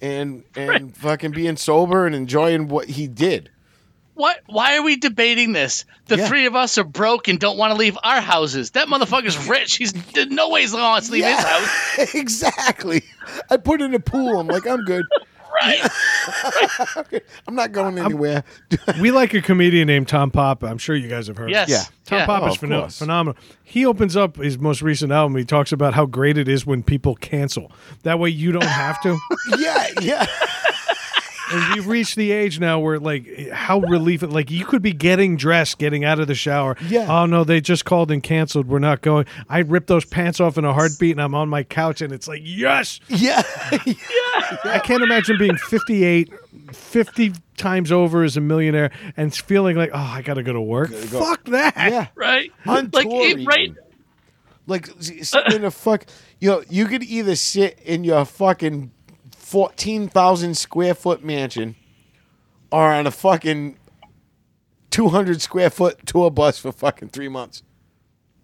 and 0.05 0.45
and 0.55 0.95
fucking 0.97 1.33
being 1.33 1.57
sober 1.57 2.07
and 2.07 2.15
enjoying 2.15 2.69
what 2.69 2.89
he 2.89 3.09
did. 3.09 3.51
Why 4.15 4.35
why 4.47 4.77
are 4.77 4.83
we 4.83 4.97
debating 4.97 5.53
this? 5.53 5.87
The 6.07 6.19
Yeah. 6.19 6.29
three 6.29 6.47
of 6.47 6.55
us 6.55 6.79
are 6.79 6.85
broke 6.85 7.27
and 7.29 7.41
don't 7.41 7.57
want 7.57 7.73
to 7.73 7.77
leave 7.79 7.97
our 8.05 8.21
houses. 8.21 8.71
That 8.73 8.87
motherfucker's 8.89 9.49
rich. 9.49 9.77
He's 9.77 9.93
no 10.29 10.51
way 10.51 10.61
he's 10.61 10.73
gonna 10.73 10.85
want 10.85 11.05
to 11.07 11.13
leave 11.13 11.25
his 11.25 11.43
house. 11.43 12.15
exactly. 12.15 13.03
I 13.51 13.57
put 13.57 13.81
in 13.81 13.95
a 13.95 14.01
pool. 14.01 14.39
I'm 14.39 14.47
like, 14.47 14.67
I'm 14.67 14.85
good. 14.85 15.05
Right. 15.55 15.81
I'm 17.49 17.55
not 17.55 17.73
going 17.73 17.99
anywhere. 17.99 18.43
we 19.01 19.11
like 19.11 19.35
a 19.35 19.41
comedian 19.43 19.87
named 19.87 20.09
Tom 20.09 20.31
Papa. 20.31 20.67
I'm 20.67 20.79
sure 20.79 20.97
you 20.97 21.09
guys 21.09 21.29
have 21.29 21.37
heard. 21.37 21.51
Yes. 21.51 21.69
Of. 21.69 21.73
Yeah. 21.73 21.83
Tom 22.07 22.19
Yeah. 22.19 22.27
Papa's 22.27 22.49
Oh, 22.51 22.53
of 22.55 22.59
pheno- 22.71 22.81
course. 22.81 22.99
phenomenal. 22.99 23.41
He 23.63 23.87
opens 23.87 24.17
up 24.17 24.37
his 24.37 24.59
most 24.59 24.83
recent 24.83 25.13
album. 25.13 25.37
He 25.37 25.45
talks 25.45 25.71
about 25.73 25.95
how 25.95 26.07
great 26.07 26.37
it 26.39 26.49
is 26.49 26.67
when 26.67 26.83
people 26.83 27.15
cancel. 27.17 27.71
That 28.03 28.19
way 28.19 28.31
you 28.31 28.53
don't 28.53 28.65
have 28.65 29.01
to. 29.03 29.17
yeah, 29.59 29.87
yeah. 30.01 30.27
And 31.55 31.75
we've 31.75 31.87
reached 31.87 32.17
the 32.17 32.33
age 32.33 32.59
now 32.61 32.79
where 32.81 32.99
like 32.99 33.51
how 33.51 33.81
relief 33.81 34.23
like 34.23 34.51
you 34.51 34.65
could 34.65 34.83
be 34.83 34.93
getting 34.93 35.37
dressed 35.37 35.79
getting 35.79 36.05
out 36.05 36.19
of 36.21 36.27
the 36.27 36.35
shower 36.35 36.77
Yeah. 36.89 37.07
oh 37.09 37.27
no 37.27 37.45
they 37.45 37.61
just 37.61 37.85
called 37.85 38.11
and 38.11 38.23
canceled 38.23 38.67
we're 38.69 38.79
not 38.79 39.01
going 39.01 39.27
i 39.49 39.61
rip 39.61 39.87
those 39.87 40.05
pants 40.05 40.41
off 40.41 40.59
in 40.59 40.65
a 40.65 40.73
heartbeat 40.73 41.13
and 41.13 41.21
i'm 41.23 41.35
on 41.35 41.49
my 41.49 41.63
couch 41.63 42.01
and 42.03 42.13
it's 42.13 42.27
like 42.29 42.41
yes 42.45 43.01
Yeah. 43.09 43.43
yeah. 43.87 43.95
i 44.65 44.81
can't 44.83 45.03
imagine 45.03 45.39
being 45.39 45.57
58 45.57 46.31
50 46.73 47.33
times 47.57 47.93
over 47.93 48.23
as 48.25 48.37
a 48.37 48.41
millionaire 48.41 48.91
and 49.17 49.35
feeling 49.35 49.77
like 49.77 49.91
oh 49.93 49.99
i 49.99 50.23
gotta 50.23 50.43
go 50.43 50.53
to 50.53 50.61
work 50.61 50.91
go. 50.91 51.21
fuck 51.21 51.45
that 51.45 51.75
yeah. 51.77 52.07
Right. 52.15 52.51
On 52.67 52.91
like 52.93 53.09
tour 53.09 53.27
it- 53.39 53.47
right. 53.47 53.73
Like 54.67 54.89
s- 54.99 55.35
in 55.53 55.65
a 55.65 55.71
fuck 55.71 56.07
you 56.41 56.51
know, 56.51 56.63
you 56.69 56.87
could 56.87 57.03
either 57.03 57.37
sit 57.37 57.79
in 57.85 58.03
your 58.05 58.25
fucking 58.25 58.91
fourteen 59.55 60.09
thousand 60.09 60.57
square 60.57 60.95
foot 60.95 61.23
mansion 61.23 61.77
or 62.73 62.91
on 62.93 63.07
a 63.07 63.11
fucking 63.13 63.79
two 64.91 65.09
hundred 65.11 65.41
square 65.41 65.71
foot 65.71 66.05
tour 66.07 66.29
bus 66.29 66.59
for 66.59 66.73
fucking 66.73 67.11
three 67.11 67.29
months. 67.29 67.63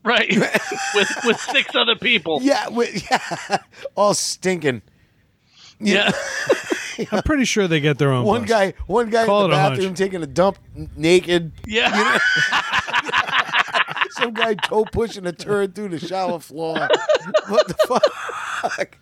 Right. 0.04 0.30
with 0.94 1.10
with 1.24 1.40
six 1.40 1.74
other 1.74 1.96
people. 1.96 2.38
Yeah, 2.42 2.66
wi- 2.66 3.02
yeah. 3.10 3.58
All 3.96 4.14
stinking. 4.14 4.82
Yeah. 5.80 6.12
i'm 7.10 7.22
pretty 7.24 7.44
sure 7.44 7.66
they 7.66 7.80
get 7.80 7.98
their 7.98 8.12
own 8.12 8.24
One 8.24 8.42
bus. 8.42 8.50
guy, 8.50 8.74
one 8.86 9.10
guy 9.10 9.26
Call 9.26 9.46
in 9.46 9.50
the 9.50 9.56
it 9.56 9.58
a 9.58 9.70
bathroom 9.70 9.94
taking 9.94 10.22
a 10.22 10.26
dump 10.26 10.58
n- 10.76 10.90
naked. 10.96 11.50
Yeah. 11.66 12.18
Some 14.10 14.32
guy 14.34 14.54
toe 14.54 14.84
pushing 14.84 15.26
a 15.26 15.32
turd 15.32 15.74
through 15.74 15.88
the 15.88 15.98
shower 15.98 16.38
floor. 16.38 16.88
what 17.48 17.66
the 17.66 17.74
fuck? 17.88 18.98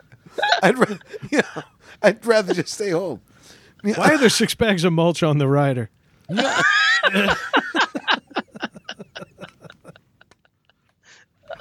I'd 0.63 0.79
rather, 0.79 0.99
you 1.31 1.39
know, 1.39 1.63
I'd 2.03 2.25
rather 2.25 2.55
just 2.55 2.75
stay 2.75 2.91
home. 2.91 3.21
why 3.83 4.11
are 4.15 4.19
there 4.19 4.29
six 4.29 4.55
bags 4.55 4.85
of 4.85 4.93
mulch 4.93 5.23
on 5.23 5.39
the 5.39 5.49
rider 5.49 5.91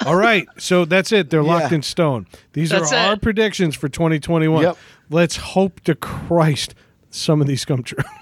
All 0.06 0.16
right, 0.16 0.48
so 0.58 0.86
that's 0.86 1.12
it. 1.12 1.30
They're 1.32 1.44
locked 1.44 1.72
Yeah. 1.72 1.76
in 1.78 1.82
stone. 1.82 2.28
These 2.54 2.70
That's 2.70 2.94
are 2.94 3.10
our 3.12 3.18
predictions 3.18 3.76
for 3.76 3.90
2021. 3.90 4.62
Yep. 4.64 4.78
Let's 5.10 5.38
hope 5.38 5.80
to 5.82 5.96
Christ 5.96 6.76
some 7.10 7.42
of 7.42 7.48
these 7.48 7.66
come 7.66 7.84
true. 7.84 8.04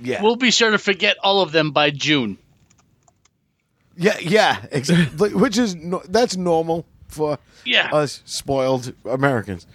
Yeah, 0.00 0.20
We'll 0.20 0.34
be 0.34 0.50
sure 0.50 0.72
to 0.72 0.78
forget 0.78 1.16
all 1.22 1.40
of 1.40 1.52
them 1.52 1.70
by 1.70 1.90
June. 1.90 2.38
yeah, 3.96 4.18
yeah. 4.20 4.66
Exactly. 4.72 5.32
Which 5.34 5.56
is 5.56 5.76
no, 5.76 6.02
that's 6.08 6.36
normal 6.36 6.84
for 7.06 7.38
Yeah. 7.64 7.88
us 7.94 8.20
spoiled 8.24 8.92
Americans. 9.04 9.68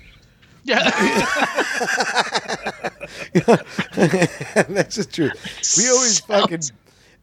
That's 4.70 4.96
the 4.96 5.08
truth. 5.12 5.78
We 5.78 5.90
always 5.90 6.20
fucking 6.20 6.62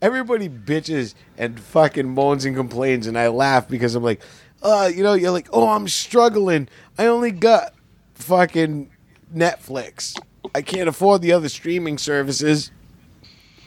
everybody 0.03 0.49
bitches 0.49 1.15
and 1.39 1.59
fucking 1.59 2.09
moans 2.09 2.45
and 2.45 2.57
complains, 2.57 3.07
and 3.07 3.19
I 3.19 3.29
laugh 3.29 3.69
because 3.69 3.95
I'm 3.95 4.03
like, 4.03 4.23
uh, 4.63 4.91
you 4.93 5.03
know, 5.03 5.15
you're 5.15 5.31
like, 5.31 5.49
oh, 5.53 5.69
I'm 5.69 5.89
struggling. 5.89 6.69
I 6.99 7.07
only 7.07 7.31
got 7.31 7.75
fucking 8.15 8.91
Netflix. 9.35 10.19
I 10.55 10.63
can't 10.63 10.89
afford 10.89 11.23
the 11.23 11.33
other 11.33 11.49
streaming 11.49 11.99
services. 11.99 12.71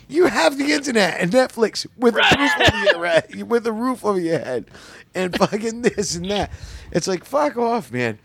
You 0.07 0.25
have 0.25 0.57
the 0.57 0.71
internet 0.71 1.19
and 1.19 1.31
Netflix 1.31 1.85
with 1.97 2.15
a 2.15 2.37
roof 2.37 2.73
over 2.73 2.85
your 2.85 3.05
head, 3.05 3.43
with 3.43 3.67
a 3.67 3.71
roof 3.71 4.03
over 4.03 4.19
your 4.19 4.39
head, 4.39 4.65
and 5.13 5.37
fucking 5.37 5.83
this 5.83 6.15
and 6.15 6.29
that. 6.31 6.51
It's 6.91 7.07
like 7.07 7.23
fuck 7.23 7.57
off, 7.57 7.91
man. 7.91 8.17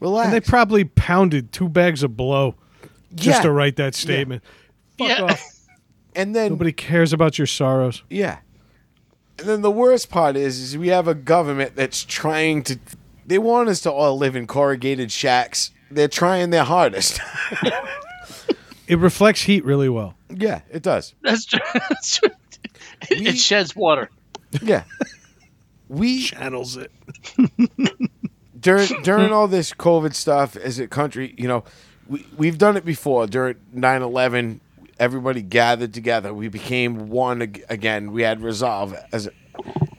Relax. 0.00 0.26
And 0.26 0.34
they 0.34 0.40
probably 0.40 0.84
pounded 0.84 1.52
two 1.52 1.68
bags 1.68 2.02
of 2.02 2.16
blow 2.16 2.54
just 3.14 3.38
Yeah. 3.38 3.42
to 3.42 3.50
write 3.50 3.76
that 3.76 3.94
statement. 3.94 4.42
Fuck 4.98 5.08
Yeah. 5.08 5.22
off. 5.22 5.44
and 6.16 6.34
then 6.34 6.50
Nobody 6.52 6.72
cares 6.72 7.12
about 7.12 7.38
your 7.38 7.46
sorrows. 7.46 8.02
Yeah. 8.10 8.38
And 9.38 9.48
then 9.48 9.62
the 9.62 9.70
worst 9.70 10.08
part 10.10 10.36
is, 10.36 10.60
is 10.60 10.78
we 10.78 10.88
have 10.88 11.06
a 11.08 11.14
government 11.14 11.76
that's 11.76 12.04
trying 12.04 12.62
to. 12.64 12.78
They 13.26 13.38
want 13.38 13.68
us 13.68 13.80
to 13.82 13.92
all 13.92 14.16
live 14.16 14.36
in 14.36 14.46
corrugated 14.46 15.10
shacks. 15.12 15.72
They're 15.90 16.08
trying 16.08 16.50
their 16.50 16.64
hardest. 16.64 17.20
It 18.88 18.98
reflects 18.98 19.42
heat 19.42 19.64
really 19.64 19.88
well. 19.88 20.14
yeah, 20.32 20.60
it 20.70 20.80
does. 20.84 21.12
That's 21.22 21.44
true. 21.44 21.58
That's 21.74 22.18
true. 22.18 22.30
It, 23.10 23.18
We- 23.18 23.26
it 23.30 23.36
sheds 23.36 23.74
water. 23.74 24.10
Yeah. 24.62 24.84
We 25.88 26.22
Channels 26.22 26.76
it. 26.76 26.92
During 28.66 28.88
during 29.02 29.32
all 29.32 29.48
this 29.48 29.72
COVID 29.72 30.14
stuff 30.14 30.56
as 30.56 30.78
a 30.78 30.88
country, 30.88 31.34
you 31.38 31.48
know, 31.48 31.64
we 32.08 32.26
we've 32.36 32.58
done 32.58 32.76
it 32.76 32.84
before 32.84 33.26
during 33.26 33.56
9/11. 33.74 34.60
Everybody 34.98 35.42
gathered 35.42 35.92
together. 35.92 36.32
We 36.32 36.48
became 36.48 37.08
one 37.08 37.42
ag- 37.42 37.64
again. 37.68 38.12
We 38.12 38.22
had 38.22 38.42
resolve 38.42 38.94
as 39.12 39.28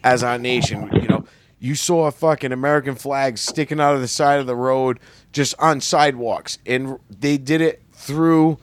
as 0.04 0.24
our 0.24 0.38
nation. 0.38 0.90
You 0.94 1.08
know, 1.08 1.26
you 1.60 1.76
saw 1.76 2.08
a 2.08 2.12
fucking 2.12 2.52
American 2.52 2.96
flags 2.96 3.42
sticking 3.42 3.80
out 3.80 3.96
of 3.96 4.02
the 4.02 4.08
side 4.08 4.40
of 4.40 4.48
the 4.48 4.56
road, 4.56 5.00
just 5.32 5.56
on 5.60 5.82
sidewalks, 5.82 6.58
and 6.66 7.00
they 7.10 7.38
did 7.38 7.62
it 7.62 7.84
through 7.94 8.58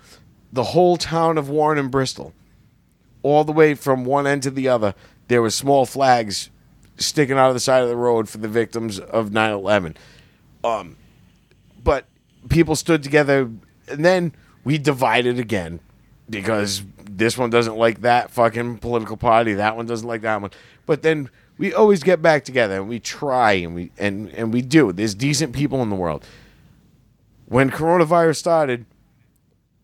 the 0.53 0.65
whole 0.65 0.97
town 0.97 1.39
of 1.39 1.49
Warren 1.49 1.79
and 1.79 1.91
Bristol, 1.91 2.33
all 3.23 3.43
the 3.43 3.53
way 3.53 3.75
from 3.75 4.05
one 4.05 4.27
end 4.27 4.43
to 4.45 4.51
the 4.51 4.69
other, 4.69 4.95
there 5.27 5.43
were 5.43 5.51
small 5.51 5.85
flags 5.87 6.51
sticking 6.97 7.39
out 7.39 7.49
of 7.49 7.55
the 7.55 7.61
side 7.61 7.83
of 7.83 7.89
the 7.89 7.97
road 7.97 8.29
for 8.29 8.39
the 8.39 8.49
victims 8.49 8.99
of 8.99 9.31
9/11. 9.31 9.97
Um, 10.63 10.97
but 11.83 12.07
people 12.49 12.77
stood 12.77 13.03
together, 13.03 13.51
and 13.89 14.05
then 14.05 14.33
we 14.65 14.79
divided 14.79 15.39
again 15.39 15.81
because 16.29 16.83
this 17.09 17.37
one 17.37 17.51
doesn't 17.51 17.77
like 17.77 18.01
that 18.01 18.31
fucking 18.31 18.79
political 18.79 19.17
party, 19.17 19.55
that 19.55 19.77
one 19.77 19.87
doesn't 19.87 20.09
like 20.09 20.23
that 20.23 20.41
one. 20.41 20.51
But 20.87 21.03
then 21.03 21.31
we 21.59 21.73
always 21.73 22.03
get 22.03 22.23
back 22.23 22.45
together 22.45 22.77
and 22.77 22.89
we 22.89 22.99
try 22.99 23.53
and 23.53 23.75
we 23.75 23.91
and 23.99 24.31
and 24.31 24.53
we 24.53 24.63
do. 24.63 24.93
There's 24.93 25.15
decent 25.15 25.55
people 25.55 25.83
in 25.83 25.91
the 25.91 25.97
world. 25.97 26.25
When 27.47 27.71
coronavirus 27.71 28.37
started, 28.37 28.87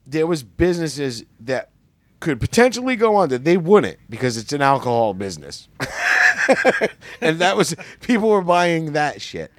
there 0.06 0.26
was 0.26 0.42
businesses 0.42 1.24
that 1.40 1.70
could 2.18 2.40
potentially 2.40 2.96
go 2.96 3.18
under. 3.18 3.38
They 3.38 3.56
wouldn't 3.56 3.98
because 4.08 4.36
it's 4.36 4.52
an 4.52 4.62
alcohol 4.62 5.14
business. 5.14 5.68
and 7.20 7.38
that 7.38 7.56
was 7.56 7.74
people 8.00 8.28
were 8.28 8.42
buying 8.42 8.92
that 8.92 9.20
shit. 9.20 9.52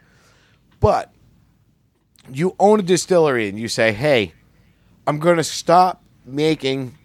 But 0.80 1.14
you 2.30 2.56
own 2.60 2.80
a 2.80 2.84
distillery 2.84 3.50
and 3.50 3.60
you 3.60 3.68
say, 3.68 3.92
"Hey, 3.92 4.34
I'm 5.08 5.20
going 5.20 5.38
to 5.38 5.44
stop 5.44 6.04
making 6.26 6.98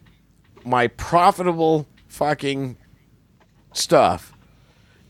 my 0.64 0.88
profitable 0.88 1.86
fucking 2.08 2.76
stuff 3.72 4.32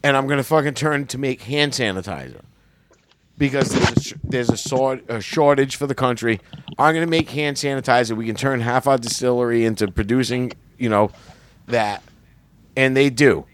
and 0.03 0.17
I'm 0.17 0.27
going 0.27 0.39
to 0.39 0.45
fucking 0.45 0.75
turn 0.75 1.07
to 1.09 1.19
make 1.19 1.43
hand 1.43 1.73
sanitizer." 1.73 2.43
Because 3.39 3.69
there's 3.69 3.91
a, 3.91 4.01
sh- 4.01 4.15
there's 4.25 4.49
a, 4.49 4.57
sort, 4.57 5.05
a 5.11 5.21
shortage 5.21 5.77
for 5.77 5.87
the 5.87 5.95
country. 5.95 6.41
I'm 6.79 6.95
going 6.95 7.07
to 7.07 7.11
make 7.11 7.29
hand 7.29 7.59
sanitizer. 7.59 8.17
We 8.17 8.25
can 8.25 8.35
turn 8.35 8.63
half 8.63 8.87
our 8.87 8.97
distillery 8.97 9.67
into 9.67 9.89
producing, 9.89 10.53
you 10.79 10.89
know, 10.89 11.11
that. 11.67 12.03
And 12.79 12.97
they 12.97 13.11
do 13.11 13.45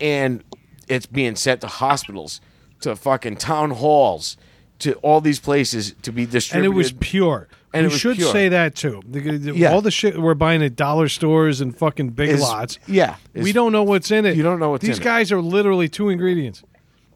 and 0.00 0.42
it's 0.88 1.06
being 1.06 1.36
sent 1.36 1.60
to 1.62 1.66
hospitals, 1.66 2.40
to 2.80 2.96
fucking 2.96 3.36
town 3.36 3.70
halls, 3.72 4.36
to 4.80 4.94
all 4.96 5.20
these 5.20 5.38
places 5.38 5.94
to 6.02 6.10
be 6.12 6.24
distributed. 6.26 6.66
and 6.66 6.74
it 6.74 6.76
was 6.76 6.92
pure. 6.92 7.48
And 7.72 7.86
we 7.86 7.96
should 7.96 8.16
pure. 8.16 8.32
say 8.32 8.48
that 8.48 8.74
too. 8.74 9.00
The- 9.08 9.20
the- 9.38 9.54
Yeah. 9.56 9.72
All 9.72 9.80
the 9.82 9.90
shit 9.92 10.18
we're 10.20 10.34
buying 10.34 10.62
at 10.62 10.74
dollar 10.74 11.08
stores 11.08 11.60
and 11.60 11.76
fucking 11.76 12.10
big 12.10 12.30
Is- 12.30 12.40
lots. 12.40 12.78
yeah, 12.88 13.14
we 13.34 13.52
don't 13.52 13.70
know 13.72 13.84
what's 13.84 14.10
in 14.10 14.24
it. 14.26 14.36
You 14.36 14.42
don't 14.42 14.58
know 14.58 14.70
what's 14.70 14.82
These 14.82 14.88
in 14.88 14.92
it. 14.94 14.96
These 14.98 15.04
guys 15.04 15.30
are 15.32 15.40
literally 15.40 15.88
two 15.88 16.08
ingredients, 16.08 16.64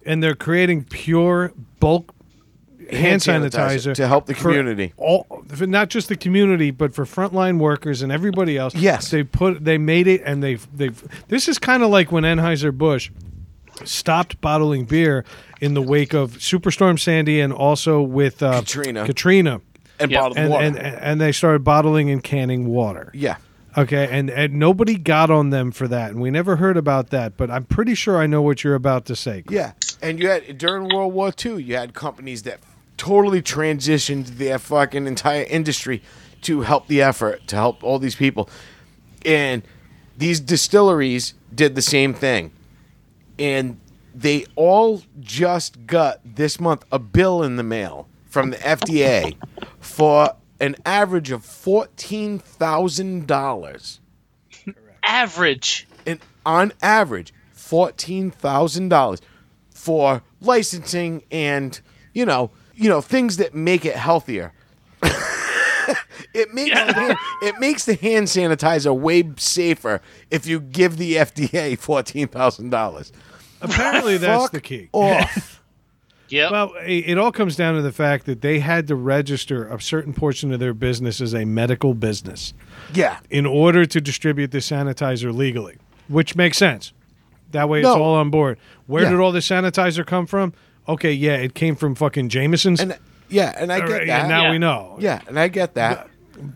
and 0.06 0.22
they're 0.22 0.36
creating 0.36 0.84
pure 0.84 1.52
bulk 1.80 2.13
hand, 2.90 3.22
Hand 3.22 3.22
sanitizer, 3.22 3.50
sanitizer 3.90 3.94
to 3.94 4.06
help 4.08 4.26
the 4.26 4.34
for 4.34 4.50
community. 4.50 4.92
all, 4.96 5.26
not 5.60 5.88
just 5.90 6.08
the 6.08 6.16
community, 6.16 6.70
but 6.70 6.94
for 6.94 7.04
frontline 7.04 7.58
workers 7.58 8.02
and 8.02 8.10
everybody 8.12 8.56
else. 8.58 8.74
Yes. 8.74 9.10
they 9.10 9.22
put 9.22 9.64
they 9.64 9.78
made 9.78 10.06
it, 10.06 10.22
and 10.24 10.42
they've 10.42 10.66
they've. 10.76 11.02
This 11.28 11.48
is 11.48 11.58
kind 11.58 11.82
of 11.82 11.90
like 11.90 12.12
when 12.12 12.24
Anheuser 12.24 12.76
Busch 12.76 13.10
stopped 13.84 14.40
bottling 14.40 14.84
beer 14.84 15.24
in 15.60 15.74
the 15.74 15.82
wake 15.82 16.14
of 16.14 16.32
Superstorm 16.38 16.98
Sandy 16.98 17.40
and 17.40 17.52
also 17.52 18.00
with 18.02 18.42
uh, 18.42 18.60
Katrina. 18.60 19.04
Katrina, 19.06 19.60
and 19.98 20.10
Yep. 20.10 20.20
bottled 20.20 20.38
and, 20.38 20.50
water. 20.50 20.64
and 20.64 20.76
and 20.78 21.20
they 21.20 21.32
started 21.32 21.64
bottling 21.64 22.10
and 22.10 22.22
canning 22.22 22.66
water. 22.66 23.10
yeah, 23.14 23.36
Okay, 23.76 24.06
and 24.10 24.30
and 24.30 24.54
nobody 24.54 24.96
got 24.96 25.30
on 25.30 25.50
them 25.50 25.72
for 25.72 25.88
that, 25.88 26.10
and 26.12 26.20
we 26.20 26.30
never 26.30 26.56
heard 26.56 26.76
about 26.76 27.10
that. 27.10 27.36
But 27.36 27.50
I'm 27.50 27.64
pretty 27.64 27.94
sure 27.94 28.18
I 28.18 28.26
know 28.26 28.42
what 28.42 28.62
you're 28.62 28.74
about 28.76 29.06
to 29.06 29.16
say. 29.16 29.42
yeah. 29.50 29.72
And 30.02 30.20
you 30.20 30.28
had 30.28 30.58
during 30.58 30.94
World 30.94 31.14
War 31.14 31.32
II, 31.44 31.62
you 31.62 31.76
had 31.76 31.94
companies 31.94 32.42
that 32.42 32.60
totally 32.96 33.42
transitioned 33.42 34.26
their 34.38 34.58
fucking 34.58 35.06
entire 35.06 35.44
industry 35.44 36.02
to 36.42 36.62
help 36.62 36.86
the 36.86 37.02
effort, 37.02 37.46
to 37.48 37.56
help 37.56 37.82
all 37.82 37.98
these 37.98 38.14
people. 38.14 38.48
And 39.24 39.62
these 40.16 40.40
distilleries 40.40 41.34
did 41.54 41.74
the 41.74 41.82
same 41.82 42.14
thing. 42.14 42.52
And 43.38 43.80
they 44.14 44.44
all 44.54 45.02
just 45.20 45.86
got 45.86 46.20
this 46.24 46.60
month 46.60 46.84
a 46.92 46.98
bill 46.98 47.42
in 47.42 47.56
the 47.56 47.62
mail 47.62 48.08
from 48.26 48.50
the 48.50 48.56
FDA 48.58 49.36
for 49.80 50.36
an 50.60 50.76
average 50.86 51.30
of 51.30 51.44
fourteen 51.44 52.38
thousand 52.38 53.26
dollars. 53.26 54.00
Average. 55.02 55.88
And 56.06 56.20
on 56.46 56.72
average, 56.80 57.34
fourteen 57.52 58.30
thousand 58.30 58.88
dollars 58.88 59.20
for 59.70 60.22
licensing 60.40 61.24
and 61.30 61.80
you 62.12 62.24
know, 62.24 62.50
you 62.76 62.88
know, 62.88 63.00
things 63.00 63.36
that 63.38 63.54
make 63.54 63.84
it 63.84 63.96
healthier. 63.96 64.52
it 66.34 66.52
makes 66.54 66.74
the 66.74 66.92
hand, 66.92 67.18
it 67.42 67.58
makes 67.60 67.84
the 67.84 67.94
hand 67.94 68.26
sanitizer 68.26 68.96
way 68.96 69.30
safer 69.36 70.00
if 70.30 70.46
you 70.46 70.60
give 70.60 70.96
the 70.96 71.16
FDA 71.16 71.78
fourteen 71.78 72.28
thousand 72.28 72.70
dollars. 72.70 73.12
Apparently, 73.60 74.16
that's 74.18 74.50
the 74.50 74.60
key. 74.60 74.88
Off. 74.92 75.62
Yep. 76.28 76.50
Well, 76.50 76.74
it 76.84 77.10
it 77.10 77.18
all 77.18 77.32
comes 77.32 77.54
down 77.54 77.74
to 77.74 77.82
the 77.82 77.92
fact 77.92 78.26
that 78.26 78.40
they 78.40 78.58
had 78.58 78.86
to 78.88 78.96
register 78.96 79.68
a 79.68 79.80
certain 79.80 80.12
portion 80.14 80.52
of 80.52 80.60
their 80.60 80.74
business 80.74 81.20
as 81.20 81.34
a 81.34 81.44
medical 81.44 81.94
business 81.94 82.54
yeah. 82.94 83.18
in 83.30 83.46
order 83.46 83.84
to 83.84 84.00
distribute 84.00 84.50
the 84.50 84.58
sanitizer 84.58 85.34
legally, 85.34 85.76
which 86.08 86.34
makes 86.34 86.56
sense. 86.56 86.92
That 87.52 87.68
way, 87.68 87.80
it's 87.80 87.88
all 87.88 88.14
on 88.14 88.30
board. 88.30 88.58
Where 88.86 89.04
Yeah. 89.04 89.10
did 89.10 89.20
all 89.20 89.30
the 89.32 89.38
sanitizer 89.38 90.04
come 90.04 90.26
from? 90.26 90.54
Okay, 90.88 91.12
yeah, 91.12 91.36
it 91.36 91.54
came 91.54 91.76
from 91.76 91.94
fucking 91.94 92.28
Jameson's. 92.28 92.80
And 92.80 92.98
yeah, 93.28 93.52
and 93.56 93.72
I 93.72 93.80
get 93.80 93.88
right, 93.90 94.06
that. 94.06 94.20
and 94.20 94.28
now 94.28 94.42
Yeah. 94.44 94.50
we 94.50 94.58
know. 94.58 94.96
yeah, 95.00 95.20
and 95.26 95.38
I 95.38 95.48
get 95.48 95.74
that. 95.74 96.08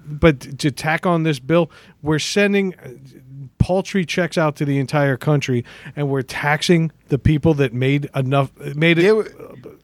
but 0.07 0.59
to 0.59 0.71
tack 0.71 1.07
on 1.07 1.23
this 1.23 1.39
bill, 1.39 1.71
we're 2.03 2.19
sending 2.19 2.75
uh, 2.75 2.89
paltry 3.59 4.05
checks 4.05 4.37
out 4.37 4.57
to 4.57 4.65
the 4.65 4.79
entire 4.79 5.17
country, 5.17 5.65
and 5.97 6.09
we're 6.09 6.23
taxing 6.23 6.91
the 7.09 7.19
people 7.19 7.55
that 7.55 7.73
made 7.73 8.11
enough, 8.15 8.53
made 8.75 8.99
it 8.99 9.03
There 9.03 9.15
were- 9.17 9.33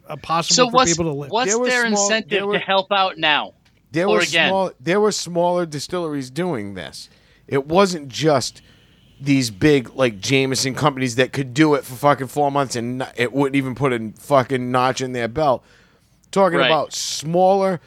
uh, 0.09 0.17
possible 0.17 0.55
so 0.55 0.71
for 0.71 0.75
what's 0.75 0.91
people 0.93 1.05
to 1.13 1.13
live. 1.19 1.31
what's 1.31 1.55
There 1.57 1.65
their 1.65 1.89
small- 1.89 2.03
incentive 2.05 2.31
there 2.31 2.47
were- 2.47 2.55
to 2.59 2.65
help 2.65 2.93
out 2.93 3.17
now? 3.19 3.55
There 3.93 4.07
or 4.09 4.17
were 4.17 4.21
again. 4.23 4.49
small 4.51 4.73
there 4.81 5.01
were 5.01 5.13
smaller 5.13 5.65
distilleries 5.67 6.29
doing 6.31 6.75
this. 6.75 7.09
It 7.47 7.67
wasn't 7.67 8.09
just 8.09 8.61
these 9.25 9.51
big 9.51 9.91
like 9.95 10.21
Jameson 10.21 10.75
companies 10.75 11.17
that 11.17 11.33
could 11.33 11.55
do 11.55 11.75
it 11.75 11.85
for 11.85 11.95
fucking 11.95 12.27
four 12.29 12.51
months 12.51 12.77
and 12.77 12.99
not, 12.99 13.13
it 13.17 13.33
wouldn't 13.33 13.57
even 13.57 13.75
put 13.75 13.93
a 13.93 14.13
fucking 14.19 14.71
notch 14.71 15.01
in 15.01 15.13
their 15.13 15.29
belt. 15.29 15.65
Talking 16.31 16.59
Right. 16.59 16.67
about 16.67 16.93
smaller 16.93 17.81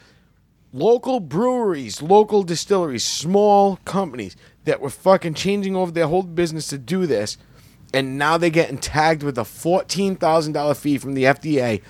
local 0.72 1.20
breweries, 1.20 2.02
local 2.02 2.42
distilleries, 2.42 3.04
small 3.04 3.76
companies 3.84 4.36
that 4.64 4.80
were 4.80 4.90
fucking 4.90 5.34
changing 5.34 5.74
over 5.74 5.90
their 5.90 6.06
whole 6.08 6.22
business 6.22 6.66
to 6.68 6.78
do 6.78 7.06
this, 7.06 7.38
and 7.94 8.18
now 8.18 8.36
they're 8.36 8.50
getting 8.50 8.78
tagged 8.78 9.22
with 9.22 9.38
a 9.38 9.44
fourteen 9.44 10.14
thousand 10.16 10.52
dollar 10.52 10.74
fee 10.74 10.98
from 10.98 11.14
the 11.14 11.24
FDA. 11.24 11.80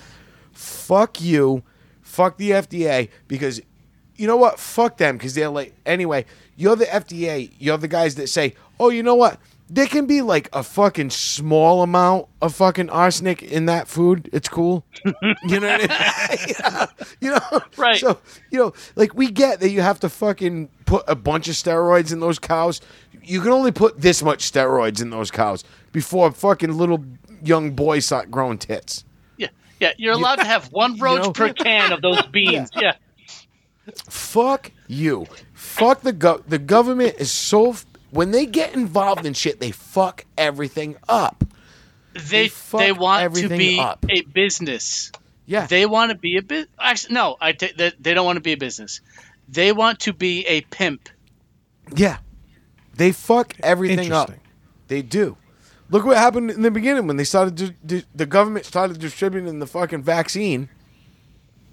Fuck 0.53 1.21
you, 1.21 1.63
fuck 2.01 2.37
the 2.37 2.51
FDA 2.51 3.09
because 3.27 3.61
you 4.15 4.27
know 4.27 4.37
what? 4.37 4.59
Fuck 4.59 4.97
them 4.97 5.17
because 5.17 5.33
they're 5.33 5.49
like 5.49 5.73
anyway. 5.85 6.25
You're 6.57 6.75
the 6.75 6.85
FDA. 6.85 7.51
You're 7.57 7.77
the 7.77 7.87
guys 7.87 8.15
that 8.15 8.27
say, 8.27 8.55
oh, 8.79 8.89
you 8.89 9.03
know 9.03 9.15
what? 9.15 9.39
There 9.71 9.85
can 9.85 10.07
be 10.07 10.21
like 10.23 10.49
a 10.51 10.63
fucking 10.63 11.11
small 11.11 11.83
amount 11.83 12.27
of 12.41 12.55
fucking 12.55 12.89
arsenic 12.89 13.43
in 13.43 13.67
that 13.67 13.87
food. 13.87 14.27
It's 14.33 14.49
cool. 14.49 14.83
You 15.45 15.59
know 15.59 15.67
what 15.69 15.81
I 15.91 16.37
mean? 16.47 16.55
Yeah. 16.59 16.85
You 17.21 17.31
know, 17.31 17.59
Right. 17.77 17.97
So 17.97 18.19
you 18.51 18.57
know, 18.59 18.73
like 18.95 19.13
we 19.13 19.29
get 19.29 19.59
that 19.59 19.69
you 19.69 19.81
have 19.81 19.99
to 19.99 20.09
fucking 20.09 20.69
put 20.85 21.03
a 21.07 21.15
bunch 21.15 21.47
of 21.47 21.53
steroids 21.55 22.11
in 22.11 22.19
those 22.19 22.39
cows. 22.39 22.81
You 23.23 23.41
can 23.41 23.51
only 23.51 23.71
put 23.71 24.01
this 24.01 24.23
much 24.23 24.51
steroids 24.51 25.01
in 25.03 25.11
those 25.11 25.29
cows 25.29 25.63
before 25.91 26.31
fucking 26.31 26.75
little 26.75 27.05
young 27.43 27.71
boys 27.71 28.05
start 28.07 28.31
growing 28.31 28.57
tits. 28.57 29.05
Yeah, 29.37 29.49
yeah. 29.79 29.91
You're 29.97 30.13
allowed 30.13 30.37
to 30.37 30.45
have 30.45 30.71
one 30.71 30.97
roach 30.99 31.23
know? 31.23 31.31
per 31.31 31.53
can 31.53 31.91
of 31.91 32.01
those 32.01 32.21
beans. 32.27 32.71
yeah. 32.75 32.93
Fuck 34.09 34.71
you. 34.87 35.25
Fuck 35.53 36.01
the 36.01 36.13
go- 36.13 36.43
the 36.47 36.59
government 36.59 37.15
is 37.19 37.31
so 37.31 37.75
when 38.11 38.31
they 38.31 38.45
get 38.45 38.73
involved 38.73 39.25
in 39.25 39.33
shit, 39.33 39.59
they 39.59 39.71
fuck 39.71 40.25
everything 40.37 40.95
up. 41.07 41.43
They 42.13 42.47
fuck 42.47 42.81
they 42.81 42.91
want 42.91 43.35
to 43.35 43.49
be 43.49 43.79
up. 43.79 44.05
a 44.09 44.21
business. 44.21 45.11
Yeah. 45.45 45.67
They 45.67 45.85
want 45.85 46.11
to 46.11 46.17
be 46.17 46.37
a 46.37 46.41
bit. 46.41 46.69
Actually, 46.79 47.15
no. 47.15 47.37
I 47.39 47.53
they, 47.53 47.91
they 47.99 48.13
don't 48.13 48.25
want 48.25 48.37
to 48.37 48.41
be 48.41 48.53
a 48.53 48.57
business. 48.57 49.01
They 49.47 49.71
want 49.71 50.01
to 50.01 50.13
be 50.13 50.45
a 50.45 50.61
pimp. 50.61 51.09
yeah. 51.95 52.17
They 52.95 53.13
fuck 53.13 53.55
everything 53.63 54.11
up. 54.11 54.29
They 54.89 55.01
do. 55.01 55.37
Look 55.89 56.05
what 56.05 56.17
happened 56.17 56.51
in 56.51 56.61
the 56.61 56.69
beginning 56.69 57.07
when 57.07 57.15
they 57.15 57.23
started 57.23 57.55
to, 57.57 57.71
di- 57.71 58.05
the 58.13 58.25
government 58.25 58.65
started 58.65 58.99
distributing 58.99 59.59
the 59.59 59.65
fucking 59.65 60.03
vaccine, 60.03 60.67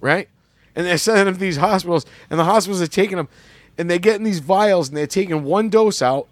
right? 0.01 0.29
And 0.77 0.87
they're 0.87 0.99
sending 0.99 1.25
them 1.25 1.35
to 1.35 1.41
these 1.41 1.57
hospitals, 1.57 2.07
and 2.31 2.39
the 2.39 2.45
hospitals 2.45 2.81
are 2.81 2.87
taking 2.87 3.17
them, 3.17 3.29
and 3.79 3.91
they're 3.91 3.99
getting 3.99 4.25
these 4.25 4.39
vials, 4.41 4.89
and 4.89 4.97
they're 4.97 5.07
taking 5.07 5.45
one 5.45 5.69
dose 5.69 6.01
out, 6.03 6.29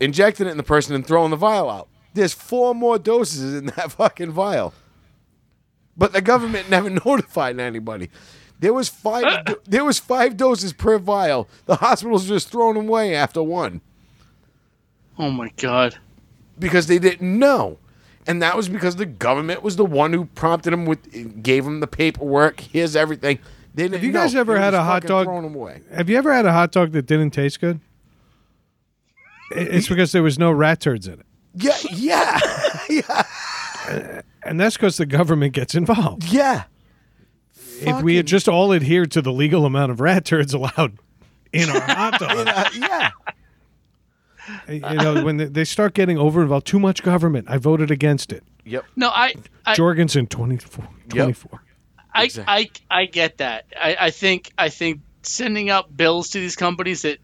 injecting 0.00 0.46
it 0.46 0.50
in 0.50 0.56
the 0.56 0.62
person, 0.62 0.94
and 0.94 1.06
throwing 1.06 1.30
the 1.30 1.36
vial 1.36 1.68
out. 1.70 1.88
There's 2.14 2.32
four 2.32 2.74
more 2.74 2.98
doses 2.98 3.54
in 3.54 3.66
that 3.76 3.92
fucking 3.92 4.30
vial, 4.32 4.72
but 5.96 6.12
the 6.12 6.20
government 6.22 6.70
never 6.70 6.90
notified 6.90 7.58
anybody. 7.60 8.10
There 8.58 8.72
was 8.72 8.88
five. 8.88 9.24
Uh. 9.24 9.42
do- 9.42 9.60
there 9.64 9.84
was 9.84 9.98
five 9.98 10.36
doses 10.36 10.72
per 10.72 10.98
vial. 10.98 11.46
The 11.66 11.76
hospitals 11.76 12.26
just 12.26 12.48
throwing 12.50 12.74
them 12.76 12.88
away 12.88 13.14
after 13.14 13.42
one 13.42 13.82
Oh 15.18 15.30
my 15.30 15.50
god. 15.56 15.96
because 16.58 16.86
they 16.86 16.98
didn't 16.98 17.38
know, 17.38 17.78
and 18.26 18.40
that 18.42 18.56
was 18.56 18.68
because 18.70 18.96
the 18.96 19.04
government 19.06 19.62
was 19.62 19.76
the 19.76 19.84
one 19.84 20.12
who 20.14 20.24
prompted 20.26 20.70
them 20.72 20.86
with, 20.86 21.42
gave 21.42 21.64
them 21.64 21.80
the 21.80 21.86
paperwork. 21.86 22.60
Here's 22.60 22.96
everything. 22.96 23.38
They 23.76 23.82
didn't 23.84 23.94
Have 23.96 24.04
you 24.04 24.10
know. 24.12 24.20
guys 24.20 24.34
ever 24.34 24.58
had 24.58 24.74
a 24.74 24.82
hot 24.82 25.04
dog- 25.04 25.26
Throwing 25.26 25.42
them 25.44 25.54
away. 25.54 25.82
Have 25.94 26.08
you 26.10 26.16
ever 26.16 26.32
had 26.32 26.44
a 26.46 26.52
hot 26.52 26.72
dog 26.72 26.90
that 26.92 27.06
didn't 27.06 27.30
taste 27.30 27.60
good? 27.60 27.78
It's 29.52 29.86
because 29.88 30.10
there 30.12 30.22
was 30.24 30.38
no 30.38 30.50
rat 30.50 30.80
turds 30.80 31.06
in 31.06 31.20
it. 31.20 31.26
Yeah, 31.54 31.76
yeah, 31.92 32.38
yeah, 32.90 34.20
And 34.42 34.58
that's 34.58 34.76
because 34.76 34.96
the 34.96 35.06
government 35.06 35.52
gets 35.54 35.74
involved. 35.74 36.24
yeah. 36.24 36.64
If 37.80 38.02
we 38.02 38.16
had 38.16 38.26
just 38.26 38.48
all 38.48 38.72
adhered 38.72 39.10
to 39.12 39.22
the 39.22 39.32
legal 39.32 39.64
amount 39.66 39.92
of 39.92 40.00
rat 40.00 40.24
turds 40.24 40.52
allowed 40.54 40.98
in 41.52 41.68
our 41.70 41.80
hot 41.86 42.18
dog, 42.18 42.48
Uh, 42.48 42.70
yeah. 42.74 43.10
you 44.68 44.80
know, 44.96 45.22
when 45.24 45.36
they- 45.36 45.44
they 45.46 45.64
start 45.64 45.94
getting 45.94 46.18
over 46.18 46.42
involved, 46.42 46.66
too 46.66 46.78
much 46.80 47.02
government. 47.02 47.46
I 47.48 47.58
voted 47.58 47.90
against 47.90 48.32
it. 48.32 48.42
Yep. 48.64 48.84
No, 48.96 49.08
I 49.10 49.34
I, 49.64 49.74
Jorgensen 49.74 50.26
24. 50.26 50.88
24. 51.10 51.62
I. 52.16 52.28
I, 52.46 52.70
I 53.02 53.04
get 53.06 53.38
that. 53.38 53.66
I, 53.80 53.96
I 54.00 54.10
think 54.10 54.50
I 54.58 54.68
think 54.68 55.00
sending 55.22 55.70
out 55.70 55.94
bills 55.96 56.30
to 56.30 56.38
these 56.40 56.56
companies 56.56 57.02
that 57.02 57.18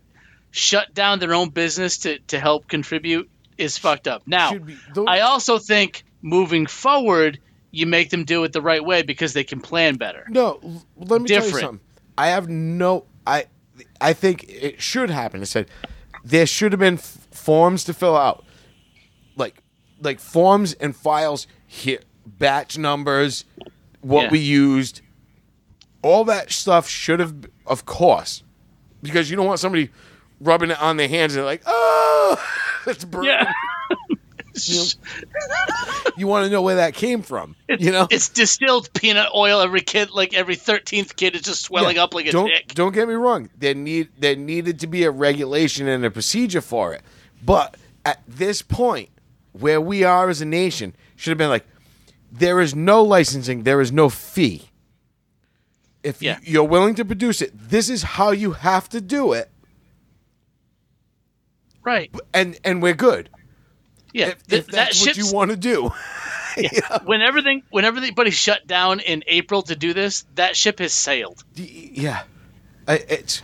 shut 0.51 0.93
down 0.93 1.19
their 1.19 1.35
own 1.35 1.49
business 1.51 1.99
to, 1.99 2.19
to 2.29 2.39
help 2.39 2.69
contribute 2.69 3.31
is 3.57 3.79
fucked 3.79 4.07
up. 4.09 4.23
Now, 4.27 4.59
those- 4.95 5.07
I 5.09 5.21
also 5.21 5.59
think 5.59 6.05
moving 6.21 6.67
forward, 6.67 7.39
you 7.71 7.87
make 7.87 8.11
them 8.11 8.25
do 8.25 8.45
it 8.45 8.53
the 8.53 8.61
right 8.63 8.85
way 8.85 9.03
because 9.03 9.33
they 9.33 9.45
can 9.45 9.61
plan 9.61 9.97
better. 9.97 10.27
No, 10.29 10.61
let 10.97 11.23
me 11.23 11.29
tell 11.29 11.47
you 11.47 11.53
something. 11.61 11.81
I 12.19 12.29
have 12.29 12.49
no. 12.49 13.07
I 13.27 13.47
I 14.01 14.13
think 14.13 14.45
it 14.49 14.83
should 14.83 15.09
happen. 15.11 15.41
I 15.41 15.45
said 15.45 15.69
there 16.25 16.45
should 16.47 16.73
have 16.73 16.79
been 16.81 16.95
f- 16.99 17.29
forms 17.31 17.85
to 17.85 17.95
fill 17.95 18.17
out, 18.17 18.45
like 19.37 19.63
like 20.03 20.21
forms 20.21 20.75
and 20.75 20.95
files 20.95 21.47
here, 21.67 22.01
batch 22.27 22.77
numbers, 22.77 23.45
what 24.03 24.25
Yeah. 24.25 24.31
we 24.31 24.39
used, 24.41 25.01
all 26.03 26.25
that 26.27 26.53
stuff 26.53 26.89
should 26.89 27.19
have, 27.21 27.35
of 27.67 27.87
course, 27.87 28.43
because 29.03 29.31
you 29.31 29.37
don't 29.37 29.47
want 29.47 29.59
somebody 29.61 29.89
rubbing 30.41 30.71
it 30.71 30.81
on 30.83 30.97
their 30.99 31.09
hands 31.09 31.35
and 31.35 31.45
like, 31.47 31.63
oh, 31.67 32.37
it's 32.87 33.05
burning. 33.05 33.31
Yeah. 33.31 33.53
You 36.19 36.27
want 36.27 36.45
to 36.45 36.51
know 36.51 36.61
where 36.61 36.77
that 36.77 36.93
came 36.93 37.23
from, 37.23 37.57
you 37.71 37.91
know? 37.91 38.07
It's 38.11 38.29
distilled 38.29 38.93
peanut 38.93 39.29
oil. 39.35 39.63
Every 39.63 39.81
kid, 39.81 40.11
like 40.11 40.35
every 40.35 40.57
thirteenth 40.57 41.17
kid, 41.17 41.35
is 41.35 41.41
just 41.41 41.63
swelling 41.63 41.97
Yeah, 41.97 42.05
up 42.05 42.13
like 42.15 42.27
a 42.27 42.33
don't, 42.33 42.49
dick. 42.49 42.75
Don't 42.75 42.93
get 42.93 43.09
me 43.09 43.15
wrong. 43.15 43.49
There 43.57 43.75
need 43.75 44.09
there 44.19 44.37
needed 44.37 44.81
to 44.81 44.87
be 44.87 45.05
a 45.05 45.11
regulation 45.11 45.89
and 45.89 46.05
a 46.05 46.11
procedure 46.11 46.61
for 46.61 46.93
it. 46.93 47.01
But 47.43 47.77
at 48.05 48.21
this 48.29 48.61
point, 48.61 49.09
where 49.53 49.81
we 49.81 50.05
are 50.05 50.29
as 50.29 50.43
a 50.43 50.47
nation, 50.47 50.95
should 51.17 51.31
have 51.31 51.39
been 51.39 51.49
like, 51.49 51.65
there 52.33 52.61
is 52.61 52.75
no 52.75 53.03
licensing, 53.03 53.63
there 53.65 53.81
is 53.81 53.93
no 53.93 54.09
fee. 54.09 54.63
If 56.03 56.21
Yeah. 56.23 56.39
you, 56.43 56.55
you're 56.55 56.65
willing 56.69 56.95
to 56.97 57.05
produce 57.05 57.41
it, 57.43 57.53
this 57.55 57.89
is 57.89 58.03
how 58.03 58.31
you 58.33 58.53
have 58.53 58.89
to 58.89 59.01
do 59.01 59.33
it, 59.35 59.51
Right. 61.85 62.11
and 62.33 62.59
and 62.65 62.83
we're 62.83 62.95
good. 62.95 63.29
Yeah. 64.13 64.29
If, 64.29 64.47
th- 64.47 64.61
if 64.63 64.67
that's 64.69 65.05
what 65.07 65.17
you 65.17 65.33
want 65.33 65.51
to 65.51 65.57
do, 65.57 65.91
when 67.05 67.23
everything 67.23 67.63
when 67.71 67.85
everybody 67.85 68.31
shut 68.31 68.67
down 68.67 69.01
in 69.01 69.23
April 69.27 69.63
to 69.63 69.75
do 69.77 69.93
this, 69.95 70.25
that 70.35 70.57
ship 70.57 70.79
has 70.79 70.93
sailed. 70.93 71.43
yeah, 71.55 72.23
I, 72.87 72.95
it's 73.09 73.43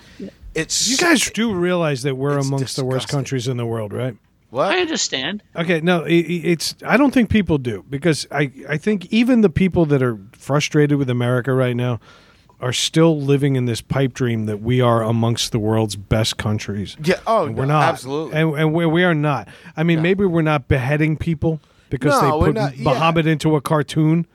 it's 0.55 0.89
You 0.89 0.97
guys 0.97 1.31
do 1.31 1.52
realize 1.55 2.02
that 2.02 2.15
we're 2.16 2.39
It's 2.39 2.47
amongst 2.47 2.77
the 2.77 2.85
worst 2.85 3.09
countries 3.09 3.48
in 3.48 3.56
the 3.56 3.66
world, 3.66 3.93
right? 3.93 4.16
What 4.51 4.70
I 4.73 4.79
understand. 4.81 5.43
Okay, 5.57 5.81
no, 5.81 6.03
i- 6.03 6.09
i 6.09 6.41
it's. 6.45 6.75
I 6.87 6.97
don't 6.97 7.12
think 7.12 7.31
people 7.31 7.59
do 7.59 7.85
because 7.89 8.27
I, 8.31 8.51
I 8.69 8.77
think 8.79 9.07
even 9.12 9.41
the 9.43 9.51
people 9.51 9.85
that 9.87 10.03
are 10.03 10.19
frustrated 10.33 10.99
with 10.99 11.11
America 11.11 11.53
right 11.53 11.77
now 11.77 12.01
are 12.61 12.73
still 12.73 13.20
living 13.20 13.55
in 13.57 13.66
this 13.66 13.81
pipe 13.81 14.12
dream 14.15 14.47
that 14.47 14.61
we 14.61 14.81
are 14.81 15.03
amongst 15.03 15.53
the 15.53 15.59
world's 15.61 15.95
best 15.95 16.39
countries. 16.39 16.97
Yeah. 17.05 17.20
Oh, 17.27 17.47
And 17.47 17.57
we're 17.57 17.66
no, 17.66 17.75
not. 17.75 17.89
absolutely. 17.89 18.37
and, 18.41 18.55
and 18.59 18.75
we 18.75 18.85
we 18.87 19.05
are 19.05 19.15
not. 19.15 19.49
I 19.77 19.83
mean, 19.85 20.03
maybe 20.03 20.25
we're 20.25 20.43
not 20.43 20.66
beheading 20.66 21.16
people 21.16 21.61
because 21.91 22.20
No, 22.20 22.41
they 22.41 22.47
put 22.47 22.55
not- 22.57 22.77
yeah. 22.77 22.85
Muhammad 22.85 23.27
into 23.27 23.55
a 23.57 23.61
cartoon. 23.61 24.27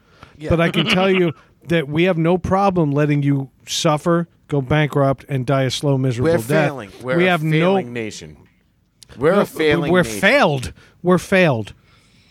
But 0.50 0.60
I 0.60 0.72
can 0.72 0.86
tell 0.88 1.10
you 1.12 1.32
that 1.68 1.88
we 1.88 2.04
have 2.04 2.18
no 2.18 2.38
problem 2.38 2.92
letting 2.92 3.24
you 3.24 3.50
suffer, 3.68 4.28
go 4.50 4.62
bankrupt, 4.62 5.26
and 5.30 5.46
die 5.46 5.64
a 5.64 5.72
slow, 5.72 5.98
miserable 5.98 6.32
we're 6.32 6.38
death. 6.38 6.48
failing. 6.68 6.92
We're 7.02 7.18
we 7.18 7.28
a 7.28 7.30
have 7.32 7.42
failing 7.42 7.88
no. 7.88 7.92
nation. 7.94 8.38
We're 9.18 9.40
a 9.42 9.46
failing. 9.46 9.92
We're 9.92 10.04
nation. 10.04 10.20
failed. 10.22 10.74
We're 11.02 11.18
failed. 11.18 11.74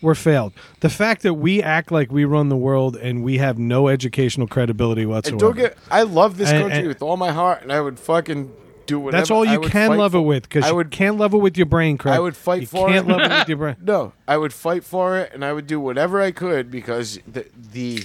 We're 0.00 0.14
failed. 0.16 0.52
The 0.80 0.88
fact 0.90 1.22
that 1.22 1.34
we 1.34 1.62
act 1.62 1.92
like 1.92 2.10
we 2.10 2.24
run 2.24 2.48
the 2.48 2.56
world 2.56 2.96
and 2.96 3.22
we 3.22 3.38
have 3.38 3.56
no 3.58 3.86
educational 3.88 4.48
credibility 4.48 5.06
whatsoever. 5.06 5.34
And 5.34 5.40
don't 5.40 5.56
get. 5.56 5.78
I 5.90 6.02
love 6.02 6.38
this 6.38 6.50
And- 6.50 6.62
country 6.62 6.78
and- 6.80 6.88
with 6.88 7.02
all 7.02 7.16
my 7.16 7.30
heart, 7.30 7.62
and 7.62 7.72
I 7.72 7.80
would 7.80 8.00
fucking 8.00 8.50
do 8.86 8.98
whatever. 8.98 9.20
That's 9.20 9.30
all 9.30 9.44
you 9.44 9.60
can 9.60 9.96
love 9.96 10.10
for- 10.12 10.18
it 10.18 10.22
with 10.22 10.42
because 10.42 10.64
I 10.64 10.70
you 10.70 10.74
would. 10.74 10.90
can't 10.90 11.18
love 11.18 11.34
it 11.34 11.38
with 11.38 11.56
your 11.56 11.66
brain, 11.66 11.98
Craig. 11.98 12.16
I 12.16 12.18
would 12.18 12.34
fight 12.36 12.62
you 12.62 12.66
for 12.66 12.88
can't 12.88 13.08
it. 13.08 13.12
love 13.12 13.20
it 13.20 13.30
with 13.38 13.48
your 13.48 13.58
brain. 13.58 13.76
No, 13.84 14.12
I 14.26 14.36
would 14.36 14.52
fight 14.52 14.82
for 14.82 15.18
it, 15.18 15.30
and 15.32 15.44
I 15.44 15.52
would 15.52 15.68
do 15.68 15.78
whatever 15.78 16.20
I 16.20 16.32
could 16.32 16.68
because 16.68 17.20
the 17.30 17.46
the 17.72 18.04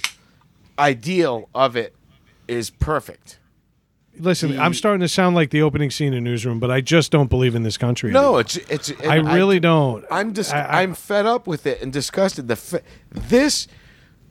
ideal 0.78 1.50
of 1.56 1.76
it 1.76 1.96
is 2.48 2.70
perfect. 2.70 3.40
Listen, 4.20 4.52
The- 4.52 4.62
I'm 4.62 4.74
starting 4.74 5.02
to 5.02 5.08
sound 5.08 5.36
like 5.36 5.50
the 5.52 5.62
opening 5.62 5.92
scene 5.92 6.14
in 6.14 6.24
Newsroom, 6.24 6.60
but 6.60 6.72
I 6.72 6.82
just 6.82 7.12
don't 7.12 7.30
believe 7.30 7.56
in 7.56 7.64
this 7.64 7.78
country. 7.78 8.12
No, 8.12 8.20
anymore. 8.38 8.42
it's 8.42 8.58
it's. 8.58 8.92
I 9.06 9.16
really 9.16 9.60
don't. 9.60 10.06
I'm 10.12 10.34
just. 10.34 10.54
I- 10.54 10.62
I- 10.64 10.82
I'm 10.82 10.94
fed 10.94 11.26
up 11.26 11.48
with 11.48 11.66
it 11.66 11.82
and 11.82 11.92
disgusted. 11.94 12.48
The 12.48 12.56
fa- 12.56 12.82
this, 13.12 13.68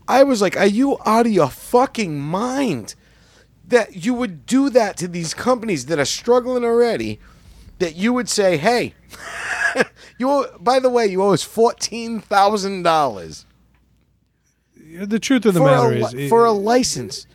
I 0.09 0.23
was 0.23 0.41
like, 0.43 0.57
are 0.57 0.67
you 0.67 0.99
out 1.07 1.27
of 1.27 1.33
your 1.33 1.49
fucking 1.51 2.19
mind? 2.21 2.95
That 3.69 4.05
you 4.05 4.15
would 4.15 4.47
do 4.47 4.71
that 4.71 4.97
to 4.99 5.09
these 5.09 5.35
companies 5.35 5.87
that 5.87 5.99
are 5.99 6.05
struggling 6.05 6.65
already. 6.65 7.19
That 7.79 7.97
you 7.97 8.13
would 8.13 8.29
say, 8.29 8.57
hey, 8.57 8.95
you. 10.19 10.31
Owe, 10.31 10.47
by 10.61 10.79
the 10.79 10.89
way, 10.89 11.07
you 11.07 11.23
owe 11.23 11.33
us 11.33 11.43
fourteen 11.43 12.21
thousand 12.21 12.83
dollars 12.85 13.45
the 15.05 15.19
truth 15.19 15.45
of 15.47 15.55
the 15.55 15.61
for 15.61 15.67
matter 15.67 15.93
a 15.93 16.21
is, 16.23 16.29
for 16.29 16.45
a 16.45 16.53
license. 16.53 17.27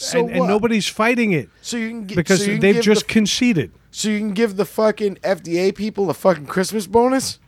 So 0.00 0.18
and, 0.20 0.30
and 0.30 0.46
nobody's 0.46 0.88
fighting 0.88 1.32
it 1.32 1.50
So 1.60 1.76
you 1.76 1.90
can 1.90 2.06
get 2.06 2.16
because 2.16 2.38
so 2.44 2.46
you 2.46 2.52
can 2.52 2.60
they've 2.60 2.82
just 2.82 3.06
the, 3.06 3.12
conceded. 3.12 3.70
so 3.90 4.08
you 4.08 4.18
can 4.18 4.32
give 4.32 4.56
the 4.56 4.64
fucking 4.64 5.16
FDA 5.16 5.74
people 5.74 6.08
a 6.08 6.14
fucking 6.14 6.46
Christmas 6.46 6.86
bonus. 6.86 7.38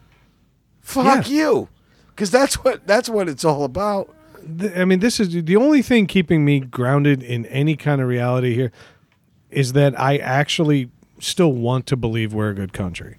Fuck 0.80 1.28
Yeah. 1.30 1.34
you, 1.34 1.68
because 2.08 2.30
that's 2.30 2.62
what 2.64 2.86
that's 2.86 3.08
what 3.08 3.28
it's 3.28 3.44
all 3.44 3.64
about. 3.64 4.14
Th- 4.58 4.72
I 4.76 4.84
mean, 4.84 4.98
this 5.00 5.18
is 5.20 5.44
the 5.44 5.56
only 5.56 5.80
thing 5.82 6.06
keeping 6.06 6.44
me 6.44 6.60
grounded 6.60 7.22
in 7.22 7.46
any 7.46 7.76
kind 7.76 8.00
of 8.00 8.08
reality 8.08 8.54
here 8.54 8.72
is 9.50 9.72
that 9.74 9.98
I 9.98 10.16
actually 10.18 10.90
still 11.20 11.52
want 11.52 11.86
to 11.86 11.96
believe 11.96 12.34
we're 12.34 12.50
a 12.50 12.54
good 12.54 12.72
country. 12.72 13.16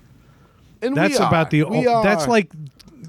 And 0.82 0.96
That's 0.98 1.18
about 1.18 1.50
the. 1.50 1.64
We 1.64 1.86
That's 1.86 2.26
are. 2.26 2.30
like, 2.30 2.52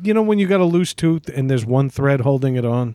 you 0.02 0.14
know, 0.14 0.22
when 0.22 0.38
you 0.38 0.46
got 0.46 0.60
a 0.60 0.64
loose 0.64 0.94
tooth 0.94 1.28
and 1.28 1.50
there's 1.50 1.66
one 1.66 1.90
thread 1.90 2.20
holding 2.20 2.54
it 2.54 2.64
on. 2.64 2.94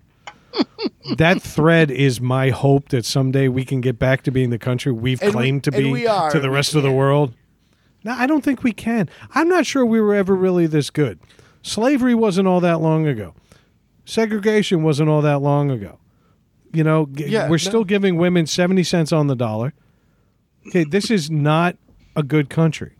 That 1.17 1.41
thread 1.41 1.91
is 1.91 2.21
my 2.21 2.49
hope 2.49 2.89
that 2.89 3.05
someday 3.05 3.47
we 3.47 3.65
can 3.65 3.81
get 3.81 3.97
back 3.99 4.21
to 4.23 4.31
being 4.31 4.49
the 4.49 4.57
country 4.59 4.91
we've 4.91 5.21
And 5.21 5.29
we- 5.29 5.33
claimed 5.33 5.63
to 5.65 5.71
be 5.71 5.77
to 6.03 6.39
the 6.39 6.49
we 6.49 6.55
rest 6.55 6.75
of 6.75 6.83
the 6.83 6.91
world. 6.91 7.33
No, 8.03 8.13
I 8.13 8.27
don't 8.27 8.43
think 8.43 8.63
we 8.63 8.71
can. 8.71 9.09
I'm 9.35 9.49
not 9.49 9.65
sure 9.65 9.85
we 9.85 9.99
were 9.99 10.15
ever 10.15 10.33
really 10.35 10.67
this 10.67 10.89
good. 10.89 11.19
Slavery 11.61 12.15
wasn't 12.15 12.47
all 12.47 12.61
that 12.61 12.79
long 12.79 13.05
ago. 13.07 13.33
Segregation 14.05 14.83
wasn't 14.83 15.09
all 15.09 15.21
that 15.21 15.39
long 15.41 15.69
ago. 15.69 15.99
You 16.71 16.83
know, 16.83 17.09
Yeah, 17.15 17.43
we're 17.45 17.51
no. 17.53 17.57
still 17.57 17.83
giving 17.83 18.15
women 18.17 18.45
70 18.45 18.83
cents 18.83 19.11
on 19.11 19.27
the 19.27 19.35
dollar. 19.35 19.73
Okay, 20.67 20.83
this 20.83 21.09
is 21.11 21.29
not 21.29 21.75
a 22.15 22.23
good 22.23 22.49
country. 22.49 22.93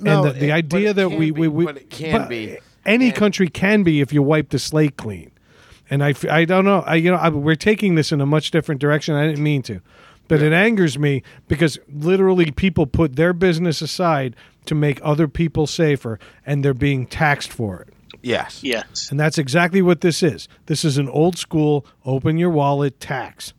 No, 0.00 0.22
and 0.24 0.34
the, 0.34 0.38
the 0.40 0.48
it- 0.48 0.52
idea 0.52 0.94
that 0.94 1.10
we, 1.10 1.30
be, 1.30 1.40
we, 1.42 1.48
we 1.48 1.64
but 1.66 1.76
it 1.76 1.90
can 1.90 2.20
but 2.22 2.28
be. 2.28 2.58
any 2.86 3.08
And- 3.08 3.14
country 3.16 3.48
can 3.48 3.82
be 3.82 4.00
if 4.00 4.12
you 4.12 4.22
wipe 4.22 4.48
the 4.50 4.58
slate 4.58 4.96
clean. 4.96 5.30
And 5.88 6.02
I, 6.02 6.14
I 6.30 6.44
don't 6.44 6.64
know. 6.64 6.80
I, 6.80 6.96
you 6.96 7.10
know, 7.10 7.16
I, 7.16 7.28
we're 7.28 7.54
taking 7.54 7.94
this 7.94 8.10
in 8.12 8.20
a 8.20 8.26
much 8.26 8.50
different 8.50 8.80
direction. 8.80 9.14
I 9.14 9.26
didn't 9.26 9.42
mean 9.42 9.62
to, 9.62 9.80
but 10.28 10.42
it 10.42 10.52
angers 10.52 10.98
me 10.98 11.22
because 11.48 11.78
literally 11.92 12.50
people 12.50 12.86
put 12.86 13.16
their 13.16 13.32
business 13.32 13.80
aside 13.80 14.34
to 14.66 14.74
make 14.74 14.98
other 15.02 15.28
people 15.28 15.66
safer, 15.68 16.18
and 16.44 16.64
they're 16.64 16.74
being 16.74 17.06
taxed 17.06 17.52
for 17.52 17.82
it. 17.82 18.18
Yes. 18.20 18.64
Yes. 18.64 19.08
And 19.10 19.20
that's 19.20 19.38
exactly 19.38 19.80
what 19.80 20.00
this 20.00 20.22
is. 20.24 20.48
This 20.66 20.84
is 20.84 20.98
an 20.98 21.08
old 21.08 21.38
school 21.38 21.86
open 22.04 22.36
your 22.38 22.50
wallet 22.50 22.98
tax. 22.98 23.52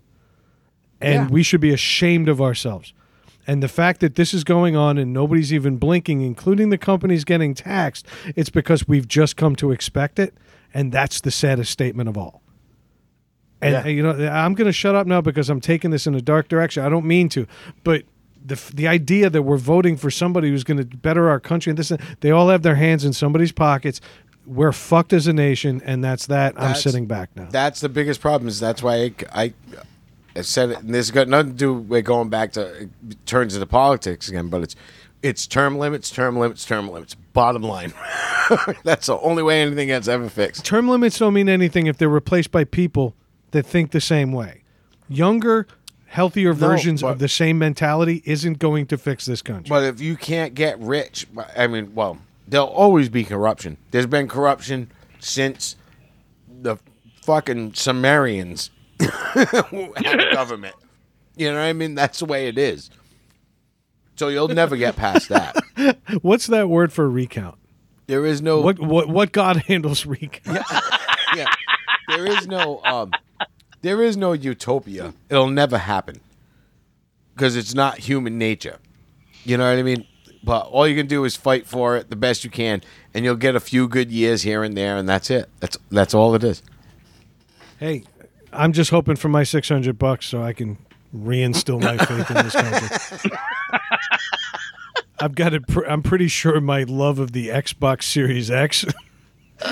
And 1.00 1.14
Yeah. 1.14 1.28
we 1.30 1.44
should 1.44 1.62
be 1.62 1.72
ashamed 1.72 2.28
of 2.28 2.42
ourselves. 2.42 2.94
And 3.46 3.64
the 3.64 3.70
fact 3.70 4.02
that 4.02 4.16
this 4.16 4.34
is 4.34 4.44
going 4.44 4.76
on 4.76 4.98
and 4.98 5.14
nobody's 5.14 5.54
even 5.54 5.78
blinking, 5.78 6.22
including 6.22 6.70
the 6.70 6.78
companies 6.78 7.24
getting 7.24 7.54
taxed, 7.54 8.06
it's 8.36 8.50
because 8.50 8.88
we've 8.90 9.08
just 9.08 9.38
come 9.38 9.56
to 9.58 9.72
expect 9.72 10.20
it. 10.20 10.34
And 10.78 10.92
that's 10.92 11.22
the 11.22 11.32
saddest 11.32 11.72
statement 11.72 12.08
of 12.08 12.20
all. 12.20 12.44
And 13.64 13.74
Yeah. 13.74 13.88
you 13.88 14.04
know, 14.04 14.12
I'm 14.28 14.54
going 14.54 14.68
to 14.68 14.72
shut 14.72 14.94
up 14.94 15.08
now 15.08 15.22
because 15.22 15.50
I'm 15.50 15.60
taking 15.60 15.90
this 15.90 16.06
in 16.06 16.14
a 16.14 16.22
dark 16.22 16.50
direction. 16.50 16.84
I 16.84 16.90
don't 16.90 17.06
mean 17.06 17.30
to, 17.30 17.48
but 17.84 18.04
the 18.46 18.62
the 18.76 18.88
idea 18.88 19.32
that 19.32 19.42
we're 19.42 19.58
voting 19.58 19.98
for 19.98 20.12
somebody 20.12 20.50
who's 20.50 20.64
going 20.64 20.78
to 20.78 20.86
better 20.86 21.30
our 21.30 21.40
country 21.40 21.72
and 21.72 21.80
this 21.80 21.92
they 22.22 22.30
all 22.30 22.50
have 22.50 22.62
their 22.62 22.76
hands 22.76 23.04
in 23.04 23.12
somebody's 23.12 23.52
pockets. 23.52 24.00
We're 24.46 24.72
fucked 24.72 25.14
as 25.14 25.26
a 25.26 25.34
nation, 25.34 25.82
and 25.84 26.04
that's 26.04 26.28
that. 26.28 26.54
I'm 26.56 26.76
sitting 26.76 27.08
back 27.08 27.32
now. 27.36 27.48
That's 27.50 27.82
the 27.82 27.90
biggest 27.90 28.22
problem. 28.22 28.48
Is 28.48 28.60
that's 28.60 28.84
why 28.84 29.12
I, 29.34 29.54
I, 30.36 30.42
said 30.42 30.70
it. 30.70 30.80
And 30.80 30.90
this 30.94 31.08
has 31.08 31.12
got 31.12 31.28
nothing 31.28 31.54
to 31.54 31.58
do 31.58 31.74
with 31.74 32.06
going 32.06 32.30
back 32.30 32.54
to 32.54 32.88
turns 33.26 33.56
into 33.56 33.66
politics 33.66 34.30
again. 34.30 34.50
But 34.50 34.62
it's 34.62 34.76
it's 35.24 35.48
term 35.48 35.78
limits, 35.78 36.10
term 36.10 36.38
limits, 36.38 36.66
term 36.66 36.90
limits. 36.90 37.16
Bottom 37.34 37.62
line, 37.62 37.94
that's 38.84 39.08
the 39.08 39.18
only 39.20 39.44
way 39.44 39.62
anything 39.62 39.88
gets 39.90 40.08
ever 40.08 40.28
fixed. 40.30 40.66
Term 40.66 40.88
limits 40.88 41.20
don't 41.20 41.34
mean 41.34 41.50
anything 41.50 41.86
if 41.86 41.98
they're 41.98 42.10
replaced 42.10 42.52
by 42.52 42.64
people 42.64 43.16
that 43.52 43.66
think 43.66 43.92
the 43.92 44.02
same 44.02 44.32
way. 44.32 44.64
Younger, 45.08 45.68
healthier 46.08 46.54
versions 46.54 47.02
but- 47.02 47.10
of 47.12 47.20
the 47.20 47.28
same 47.28 47.60
mentality 47.60 48.24
isn't 48.26 48.58
going 48.60 48.88
to 48.88 48.98
fix 48.98 49.26
this 49.26 49.42
country. 49.42 49.70
But 49.70 49.84
if 49.84 50.02
you 50.02 50.16
can't 50.16 50.56
get 50.56 50.80
rich, 50.80 51.28
I 51.56 51.68
mean, 51.68 51.94
well, 51.94 52.18
there'll 52.48 52.68
always 52.68 53.10
be 53.10 53.24
corruption. 53.24 53.78
There's 53.92 54.08
been 54.08 54.28
corruption 54.28 54.92
since 55.20 55.76
the 56.62 56.78
fucking 57.22 57.74
Sumerians 57.74 58.72
had 59.00 60.20
a 60.20 60.34
government. 60.34 60.76
You 61.36 61.52
know 61.52 61.60
what 61.60 61.66
I 61.66 61.74
mean? 61.74 61.94
That's 61.94 62.20
the 62.20 62.26
way 62.26 62.48
it 62.48 62.58
is. 62.58 62.90
So 64.18 64.30
you'll 64.30 64.48
never 64.48 64.76
get 64.76 64.96
past 64.96 65.30
that. 65.30 65.56
What's 66.22 66.48
that 66.48 66.70
word 66.70 66.92
for 66.92 67.10
recount? 67.10 67.56
There 68.08 68.26
is 68.26 68.42
no 68.42 68.62
What 68.62 68.80
what 68.80 69.08
what 69.10 69.32
God 69.32 69.58
handles 69.68 70.06
recount? 70.06 70.66
yeah. 71.36 71.46
There 72.10 72.26
is 72.26 72.48
no 72.48 72.82
um 72.84 73.12
there 73.82 74.02
is 74.04 74.18
no 74.18 74.34
utopia. 74.34 75.14
It'll 75.30 75.50
never 75.50 75.78
happen. 75.78 76.20
Cuz 77.36 77.56
it's 77.56 77.76
not 77.76 78.00
human 78.00 78.38
nature. 78.38 78.78
You 79.44 79.58
know 79.58 79.70
what 79.70 79.78
I 79.78 79.84
mean? 79.84 80.06
But 80.44 80.68
all 80.68 80.88
you 80.88 80.96
can 80.96 81.08
do 81.08 81.24
is 81.26 81.36
fight 81.36 81.68
for 81.68 81.98
it 81.98 82.10
the 82.10 82.16
best 82.16 82.44
you 82.44 82.50
can 82.50 82.82
and 83.14 83.24
you'll 83.26 83.36
get 83.36 83.56
a 83.56 83.60
few 83.60 83.88
good 83.88 84.12
years 84.12 84.42
here 84.42 84.64
and 84.64 84.76
there 84.76 84.98
and 84.98 85.08
that's 85.08 85.30
it. 85.30 85.50
That's 85.60 85.78
that's 85.92 86.14
all 86.14 86.34
it 86.34 86.44
is. 86.44 86.64
Hey, 87.80 88.04
I'm 88.52 88.74
just 88.74 88.90
hoping 88.90 89.18
for 89.18 89.30
my 89.30 89.44
600 89.44 90.00
bucks 90.00 90.26
so 90.26 90.42
I 90.42 90.54
can 90.54 90.78
reinstill 91.24 91.82
my 91.82 91.98
faith 91.98 92.30
in 92.30 92.44
this 92.44 92.54
country. 92.54 93.32
I've 95.20 95.36
got 95.36 95.54
it. 95.54 95.68
Pr- 95.68 95.86
I'm 95.86 96.04
pretty 96.04 96.28
sure 96.28 96.62
my 96.62 96.84
love 96.84 97.20
of 97.20 97.32
the 97.32 97.48
Xbox 97.48 98.04
Series 98.04 98.52
X 98.52 98.86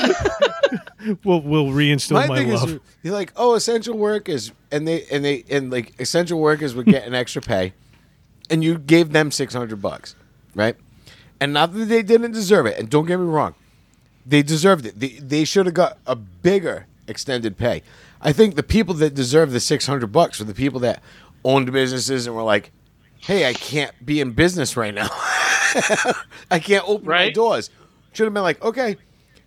will 1.24 1.42
will 1.42 1.68
reinstill 1.68 2.14
my, 2.14 2.28
My 2.28 2.40
love. 2.44 2.72
is 2.72 2.80
you're 3.04 3.14
like, 3.14 3.32
"Oh, 3.36 3.54
essential 3.54 3.96
workers 3.98 4.52
and 4.72 4.88
they 4.88 5.06
and 5.12 5.24
they 5.24 5.44
and 5.50 5.72
like 5.72 6.00
essential 6.00 6.40
workers 6.40 6.74
would 6.74 6.88
get 6.88 7.06
an 7.06 7.14
extra 7.14 7.42
pay 7.42 7.74
and 8.50 8.64
you 8.64 8.78
gave 8.78 9.12
them 9.12 9.32
600 9.32 9.82
bucks, 9.82 10.16
right? 10.56 10.76
And 11.40 11.54
not 11.54 11.74
that 11.74 11.86
they 11.86 12.02
didn't 12.02 12.32
deserve 12.32 12.66
it, 12.66 12.80
and 12.80 12.90
don't 12.90 13.06
get 13.06 13.20
me 13.20 13.26
wrong. 13.26 13.56
They 14.26 14.42
deserved 14.42 14.86
it. 14.86 15.00
They, 15.00 15.10
they 15.10 15.44
should 15.46 15.66
have 15.68 15.76
got 15.76 15.98
a 16.08 16.16
bigger 16.16 16.88
extended 17.08 17.58
pay. 17.58 17.84
I 18.22 18.32
think 18.32 18.56
the 18.56 18.64
people 18.64 18.96
that 18.96 19.14
deserve 19.14 19.52
the 19.52 19.60
600 19.60 20.08
bucks 20.08 20.42
are 20.42 20.46
the 20.46 20.54
people 20.56 20.80
that 20.80 21.04
owned 21.46 21.72
businesses 21.72 22.28
and 22.28 22.36
were 22.36 22.44
like, 22.44 22.72
"Hey, 23.18 23.48
I 23.48 23.54
can't 23.54 23.94
be 24.06 24.20
in 24.20 24.32
business 24.32 24.76
right 24.76 24.94
now. 24.94 25.08
I 26.52 26.60
can't 26.60 26.88
open 26.88 27.08
my 27.08 27.30
doors." 27.30 27.70
Should 28.14 28.26
have 28.26 28.34
been 28.34 28.44
like, 28.44 28.64
"Okay, 28.64 28.98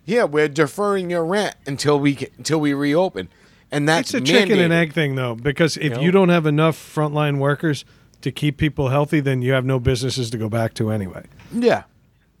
yeah, 0.05 0.23
we're 0.23 0.47
deferring 0.47 1.09
your 1.09 1.25
rent 1.25 1.55
until 1.67 1.99
we 1.99 2.15
get, 2.15 2.33
until 2.37 2.59
we 2.59 2.73
reopen." 2.73 3.29
And 3.71 3.87
that's 3.87 4.13
It's 4.15 4.29
a 4.29 4.33
chicken 4.33 4.57
and 4.59 4.73
egg 4.73 4.93
thing, 4.93 5.13
though, 5.13 5.35
because 5.35 5.77
if 5.77 5.93
know? 5.93 5.99
you 6.01 6.09
don't 6.09 6.29
have 6.29 6.47
enough 6.47 6.75
frontline 6.75 7.37
workers 7.37 7.85
to 8.21 8.31
keep 8.31 8.57
people 8.57 8.89
healthy, 8.89 9.19
then 9.19 9.43
you 9.43 9.51
have 9.51 9.63
no 9.63 9.79
businesses 9.79 10.31
to 10.31 10.37
go 10.37 10.49
back 10.49 10.73
to 10.75 10.89
anyway. 10.89 11.25
Yeah. 11.53 11.83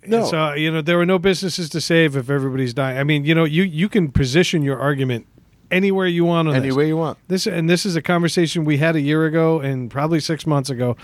No. 0.05 0.25
So 0.25 0.53
you 0.53 0.71
know 0.71 0.81
there 0.81 0.97
were 0.97 1.05
no 1.05 1.19
businesses 1.19 1.69
to 1.69 1.81
save 1.81 2.15
if 2.15 2.29
everybody's 2.29 2.73
dying. 2.73 2.97
I 2.97 3.03
mean, 3.03 3.25
you 3.25 3.35
know, 3.35 3.43
you 3.43 3.63
you 3.63 3.89
can 3.89 4.11
position 4.11 4.63
your 4.63 4.79
argument 4.79 5.27
anywhere 5.71 6.07
you 6.07 6.25
want 6.25 6.47
on 6.47 6.55
Any 6.55 6.69
this. 6.69 6.87
you 6.87 6.97
want. 6.97 7.17
This 7.27 7.45
and 7.47 7.69
this 7.69 7.85
is 7.85 7.95
a 7.95 8.01
conversation 8.01 8.65
we 8.65 8.77
had 8.77 8.95
a 8.95 9.01
year 9.01 9.25
ago 9.25 9.59
and 9.59 9.89
probably 9.91 10.19
six 10.19 10.45
months 10.47 10.69
ago. 10.69 10.95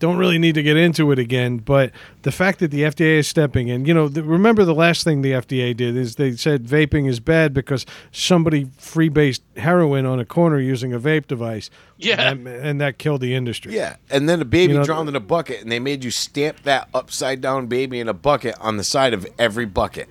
Don't 0.00 0.16
really 0.18 0.38
need 0.38 0.56
to 0.56 0.62
get 0.62 0.76
into 0.76 1.12
it 1.12 1.20
again, 1.20 1.58
but 1.58 1.92
the 2.22 2.32
fact 2.32 2.58
that 2.58 2.72
the 2.72 2.80
FDA 2.82 3.18
is 3.18 3.28
stepping 3.28 3.68
in, 3.68 3.84
you 3.86 3.94
know, 3.94 4.08
the, 4.08 4.24
remember 4.24 4.64
the 4.64 4.74
last 4.74 5.04
thing 5.04 5.22
the 5.22 5.30
FDA 5.30 5.74
did 5.74 5.96
is 5.96 6.16
they 6.16 6.32
said 6.36 6.64
vaping 6.64 7.08
is 7.08 7.20
bad 7.20 7.54
because 7.54 7.86
somebody 8.10 8.64
freebased 8.64 9.40
heroin 9.56 10.04
on 10.04 10.18
a 10.18 10.24
corner 10.24 10.58
using 10.58 10.92
a 10.92 10.98
vape 10.98 11.28
device. 11.28 11.70
Yeah. 11.96 12.32
and, 12.32 12.46
and 12.48 12.80
that 12.80 12.98
killed 12.98 13.20
the 13.20 13.34
industry. 13.34 13.72
Yeah, 13.74 13.96
and 14.10 14.28
then 14.28 14.42
a 14.42 14.44
baby 14.44 14.72
You 14.72 14.80
know- 14.80 14.84
drowned 14.84 15.08
in 15.08 15.14
a 15.16 15.20
bucket, 15.20 15.62
and 15.62 15.70
they 15.70 15.78
made 15.78 16.02
you 16.02 16.10
stamp 16.10 16.64
that 16.64 16.88
upside 16.92 17.40
down 17.40 17.68
baby 17.68 18.00
in 18.00 18.08
a 18.08 18.14
bucket 18.14 18.56
on 18.60 18.76
the 18.76 18.84
side 18.84 19.14
of 19.14 19.24
every 19.38 19.64
bucket, 19.64 20.08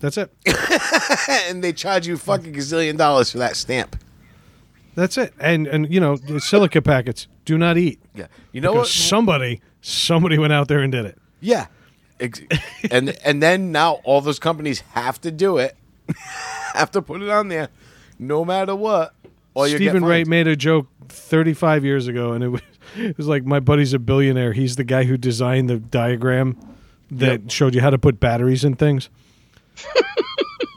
That's 0.00 0.16
it. 0.16 0.32
and 1.48 1.62
they 1.62 1.72
charge 1.72 2.06
you 2.06 2.16
fucking 2.16 2.52
gazillion 2.52 2.96
dollars 2.96 3.32
for 3.32 3.38
that 3.38 3.56
stamp. 3.56 3.96
That's 4.94 5.16
it. 5.16 5.32
And 5.38 5.66
and 5.66 5.92
you 5.92 6.00
know, 6.00 6.16
the 6.16 6.40
silica 6.40 6.82
packets 6.82 7.28
do 7.44 7.56
not 7.56 7.78
eat. 7.78 8.00
Yeah, 8.14 8.26
you 8.52 8.60
know 8.60 8.72
because 8.72 8.86
what? 8.86 8.88
somebody 8.88 9.60
somebody 9.80 10.38
went 10.38 10.52
out 10.52 10.68
there 10.68 10.80
and 10.80 10.90
did 10.90 11.06
it. 11.06 11.18
Yeah, 11.40 11.66
Ex- 12.20 12.40
and 12.90 13.16
and 13.24 13.42
then 13.42 13.70
now 13.72 14.00
all 14.04 14.20
those 14.20 14.38
companies 14.38 14.80
have 14.92 15.20
to 15.20 15.30
do 15.30 15.58
it, 15.58 15.76
have 16.74 16.90
to 16.92 17.02
put 17.02 17.22
it 17.22 17.28
on 17.28 17.48
there, 17.48 17.68
no 18.18 18.44
matter 18.44 18.74
what. 18.74 19.14
Or 19.54 19.66
you 19.66 19.78
get 19.78 19.90
Steven 19.90 20.04
Wright 20.04 20.18
fined. 20.26 20.28
made 20.28 20.46
a 20.46 20.56
joke 20.56 20.86
35 21.08 21.84
years 21.84 22.06
ago, 22.06 22.32
and 22.32 22.42
it 22.44 22.48
was 22.48 22.62
it 22.96 23.16
was 23.16 23.26
like 23.28 23.44
my 23.44 23.60
buddy's 23.60 23.92
a 23.92 23.98
billionaire. 23.98 24.52
He's 24.52 24.76
the 24.76 24.84
guy 24.84 25.04
who 25.04 25.16
designed 25.16 25.68
the 25.70 25.78
diagram 25.78 26.56
that 27.10 27.50
showed 27.50 27.74
you 27.74 27.80
how 27.80 27.90
to 27.90 27.98
put 27.98 28.20
batteries 28.20 28.64
in 28.64 28.74
things. 28.74 29.08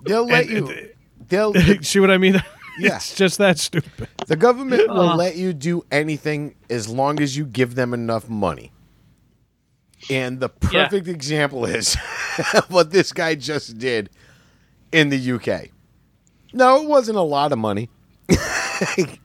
They'll 0.05 0.25
let 0.25 0.47
and- 0.49 0.67
you. 0.67 0.89
They'll 1.29 1.53
See 1.81 1.99
what 1.99 2.11
I 2.11 2.17
mean? 2.17 2.33
Yeah. 2.79 2.95
it's 2.95 3.15
just 3.15 3.37
that 3.37 3.57
stupid. 3.59 4.09
The 4.27 4.35
government 4.35 4.89
will 4.89 5.15
let 5.15 5.35
you 5.37 5.53
do 5.53 5.85
anything 5.91 6.55
as 6.69 6.89
long 6.89 7.21
as 7.21 7.37
you 7.37 7.45
give 7.45 7.75
them 7.75 7.93
enough 7.93 8.27
money. 8.29 8.71
And 10.09 10.39
the 10.39 10.49
Yeah. 10.71 10.85
perfect 10.87 11.07
example 11.07 11.65
is 11.65 11.95
what 12.69 12.91
this 12.91 13.13
guy 13.13 13.35
just 13.35 13.77
did 13.77 14.09
in 14.91 15.09
the 15.09 15.31
UK. 15.33 15.69
No, 16.53 16.81
it 16.81 16.87
wasn't 16.87 17.17
a 17.17 17.21
lot 17.21 17.51
of 17.53 17.59
money, 17.59 17.89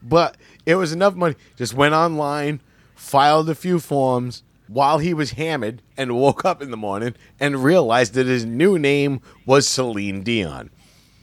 but 0.03 0.37
it 0.65 0.75
was 0.77 0.93
enough 0.93 1.15
money. 1.17 1.35
Just 1.57 1.75
went 1.75 1.95
online, 1.95 2.61
filed 2.95 3.49
a 3.51 3.55
few 3.55 3.81
forms 3.81 4.43
while 4.69 4.99
he 4.99 5.15
was 5.15 5.33
hammered, 5.33 5.83
and 5.97 6.17
woke 6.17 6.45
up 6.45 6.61
in 6.63 6.71
the 6.71 6.77
morning 6.77 7.15
and 7.39 7.63
realized 7.63 8.15
that 8.15 8.27
his 8.27 8.45
new 8.45 8.79
name 8.79 9.21
was 9.45 9.69
Celine 9.69 10.23
Dion. 10.23 10.71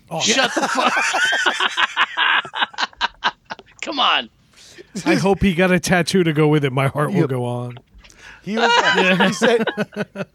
Oh. 0.09 0.19
Shut 0.19 0.53
the 0.53 0.67
fuck. 0.67 0.93
Come 3.81 3.99
on. 3.99 4.29
I 5.05 5.15
hope 5.15 5.41
he 5.41 5.53
got 5.55 5.71
a 5.71 5.79
tattoo 5.79 6.23
to 6.23 6.33
go 6.33 6.47
with 6.47 6.63
it. 6.63 6.71
My 6.71 6.87
heart 6.87 7.13
will 7.13 7.27
go 7.27 7.45
on. 7.45 7.77
He 8.43 8.57
was. 8.57 8.71
he 9.19 9.33
said 9.33 9.65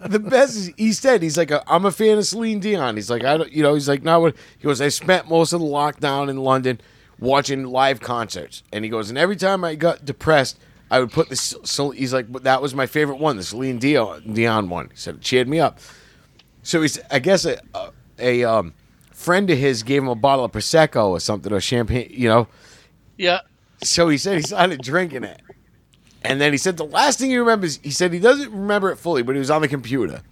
the 0.00 0.18
best. 0.18 0.56
Is, 0.56 0.72
he 0.76 0.92
said 0.92 1.22
he's 1.22 1.36
like, 1.36 1.52
i 1.52 1.62
I'm 1.66 1.84
a 1.84 1.90
fan 1.90 2.18
of 2.18 2.26
Celine 2.26 2.58
Dion. 2.58 2.96
He's 2.96 3.10
like, 3.10 3.22
I 3.24 3.36
don't, 3.36 3.52
you 3.52 3.62
know, 3.62 3.74
he's 3.74 3.88
like, 3.88 4.02
not 4.02 4.20
what 4.22 4.34
he 4.58 4.64
goes. 4.64 4.80
I 4.80 4.88
spent 4.88 5.28
most 5.28 5.52
of 5.52 5.60
the 5.60 5.66
lockdown 5.66 6.30
in 6.30 6.38
London 6.38 6.80
watching 7.18 7.64
live 7.64 8.00
concerts, 8.00 8.62
and 8.72 8.84
he 8.84 8.90
goes, 8.90 9.10
and 9.10 9.18
every 9.18 9.36
time 9.36 9.62
I 9.62 9.74
got 9.74 10.04
depressed, 10.04 10.58
I 10.90 11.00
would 11.00 11.12
put 11.12 11.28
this. 11.28 11.54
So 11.64 11.90
he's 11.90 12.12
like, 12.12 12.30
but 12.30 12.44
that 12.44 12.62
was 12.62 12.74
my 12.74 12.86
favorite 12.86 13.18
one, 13.18 13.36
the 13.36 13.42
Celine 13.42 13.78
Dion 13.78 14.32
Dion 14.32 14.68
one. 14.68 14.90
He 14.90 14.96
said 14.96 15.16
it 15.16 15.20
cheered 15.20 15.48
me 15.48 15.60
up. 15.60 15.78
So 16.62 16.82
he's, 16.82 16.98
I 17.10 17.18
guess, 17.18 17.44
a, 17.44 17.60
a, 17.74 17.92
a 18.18 18.44
um, 18.44 18.74
friend 19.12 19.48
of 19.50 19.58
his 19.58 19.82
gave 19.82 20.02
him 20.02 20.08
a 20.08 20.14
bottle 20.14 20.44
of 20.44 20.52
prosecco 20.52 21.08
or 21.08 21.20
something 21.20 21.52
or 21.52 21.60
champagne, 21.60 22.08
you 22.10 22.28
know. 22.28 22.48
Yeah. 23.16 23.40
So 23.82 24.08
he 24.08 24.18
said 24.18 24.36
he 24.36 24.42
started 24.42 24.82
drinking 24.82 25.24
it. 25.24 25.40
And 26.22 26.40
then 26.40 26.52
he 26.52 26.58
said 26.58 26.76
the 26.76 26.84
last 26.84 27.18
thing 27.18 27.30
he 27.30 27.36
remembers, 27.36 27.78
he 27.82 27.90
said 27.90 28.12
he 28.12 28.18
doesn't 28.18 28.50
remember 28.50 28.90
it 28.90 28.96
fully, 28.96 29.22
but 29.22 29.34
he 29.34 29.38
was 29.38 29.50
on 29.50 29.62
the 29.62 29.68
computer 29.68 30.22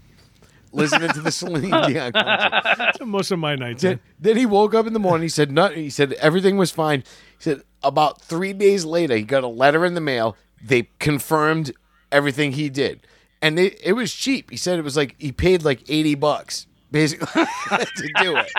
listening 0.76 1.10
to 1.10 1.20
the 1.20 1.30
Celine 1.32 1.70
Dion 1.70 2.12
concert. 2.12 2.92
Most 3.06 3.30
of 3.30 3.38
my 3.38 3.56
nights. 3.56 3.82
Then, 3.82 4.00
then 4.20 4.36
he 4.36 4.46
woke 4.46 4.74
up 4.74 4.86
in 4.86 4.92
the 4.92 4.98
morning. 4.98 5.22
He 5.22 5.28
said 5.28 5.50
nothing. 5.50 5.78
He 5.78 5.90
said 5.90 6.12
everything 6.14 6.56
was 6.56 6.70
fine. 6.70 7.00
He 7.00 7.42
said 7.42 7.62
about 7.82 8.20
three 8.22 8.52
days 8.52 8.84
later, 8.84 9.16
he 9.16 9.22
got 9.22 9.44
a 9.44 9.48
letter 9.48 9.84
in 9.84 9.94
the 9.94 10.00
mail. 10.00 10.36
They 10.62 10.88
confirmed 10.98 11.72
everything 12.12 12.52
he 12.52 12.68
did, 12.68 13.06
and 13.42 13.58
it, 13.58 13.78
it 13.82 13.92
was 13.92 14.12
cheap. 14.12 14.50
He 14.50 14.56
said 14.56 14.78
it 14.78 14.82
was 14.82 14.96
like 14.96 15.14
he 15.18 15.32
paid 15.32 15.64
like 15.64 15.82
eighty 15.88 16.14
bucks 16.14 16.66
basically 16.90 17.26
to 17.68 18.08
do 18.20 18.36
it. 18.36 18.50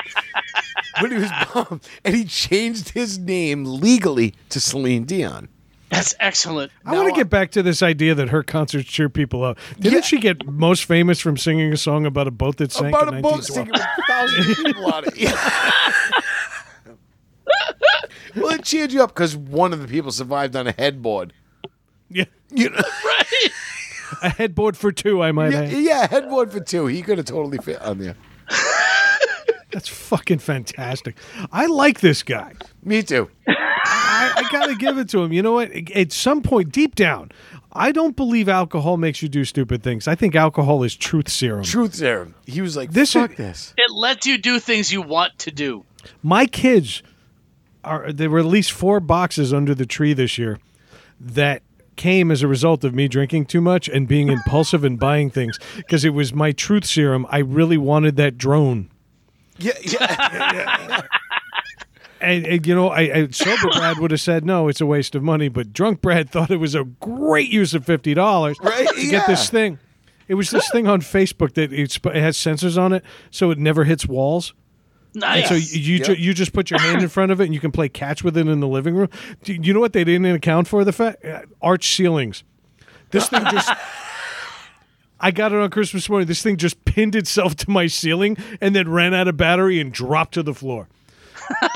But 1.01 1.11
he 1.11 1.17
was 1.17 1.31
bummed, 1.53 1.87
and 2.05 2.15
he 2.15 2.25
changed 2.25 2.89
his 2.89 3.17
name 3.17 3.65
legally 3.65 4.33
to 4.49 4.59
Celine 4.59 5.05
Dion. 5.05 5.49
That's 5.89 6.13
excellent. 6.19 6.71
I 6.85 6.93
want 6.93 7.07
to 7.07 7.15
get 7.15 7.29
back 7.29 7.51
to 7.51 7.63
this 7.63 7.81
idea 7.81 8.13
that 8.15 8.29
her 8.29 8.43
concerts 8.43 8.89
cheer 8.89 9.07
people 9.07 9.43
up. 9.43 9.57
Didn't 9.79 9.93
Yeah. 9.99 10.01
she 10.01 10.19
get 10.19 10.45
most 10.45 10.83
famous 10.83 11.19
from 11.21 11.37
singing 11.37 11.71
a 11.71 11.77
song 11.77 12.05
about 12.05 12.27
a 12.27 12.31
boat 12.31 12.57
that 12.57 12.73
sank 12.73 12.89
About 12.93 13.07
in 13.13 13.19
a 13.19 13.21
boat 13.21 13.39
1912? 13.49 13.55
sinking 13.55 13.73
with 13.73 14.05
thousands 14.07 14.59
of 14.59 14.65
people 14.65 14.85
on 14.93 15.03
it. 15.05 15.17
Yeah. 15.17 15.91
Well, 18.35 18.49
it 18.53 18.63
cheered 18.63 18.91
you 18.91 19.01
up 19.03 19.15
because 19.15 19.35
one 19.35 19.73
of 19.73 19.81
the 19.81 19.87
people 19.87 20.11
survived 20.11 20.55
on 20.55 20.67
a 20.67 20.71
headboard. 20.71 21.33
Yeah. 22.09 22.25
You 22.51 22.69
know, 22.69 22.77
Right. 23.05 23.51
A 24.23 24.29
headboard 24.29 24.77
for 24.77 24.91
two, 24.91 25.21
I 25.21 25.31
might 25.33 25.51
yeah, 25.51 25.59
add. 25.61 25.71
yeah, 25.71 26.07
headboard 26.07 26.51
for 26.51 26.61
two. 26.61 26.85
He 26.87 27.01
could 27.01 27.17
have 27.17 27.27
totally 27.27 27.57
fit 27.57 27.81
on 27.81 27.97
there. 27.99 28.15
That's 29.71 29.89
fucking 29.89 30.39
fantastic. 30.39 31.17
I 31.51 31.65
like 31.65 31.99
this 31.99 32.23
guy. 32.23 32.53
Me 32.83 33.03
too. 33.03 33.29
I, 33.47 34.33
I 34.37 34.49
got 34.51 34.67
to 34.67 34.75
give 34.75 34.97
it 34.97 35.09
to 35.09 35.21
him. 35.21 35.33
You 35.33 35.41
know 35.41 35.51
what? 35.51 35.71
At 35.91 36.13
some 36.13 36.41
point, 36.41 36.71
deep 36.71 36.95
down, 36.95 37.31
I 37.73 37.91
don't 37.91 38.15
believe 38.15 38.47
alcohol 38.47 38.95
makes 38.95 39.21
you 39.21 39.27
do 39.27 39.43
stupid 39.43 39.83
things. 39.83 40.07
I 40.07 40.15
think 40.15 40.35
alcohol 40.35 40.83
is 40.83 40.95
truth 40.95 41.27
serum. 41.29 41.63
Truth 41.63 41.95
serum. 41.95 42.33
He 42.45 42.61
was 42.61 42.77
like, 42.77 42.91
This 42.91 43.11
"Fuck 43.13 43.31
is- 43.31 43.37
this." 43.37 43.73
It 43.77 43.91
lets 43.91 44.25
you 44.25 44.37
do 44.37 44.59
things 44.59 44.91
you 44.91 45.01
want 45.01 45.37
to 45.39 45.51
do. 45.51 45.83
My 46.23 46.45
kids 46.45 47.03
are 47.83 48.11
there 48.13 48.29
were 48.29 48.39
at 48.39 48.45
least 48.45 48.71
four 48.71 49.01
boxes 49.01 49.53
under 49.53 49.75
the 49.75 49.85
tree 49.85 50.13
this 50.13 50.37
year 50.37 50.59
that 51.19 51.61
came 51.97 52.31
as 52.31 52.41
a 52.41 52.47
result 52.47 52.83
of 52.83 52.95
me 52.95 53.07
drinking 53.07 53.45
too 53.45 53.59
much 53.59 53.89
and 53.89 54.07
being 54.07 54.29
impulsive 54.29 54.83
and 54.83 54.99
buying 54.99 55.29
things 55.29 55.59
because 55.75 56.05
it 56.05 56.11
was 56.11 56.33
my 56.33 56.51
truth 56.51 56.85
serum. 56.85 57.25
I 57.29 57.39
really 57.39 57.77
wanted 57.77 58.15
that 58.15 58.37
drone. 58.37 58.89
Yeah, 59.57 59.73
yeah. 59.83 61.01
And, 62.19 62.47
and, 62.47 62.65
you 62.65 62.73
know, 62.73 62.89
I, 62.89 63.01
I 63.01 63.27
sober 63.27 63.69
Brad 63.73 63.99
would 63.99 64.09
have 64.09 64.19
said 64.19 64.43
no, 64.43 64.67
it's 64.69 64.81
a 64.81 64.87
waste 64.87 65.13
of 65.13 65.21
money, 65.21 65.49
but 65.49 65.71
drunk 65.71 66.01
Brad 66.01 66.29
thought 66.31 66.49
it 66.49 66.57
was 66.57 66.73
a 66.73 66.83
great 66.83 67.49
use 67.49 67.75
of 67.75 67.85
fifty 67.85 68.15
dollars 68.15 68.57
Right, 68.59 68.87
to 68.87 69.07
get 69.07 69.27
this 69.27 69.51
thing. 69.51 69.77
It 70.27 70.33
was 70.33 70.49
this 70.49 70.67
thing 70.71 70.87
on 70.87 71.01
Facebook 71.01 71.53
that 71.53 71.71
it's, 71.71 71.97
it 71.97 72.15
has 72.15 72.35
sensors 72.35 72.75
on 72.75 72.91
it, 72.91 73.03
so 73.31 73.51
it 73.51 73.57
never 73.57 73.83
hits 73.83 74.07
walls. 74.07 74.53
Nice. 75.13 75.49
So 75.49 75.55
you 75.55 75.81
you, 75.81 76.03
ju- 76.03 76.11
Yep. 76.13 76.19
you 76.19 76.33
just 76.33 76.53
put 76.53 76.69
your 76.69 76.79
hand 76.79 77.01
in 77.01 77.09
front 77.09 77.31
of 77.31 77.41
it 77.41 77.45
and 77.45 77.53
you 77.53 77.59
can 77.59 77.71
play 77.71 77.89
catch 77.89 78.23
with 78.23 78.37
it 78.37 78.47
in 78.47 78.59
the 78.59 78.67
living 78.67 78.95
room. 78.95 79.09
Do 79.43 79.53
you 79.53 79.73
know 79.73 79.79
what 79.79 79.93
they 79.93 80.03
didn't 80.03 80.25
account 80.27 80.67
for? 80.67 80.83
The 80.83 80.93
fact 80.93 81.23
uh, 81.25 81.41
arch 81.61 81.95
ceilings. 81.95 82.43
This 83.11 83.29
thing 83.29 83.43
just. 83.51 83.71
I 85.19 85.31
got 85.31 85.51
it 85.51 85.57
on 85.57 85.71
Christmas 85.71 86.07
morning. 86.09 86.27
This 86.27 86.43
thing 86.43 86.57
just 86.57 86.85
pinned 86.85 87.15
itself 87.15 87.55
to 87.55 87.71
my 87.71 87.87
ceiling 87.87 88.37
and 88.61 88.75
then 88.75 88.87
ran 88.87 89.15
out 89.15 89.27
of 89.27 89.35
battery 89.35 89.79
and 89.79 89.91
dropped 89.91 90.35
to 90.35 90.43
the 90.43 90.53
floor. 90.53 90.87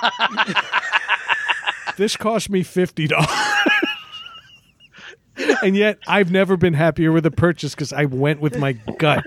this 1.98 2.16
cost 2.18 2.50
me 2.50 2.64
fifty 2.64 3.08
dollars. 3.08 3.28
and 5.64 5.76
yet 5.76 5.98
I've 6.08 6.32
never 6.32 6.58
been 6.58 6.74
happier 6.74 7.12
with 7.12 7.26
a 7.26 7.32
purchase 7.32 7.74
because 7.74 7.94
I 7.94 8.06
went 8.06 8.42
with 8.42 8.58
my 8.58 8.74
gut. 8.74 9.26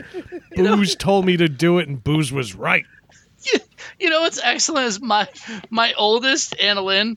Booze 0.55 0.95
told 0.95 1.27
me 1.27 1.37
to 1.37 1.49
do 1.49 1.79
it, 1.79 1.89
and 1.89 2.03
Booze 2.03 2.33
was 2.33 2.55
right. 2.55 2.85
you 4.01 4.11
know 4.11 4.23
what's 4.23 4.41
excellent 4.43 4.87
is 4.87 5.01
my 5.01 5.29
my 5.71 5.93
oldest 5.97 6.57
Annalyn 6.59 7.17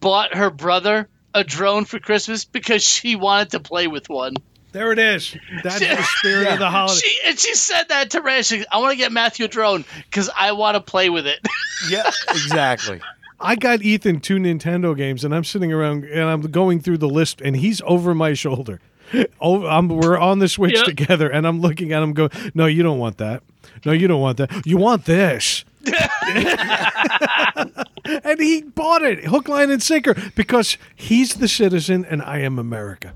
bought 0.00 0.34
her 0.34 0.50
brother 0.50 1.08
a 1.32 1.44
drone 1.44 1.84
for 1.84 1.98
Christmas 1.98 2.44
because 2.44 2.82
she 2.82 3.16
wanted 3.16 3.50
to 3.50 3.60
play 3.60 3.86
with 3.86 4.08
one. 4.08 4.34
There 4.72 4.90
it 4.90 4.98
is. 4.98 5.36
That's 5.62 5.78
the 5.78 6.02
spirit 6.18 6.48
of 6.48 6.58
the 6.58 6.68
holiday. 6.68 6.98
She 6.98 7.28
and 7.28 7.38
she 7.38 7.54
said 7.54 7.84
that 7.90 8.10
to 8.10 8.22
Ray. 8.22 8.42
She, 8.42 8.64
I 8.70 8.78
want 8.78 8.92
to 8.92 8.96
get 8.96 9.12
Matthew 9.12 9.44
a 9.44 9.48
drone 9.48 9.84
because 10.10 10.30
I 10.36 10.52
want 10.52 10.74
to 10.74 10.80
play 10.80 11.10
with 11.10 11.26
it. 11.28 11.38
yeah, 11.88 12.10
exactly. 12.30 13.00
I 13.38 13.54
got 13.56 13.82
Ethan 13.82 14.20
two 14.20 14.36
Nintendo 14.36 14.96
games, 14.96 15.24
and 15.24 15.34
I'm 15.34 15.44
sitting 15.44 15.72
around 15.72 16.04
and 16.04 16.24
I'm 16.24 16.40
going 16.40 16.80
through 16.80 16.98
the 16.98 17.08
list, 17.08 17.40
and 17.40 17.54
he's 17.54 17.82
over 17.82 18.14
my 18.14 18.34
shoulder. 18.34 18.80
Oh, 19.38 19.66
I'm, 19.66 19.88
we're 19.88 20.18
on 20.18 20.38
the 20.38 20.48
Switch 20.48 20.74
Yep. 20.74 20.86
together, 20.86 21.28
and 21.28 21.46
I'm 21.46 21.60
looking 21.60 21.92
at 21.92 22.02
him, 22.02 22.14
going, 22.14 22.30
"No, 22.54 22.64
you 22.66 22.82
don't 22.82 22.98
want 22.98 23.18
that. 23.18 23.42
No, 23.84 23.92
you 23.92 24.08
don't 24.08 24.20
want 24.20 24.38
that. 24.38 24.66
You 24.66 24.76
want 24.76 25.04
this." 25.04 25.64
and 28.24 28.40
he 28.40 28.62
bought 28.62 29.02
it, 29.02 29.24
hook, 29.24 29.48
line, 29.48 29.70
and 29.70 29.82
sinker, 29.82 30.14
because 30.34 30.78
he's 30.94 31.34
the 31.34 31.48
citizen, 31.48 32.06
and 32.06 32.22
I 32.22 32.38
am 32.38 32.58
America. 32.58 33.12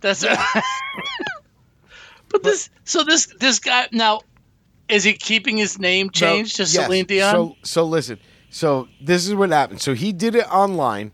That's 0.00 0.24
but 2.28 2.42
this 2.42 2.70
so 2.84 3.04
this 3.04 3.26
this 3.38 3.58
guy 3.58 3.88
now 3.92 4.20
is 4.88 5.04
he 5.04 5.12
keeping 5.12 5.56
his 5.56 5.78
name 5.78 6.10
changed 6.10 6.56
to 6.56 6.62
yes. 6.62 6.72
Celine 6.72 7.04
Dion? 7.04 7.32
So, 7.32 7.56
so 7.62 7.84
listen. 7.84 8.18
So 8.50 8.88
this 9.00 9.26
is 9.26 9.34
what 9.34 9.50
happened. 9.50 9.80
So 9.80 9.94
he 9.94 10.12
did 10.12 10.34
it 10.34 10.50
online. 10.50 11.12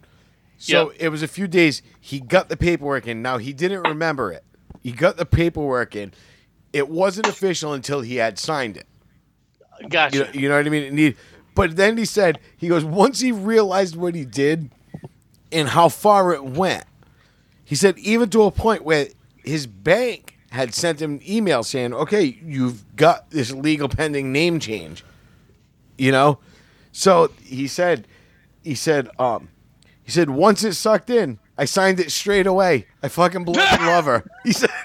So 0.59 0.91
Yep. 0.91 0.97
it 1.01 1.09
was 1.09 1.23
a 1.23 1.29
few 1.29 1.49
days. 1.49 1.83
He 2.01 2.21
got 2.21 2.49
the 2.49 2.57
paperwork 2.57 3.07
in. 3.07 3.23
Now 3.23 3.39
he 3.39 3.53
didn't 3.53 3.83
remember 3.83 4.33
it. 4.33 4.45
He 4.83 4.93
got 4.93 5.16
the 5.16 5.27
paperwork 5.27 5.97
in. 5.97 6.12
It 6.75 6.89
wasn't 6.89 7.29
official 7.29 7.73
until 7.73 8.01
he 8.01 8.17
had 8.17 8.37
signed 8.37 8.77
it. 8.77 8.87
gotcha. 9.89 10.17
You 10.17 10.25
know, 10.25 10.31
you 10.33 10.49
know 10.49 10.57
what 10.57 10.67
I 10.67 10.71
mean? 10.71 10.83
And 10.83 10.99
he, 10.99 11.15
but 11.55 11.77
then 11.77 11.97
he 11.97 12.05
said 12.05 12.41
he 12.57 12.67
goes 12.67 12.85
once 12.85 13.21
he 13.21 13.31
realized 13.31 13.95
what 13.95 14.17
he 14.17 14.25
did 14.25 14.71
and 15.53 15.69
how 15.69 15.89
far 15.89 16.35
it 16.35 16.45
went. 16.45 16.83
He 17.65 17.77
said 17.77 17.97
even 17.99 18.29
to 18.31 18.43
a 18.43 18.51
point 18.51 18.85
where 18.85 19.07
his 19.45 19.69
bank 19.69 20.37
had 20.51 20.75
sent 20.75 21.01
him 21.01 21.13
an 21.13 21.21
email 21.29 21.63
saying, 21.63 21.95
"Okay, 21.95 22.39
you've 22.45 22.97
got 22.97 23.31
this 23.31 23.53
legal 23.53 23.89
pending 23.89 24.33
name 24.33 24.59
change." 24.59 25.05
You 25.97 26.11
know, 26.11 26.41
so 26.91 27.31
he 27.45 27.69
said, 27.69 28.09
he 28.65 28.75
said, 28.75 29.09
um, 29.21 29.49
he 30.03 30.11
said 30.11 30.29
once 30.29 30.65
it 30.65 30.75
sucked 30.75 31.09
in, 31.09 31.39
I 31.57 31.67
signed 31.67 32.01
it 32.01 32.11
straight 32.11 32.49
away. 32.49 32.87
I 33.01 33.07
fucking 33.09 33.45
love 33.47 34.07
her. 34.07 34.25
He 34.43 34.51
said. 34.53 34.71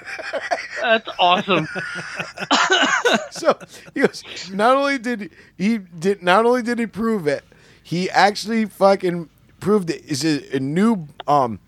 That's 0.80 1.08
awesome. 1.18 1.68
so 3.30 3.58
he 3.94 4.00
goes. 4.00 4.22
Not 4.52 4.76
only 4.76 4.98
did 4.98 5.30
he, 5.56 5.78
did, 5.78 6.22
not 6.22 6.46
only 6.46 6.62
did 6.62 6.78
he 6.78 6.86
prove 6.86 7.26
it, 7.26 7.44
he 7.82 8.10
actually 8.10 8.66
fucking 8.66 9.28
proved 9.60 9.90
it. 9.90 10.04
Is 10.06 10.24
a, 10.24 10.56
a 10.56 10.60
new 10.60 11.08
um, 11.26 11.58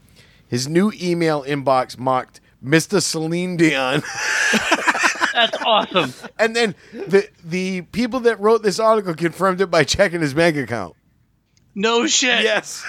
his 0.49 0.69
new 0.69 0.93
email 1.01 1.43
inbox 1.45 1.99
mocked 1.99 2.41
Mr. 2.65 3.03
Celine 3.03 3.57
Dion, 3.57 4.03
That's 5.33 5.57
awesome. 5.65 6.13
and 6.39 6.55
then 6.55 6.75
the 6.93 7.29
the 7.45 7.83
people 7.83 8.21
that 8.21 8.39
wrote 8.39 8.63
this 8.63 8.79
article 8.79 9.15
confirmed 9.15 9.61
it 9.61 9.71
by 9.71 9.85
checking 9.85 10.21
his 10.21 10.35
bank 10.35 10.57
account. 10.57 10.95
No 11.75 12.07
shit. 12.07 12.43
Yes, 12.43 12.85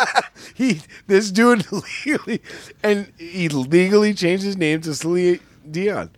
he 0.54 0.80
this 1.06 1.30
dude 1.30 1.64
legally, 1.72 2.42
and 2.82 3.12
he 3.16 3.48
legally 3.48 4.12
changed 4.12 4.44
his 4.44 4.56
name 4.56 4.80
to 4.82 4.94
Celine 4.94 5.40
Dion. 5.70 6.10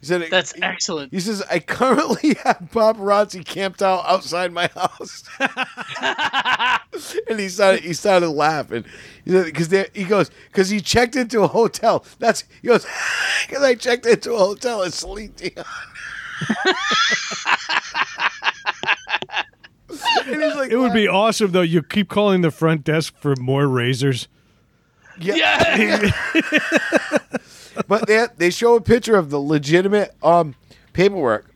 He 0.00 0.06
said 0.06 0.24
That's 0.30 0.52
he- 0.52 0.62
excellent. 0.62 1.12
He 1.12 1.18
says, 1.18 1.42
I 1.50 1.58
currently 1.58 2.34
have 2.44 2.68
paparazzi 2.72 3.44
camped 3.44 3.82
out 3.82 4.04
outside 4.06 4.52
my 4.52 4.68
house. 4.68 5.24
and 7.28 7.40
he 7.40 7.48
started 7.48 7.80
he 7.82 7.92
started 7.94 8.28
laughing. 8.30 8.84
Because 9.24 9.70
he 9.94 10.04
goes, 10.04 10.30
because 10.46 10.68
he 10.70 10.80
checked 10.80 11.16
into 11.16 11.42
a 11.42 11.48
hotel. 11.48 12.04
That's 12.20 12.44
he 12.62 12.68
goes, 12.68 12.86
because 13.48 13.64
I 13.64 13.74
checked 13.74 14.06
into 14.06 14.34
a 14.34 14.38
hotel 14.38 14.84
at 14.84 14.92
Celine 14.92 15.32
Dion. 15.36 15.64
and 20.26 20.42
he's 20.42 20.54
like, 20.54 20.70
It 20.70 20.76
would 20.78 20.92
be 20.92 21.08
awesome 21.08 21.50
though. 21.52 21.62
You 21.62 21.82
keep 21.82 22.08
calling 22.08 22.42
the 22.42 22.50
front 22.52 22.84
desk 22.84 23.14
for 23.18 23.34
more 23.36 23.66
razors. 23.66 24.28
yeah. 25.20 25.76
Yeah. 25.76 26.10
But 27.86 28.06
they 28.06 28.26
they 28.36 28.50
show 28.50 28.76
a 28.76 28.80
picture 28.80 29.16
of 29.16 29.30
the 29.30 29.38
legitimate 29.38 30.14
um 30.22 30.54
paperwork. 30.92 31.46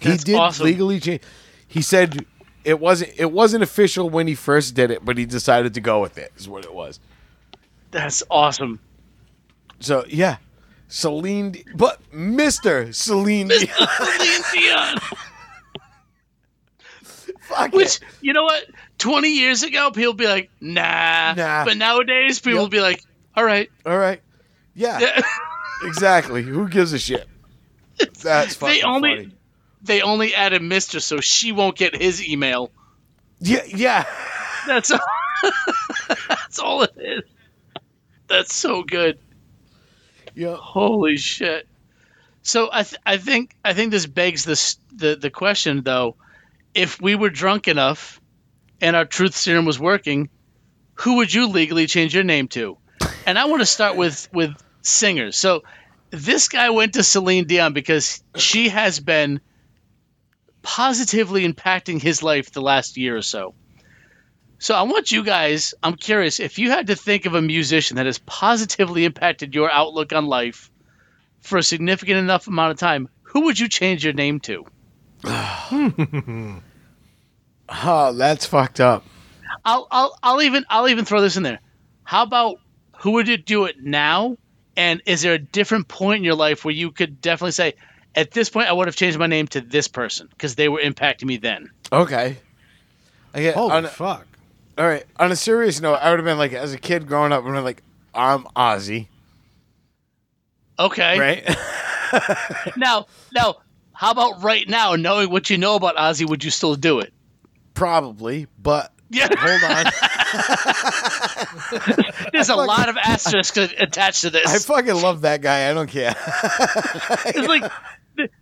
That's 0.00 0.22
he 0.22 0.32
did 0.32 0.38
awesome. 0.38 0.66
legally 0.66 1.00
change. 1.00 1.22
He 1.68 1.82
said 1.82 2.24
it 2.64 2.80
wasn't 2.80 3.12
it 3.16 3.30
wasn't 3.32 3.62
official 3.62 4.08
when 4.08 4.26
he 4.26 4.34
first 4.34 4.74
did 4.74 4.90
it, 4.90 5.04
but 5.04 5.18
he 5.18 5.26
decided 5.26 5.74
to 5.74 5.80
go 5.80 6.00
with 6.00 6.18
it. 6.18 6.32
Is 6.36 6.48
what 6.48 6.64
it 6.64 6.72
was. 6.72 7.00
That's 7.90 8.22
awesome. 8.30 8.80
So 9.80 10.04
yeah, 10.08 10.36
Celine, 10.88 11.52
D- 11.52 11.64
but 11.74 12.00
Mister 12.12 12.92
Celine, 12.92 13.48
Dion, 13.48 13.66
Celine 13.66 14.42
Dion. 14.54 14.98
fuck 17.40 17.72
Which 17.72 17.96
it. 17.96 18.00
you 18.20 18.32
know 18.32 18.44
what? 18.44 18.64
Twenty 18.98 19.38
years 19.38 19.62
ago, 19.62 19.90
people 19.90 20.14
be 20.14 20.26
like, 20.26 20.50
"Nah." 20.60 21.34
Nah. 21.34 21.64
But 21.64 21.76
nowadays, 21.76 22.40
people 22.40 22.62
Yep. 22.62 22.70
be 22.70 22.80
like, 22.80 23.02
"All 23.36 23.44
right." 23.44 23.70
All 23.86 23.98
right, 23.98 24.20
yeah, 24.74 25.20
exactly. 25.82 26.42
Who 26.42 26.68
gives 26.68 26.92
a 26.92 26.98
shit? 26.98 27.26
That's 28.22 28.54
fucking 28.54 28.76
they 28.76 28.82
only 28.82 29.16
funny. 29.16 29.36
they 29.82 30.02
only 30.02 30.34
added 30.34 30.62
Mister, 30.62 31.00
so 31.00 31.20
she 31.20 31.52
won't 31.52 31.76
get 31.76 31.94
his 31.94 32.26
email. 32.26 32.70
Yeah, 33.40 33.64
yeah. 33.66 34.04
That's 34.66 34.92
that's 36.28 36.58
all 36.58 36.82
it 36.82 36.92
is. 36.96 37.22
That's 38.28 38.54
so 38.54 38.82
good. 38.82 39.18
Yeah. 40.34 40.56
Holy 40.56 41.16
shit! 41.16 41.66
So 42.42 42.68
I 42.72 42.82
th- 42.84 43.00
I 43.04 43.16
think 43.16 43.54
I 43.64 43.74
think 43.74 43.90
this 43.90 44.06
begs 44.06 44.44
this 44.44 44.76
the 44.94 45.16
the 45.16 45.30
question 45.30 45.82
though: 45.82 46.16
if 46.74 47.00
we 47.00 47.14
were 47.14 47.30
drunk 47.30 47.68
enough 47.68 48.20
and 48.80 48.96
our 48.96 49.04
truth 49.04 49.34
serum 49.34 49.64
was 49.64 49.78
working, 49.78 50.30
who 50.94 51.16
would 51.16 51.32
you 51.32 51.48
legally 51.48 51.86
change 51.86 52.14
your 52.14 52.24
name 52.24 52.48
to? 52.48 52.78
And 53.30 53.38
I 53.38 53.44
want 53.44 53.62
to 53.62 53.66
start 53.66 53.96
with 53.96 54.28
with 54.32 54.50
singers. 54.82 55.38
So 55.38 55.62
this 56.10 56.48
guy 56.48 56.70
went 56.70 56.94
to 56.94 57.04
Celine 57.04 57.46
Dion 57.46 57.72
because 57.72 58.24
she 58.34 58.70
has 58.70 58.98
been 58.98 59.40
positively 60.62 61.46
impacting 61.46 62.02
his 62.02 62.24
life 62.24 62.50
the 62.50 62.60
last 62.60 62.96
year 62.96 63.16
or 63.16 63.22
so. 63.22 63.54
So 64.58 64.74
I 64.74 64.82
want 64.82 65.12
you 65.12 65.22
guys. 65.22 65.74
I'm 65.80 65.94
curious 65.94 66.40
if 66.40 66.58
you 66.58 66.72
had 66.72 66.88
to 66.88 66.96
think 66.96 67.24
of 67.24 67.34
a 67.34 67.40
musician 67.40 67.98
that 67.98 68.06
has 68.06 68.18
positively 68.18 69.04
impacted 69.04 69.54
your 69.54 69.70
outlook 69.70 70.12
on 70.12 70.26
life 70.26 70.68
for 71.40 71.56
a 71.56 71.62
significant 71.62 72.18
enough 72.18 72.48
amount 72.48 72.72
of 72.72 72.78
time. 72.78 73.08
Who 73.22 73.42
would 73.42 73.60
you 73.60 73.68
change 73.68 74.02
your 74.04 74.12
name 74.12 74.40
to? 74.40 74.66
Oh, 77.72 78.12
that's 78.12 78.46
fucked 78.46 78.80
up. 78.80 79.04
I'll 79.64 79.86
I'll 79.88 80.18
I'll 80.20 80.42
even 80.42 80.64
I'll 80.68 80.88
even 80.88 81.04
throw 81.04 81.20
this 81.20 81.36
in 81.36 81.44
there. 81.44 81.60
How 82.02 82.24
about 82.24 82.56
who 83.00 83.12
would 83.12 83.28
you 83.28 83.36
do 83.36 83.64
it 83.64 83.76
now? 83.82 84.36
And 84.76 85.02
is 85.06 85.22
there 85.22 85.34
a 85.34 85.38
different 85.38 85.88
point 85.88 86.18
in 86.18 86.24
your 86.24 86.34
life 86.34 86.64
where 86.64 86.74
you 86.74 86.90
could 86.92 87.20
definitely 87.20 87.52
say, 87.52 87.74
at 88.14 88.30
this 88.32 88.48
point, 88.50 88.68
I 88.68 88.72
would 88.72 88.86
have 88.88 88.96
changed 88.96 89.18
my 89.18 89.26
name 89.26 89.46
to 89.48 89.60
this 89.60 89.88
person 89.88 90.28
because 90.30 90.54
they 90.54 90.68
were 90.68 90.80
impacting 90.80 91.24
me 91.24 91.36
then. 91.36 91.68
Okay. 91.92 92.36
I 93.34 93.40
get, 93.40 93.54
Holy 93.54 93.72
on, 93.72 93.84
fuck. 93.86 94.26
all 94.76 94.86
right. 94.86 95.04
On 95.18 95.30
a 95.30 95.36
serious 95.36 95.80
note, 95.80 95.94
I 95.96 96.10
would 96.10 96.18
have 96.18 96.24
been 96.26 96.38
like, 96.38 96.52
as 96.52 96.72
a 96.74 96.78
kid 96.78 97.06
growing 97.06 97.32
up, 97.32 97.42
I 97.42 97.46
would 97.46 97.54
have 97.54 97.58
been 97.58 97.64
like, 97.64 97.82
I'm 98.14 98.44
Ozzy, 98.56 99.06
Okay. 100.78 101.18
right? 101.18 101.56
Now, 102.76 103.06
now, 103.32 103.56
how 103.92 104.10
about 104.10 104.42
right 104.42 104.68
now, 104.68 104.94
knowing 104.96 105.30
what 105.30 105.50
you 105.50 105.58
know 105.58 105.76
about 105.76 105.96
Ozzy, 105.96 106.28
would 106.28 106.42
you 106.42 106.50
still 106.50 106.74
do 106.74 106.98
it? 107.00 107.12
Probably, 107.74 108.46
but 108.58 108.92
Yeah. 109.10 109.28
hold 109.38 109.62
on. 109.64 109.86
There's 112.32 112.48
a 112.48 112.56
lot 112.56 112.88
of 112.88 112.96
asterisks 112.96 113.56
attached 113.58 114.22
to 114.22 114.30
this. 114.30 114.46
I 114.46 114.58
fucking 114.58 114.94
love 114.94 115.22
that 115.22 115.40
guy. 115.42 115.70
I 115.70 115.74
don't 115.74 115.88
care. 115.90 116.14
It's 117.26 117.48
like 117.48 117.70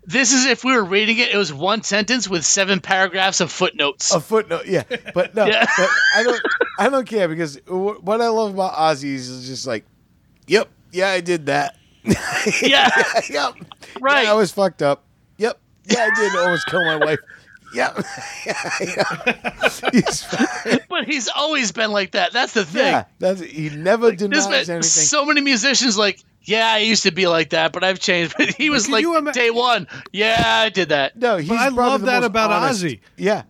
this 0.05 0.33
is 0.33 0.47
if 0.47 0.65
we 0.65 0.73
were 0.75 0.83
reading 0.85 1.19
it, 1.19 1.33
it 1.33 1.37
was 1.37 1.53
one 1.53 1.83
sentence 1.85 2.27
with 2.29 2.45
seven 2.45 2.81
paragraphs 2.81 3.41
of 3.41 3.53
footnotes. 3.53 4.13
a 4.13 4.21
footnote, 4.21 4.67
yeah, 4.67 4.83
but 5.15 5.35
no, 5.37 5.47
Yeah. 5.47 5.67
but 5.77 5.89
I 6.17 6.23
don't, 6.25 6.41
I 6.81 6.89
don't 6.89 7.07
care 7.07 7.29
because 7.29 7.57
wh- 7.67 8.03
what 8.03 8.21
I 8.21 8.29
love 8.29 8.55
about 8.55 8.75
Ozzy 8.75 9.15
is 9.15 9.47
just 9.47 9.67
like, 9.69 9.85
yep, 10.49 10.69
yeah, 10.91 11.11
I 11.11 11.21
did 11.21 11.47
that. 11.47 11.77
yeah, 12.05 12.15
yep, 13.31 13.55
right. 14.01 14.25
Yeah, 14.25 14.33
I 14.33 14.35
was 14.35 14.51
fucked 14.51 14.83
up. 14.83 15.05
Yep, 15.37 15.61
yeah, 15.85 16.09
I 16.13 16.19
did 16.19 16.35
almost 16.37 16.67
kill 16.67 16.85
my 16.85 16.97
wife. 16.97 17.19
Yep, 17.75 17.99
yeah, 18.47 18.71
yeah. 18.81 19.69
He's- 19.93 20.27
but 20.89 21.05
he's 21.07 21.29
always 21.29 21.73
been 21.73 21.93
like 21.93 22.13
that. 22.13 22.33
That's 22.33 22.55
the 22.55 22.65
thing. 22.65 22.83
yeah, 22.87 23.05
that's 23.19 23.41
he 23.41 23.69
never 23.71 24.07
There's 24.09 24.19
denies 24.21 24.47
been 24.47 24.55
anything. 24.77 24.83
so 24.83 25.25
many 25.25 25.41
musicians 25.43 25.99
like, 25.99 26.21
yeah, 26.43 26.67
I 26.73 26.79
used 26.79 27.03
to 27.03 27.11
be 27.11 27.27
like 27.27 27.51
that, 27.51 27.73
but 27.73 27.85
I've 27.85 27.99
changed. 28.01 28.35
But 28.39 28.55
he 28.55 28.71
was 28.71 28.85
can 28.87 28.93
like 28.95 29.05
ima- 29.05 29.33
day 29.33 29.51
one. 29.51 29.87
Yeah, 30.13 30.43
I 30.65 30.71
did 30.71 30.89
that. 30.91 31.17
no, 31.17 31.37
he's 31.37 31.51
I 31.51 31.69
love 31.69 32.03
that 32.03 32.25
about 32.25 32.51
honest- 32.51 32.83
Ozzy. 32.85 33.01
Yeah, 33.17 33.43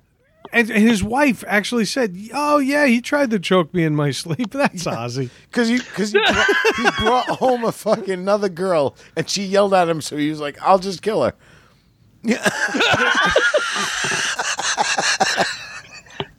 And, 0.52 0.68
and 0.70 0.82
his 0.82 1.02
wife 1.04 1.44
actually 1.46 1.84
said, 1.84 2.16
"Oh 2.34 2.58
yeah, 2.58 2.86
he 2.86 3.00
tried 3.00 3.30
to 3.30 3.38
choke 3.38 3.72
me 3.72 3.84
in 3.84 3.94
my 3.94 4.10
sleep." 4.22 4.50
That's 4.50 4.84
Ozzy. 4.84 5.30
because 5.50 5.70
you 5.70 5.78
because 5.78 6.12
he, 6.12 6.18
brought- 6.18 6.46
he 6.76 7.04
brought 7.04 7.26
home 7.38 7.64
a 7.64 7.72
fucking 7.72 8.10
another 8.14 8.48
girl 8.48 8.96
and 9.16 9.28
she 9.28 9.44
yelled 9.44 9.74
at 9.74 9.88
him, 9.88 10.00
so 10.00 10.16
he 10.16 10.28
was 10.30 10.40
like, 10.40 10.60
"I'll 10.60 10.78
just 10.80 11.02
kill 11.02 11.22
her." 11.22 11.34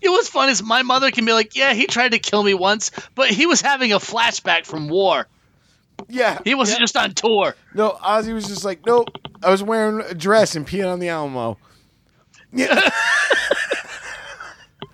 It 0.01 0.07
was 0.09 0.29
fun 0.29 0.47
is 0.49 0.63
my 0.63 0.81
mother 0.81 1.11
can 1.11 1.25
be 1.25 1.33
like, 1.33 1.55
yeah, 1.57 1.73
he 1.73 1.85
tried 1.85 2.13
to 2.13 2.19
kill 2.19 2.41
me 2.41 2.53
once, 2.53 2.89
but 3.15 3.29
he 3.29 3.45
was 3.45 3.59
having 3.61 3.91
a 3.91 3.99
flashback 3.99 4.65
from 4.65 4.87
war. 4.87 5.27
Yeah, 6.07 6.39
He 6.45 6.55
wasn't 6.55 6.79
just 6.79 6.95
on 6.95 7.13
tour. 7.13 7.53
No, 7.73 7.91
Ozzy 8.01 8.33
was 8.33 8.47
just 8.47 8.63
like, 8.63 8.85
nope. 8.85 9.09
I 9.43 9.51
was 9.51 9.61
wearing 9.61 9.99
a 10.01 10.13
dress 10.13 10.55
and 10.55 10.65
peeing 10.65 10.89
on 10.89 10.99
the 10.99 11.09
Alamo. 11.09 11.57
Yeah. 12.53 12.79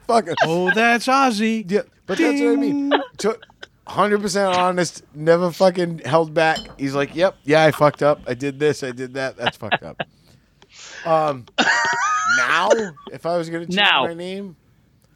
Fucking. 0.08 0.36
Oh, 0.44 0.74
that's 0.74 1.06
Ozzy. 1.06 1.70
Yeah, 1.70 1.82
but 2.08 2.18
that's 2.18 2.42
what 2.42 2.50
I 2.50 2.56
mean. 2.56 2.92
To- 3.18 3.40
100% 3.88 4.56
honest, 4.56 5.04
never 5.14 5.52
fucking 5.52 6.00
held 6.00 6.34
back. 6.34 6.58
He's 6.80 6.96
like, 6.96 7.16
yep, 7.16 7.36
yeah, 7.44 7.64
I 7.64 7.70
fucked 7.70 8.02
up. 8.02 8.22
I 8.26 8.34
did 8.34 8.58
this, 8.58 8.82
I 8.82 8.90
did 8.92 9.14
that. 9.14 9.38
That's 9.38 9.56
fucked 9.58 9.84
up. 9.84 10.02
Um, 11.06 11.46
now, 12.38 12.70
if 13.12 13.26
I 13.26 13.38
was 13.38 13.50
going 13.50 13.66
to 13.66 13.68
change 13.68 13.76
Now. 13.76 14.06
my 14.06 14.14
name, 14.14 14.56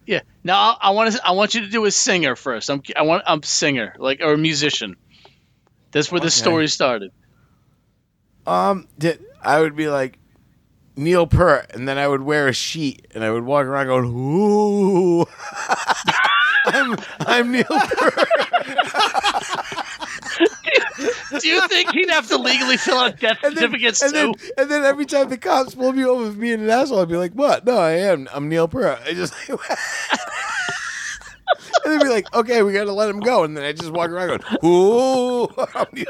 Yeah. 0.05 0.21
Now 0.43 0.57
I, 0.57 0.77
I 0.81 0.89
want 0.91 1.13
to. 1.13 1.25
I 1.25 1.31
want 1.31 1.55
you 1.55 1.61
to 1.61 1.69
do 1.69 1.85
a 1.85 1.91
singer 1.91 2.35
first. 2.35 2.69
I'm. 2.69 2.81
I 2.95 3.01
want. 3.03 3.23
I'm 3.25 3.43
singer, 3.43 3.95
like 3.97 4.21
or 4.21 4.33
a 4.33 4.37
musician. 4.37 4.95
That's 5.91 6.11
where 6.11 6.21
the 6.21 6.29
story 6.29 6.67
started. 6.67 7.11
um, 8.45 8.87
did, 8.97 9.23
I 9.41 9.59
would 9.59 9.75
be 9.75 9.87
like 9.89 10.19
Neil 10.95 11.25
Peart, 11.25 11.71
and 11.73 11.87
then 11.87 11.97
I 11.97 12.07
would 12.07 12.21
wear 12.21 12.47
a 12.47 12.53
sheet, 12.53 13.07
and 13.15 13.23
I 13.23 13.31
would 13.31 13.43
walk 13.43 13.65
around 13.65 13.87
going, 13.87 14.05
ooh. 14.05 15.25
I'm, 16.65 16.97
I'm 17.19 17.51
Neil 17.51 17.63
Peart. 17.63 18.29
Do 21.39 21.47
you 21.47 21.67
think 21.67 21.91
he'd 21.91 22.09
have 22.09 22.27
to 22.29 22.37
legally 22.37 22.77
fill 22.77 22.97
out 22.97 23.19
death 23.19 23.37
And 23.43 23.55
then, 23.55 23.69
certificates 23.71 24.01
and, 24.01 24.13
too? 24.13 24.17
then, 24.17 24.33
and 24.57 24.71
then 24.71 24.83
every 24.85 25.05
time 25.05 25.29
the 25.29 25.37
cops 25.37 25.75
pull 25.75 25.93
me 25.93 26.03
over 26.05 26.31
for 26.31 26.37
being 26.37 26.61
an 26.61 26.69
asshole, 26.69 27.01
I'd 27.01 27.09
be 27.09 27.17
like, 27.17 27.33
"What? 27.33 27.65
No, 27.65 27.77
I 27.77 27.91
am. 27.91 28.27
I'm 28.33 28.49
Neil 28.49 28.67
Peart." 28.67 28.99
I 29.05 29.13
just 29.13 29.33
and 29.49 29.59
they'd 31.85 32.01
be 32.01 32.09
like, 32.09 32.33
"Okay, 32.33 32.63
we 32.63 32.73
got 32.73 32.85
to 32.85 32.93
let 32.93 33.09
him 33.09 33.19
go," 33.19 33.43
and 33.43 33.55
then 33.55 33.63
I 33.63 33.73
just 33.73 33.91
walk 33.91 34.09
around 34.09 34.39
going, 34.39 34.41
"Ooh, 34.65 35.47
I'm 35.75 35.85
Neil 35.93 36.05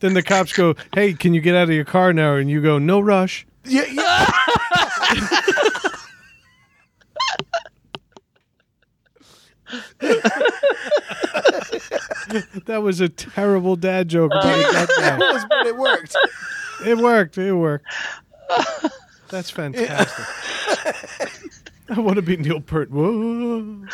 Then 0.00 0.14
the 0.14 0.22
cops 0.22 0.52
go, 0.52 0.74
"Hey, 0.94 1.12
can 1.12 1.34
you 1.34 1.40
get 1.40 1.54
out 1.54 1.68
of 1.68 1.74
your 1.74 1.84
car 1.84 2.12
now?" 2.12 2.36
And 2.36 2.48
you 2.48 2.62
go, 2.62 2.78
"No 2.78 3.00
rush." 3.00 3.46
Yeah, 3.64 3.84
yeah. 3.90 4.26
That 12.66 12.82
was 12.82 13.00
a 13.00 13.08
terrible 13.08 13.76
dad 13.76 14.08
joke 14.08 14.32
dead 14.42 14.88
guy. 14.98 15.10
Almost, 15.12 15.46
but 15.48 15.66
it 15.66 15.76
worked. 15.76 16.16
It 16.84 16.98
worked. 16.98 17.38
It 17.38 17.52
worked. 17.52 17.86
That's 19.28 19.50
fantastic. 19.50 20.24
I 21.90 22.00
want 22.00 22.16
to 22.16 22.22
be 22.22 22.36
Neil 22.36 22.60
Peart. 22.60 22.90
Whoa. 22.90 23.60
What 23.62 23.92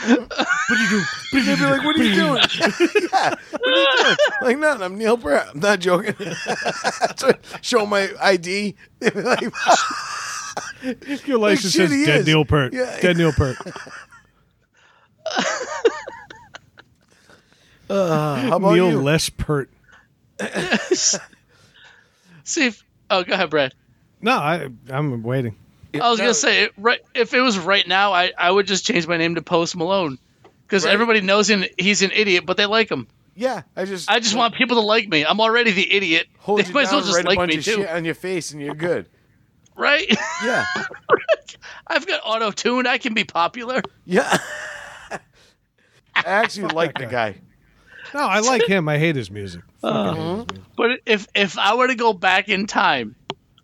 do 0.69 0.74
you 0.77 0.89
do? 0.89 1.02
They'd 1.32 1.59
be 1.59 1.65
like, 1.65 1.85
"What 1.85 1.97
are 1.97 2.02
you 2.02 2.15
doing?" 2.15 2.43
yeah, 3.12 3.35
what 3.51 3.62
are 3.65 3.81
you 3.81 3.89
doing? 4.05 4.16
Like, 4.43 4.59
nothing. 4.59 4.82
I'm 4.82 4.98
Neil 4.98 5.16
Peart. 5.16 5.47
I'm 5.55 5.61
not 5.61 5.78
joking. 5.78 6.15
Show 7.62 7.86
my 7.86 8.11
ID. 8.20 8.74
They'd 8.98 9.15
be 9.15 9.23
like, 9.23 9.43
Your 11.27 11.39
license 11.39 11.73
shit, 11.73 11.90
says 11.90 12.06
Dead 12.06 12.20
is. 12.20 12.27
Neil 12.27 12.44
Peart. 12.44 12.73
Yeah. 12.73 12.98
Dead 13.01 13.16
Neil 13.16 13.32
Peart. 13.32 13.59
Uh, 17.95 18.37
"How 18.37 18.57
about 18.57 18.75
Neil 18.75 18.91
you?" 18.91 19.01
less 19.01 19.29
Peart. 19.31 19.71
See 22.45 22.66
if. 22.66 22.83
Oh, 23.11 23.23
go 23.25 23.35
ahead, 23.35 23.51
Brad. 23.51 23.75
No, 24.21 24.33
I, 24.33 24.69
I'm 24.89 25.23
waiting. 25.23 25.57
I 25.95 26.11
was 26.11 26.19
No. 26.19 26.25
gonna 26.25 26.35
say, 26.35 26.71
right, 26.77 27.01
if 27.15 27.35
it 27.35 27.41
was 27.41 27.59
right 27.59 27.87
now, 27.87 28.12
I, 28.12 28.33
I 28.37 28.51
would 28.51 28.66
just 28.66 28.85
change 28.85 29.07
my 29.07 29.16
name 29.16 29.37
to 29.37 29.43
Post 29.43 29.77
Malone, 29.77 30.19
because 30.66 30.85
Right. 30.85 30.93
everybody 30.93 31.21
knows 31.21 31.49
him. 31.49 31.65
He's 31.79 32.03
an 32.03 32.11
idiot, 32.12 32.45
but 32.47 32.57
they 32.57 32.66
like 32.66 32.91
him. 32.91 33.07
Yeah, 33.37 33.62
I 33.77 33.85
just 33.85 34.11
I 34.11 34.21
just 34.21 34.35
want 34.37 34.55
people 34.55 34.77
to 34.77 34.83
like 34.87 35.09
me. 35.09 35.25
I'm 35.25 35.41
already 35.41 35.71
the 35.73 35.93
idiot. 35.93 36.27
hold 36.39 36.61
they 36.61 36.66
you 36.66 36.73
might 36.73 36.87
as 36.87 36.93
well 36.93 37.01
just 37.03 37.15
write 37.15 37.25
a 37.25 37.29
like 37.29 37.37
bunch 37.39 37.51
me 37.53 37.59
of 37.59 37.65
too, 37.65 37.77
shit 37.77 37.89
on 37.91 38.05
your 38.05 38.15
face, 38.15 38.51
and 38.53 38.61
you're 38.61 38.75
good. 38.75 39.07
right? 39.77 40.07
Yeah, 40.45 40.65
I've 41.87 42.07
got 42.07 42.21
auto 42.25 42.51
tune. 42.51 42.87
I 42.87 42.99
can 42.99 43.12
be 43.15 43.25
popular. 43.25 43.83
yeah. 44.05 44.39
I 45.11 46.23
actually 46.25 46.69
like 46.75 46.97
the 46.97 47.07
guy. 47.07 47.37
No, 48.15 48.20
I 48.20 48.41
like 48.41 48.66
him. 48.66 48.89
I 48.89 48.99
hate 48.99 49.16
his 49.16 49.31
music. 49.31 49.62
Fucking 49.82 49.97
hate 49.97 50.07
his 50.07 50.19
uh-huh. 50.19 50.35
music. 50.36 50.65
But 50.77 51.01
if 51.05 51.27
if 51.35 51.59
I 51.59 51.74
were 51.74 51.89
to 51.89 51.97
go 51.97 52.12
back 52.12 52.49
in 52.49 52.66
time, 52.66 53.16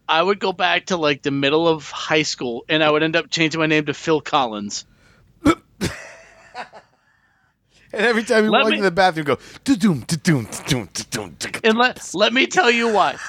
I 0.09 0.23
would 0.23 0.41
go 0.41 0.53
back 0.53 0.87
to 0.87 0.97
like 0.97 1.23
the 1.23 1.31
middle 1.31 1.69
of 1.69 1.91
high 1.91 2.23
school, 2.23 2.65
and 2.69 2.83
I 2.83 2.91
would 2.91 3.03
end 3.03 3.17
up 3.17 3.31
changing 3.31 3.61
my 3.61 3.67
name 3.67 3.87
to 3.87 3.95
Phil 3.95 4.21
Collins. 4.21 4.85
And 7.93 8.07
every 8.07 8.23
time 8.23 8.45
you 8.45 8.51
Let 8.51 8.63
walk 8.63 8.71
me- 8.71 8.77
into 8.77 8.85
the 8.85 8.93
bathroom, 8.93 9.27
go 9.27 9.39
da-doom, 9.65 10.05
da-doom, 10.07 10.45
da-doom, 10.45 10.89
da-doom, 10.93 11.37
da-doom. 11.39 11.61
And 11.65 11.77
let 11.77 12.15
let 12.15 12.33
me 12.33 12.47
tell 12.47 12.71
you 12.71 12.93
why. 12.93 13.17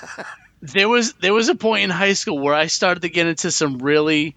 There 0.63 0.87
was 0.87 1.13
there 1.13 1.33
was 1.33 1.49
a 1.49 1.55
point 1.55 1.85
in 1.85 1.89
high 1.89 2.13
school 2.13 2.37
where 2.37 2.53
I 2.53 2.67
started 2.67 3.01
to 3.01 3.09
get 3.09 3.25
into 3.25 3.49
some 3.49 3.79
really 3.79 4.35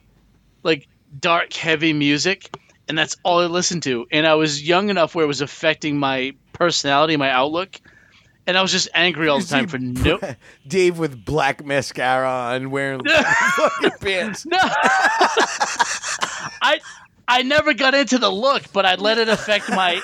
like 0.63 0.89
dark 1.21 1.53
heavy 1.53 1.93
music 1.93 2.51
and 2.89 2.99
that's 2.99 3.17
all 3.23 3.41
I 3.41 3.47
listened 3.47 3.83
to 3.85 4.07
and 4.11 4.27
I 4.27 4.35
was 4.35 4.63
young 4.67 4.91
enough 4.91 5.15
where 5.15 5.25
it 5.25 5.29
was 5.29 5.41
affecting 5.41 5.99
my 5.99 6.35
personality, 6.53 7.17
my 7.17 7.31
outlook. 7.31 7.81
And 8.47 8.59
I 8.59 8.63
was 8.63 8.71
just 8.73 8.91
angry 8.93 9.29
all 9.29 9.39
the 9.41 9.47
time 9.47 9.69
for 9.69 9.79
no 9.79 10.19
Dave 10.69 10.99
with 10.99 11.25
black 11.25 11.65
mascara 11.65 12.29
on, 12.29 12.71
wearing 12.71 13.01
fucking 13.57 13.91
pants. 14.03 14.45
No. 14.45 14.59
I 16.61 16.79
I 17.27 17.43
never 17.43 17.73
got 17.73 17.95
into 17.95 18.19
the 18.19 18.31
look, 18.31 18.71
but 18.73 18.85
I 18.85 18.97
let 18.97 19.17
it 19.17 19.31
affect 19.31 19.71
my 19.71 19.99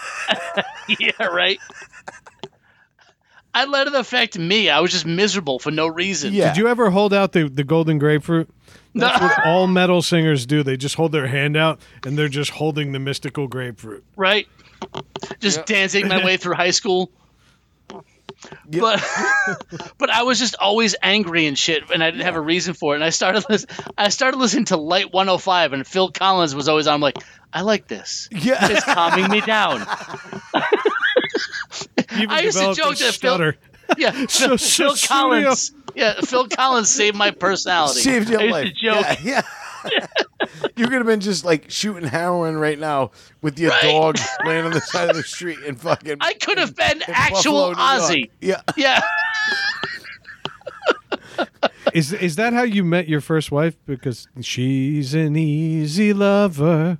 Yeah, 0.88 1.26
right. 1.26 1.58
I 3.52 3.64
let 3.64 3.88
it 3.88 3.94
affect 3.94 4.38
me. 4.38 4.70
I 4.70 4.80
was 4.80 4.92
just 4.92 5.04
miserable 5.04 5.58
for 5.58 5.70
no 5.70 5.86
reason. 5.88 6.32
Yeah. 6.32 6.54
Did 6.54 6.58
you 6.60 6.68
ever 6.68 6.88
hold 6.90 7.12
out 7.12 7.32
the, 7.32 7.48
the 7.48 7.64
golden 7.64 7.98
grapefruit? 7.98 8.48
That's 8.94 9.20
what 9.20 9.32
all 9.46 9.66
metal 9.66 10.02
singers 10.02 10.46
do. 10.46 10.62
They 10.62 10.76
just 10.76 10.94
hold 10.96 11.12
their 11.12 11.26
hand 11.28 11.56
out 11.56 11.80
and 12.04 12.18
they're 12.18 12.28
just 12.28 12.50
holding 12.50 12.92
the 12.92 12.98
mystical 12.98 13.46
grapefruit. 13.48 14.04
right? 14.16 14.46
Just 15.40 15.58
Yeah. 15.58 15.64
dancing 15.66 16.08
my 16.08 16.24
way 16.24 16.36
through 16.36 16.54
high 16.54 16.70
school. 16.72 17.10
Yeah. 18.70 18.80
But 18.80 19.92
but 19.98 20.08
I 20.10 20.22
was 20.22 20.38
just 20.38 20.54
always 20.56 20.96
angry 21.02 21.46
and 21.46 21.58
shit, 21.58 21.90
and 21.90 22.02
I 22.02 22.10
didn't 22.10 22.24
have 22.24 22.36
a 22.36 22.40
reason 22.40 22.72
for 22.74 22.94
it. 22.94 22.96
And 22.96 23.04
I 23.04 23.10
started 23.10 23.44
lis- 23.50 23.66
I 23.98 24.08
started 24.08 24.38
listening 24.38 24.64
to 24.66 24.76
Light 24.78 25.12
105, 25.12 25.72
and 25.74 25.86
Phil 25.86 26.10
Collins 26.10 26.54
was 26.54 26.68
always 26.68 26.86
on. 26.86 26.94
I'm 26.94 27.00
like, 27.02 27.18
I 27.52 27.60
like 27.62 27.86
this. 27.86 28.28
Yeah. 28.32 28.56
It's 28.70 28.84
calming 28.84 29.28
me 29.30 29.40
down. 29.42 29.82
I 32.28 32.40
used 32.42 32.58
to 32.58 32.74
joke 32.74 32.96
that 32.96 33.14
Phil- 33.14 33.34
stutter. 33.34 33.56
Yeah, 33.98 34.12
So- 34.28 34.48
Phil, 34.48 34.58
so 34.58 34.94
Phil 34.94 35.08
Collins. 35.08 35.72
Yeah, 35.94 36.20
Phil 36.20 36.46
Collins 36.48 36.88
saved 36.90 37.16
my 37.16 37.30
personality. 37.32 38.00
Saved 38.00 38.28
your 38.30 38.48
life. 38.50 38.68
to 38.68 38.72
joke. 38.72 39.04
Yeah. 39.24 39.42
yeah. 39.84 40.06
you 40.76 40.84
could 40.84 40.92
have 40.98 41.06
been 41.06 41.20
just 41.20 41.44
like 41.44 41.70
shooting 41.70 42.06
heroin 42.08 42.56
right 42.56 42.78
now 42.78 43.10
with 43.42 43.58
your 43.58 43.70
Right. 43.70 43.82
dog 43.82 44.18
laying 44.44 44.64
on 44.66 44.72
the 44.72 44.80
side 44.80 45.10
of 45.10 45.16
the 45.16 45.22
street 45.22 45.58
and 45.66 45.80
fucking. 45.80 46.18
I 46.20 46.34
could 46.34 46.58
have 46.58 46.76
been 46.76 46.98
in 46.98 47.02
actual 47.08 47.72
Buffalo, 47.74 48.06
Ozzy. 48.08 48.30
Yeah. 48.40 48.60
Yeah. 48.76 49.00
Is 51.94 52.12
is 52.12 52.36
that 52.36 52.52
how 52.52 52.62
you 52.62 52.84
met 52.84 53.08
your 53.08 53.20
first 53.20 53.50
wife? 53.50 53.74
Because 53.86 54.28
she's 54.42 55.14
an 55.14 55.34
easy 55.36 56.12
lover. 56.12 56.98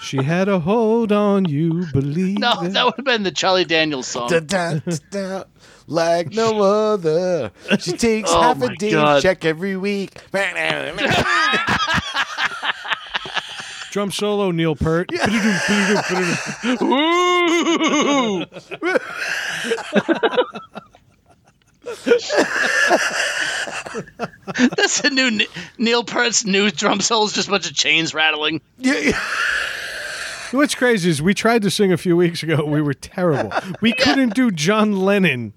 She 0.00 0.22
had 0.22 0.48
a 0.48 0.58
hold 0.60 1.12
on 1.12 1.44
you, 1.46 1.86
believe 1.92 2.38
No, 2.38 2.52
it. 2.62 2.72
that 2.72 2.84
would 2.84 2.94
have 2.96 3.04
been 3.04 3.22
the 3.22 3.30
Charlie 3.32 3.64
Daniels 3.64 4.06
song. 4.06 4.28
Da, 4.28 4.40
da, 4.40 4.74
da, 4.78 4.96
da, 5.10 5.44
like 5.86 6.32
no 6.32 6.60
other. 6.62 7.50
She 7.78 7.92
takes 7.96 8.30
Oh 8.32 8.40
half 8.40 8.62
a 8.62 8.74
day 8.76 8.90
God. 8.92 9.22
check 9.22 9.44
every 9.44 9.76
week. 9.76 10.20
Drum 13.90 14.10
solo, 14.10 14.50
Neil 14.50 14.74
Peart. 14.74 15.10
Ooh. 16.82 18.44
That's 24.76 25.00
a 25.00 25.10
new 25.10 25.40
Neil 25.78 26.04
Peart's 26.04 26.44
new 26.44 26.70
drum 26.70 27.00
solo. 27.00 27.26
is 27.26 27.32
Just 27.32 27.48
a 27.48 27.50
bunch 27.50 27.68
of 27.68 27.74
chains 27.76 28.14
rattling. 28.14 28.60
yeah, 28.78 28.98
yeah. 28.98 29.20
What's 30.52 30.74
crazy 30.74 31.10
is 31.10 31.20
we 31.20 31.34
tried 31.34 31.62
to 31.62 31.70
sing 31.70 31.92
a 31.92 31.96
few 31.96 32.16
weeks 32.16 32.42
ago. 32.42 32.64
We 32.64 32.80
were 32.80 32.94
terrible. 32.94 33.52
We 33.80 33.92
couldn't 33.92 34.34
do 34.34 34.50
John 34.52 34.92
Lennon, 34.96 35.52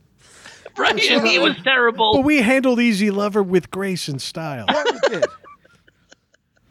Right, 0.75 0.99
and 0.99 1.27
he 1.27 1.37
was 1.39 1.55
terrible. 1.63 2.13
but 2.15 2.21
we 2.25 2.41
handled 2.41 2.79
Easy 2.79 3.11
Lover 3.11 3.43
with 3.43 3.69
grace 3.69 4.07
and 4.07 4.19
style. 4.21 4.65
Yeah, 4.67 4.83
we 4.85 4.99
did. 5.09 5.25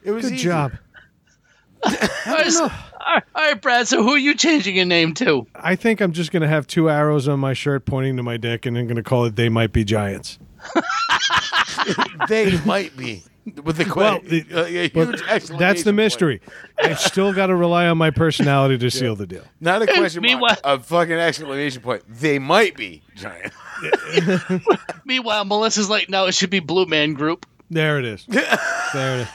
It 0.03 0.11
was 0.13 0.25
Good 0.25 0.35
easy. 0.35 0.45
job. 0.45 0.73
All 1.85 1.93
right, 2.27 2.51
so- 2.51 2.71
all 3.07 3.15
right, 3.15 3.23
all 3.35 3.43
right, 3.45 3.61
Brad. 3.63 3.89
So 3.89 4.03
who 4.03 4.11
are 4.11 4.19
you 4.19 4.35
changing 4.35 4.77
your 4.77 4.85
name 4.85 5.15
to? 5.15 5.47
I 5.55 5.77
think 5.77 6.01
I'm 6.01 6.13
just 6.13 6.33
going 6.33 6.43
to 6.43 6.49
have 6.49 6.67
two 6.67 6.91
arrows 6.91 7.29
on 7.29 7.41
my 7.41 7.53
shirt 7.53 7.87
pointing 7.87 8.17
to 8.17 8.23
my 8.23 8.37
dick, 8.37 8.67
and 8.67 8.77
I'm 8.77 8.87
going 8.87 8.97
to 8.97 9.03
call 9.03 9.25
it 9.27 9.37
"They 9.37 9.49
Might 9.49 9.73
Be 9.73 9.85
Giants." 9.85 10.39
They 12.29 12.59
might 12.65 12.97
be 12.97 13.23
with 13.63 13.77
the 13.77 13.93
Well, 13.95 14.19
que- 14.21 14.41
the- 14.43 14.61
uh, 14.63 14.65
huge 14.65 15.49
that's 15.59 15.85
the 15.85 15.93
mystery. 15.93 16.41
I've 16.79 16.99
still 16.99 17.33
got 17.33 17.47
to 17.47 17.55
rely 17.55 17.87
on 17.87 17.97
my 17.99 18.11
personality 18.11 18.77
to 18.79 18.91
seal 18.91 19.15
the 19.15 19.27
deal. 19.27 19.45
Not 19.61 19.83
a 19.83 19.87
question 19.87 20.23
mark. 20.23 20.33
Meanwhile- 20.33 20.57
A 20.65 20.81
fucking 20.81 21.13
exclamation 21.15 21.83
point. 21.83 22.03
They 22.09 22.39
might 22.41 22.77
be 22.77 23.03
giant. 23.15 23.53
Meanwhile, 25.05 25.45
Melissa's 25.45 25.89
like, 25.89 26.09
no, 26.09 26.27
it 26.27 26.35
should 26.35 26.51
be 26.51 26.59
Blue 26.61 26.87
Man 26.87 27.13
Group. 27.13 27.47
There 27.71 27.99
it 28.01 28.05
is. 28.05 28.25
There 28.27 28.43
it 28.95 29.21
is. 29.23 29.29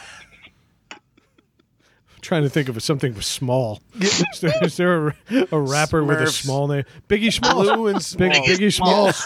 I'm 2.22 2.23
trying 2.23 2.43
to 2.43 2.49
think 2.49 2.69
of 2.69 2.81
something 2.84 3.15
with 3.15 3.26
small. 3.26 3.81
Is 3.99 4.23
there, 4.41 4.53
is 4.61 4.77
there 4.77 5.07
a, 5.07 5.15
a 5.53 5.60
rapper 5.60 6.03
with 6.03 6.22
a 6.22 6.27
small 6.27 6.68
name? 6.68 6.84
Biggie 7.10 7.34
Smalls. 7.34 7.68
Blue 7.68 7.88
and 7.88 7.99
small. 7.99 8.30
Big, 8.30 8.43
Biggie 8.43 8.72
Smalls. 8.72 9.26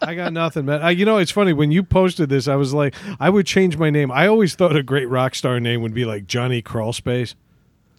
I 0.00 0.14
got 0.14 0.32
nothing, 0.32 0.66
man. 0.66 0.80
I, 0.80 0.90
you 0.90 1.04
know, 1.04 1.16
it's 1.16 1.32
funny 1.32 1.52
when 1.52 1.72
you 1.72 1.82
posted 1.82 2.28
this. 2.28 2.46
I 2.46 2.54
was 2.54 2.72
like, 2.72 2.94
I 3.18 3.30
would 3.30 3.46
change 3.46 3.78
my 3.78 3.90
name. 3.90 4.12
I 4.12 4.28
always 4.28 4.54
thought 4.54 4.76
a 4.76 4.82
great 4.84 5.08
rock 5.08 5.34
star 5.34 5.58
name 5.58 5.82
would 5.82 5.92
be 5.92 6.04
like 6.04 6.28
Johnny 6.28 6.62
Crawlspace. 6.62 7.34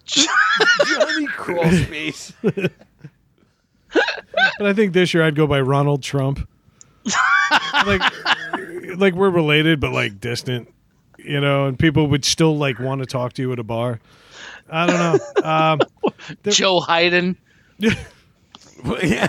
Johnny 0.05 1.27
Crawlspace. 1.27 2.33
But 4.57 4.67
I 4.67 4.73
think 4.73 4.93
this 4.93 5.13
year 5.13 5.23
I'd 5.23 5.35
go 5.35 5.45
by 5.47 5.59
Ronald 5.59 6.01
Trump. 6.01 6.47
like, 7.85 8.01
like 8.95 9.13
we're 9.13 9.29
related, 9.29 9.81
but 9.81 9.91
like 9.91 10.21
distant, 10.21 10.71
you 11.25 11.39
know. 11.39 11.65
And 11.67 11.77
people 11.77 12.07
would 12.07 12.25
still 12.25 12.57
like 12.57 12.79
want 12.79 12.99
to 13.01 13.05
talk 13.05 13.33
to 13.33 13.41
you 13.41 13.51
at 13.51 13.59
a 13.59 13.63
bar. 13.63 13.99
I 14.69 14.87
don't 14.87 14.99
know. 14.99 15.19
Um, 15.43 15.79
Joe 16.47 16.81
Hayden. 16.81 17.35
yeah. 17.79 19.27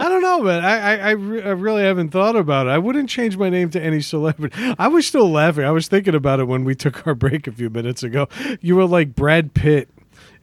I 0.00 0.08
don't 0.08 0.22
know, 0.22 0.42
man. 0.42 0.64
I 0.64 0.78
I, 0.78 0.96
I, 0.96 1.10
re- 1.10 1.42
I 1.42 1.50
really 1.50 1.82
haven't 1.82 2.10
thought 2.10 2.36
about 2.36 2.66
it. 2.66 2.70
I 2.70 2.78
wouldn't 2.78 3.08
change 3.08 3.36
my 3.36 3.48
name 3.48 3.70
to 3.70 3.82
any 3.82 4.00
celebrity. 4.00 4.56
I 4.78 4.88
was 4.88 5.06
still 5.06 5.30
laughing. 5.30 5.64
I 5.64 5.70
was 5.70 5.88
thinking 5.88 6.14
about 6.14 6.40
it 6.40 6.44
when 6.44 6.64
we 6.64 6.74
took 6.74 7.06
our 7.06 7.14
break 7.16 7.46
a 7.46 7.52
few 7.52 7.70
minutes 7.70 8.02
ago. 8.02 8.28
You 8.60 8.76
were 8.76 8.86
like 8.86 9.14
Brad 9.14 9.54
Pitt. 9.54 9.88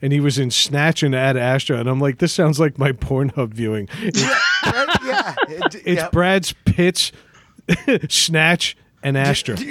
And 0.02 0.12
he 0.12 0.20
was 0.20 0.38
in 0.38 0.50
Snatch 0.50 1.02
and 1.02 1.14
Ad 1.14 1.38
Astra, 1.38 1.78
and 1.78 1.88
I'm 1.88 1.98
like, 1.98 2.18
this 2.18 2.30
sounds 2.30 2.60
like 2.60 2.78
my 2.78 2.92
Pornhub 2.92 3.54
viewing. 3.54 3.88
It's, 4.02 4.22
Right? 4.72 4.98
Yeah. 5.04 5.34
It, 5.48 5.74
it's 5.74 6.02
yeah. 6.02 6.10
Brad's 6.10 6.52
pitch, 6.64 7.12
Snatch 8.08 8.76
and 9.02 9.16
Astra. 9.16 9.56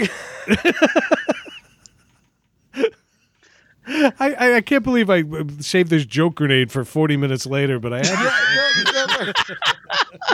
I, 3.88 4.36
I, 4.40 4.56
I 4.56 4.62
can't 4.62 4.84
believe 4.84 5.10
I 5.10 5.22
uh, 5.22 5.44
saved 5.60 5.90
this 5.90 6.06
joke 6.06 6.36
grenade 6.36 6.72
for 6.72 6.84
40 6.84 7.18
minutes 7.18 7.46
later, 7.46 7.80
but 7.80 7.94
I 7.94 7.98
had 7.98 9.36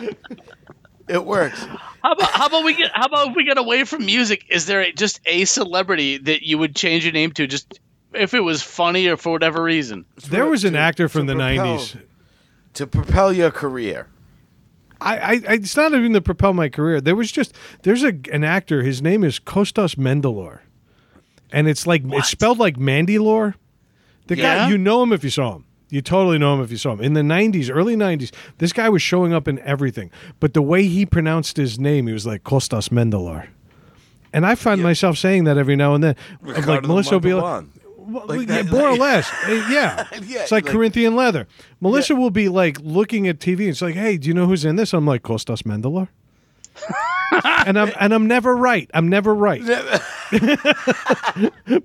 to. 0.01 0.15
it 1.09 1.25
works. 1.25 1.59
How 2.01 2.13
about 2.13 2.31
how 2.31 2.45
about 2.45 2.63
we 2.63 2.73
get 2.75 2.91
how 2.93 3.07
about 3.07 3.29
if 3.29 3.35
we 3.35 3.43
get 3.43 3.57
away 3.57 3.83
from 3.83 4.05
music? 4.05 4.45
Is 4.49 4.67
there 4.67 4.81
a, 4.81 4.91
just 4.93 5.19
a 5.25 5.43
celebrity 5.45 6.17
that 6.19 6.43
you 6.43 6.57
would 6.57 6.75
change 6.75 7.03
your 7.03 7.11
name 7.13 7.31
to, 7.33 7.45
just 7.45 7.79
if 8.13 8.33
it 8.33 8.39
was 8.39 8.61
funny 8.61 9.07
or 9.07 9.17
for 9.17 9.33
whatever 9.33 9.61
reason? 9.61 10.05
There 10.29 10.45
was 10.45 10.63
an 10.63 10.75
actor 10.75 11.09
from 11.09 11.27
to 11.27 11.33
the 11.33 11.39
propel- 11.39 11.77
90s. 11.77 12.01
To 12.75 12.87
propel 12.87 13.33
your 13.33 13.51
career. 13.51 14.07
I, 15.01 15.17
I, 15.47 15.53
it's 15.53 15.75
not 15.75 15.93
even 15.93 16.13
to 16.13 16.21
propel 16.21 16.53
my 16.53 16.69
career. 16.69 17.01
There 17.01 17.15
was 17.15 17.31
just 17.31 17.55
there's 17.83 18.03
a 18.03 18.13
an 18.31 18.43
actor. 18.43 18.83
His 18.83 19.01
name 19.01 19.23
is 19.23 19.39
Kostas 19.39 19.95
Mendelor, 19.95 20.59
and 21.51 21.67
it's 21.67 21.87
like 21.87 22.03
it's 22.05 22.29
spelled 22.29 22.59
like 22.59 22.77
Mandylore. 22.77 23.55
The 24.27 24.35
guy 24.35 24.69
you 24.69 24.77
know 24.77 25.03
him 25.03 25.11
if 25.11 25.23
you 25.23 25.29
saw 25.29 25.55
him. 25.55 25.65
You 25.89 26.01
totally 26.01 26.37
know 26.37 26.53
him 26.53 26.61
if 26.61 26.71
you 26.71 26.77
saw 26.77 26.93
him. 26.93 27.01
In 27.01 27.13
the 27.13 27.21
'90s, 27.21 27.69
early 27.73 27.95
'90s, 27.95 28.31
this 28.59 28.71
guy 28.71 28.87
was 28.87 29.01
showing 29.01 29.33
up 29.33 29.47
in 29.47 29.59
everything. 29.59 30.09
But 30.39 30.53
the 30.53 30.61
way 30.61 30.87
he 30.87 31.05
pronounced 31.05 31.57
his 31.57 31.77
name, 31.79 32.07
he 32.07 32.13
was 32.13 32.25
like 32.25 32.43
Kostas 32.43 32.89
Mendelor. 32.89 33.47
And 34.33 34.45
I 34.45 34.55
find 34.55 34.81
myself 34.81 35.17
saying 35.17 35.43
that 35.43 35.57
every 35.57 35.75
now 35.75 35.93
and 35.93 36.03
then. 36.03 36.15
Ricardo 36.41 36.71
like 36.71 36.83
Melissa 36.83 37.15
will 37.15 37.19
be 37.19 37.33
like, 37.33 37.43
Montalban. 37.43 37.80
Well, 38.01 38.25
Like 38.27 38.47
yeah, 38.47 38.61
that, 38.63 38.71
more 38.71 38.89
or 38.89 38.95
less. 38.97 39.29
Yeah. 39.47 40.05
Yeah, 40.23 40.41
It's 40.43 40.51
like, 40.51 40.65
like- 40.65 40.71
Corinthian 40.73 41.15
leather. 41.15 41.47
Melissa 41.79 42.15
will 42.15 42.29
be 42.31 42.49
like 42.49 42.77
looking 42.81 43.27
at 43.27 43.39
TV 43.39 43.59
and 43.61 43.69
it's 43.69 43.81
like, 43.81 43.95
hey, 43.95 44.17
do 44.17 44.27
you 44.27 44.33
know 44.33 44.45
who's 44.47 44.65
in 44.65 44.75
this? 44.75 44.93
I'm 44.93 45.05
like, 45.05 45.23
Kostas 45.23 45.63
Mendelor. 45.63 46.07
and 47.65 47.77
I'm 47.77 47.91
and 47.99 48.13
I'm 48.13 48.27
never 48.27 48.55
right. 48.55 48.89
I'm 48.93 49.07
never 49.09 49.35
right. 49.35 49.61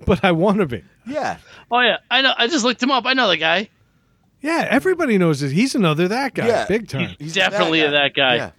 but 0.05 0.23
I 0.23 0.31
want 0.31 0.59
to 0.59 0.65
be. 0.65 0.83
Yeah. 1.05 1.37
Oh 1.71 1.79
yeah, 1.81 1.97
I 2.09 2.21
know. 2.21 2.33
I 2.37 2.47
just 2.47 2.63
looked 2.63 2.81
him 2.81 2.91
up. 2.91 3.05
I 3.05 3.13
know 3.13 3.27
the 3.27 3.37
guy. 3.37 3.69
Yeah, 4.41 4.67
everybody 4.69 5.17
knows 5.17 5.39
this. 5.41 5.51
He's 5.51 5.75
another 5.75 6.07
that 6.07 6.33
guy, 6.35 6.47
Yeah. 6.47 6.65
big 6.67 6.87
time. 6.87 7.15
He's 7.19 7.33
Definitely 7.33 7.81
that 7.81 8.13
guy. 8.13 8.35
Yeah. 8.35 8.51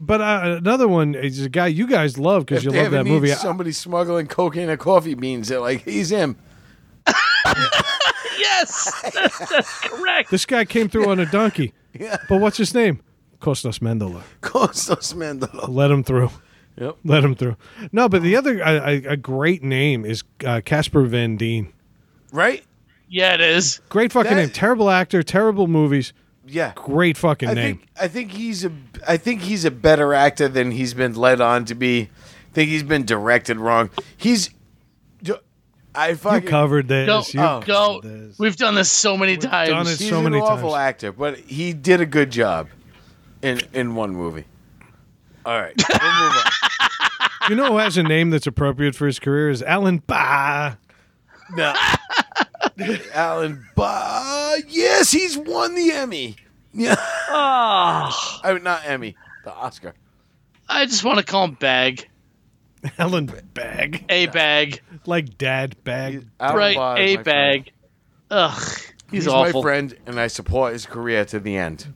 But 0.00 0.20
uh, 0.22 0.56
another 0.58 0.88
one 0.88 1.14
is 1.14 1.44
a 1.44 1.48
guy 1.50 1.66
you 1.66 1.86
guys 1.86 2.16
love 2.18 2.46
because 2.46 2.64
you 2.64 2.70
love 2.70 2.90
that 2.92 3.04
movie. 3.06 3.28
Somebody 3.28 3.72
smuggling 3.72 4.26
cocaine 4.28 4.70
or 4.70 4.78
coffee 4.78 5.14
beans. 5.14 5.48
They're 5.48 5.60
like, 5.60 5.82
he's 5.84 6.10
him. 6.10 6.36
Yes, 8.38 9.10
that's, 9.14 9.38
that's 9.50 9.80
correct. 9.80 10.30
This 10.30 10.46
guy 10.46 10.64
came 10.64 10.88
through 10.88 11.10
on 11.10 11.20
a 11.20 11.26
donkey. 11.26 11.72
Yeah. 11.98 12.18
But 12.28 12.40
what's 12.40 12.56
his 12.56 12.72
name? 12.72 13.00
Kostas 13.40 13.80
Mendelor. 13.80 14.22
Kostas 14.42 15.12
Mandela. 15.12 15.68
Let 15.68 15.90
him 15.90 16.04
through. 16.04 16.30
Yep. 16.76 16.98
Let 17.04 17.24
him 17.24 17.34
through. 17.34 17.56
No, 17.90 18.08
but 18.08 18.22
the 18.22 18.36
other 18.36 18.60
a, 18.60 18.78
a, 18.78 19.04
a 19.12 19.16
great 19.16 19.64
name 19.64 20.04
is 20.04 20.22
uh, 20.46 20.60
Casper 20.64 21.02
Van 21.02 21.36
Dien. 21.36 21.72
Right? 22.32 22.62
Yeah, 23.08 23.34
it 23.34 23.40
is. 23.40 23.80
Great 23.88 24.12
fucking 24.12 24.30
That- 24.30 24.36
name. 24.36 24.50
Terrible 24.50 24.88
actor. 24.88 25.24
Terrible 25.24 25.66
movies. 25.66 26.12
Yeah. 26.46 26.74
Great 26.76 27.16
fucking 27.16 27.48
I 27.48 27.54
name. 27.54 27.78
think 27.78 27.88
I 28.00 28.06
think 28.06 28.30
he's 28.30 28.64
a 28.64 28.70
I 29.08 29.16
think 29.16 29.40
he's 29.40 29.64
a 29.64 29.72
better 29.72 30.14
actor 30.14 30.46
than 30.46 30.70
he's 30.70 30.94
been 30.94 31.14
led 31.16 31.40
on 31.40 31.64
to 31.64 31.74
be 31.74 32.02
I 32.02 32.52
think 32.52 32.70
he's 32.70 32.84
been 32.84 33.04
directed 33.04 33.56
wrong. 33.56 33.90
He's. 34.16 34.50
I 35.94 36.10
You 36.10 36.40
covered 36.40 36.88
this. 36.88 37.06
Go, 37.06 37.22
You 37.32 37.40
Oh. 37.40 37.62
go. 37.66 38.00
this. 38.02 38.38
We've 38.38 38.56
done 38.56 38.74
this 38.74 38.90
so 38.90 39.16
many 39.16 39.36
times. 39.36 39.70
done 39.70 39.86
it 39.86 39.98
He's 39.98 40.08
so 40.08 40.24
an 40.24 40.34
awful 40.34 40.70
times. 40.70 40.80
actor, 40.80 41.12
but 41.12 41.38
he 41.38 41.72
did 41.72 42.00
a 42.00 42.06
good 42.06 42.30
job 42.30 42.68
in 43.42 43.60
in 43.72 43.94
one 43.94 44.12
movie. 44.14 44.44
All 45.44 45.58
right, 45.60 45.74
we'll 45.76 45.98
move 46.22 46.32
on. 46.36 46.52
You 47.48 47.56
know 47.56 47.72
who 47.72 47.78
has 47.78 47.96
a 47.96 48.02
name 48.04 48.30
that's 48.30 48.46
appropriate 48.46 48.94
for 48.94 49.06
his 49.06 49.18
career 49.18 49.50
is 49.50 49.60
Alan 49.62 50.02
Ba. 50.06 50.78
No. 51.56 51.74
Alan 53.12 53.64
Ba. 53.74 54.58
Yes, 54.68 55.10
he's 55.10 55.36
won 55.36 55.74
the 55.74 55.90
Emmy. 55.90 56.36
Yeah. 56.72 56.94
Ah, 56.98 58.40
I 58.44 58.52
mean, 58.54 58.62
not 58.62 58.82
Emmy, 58.86 59.16
the 59.44 59.52
Oscar. 59.52 59.94
I 60.68 60.86
just 60.86 61.02
want 61.02 61.18
to 61.18 61.24
call 61.24 61.44
him 61.46 61.54
Bag. 61.54 62.08
Alan 62.98 63.26
Bag. 63.54 64.04
A 64.08 64.26
Bag. 64.26 64.80
Like 65.06 65.38
dad 65.38 65.82
bag. 65.84 66.26
Alan 66.38 66.56
right, 66.56 66.76
Ba 66.76 67.02
is 67.02 67.14
A 67.14 67.16
my 67.16 67.22
friend. 67.22 67.64
Bag. 67.64 67.72
Ugh, 68.30 68.52
he's, 68.62 68.92
He's 69.10 69.28
awful. 69.28 69.62
my 69.62 69.66
friend, 69.68 69.96
and 70.06 70.20
I 70.20 70.26
support 70.28 70.72
his 70.72 70.86
career 70.86 71.24
to 71.26 71.40
the 71.40 71.56
end, 71.56 71.92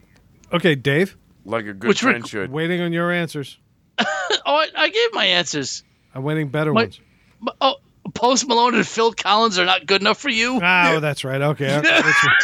Okay, 0.53 0.75
Dave, 0.75 1.17
like 1.45 1.67
a 1.67 1.73
good 1.73 1.89
Which 1.89 2.01
friend 2.01 2.23
rec- 2.23 2.31
should. 2.31 2.51
waiting 2.51 2.81
on 2.81 2.93
your 2.93 3.11
answers. 3.13 3.59
Oh, 4.47 4.57
I, 4.57 4.69
I 4.77 4.89
gave 4.91 5.15
my 5.15 5.25
answers. 5.25 5.85
I'm 6.15 6.23
waiting 6.23 6.49
better 6.49 6.73
My- 6.73 6.83
ones. 6.83 7.01
But- 7.41 7.57
Oh, 7.61 7.77
Post 8.15 8.47
Malone 8.49 8.75
and 8.75 8.87
Phil 8.87 9.13
Collins 9.13 9.59
are 9.59 9.65
not 9.65 9.87
good 9.87 10.01
enough 10.03 10.19
for 10.19 10.29
you. 10.29 10.61
Ah, 10.63 10.95
oh, 10.95 11.01
that's 11.01 11.25
right. 11.25 11.41
Okay. 11.41 11.75
okay, 11.79 11.81
that's 11.83 12.25
right. 12.27 12.37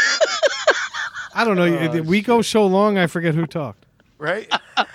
I 1.35 1.45
don't 1.45 1.57
know. 1.57 1.65
Oh, 1.67 2.03
we 2.03 2.23
go 2.23 2.43
so 2.43 2.67
long, 2.67 2.97
I 2.99 3.07
forget 3.07 3.35
who 3.35 3.47
talked. 3.47 3.85
right? 4.19 4.51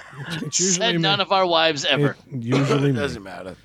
It's 0.41 0.59
usually 0.61 0.85
Said 0.87 0.95
me. 0.95 1.01
none 1.01 1.19
of 1.19 1.31
our 1.33 1.45
wives 1.45 1.83
ever. 1.85 2.15
It- 2.31 2.43
usually 2.43 2.91
me. 2.93 2.99
Doesn't 2.99 3.21
matter. 3.23 3.55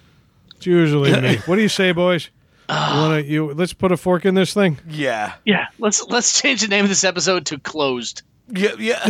It's 0.60 0.66
usually 0.66 1.18
me. 1.18 1.36
What 1.46 1.56
do 1.56 1.62
you 1.62 1.70
say, 1.70 1.92
boys? 1.92 2.28
You 2.68 2.74
want 2.76 3.24
to? 3.24 3.30
You 3.30 3.54
let's 3.54 3.72
put 3.72 3.92
a 3.92 3.96
fork 3.96 4.26
in 4.26 4.34
this 4.34 4.52
thing. 4.52 4.78
Yeah. 4.86 5.32
yeah, 5.46 5.68
let's 5.78 6.06
let's 6.06 6.38
change 6.38 6.60
the 6.60 6.68
name 6.68 6.84
of 6.84 6.90
this 6.90 7.02
episode 7.02 7.46
to 7.46 7.58
Closed. 7.58 8.20
Yeah. 8.46 8.74
Yeah. 8.78 9.06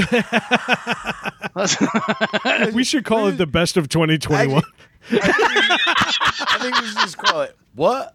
We 2.72 2.84
should 2.84 3.04
call 3.04 3.26
it 3.26 3.32
the 3.32 3.46
best 3.46 3.76
of 3.76 3.88
2021. 3.88 4.62
I 5.10 6.58
think 6.60 6.80
we 6.80 6.86
should 6.86 6.98
just 6.98 7.18
call 7.18 7.40
it 7.40 7.56
what? 7.74 8.14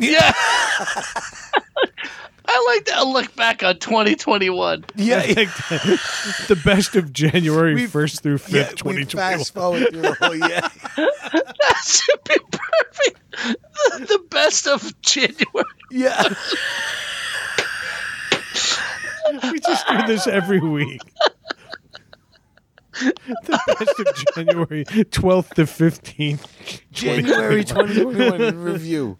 yeah. 0.00 0.32
I 2.48 2.64
like 2.74 2.84
to 2.86 3.04
look 3.04 3.34
back 3.36 3.62
on 3.62 3.78
2021. 3.78 4.84
Yeah. 4.96 5.16
I 5.24 5.34
the, 5.34 6.44
the 6.48 6.56
best 6.64 6.94
of 6.96 7.12
January 7.12 7.74
We- 7.74 7.86
1st 7.86 8.20
through 8.22 8.38
5th, 8.38 8.50
yeah, 8.52 8.68
we 8.84 9.04
2021. 9.04 9.38
fast 9.38 9.54
forward 9.54 9.88
through 9.90 10.02
the 10.02 10.14
whole 10.14 10.34
year. 10.36 10.60
That 11.66 11.82
should 11.84 12.24
be 12.24 12.36
perfect. 12.50 14.08
The 14.08 14.24
best 14.30 14.66
of 14.66 15.00
January. 15.02 15.64
Yeah. 15.90 16.22
We 19.50 19.58
just 19.58 19.86
do 19.88 20.06
this 20.06 20.26
every 20.28 20.60
week. 20.60 21.00
the 23.00 23.60
best 23.66 23.98
of 24.00 24.34
January 24.34 24.84
12th 24.84 25.54
to 25.54 25.62
15th. 25.64 26.80
January 26.92 27.64
2021 27.64 28.40
in 28.40 28.58
review. 28.62 29.18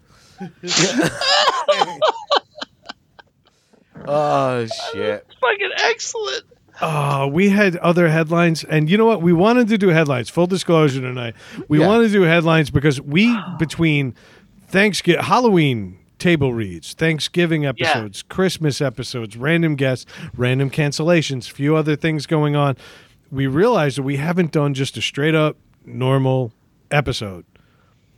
Oh 4.07 4.65
shit! 4.93 5.25
Fucking 5.41 5.71
excellent. 5.77 6.43
Oh, 6.79 7.27
we 7.27 7.49
had 7.49 7.75
other 7.77 8.07
headlines, 8.09 8.63
and 8.63 8.89
you 8.89 8.97
know 8.97 9.05
what? 9.05 9.21
We 9.21 9.33
wanted 9.33 9.67
to 9.69 9.77
do 9.79 9.87
headlines. 9.89 10.29
Full 10.29 10.45
disclosure 10.47 11.01
tonight, 11.01 11.33
we 11.67 11.79
Yeah. 11.79 11.87
wanted 11.87 12.07
to 12.07 12.13
do 12.13 12.21
headlines 12.21 12.69
because 12.69 13.01
we 13.01 13.35
between 13.59 14.13
Thanksgiving, 14.67 15.23
Halloween 15.23 15.97
table 16.19 16.53
reads, 16.53 16.93
Thanksgiving 16.93 17.65
episodes, 17.65 18.23
Christmas 18.23 18.81
episodes, 18.81 19.37
random 19.37 19.75
guests, 19.75 20.05
random 20.35 20.69
cancellations, 20.69 21.49
few 21.49 21.75
other 21.75 21.95
things 21.95 22.25
going 22.25 22.55
on. 22.55 22.75
We 23.31 23.45
realized 23.47 23.97
that 23.97 24.03
we 24.03 24.17
haven't 24.17 24.51
done 24.51 24.73
just 24.73 24.97
a 24.97 25.01
straight 25.01 25.35
up 25.35 25.57
normal 25.85 26.53
episode, 26.91 27.45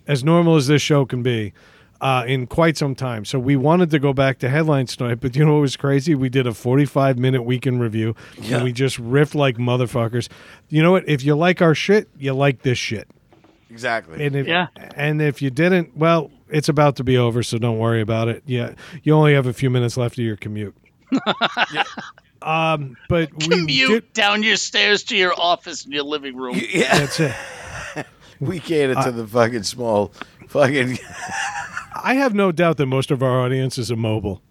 as 0.08 0.24
normal 0.24 0.56
as 0.56 0.68
this 0.68 0.82
show 0.82 1.06
can 1.06 1.24
be. 1.24 1.54
Uh, 2.02 2.24
in 2.28 2.48
quite 2.48 2.78
some 2.78 2.96
time. 2.96 3.26
So 3.26 3.38
we 3.38 3.58
wanted 3.58 3.90
to 3.92 4.00
go 4.00 4.14
back 4.14 4.40
to 4.40 4.48
headlines 4.50 4.96
tonight, 4.96 5.16
but 5.20 5.36
you 5.36 5.44
know 5.46 5.56
what 5.56 5.60
was 5.62 5.76
crazy? 5.76 6.16
We 6.16 6.30
did 6.30 6.48
a 6.48 6.54
45 6.54 7.18
minute 7.20 7.44
weekend 7.44 7.82
review 7.82 8.16
Yeah. 8.42 8.56
and 8.56 8.64
we 8.64 8.72
just 8.72 8.98
riffed 9.02 9.36
like 9.36 9.58
motherfuckers. 9.58 10.30
You 10.70 10.82
know 10.82 10.92
what? 10.92 11.04
If 11.10 11.26
you 11.26 11.36
like 11.36 11.62
our 11.62 11.76
shit, 11.76 12.08
you 12.18 12.34
like 12.34 12.62
this 12.62 12.78
shit. 12.78 13.10
Exactly. 13.70 14.26
And 14.26 14.34
if, 14.34 14.48
Yeah. 14.48 14.68
and 14.96 15.22
if 15.22 15.42
you 15.42 15.50
didn't, 15.50 15.98
well, 15.98 16.32
it's 16.48 16.70
about 16.70 16.96
to 16.96 17.04
be 17.04 17.18
over, 17.18 17.44
so 17.44 17.58
don't 17.58 17.80
worry 17.80 18.00
about 18.00 18.30
it. 18.30 18.44
Yeah, 18.46 18.76
you 19.04 19.14
only 19.14 19.34
have 19.34 19.46
a 19.46 19.54
few 19.54 19.70
minutes 19.70 19.98
left 19.98 20.18
of 20.18 20.24
your 20.24 20.38
commute. 20.38 20.76
Um, 22.42 22.96
but 23.10 23.30
we 23.34 23.48
Commute 23.50 23.90
did. 23.90 24.14
down 24.14 24.44
your 24.44 24.56
stairs 24.56 25.04
to 25.06 25.18
your 25.18 25.34
office 25.38 25.86
in 25.86 25.92
your 25.92 26.04
living 26.04 26.38
room. 26.38 26.56
yeah, 26.72 26.98
That's 27.00 27.20
it. 27.20 27.36
we 28.40 28.60
cater 28.60 28.96
to 28.96 29.12
the 29.12 29.28
fucking 29.28 29.64
small, 29.64 30.14
fucking 30.48 30.98
I 32.04 32.16
have 32.16 32.34
no 32.34 32.52
doubt 32.52 32.78
that 32.78 32.86
most 32.86 33.12
of 33.12 33.22
our 33.24 33.40
audience 33.42 33.78
is 33.78 33.92
immobile. 33.92 34.42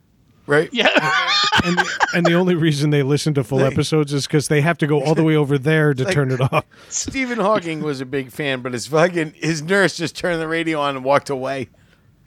right. 0.46 0.68
Yeah. 0.72 0.88
and 1.64 1.78
and 2.14 2.26
the 2.26 2.34
only 2.34 2.54
reason 2.54 2.90
they 2.90 3.02
listen 3.02 3.34
to 3.34 3.44
full 3.44 3.58
They- 3.58 3.66
episodes 3.66 4.12
is 4.12 4.26
because 4.26 4.48
they 4.48 4.60
have 4.60 4.78
to 4.78 4.86
go 4.86 5.02
all 5.02 5.14
the 5.14 5.24
way 5.24 5.36
over 5.36 5.58
there 5.58 5.92
to 5.94 6.04
turn 6.04 6.30
it 6.30 6.40
off. 6.40 6.64
Stephen 6.88 7.38
Hawking 7.38 7.82
was 7.82 8.00
a 8.00 8.06
big 8.06 8.30
fan, 8.30 8.60
but 8.62 8.72
his 8.72 8.86
fucking 8.86 9.34
his 9.36 9.62
nurse 9.62 9.96
just 9.96 10.16
turned 10.16 10.40
the 10.40 10.48
radio 10.48 10.80
on 10.80 10.96
and 10.96 11.04
walked 11.04 11.30
away. 11.30 11.68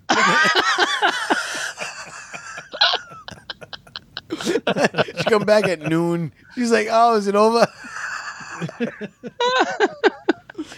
she 4.43 4.59
come 5.27 5.43
back 5.43 5.65
at 5.65 5.81
noon. 5.81 6.31
She's 6.55 6.71
like, 6.71 6.87
"Oh, 6.89 7.15
is 7.15 7.27
it 7.27 7.35
over?" 7.35 7.67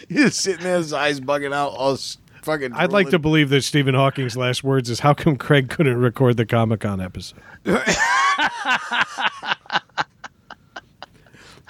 He's 0.10 0.36
sitting 0.36 0.64
there, 0.64 0.78
his 0.78 0.94
eyes 0.94 1.20
bugging 1.20 1.54
out, 1.54 1.70
all 1.74 1.94
s- 1.94 2.18
fucking. 2.44 2.74
I'd 2.74 2.92
like 2.92 3.10
to 3.10 3.20
believe 3.20 3.50
that 3.50 3.64
Stephen 3.64 3.96
Hawking's 3.96 4.38
last 4.38 4.64
words 4.64 4.90
is, 4.90 5.00
"How 5.00 5.14
come 5.14 5.36
Craig 5.38 5.70
couldn't 5.70 5.98
record 5.98 6.38
the 6.38 6.46
Comic 6.46 6.82
Con 6.82 7.02
episode?" 7.02 7.40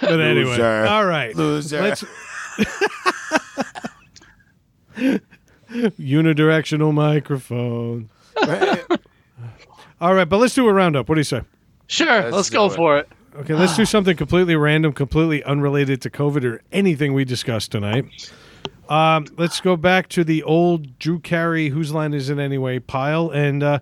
But 0.00 0.20
anyway, 0.20 0.50
Loser. 0.50 0.86
all 0.86 1.06
right, 1.06 1.34
Loser. 1.34 1.80
Let's 1.80 2.04
unidirectional 5.98 6.92
microphone. 6.92 8.10
All 10.00 10.12
right, 10.12 10.28
but 10.28 10.38
let's 10.38 10.54
do 10.54 10.68
a 10.68 10.72
roundup. 10.72 11.08
What 11.08 11.14
do 11.14 11.20
you 11.20 11.24
say? 11.24 11.40
Sure. 11.86 12.30
Let's, 12.30 12.50
do 12.50 12.56
go 12.56 12.66
it. 12.66 12.72
for 12.72 12.98
it. 12.98 13.08
Okay, 13.36 13.54
let's 13.54 13.76
do 13.76 13.84
something 13.86 14.16
completely 14.16 14.56
random, 14.56 14.92
completely 14.92 15.42
unrelated 15.44 16.02
to 16.02 16.10
COVID 16.10 16.44
or 16.44 16.60
anything 16.72 17.14
we 17.14 17.24
discussed 17.24 17.72
tonight. 17.72 18.04
Um, 18.88 19.26
let's 19.38 19.60
go 19.60 19.76
back 19.76 20.08
to 20.10 20.24
the 20.24 20.42
old 20.42 20.98
Drew 20.98 21.18
Carey, 21.18 21.70
whose 21.70 21.92
line 21.92 22.12
is 22.12 22.28
it 22.28 22.38
anyway, 22.38 22.78
pile. 22.78 23.30
And 23.30 23.62
uh, 23.62 23.78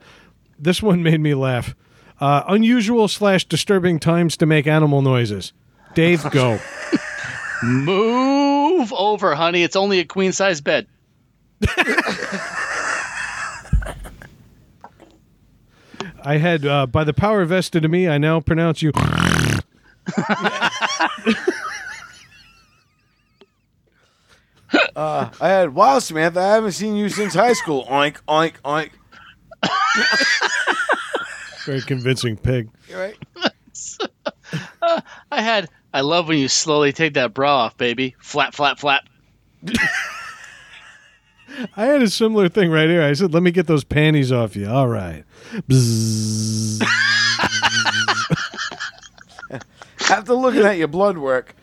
this 0.59 0.83
one 0.83 1.03
made 1.03 1.21
me 1.21 1.35
laugh. 1.35 1.75
Uh, 2.21 2.45
unusual 2.47 3.09
slash 3.09 3.45
disturbing 3.45 3.99
times 3.99 4.37
to 4.37 4.47
make 4.47 4.67
animal 4.67 5.03
noises. 5.03 5.53
Dave, 5.95 6.29
go. 6.31 6.59
Move 7.63 8.93
over, 8.93 9.35
honey. 9.35 9.63
It's 9.63 9.77
only 9.77 9.99
a 9.99 10.05
queen 10.05 10.33
size 10.33 10.61
bed. 10.61 10.87
I 16.25 16.39
had, 16.39 16.65
uh, 16.65 16.87
by 16.87 17.05
the 17.05 17.13
power 17.13 17.45
vested 17.45 17.85
in 17.85 17.91
me, 17.91 18.09
I 18.09 18.19
now 18.19 18.41
pronounce 18.41 18.83
you. 18.83 18.93
Uh, 24.94 25.31
I 25.40 25.49
had 25.49 25.74
wow, 25.74 25.99
Samantha. 25.99 26.40
I 26.40 26.55
haven't 26.55 26.73
seen 26.73 26.97
you 26.97 27.09
since 27.09 27.35
high 27.35 27.55
school. 27.55 27.86
Oink, 27.86 28.19
oink, 28.28 28.55
oink. 28.65 28.90
Very 31.65 31.81
convincing 31.82 32.36
pig. 32.36 32.69
You're 32.89 33.01
right? 33.01 33.16
I 35.31 35.43
had. 35.43 35.69
I 35.94 36.01
love 36.01 36.28
when 36.28 36.39
you 36.39 36.49
slowly 36.49 36.93
take 36.93 37.15
that 37.15 37.35
bra 37.35 37.65
off, 37.65 37.77
baby. 37.77 38.16
Flap, 38.19 38.55
flap, 38.55 38.78
flap. 38.78 39.05
I 41.77 41.85
had 41.85 42.03
a 42.03 42.09
similar 42.09 42.49
thing 42.49 42.70
right 42.70 42.89
here. 42.89 43.03
I 43.03 43.12
said, 43.12 43.35
let 43.35 43.43
me 43.43 43.51
get 43.51 43.66
those 43.66 43.85
panties 43.85 44.32
off 44.32 44.57
you. 44.57 44.69
All 44.69 44.89
right. 44.89 45.24
Bzzz. 45.69 46.82
After 50.11 50.35
looking 50.35 50.62
at 50.62 50.78
your 50.78 50.89
blood 50.89 51.19
work, 51.19 51.55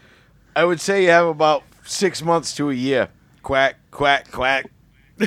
I 0.55 0.63
would 0.63 0.79
say 0.79 1.03
you 1.03 1.09
have 1.09 1.27
about 1.27 1.63
six 1.89 2.21
months 2.21 2.55
to 2.55 2.69
a 2.69 2.73
year. 2.73 3.09
Quack, 3.43 3.75
quack, 3.91 4.31
quack. 4.31 4.69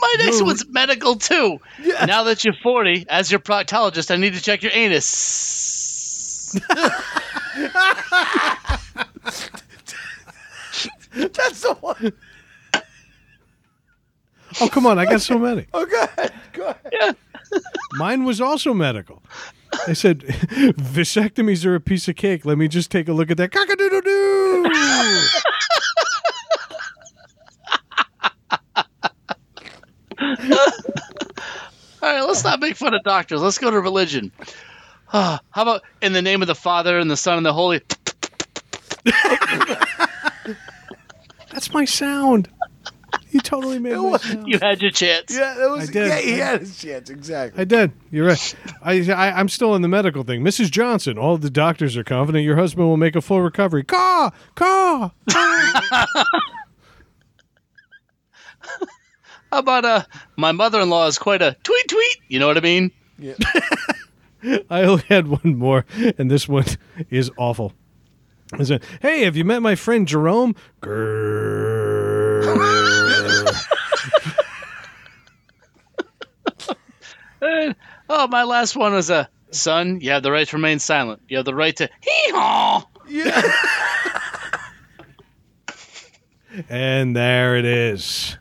My 0.00 0.14
next 0.18 0.42
one's 0.42 0.66
medical 0.68 1.16
too. 1.16 1.60
Now 2.06 2.24
that 2.24 2.44
you're 2.44 2.54
40, 2.54 3.06
as 3.08 3.30
your 3.30 3.40
proctologist, 3.40 4.10
I 4.10 4.16
need 4.16 4.34
to 4.34 4.42
check 4.42 4.62
your 4.62 4.72
anus. 4.74 6.52
That's 11.12 11.60
the 11.62 11.74
one. 11.80 12.12
Oh, 14.60 14.68
come 14.68 14.86
on. 14.86 14.98
I 14.98 15.04
got 15.04 15.20
so 15.20 15.38
many. 15.38 15.66
Oh, 15.72 15.86
go 15.86 16.02
ahead. 16.02 16.32
Go 16.52 16.74
ahead. 16.84 17.16
Mine 17.94 18.24
was 18.24 18.40
also 18.40 18.72
medical. 18.74 19.22
They 19.86 19.94
said 19.94 20.20
vasectomies 20.20 21.64
are 21.64 21.74
a 21.74 21.80
piece 21.80 22.08
of 22.08 22.16
cake. 22.16 22.44
Let 22.44 22.58
me 22.58 22.68
just 22.68 22.90
take 22.90 23.08
a 23.08 23.12
look 23.12 23.30
at 23.30 23.36
that. 23.36 23.50
Cock-a-doodle-doo. 23.52 24.66
All 32.02 32.08
right, 32.10 32.22
let's 32.22 32.44
not 32.44 32.60
make 32.60 32.76
fun 32.76 32.94
of 32.94 33.02
doctors. 33.04 33.40
Let's 33.40 33.58
go 33.58 33.70
to 33.70 33.80
religion. 33.80 34.32
Ah, 35.12 35.40
how 35.50 35.62
about 35.62 35.82
in 36.00 36.12
the 36.12 36.22
name 36.22 36.40
of 36.42 36.48
the 36.48 36.54
Father 36.54 36.98
and 36.98 37.10
the 37.10 37.16
Son 37.16 37.36
and 37.36 37.44
the 37.44 37.52
Holy? 37.52 37.80
That's 41.52 41.72
my 41.72 41.84
sound. 41.84 42.48
You 43.30 43.40
totally 43.40 43.78
made 43.78 43.92
it. 43.94 43.98
was- 43.98 44.36
You 44.46 44.58
had 44.58 44.82
your 44.82 44.90
chance. 44.90 45.32
Yeah, 45.36 45.54
that 45.58 45.70
was. 45.70 45.88
I 45.88 45.92
did. 45.92 46.06
Yeah, 46.08 46.18
he 46.20 46.32
had 46.38 46.60
his 46.60 46.76
chance. 46.78 47.10
Exactly. 47.10 47.60
I 47.60 47.64
did. 47.64 47.92
You're 48.10 48.26
right. 48.26 48.54
I, 48.82 49.00
I 49.10 49.32
I'm 49.38 49.48
still 49.48 49.74
in 49.74 49.82
the 49.82 49.88
medical 49.88 50.22
thing. 50.24 50.42
Mrs. 50.42 50.70
Johnson, 50.70 51.16
all 51.18 51.36
the 51.38 51.50
doctors 51.50 51.96
are 51.96 52.04
confident 52.04 52.44
your 52.44 52.56
husband 52.56 52.88
will 52.88 52.96
make 52.96 53.14
a 53.16 53.20
full 53.20 53.40
recovery. 53.42 53.84
Caw, 53.84 54.30
caw. 54.54 55.10
How 59.52 59.58
about 59.58 59.84
uh, 59.84 60.02
my 60.36 60.52
mother-in-law 60.52 61.06
is 61.08 61.18
quite 61.18 61.42
a 61.42 61.56
tweet 61.64 61.88
tweet. 61.88 62.16
You 62.28 62.38
know 62.38 62.46
what 62.46 62.56
I 62.56 62.60
mean? 62.60 62.92
Yeah. 63.18 63.34
I 64.70 64.82
only 64.84 65.02
had 65.08 65.26
one 65.28 65.56
more, 65.56 65.84
and 66.18 66.30
this 66.30 66.48
one 66.48 66.64
is 67.10 67.30
awful. 67.36 67.72
I 68.52 68.62
said, 68.62 68.82
"Hey, 69.02 69.24
have 69.24 69.36
you 69.36 69.44
met 69.44 69.60
my 69.60 69.74
friend 69.74 70.06
Jerome?" 70.08 70.54
Grrr. 70.80 72.42
Eh, 77.50 77.72
oh, 78.08 78.28
my 78.28 78.44
last 78.44 78.76
one 78.76 78.92
was 78.92 79.10
a 79.10 79.28
son. 79.50 80.00
You 80.00 80.10
have 80.10 80.22
the 80.22 80.30
right 80.30 80.46
to 80.48 80.56
remain 80.56 80.78
silent. 80.78 81.22
You 81.28 81.38
have 81.38 81.46
the 81.46 81.54
right 81.54 81.74
to 81.76 81.86
hee 82.00 82.30
haw. 82.32 82.84
Yeah. 83.08 83.42
and 86.68 87.16
there 87.16 87.56
it 87.56 87.64
is. 87.64 88.36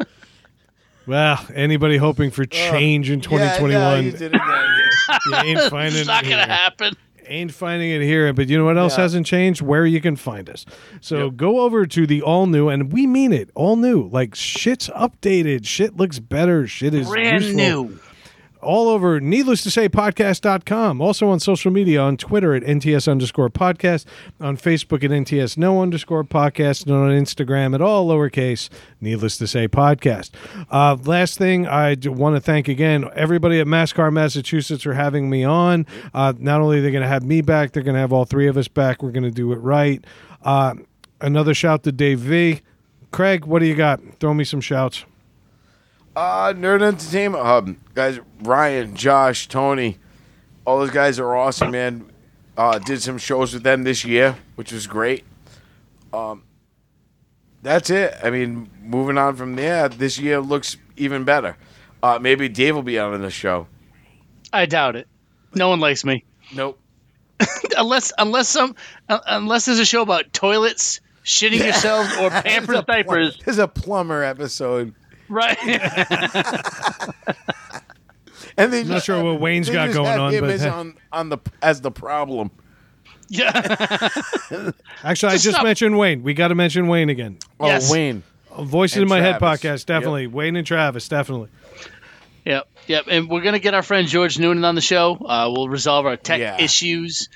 well, 1.06 1.44
anybody 1.54 1.96
hoping 1.96 2.30
for 2.30 2.44
change 2.44 3.10
in 3.10 3.20
Yeah, 3.20 3.28
no, 3.30 3.38
2021? 3.58 4.04
you 4.04 4.10
did 4.12 4.22
it 4.22 4.34
again. 4.34 5.20
you 5.26 5.36
ain't 5.60 5.70
finding 5.70 5.98
It's 6.00 6.06
not 6.06 6.24
it 6.24 6.30
gonna 6.30 6.46
here. 6.46 6.54
happen. 6.54 6.94
Ain't 7.26 7.52
finding 7.54 7.90
it 7.90 8.02
here, 8.02 8.32
but 8.32 8.48
you 8.48 8.58
know 8.58 8.64
what 8.64 8.76
else 8.78 8.96
Yeah. 8.96 9.02
hasn't 9.02 9.26
changed? 9.26 9.62
Where 9.62 9.86
you 9.86 10.00
can 10.00 10.16
find 10.16 10.48
us. 10.50 10.64
So 11.00 11.30
go 11.30 11.60
over 11.60 11.86
to 11.86 12.06
the 12.06 12.22
all 12.22 12.46
new, 12.46 12.68
and 12.68 12.92
we 12.92 13.06
mean 13.06 13.32
it, 13.32 13.50
all 13.54 13.76
new. 13.76 14.08
Like 14.08 14.34
shit's 14.34 14.88
updated, 14.88 15.64
shit 15.66 15.96
looks 15.96 16.18
better, 16.18 16.66
shit 16.66 16.94
is 16.94 17.08
Brand 17.08 17.42
useful. 17.44 17.56
new. 17.86 17.98
All 18.62 18.88
over 18.88 19.20
needless 19.20 19.62
to 19.62 19.70
say 19.70 19.88
podcast.com 19.88 21.00
also 21.00 21.28
on 21.28 21.40
social 21.40 21.70
media 21.70 22.00
on 22.00 22.16
twitter 22.16 22.54
at 22.54 22.62
nts 22.62 23.10
underscore 23.10 23.50
podcast 23.50 24.04
on 24.40 24.56
facebook 24.56 25.02
at 25.04 25.10
nts 25.10 25.56
no 25.56 25.82
underscore 25.82 26.24
podcast 26.24 26.86
and 26.86 26.94
on 26.94 27.10
instagram 27.10 27.74
at 27.74 27.82
all 27.82 28.08
lowercase 28.08 28.68
needless 29.00 29.36
to 29.36 29.46
say 29.46 29.66
podcast. 29.66 30.30
Uh, 30.70 30.96
last 31.04 31.38
thing 31.38 31.66
i 31.66 31.96
want 32.04 32.36
to 32.36 32.40
thank 32.40 32.68
again 32.68 33.08
everybody 33.14 33.60
at 33.60 33.66
mascar 33.66 34.12
massachusetts 34.12 34.82
for 34.82 34.94
having 34.94 35.28
me 35.28 35.44
on. 35.44 35.86
Uh, 36.14 36.32
not 36.38 36.60
only 36.60 36.78
are 36.78 36.82
they 36.82 36.90
going 36.90 37.02
to 37.02 37.08
have 37.08 37.24
me 37.24 37.40
back 37.40 37.72
they're 37.72 37.82
going 37.82 37.94
to 37.94 38.00
have 38.00 38.12
all 38.12 38.24
three 38.24 38.46
of 38.46 38.56
us 38.56 38.68
back. 38.68 39.02
We're 39.02 39.10
going 39.10 39.22
to 39.24 39.30
do 39.30 39.52
it 39.52 39.56
right. 39.56 40.04
Uh, 40.42 40.74
another 41.20 41.54
shout 41.54 41.82
to 41.84 41.92
dave 41.92 42.20
v. 42.20 42.62
Craig 43.10 43.44
what 43.44 43.58
do 43.58 43.66
you 43.66 43.74
got? 43.74 44.00
Throw 44.20 44.34
me 44.34 44.44
some 44.44 44.60
shouts 44.60 45.04
Uh, 46.14 46.52
Nerd 46.52 46.82
Entertainment 46.82 47.44
Hub. 47.44 47.74
Guys, 47.94 48.20
Ryan, 48.42 48.94
Josh, 48.94 49.48
Tony, 49.48 49.98
all 50.66 50.78
those 50.78 50.90
guys 50.90 51.18
are 51.18 51.34
awesome, 51.34 51.70
man. 51.70 52.10
Uh, 52.56 52.78
did 52.78 53.00
some 53.00 53.16
shows 53.18 53.54
with 53.54 53.62
them 53.62 53.84
this 53.84 54.04
year, 54.04 54.36
which 54.56 54.72
was 54.72 54.86
great. 54.86 55.24
Um, 56.12 56.42
that's 57.62 57.88
it. 57.88 58.14
I 58.22 58.30
mean, 58.30 58.70
moving 58.82 59.16
on 59.16 59.36
from 59.36 59.56
there, 59.56 59.88
this 59.88 60.18
year 60.18 60.40
looks 60.40 60.76
even 60.96 61.24
better. 61.24 61.56
Uh, 62.02 62.18
maybe 62.20 62.48
Dave 62.48 62.74
will 62.74 62.82
be 62.82 62.98
on 62.98 63.20
the 63.22 63.30
show. 63.30 63.66
I 64.52 64.66
doubt 64.66 64.96
it. 64.96 65.08
No 65.54 65.68
one 65.68 65.80
likes 65.80 66.04
me 66.04 66.24
Nope. 66.54 66.78
unless 67.76 68.12
unless 68.18 68.48
some 68.48 68.74
uh, 69.08 69.18
unless 69.26 69.64
there's 69.64 69.78
a 69.78 69.84
show 69.84 70.02
about 70.02 70.32
toilets, 70.32 71.00
shitting 71.24 71.62
yourselves, 71.62 72.14
or 72.18 72.30
Pampers 72.42 72.82
diapers. 72.86 73.38
There's 73.44 73.58
a 73.58 73.68
plumber 73.68 74.22
episode. 74.22 74.94
Right. 75.28 75.58
And 78.58 78.70
they 78.72 78.80
I'm 78.80 78.88
not 78.88 79.02
sure 79.02 79.22
what 79.24 79.40
Wayne's 79.40 79.68
they 79.68 79.72
got 79.72 79.86
just 79.86 79.96
going 79.96 80.08
have 80.10 80.20
on, 80.20 80.34
him 80.34 80.40
but 80.42 80.50
as 80.50 80.66
on, 80.66 80.94
on 81.10 81.28
the 81.30 81.38
as 81.62 81.80
the 81.80 81.90
problem. 81.90 82.50
yeah. 83.28 83.50
Actually, 85.02 85.30
I 85.30 85.32
Just 85.34 85.44
just 85.44 85.50
stop. 85.54 85.64
mentioned 85.64 85.96
Wayne. 85.96 86.22
We 86.22 86.34
got 86.34 86.48
to 86.48 86.54
mention 86.54 86.86
Wayne 86.86 87.08
again. 87.08 87.38
Oh, 87.58 87.66
Yes. 87.66 87.90
Wayne. 87.90 88.22
Voices 88.60 88.96
And 88.96 89.04
in 89.04 89.08
My 89.08 89.22
Head 89.22 89.40
podcast, 89.40 89.86
definitely. 89.86 90.26
Wayne 90.26 90.56
and 90.56 90.66
Travis, 90.66 91.08
definitely. 91.08 91.48
Yep, 92.44 92.68
yep. 92.88 93.04
And 93.08 93.30
we're 93.30 93.40
gonna 93.40 93.58
get 93.58 93.72
our 93.72 93.82
friend 93.82 94.06
George 94.06 94.38
Noonan 94.38 94.64
on 94.66 94.74
the 94.74 94.82
show. 94.82 95.14
Uh, 95.16 95.50
we'll 95.50 95.68
resolve 95.70 96.04
our 96.04 96.16
tech 96.18 96.40
Yeah. 96.40 96.60
issues. 96.60 97.30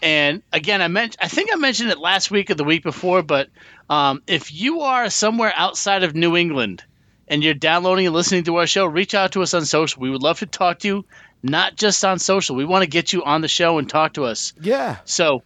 And 0.00 0.42
again, 0.52 0.80
I 0.80 0.88
meant 0.88 1.16
I 1.20 1.28
think 1.28 1.50
I 1.52 1.56
mentioned 1.56 1.90
it 1.90 1.98
last 1.98 2.30
week 2.30 2.48
or 2.50 2.54
the 2.54 2.64
week 2.64 2.82
before, 2.82 3.22
but 3.22 3.50
um, 3.90 4.22
if 4.26 4.54
you 4.54 4.80
are 4.82 5.10
somewhere 5.10 5.52
outside 5.54 6.02
of 6.02 6.14
New 6.14 6.34
England 6.36 6.82
and 7.28 7.42
you're 7.42 7.54
downloading 7.54 8.06
and 8.06 8.14
listening 8.14 8.44
to 8.44 8.56
our 8.56 8.66
show, 8.66 8.84
reach 8.86 9.14
out 9.14 9.32
to 9.32 9.42
us 9.42 9.54
on 9.54 9.64
social. 9.64 10.00
We 10.00 10.10
would 10.10 10.22
love 10.22 10.40
to 10.40 10.46
talk 10.46 10.80
to 10.80 10.88
you, 10.88 11.04
not 11.42 11.76
just 11.76 12.04
on 12.04 12.18
social. 12.18 12.56
We 12.56 12.64
want 12.64 12.82
to 12.82 12.88
get 12.88 13.12
you 13.12 13.24
on 13.24 13.40
the 13.40 13.48
show 13.48 13.78
and 13.78 13.88
talk 13.88 14.14
to 14.14 14.24
us. 14.24 14.52
Yeah. 14.60 14.98
So 15.04 15.42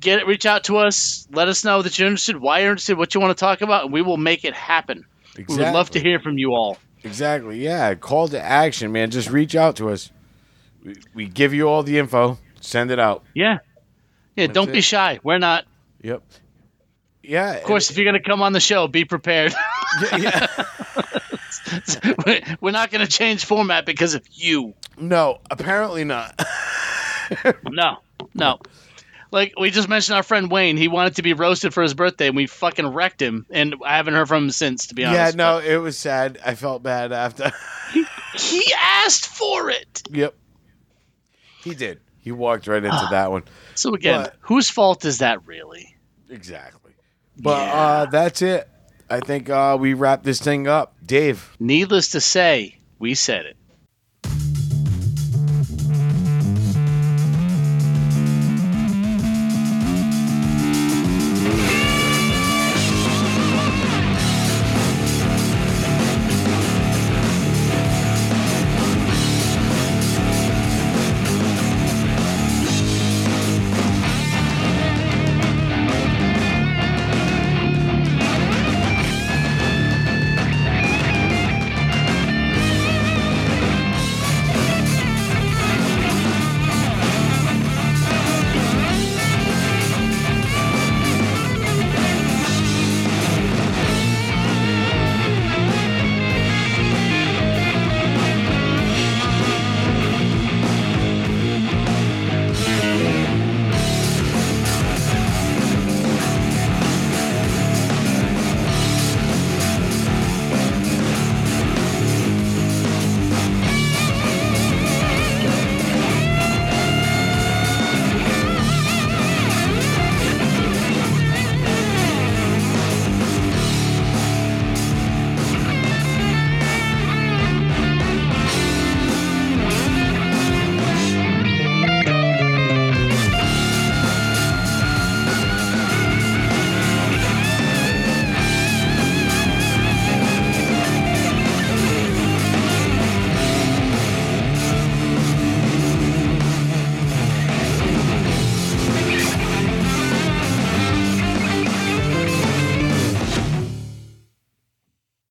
get 0.00 0.20
it, 0.20 0.26
reach 0.26 0.46
out 0.46 0.64
to 0.64 0.78
us. 0.78 1.26
Let 1.30 1.48
us 1.48 1.64
know 1.64 1.82
that 1.82 1.98
you're 1.98 2.08
interested, 2.08 2.36
why 2.36 2.60
you're 2.60 2.70
interested, 2.70 2.96
what 2.96 3.14
you 3.14 3.20
want 3.20 3.36
to 3.36 3.40
talk 3.40 3.60
about, 3.60 3.84
and 3.84 3.92
we 3.92 4.02
will 4.02 4.16
make 4.16 4.44
it 4.44 4.54
happen. 4.54 5.04
We 5.36 5.44
would 5.48 5.58
love 5.58 5.90
to 5.90 6.00
hear 6.00 6.18
from 6.20 6.38
you 6.38 6.52
all. 6.54 6.78
Exactly. 7.04 7.62
Yeah. 7.62 7.94
Call 7.94 8.28
to 8.28 8.40
action, 8.40 8.92
man. 8.92 9.10
Just 9.10 9.30
reach 9.30 9.54
out 9.54 9.76
to 9.76 9.90
us. 9.90 10.10
We, 10.84 10.96
we 11.14 11.26
give 11.26 11.54
you 11.54 11.68
all 11.68 11.82
the 11.82 11.98
info. 11.98 12.38
Send 12.60 12.90
it 12.90 12.98
out. 12.98 13.24
Yeah. 13.34 13.58
Yeah, 14.36 14.46
don't 14.46 14.72
be 14.72 14.80
shy. 14.80 15.20
We're 15.22 15.38
not. 15.38 15.64
Yep. 16.02 16.22
Yeah. 17.22 17.54
Of 17.54 17.64
course, 17.64 17.90
if 17.90 17.96
you're 17.96 18.10
going 18.10 18.22
to 18.22 18.28
come 18.28 18.42
on 18.42 18.52
the 18.52 18.60
show, 18.60 18.88
be 18.88 19.04
prepared. 19.04 19.54
yeah. 20.16 20.46
We're 22.60 22.70
not 22.72 22.90
going 22.90 23.04
to 23.04 23.10
change 23.10 23.44
format 23.44 23.86
because 23.86 24.14
of 24.14 24.26
you. 24.32 24.74
No, 24.98 25.38
apparently 25.50 26.04
not. 26.04 26.40
No, 27.70 27.98
no. 28.34 28.58
Like 29.30 29.54
we 29.56 29.70
just 29.70 29.88
mentioned, 29.88 30.16
our 30.16 30.24
friend 30.24 30.50
Wayne, 30.50 30.76
he 30.76 30.88
wanted 30.88 31.14
to 31.16 31.22
be 31.22 31.32
roasted 31.32 31.72
for 31.72 31.80
his 31.84 31.94
birthday, 31.94 32.26
and 32.26 32.34
we 32.34 32.48
fucking 32.48 32.88
wrecked 32.88 33.22
him. 33.22 33.46
And 33.50 33.76
I 33.86 33.96
haven't 33.96 34.14
heard 34.14 34.26
from 34.26 34.44
him 34.46 34.50
since, 34.50 34.88
to 34.88 34.96
be 34.96 35.04
honest. 35.04 35.36
yeah. 35.36 35.36
No, 35.36 35.58
it 35.58 35.76
was 35.76 35.96
sad. 35.96 36.40
I 36.44 36.56
felt 36.56 36.82
bad 36.82 37.12
after. 37.12 37.52
he 38.34 38.64
asked 39.04 39.26
for 39.28 39.70
it. 39.70 40.02
yep. 40.10 40.34
He 41.62 41.76
did. 41.76 42.00
He 42.18 42.32
walked 42.32 42.66
right 42.66 42.82
into 42.82 43.06
that 43.12 43.30
one. 43.30 43.44
So 43.76 43.94
again, 43.94 44.22
But- 44.24 44.34
whose 44.40 44.68
fault 44.68 45.04
is 45.04 45.18
that 45.18 45.46
really? 45.46 45.94
Exactly. 46.28 46.92
But 47.38 47.66
Yeah. 47.68 47.72
uh, 47.74 48.06
that's 48.06 48.42
it. 48.42 48.68
I 49.10 49.20
think 49.20 49.50
uh, 49.50 49.76
we 49.78 49.94
wrap 49.94 50.22
this 50.22 50.40
thing 50.40 50.68
up. 50.68 50.94
Dave. 51.04 51.56
Needless 51.58 52.10
to 52.12 52.20
say, 52.20 52.78
we 52.98 53.14
said 53.14 53.44
it. 53.44 53.56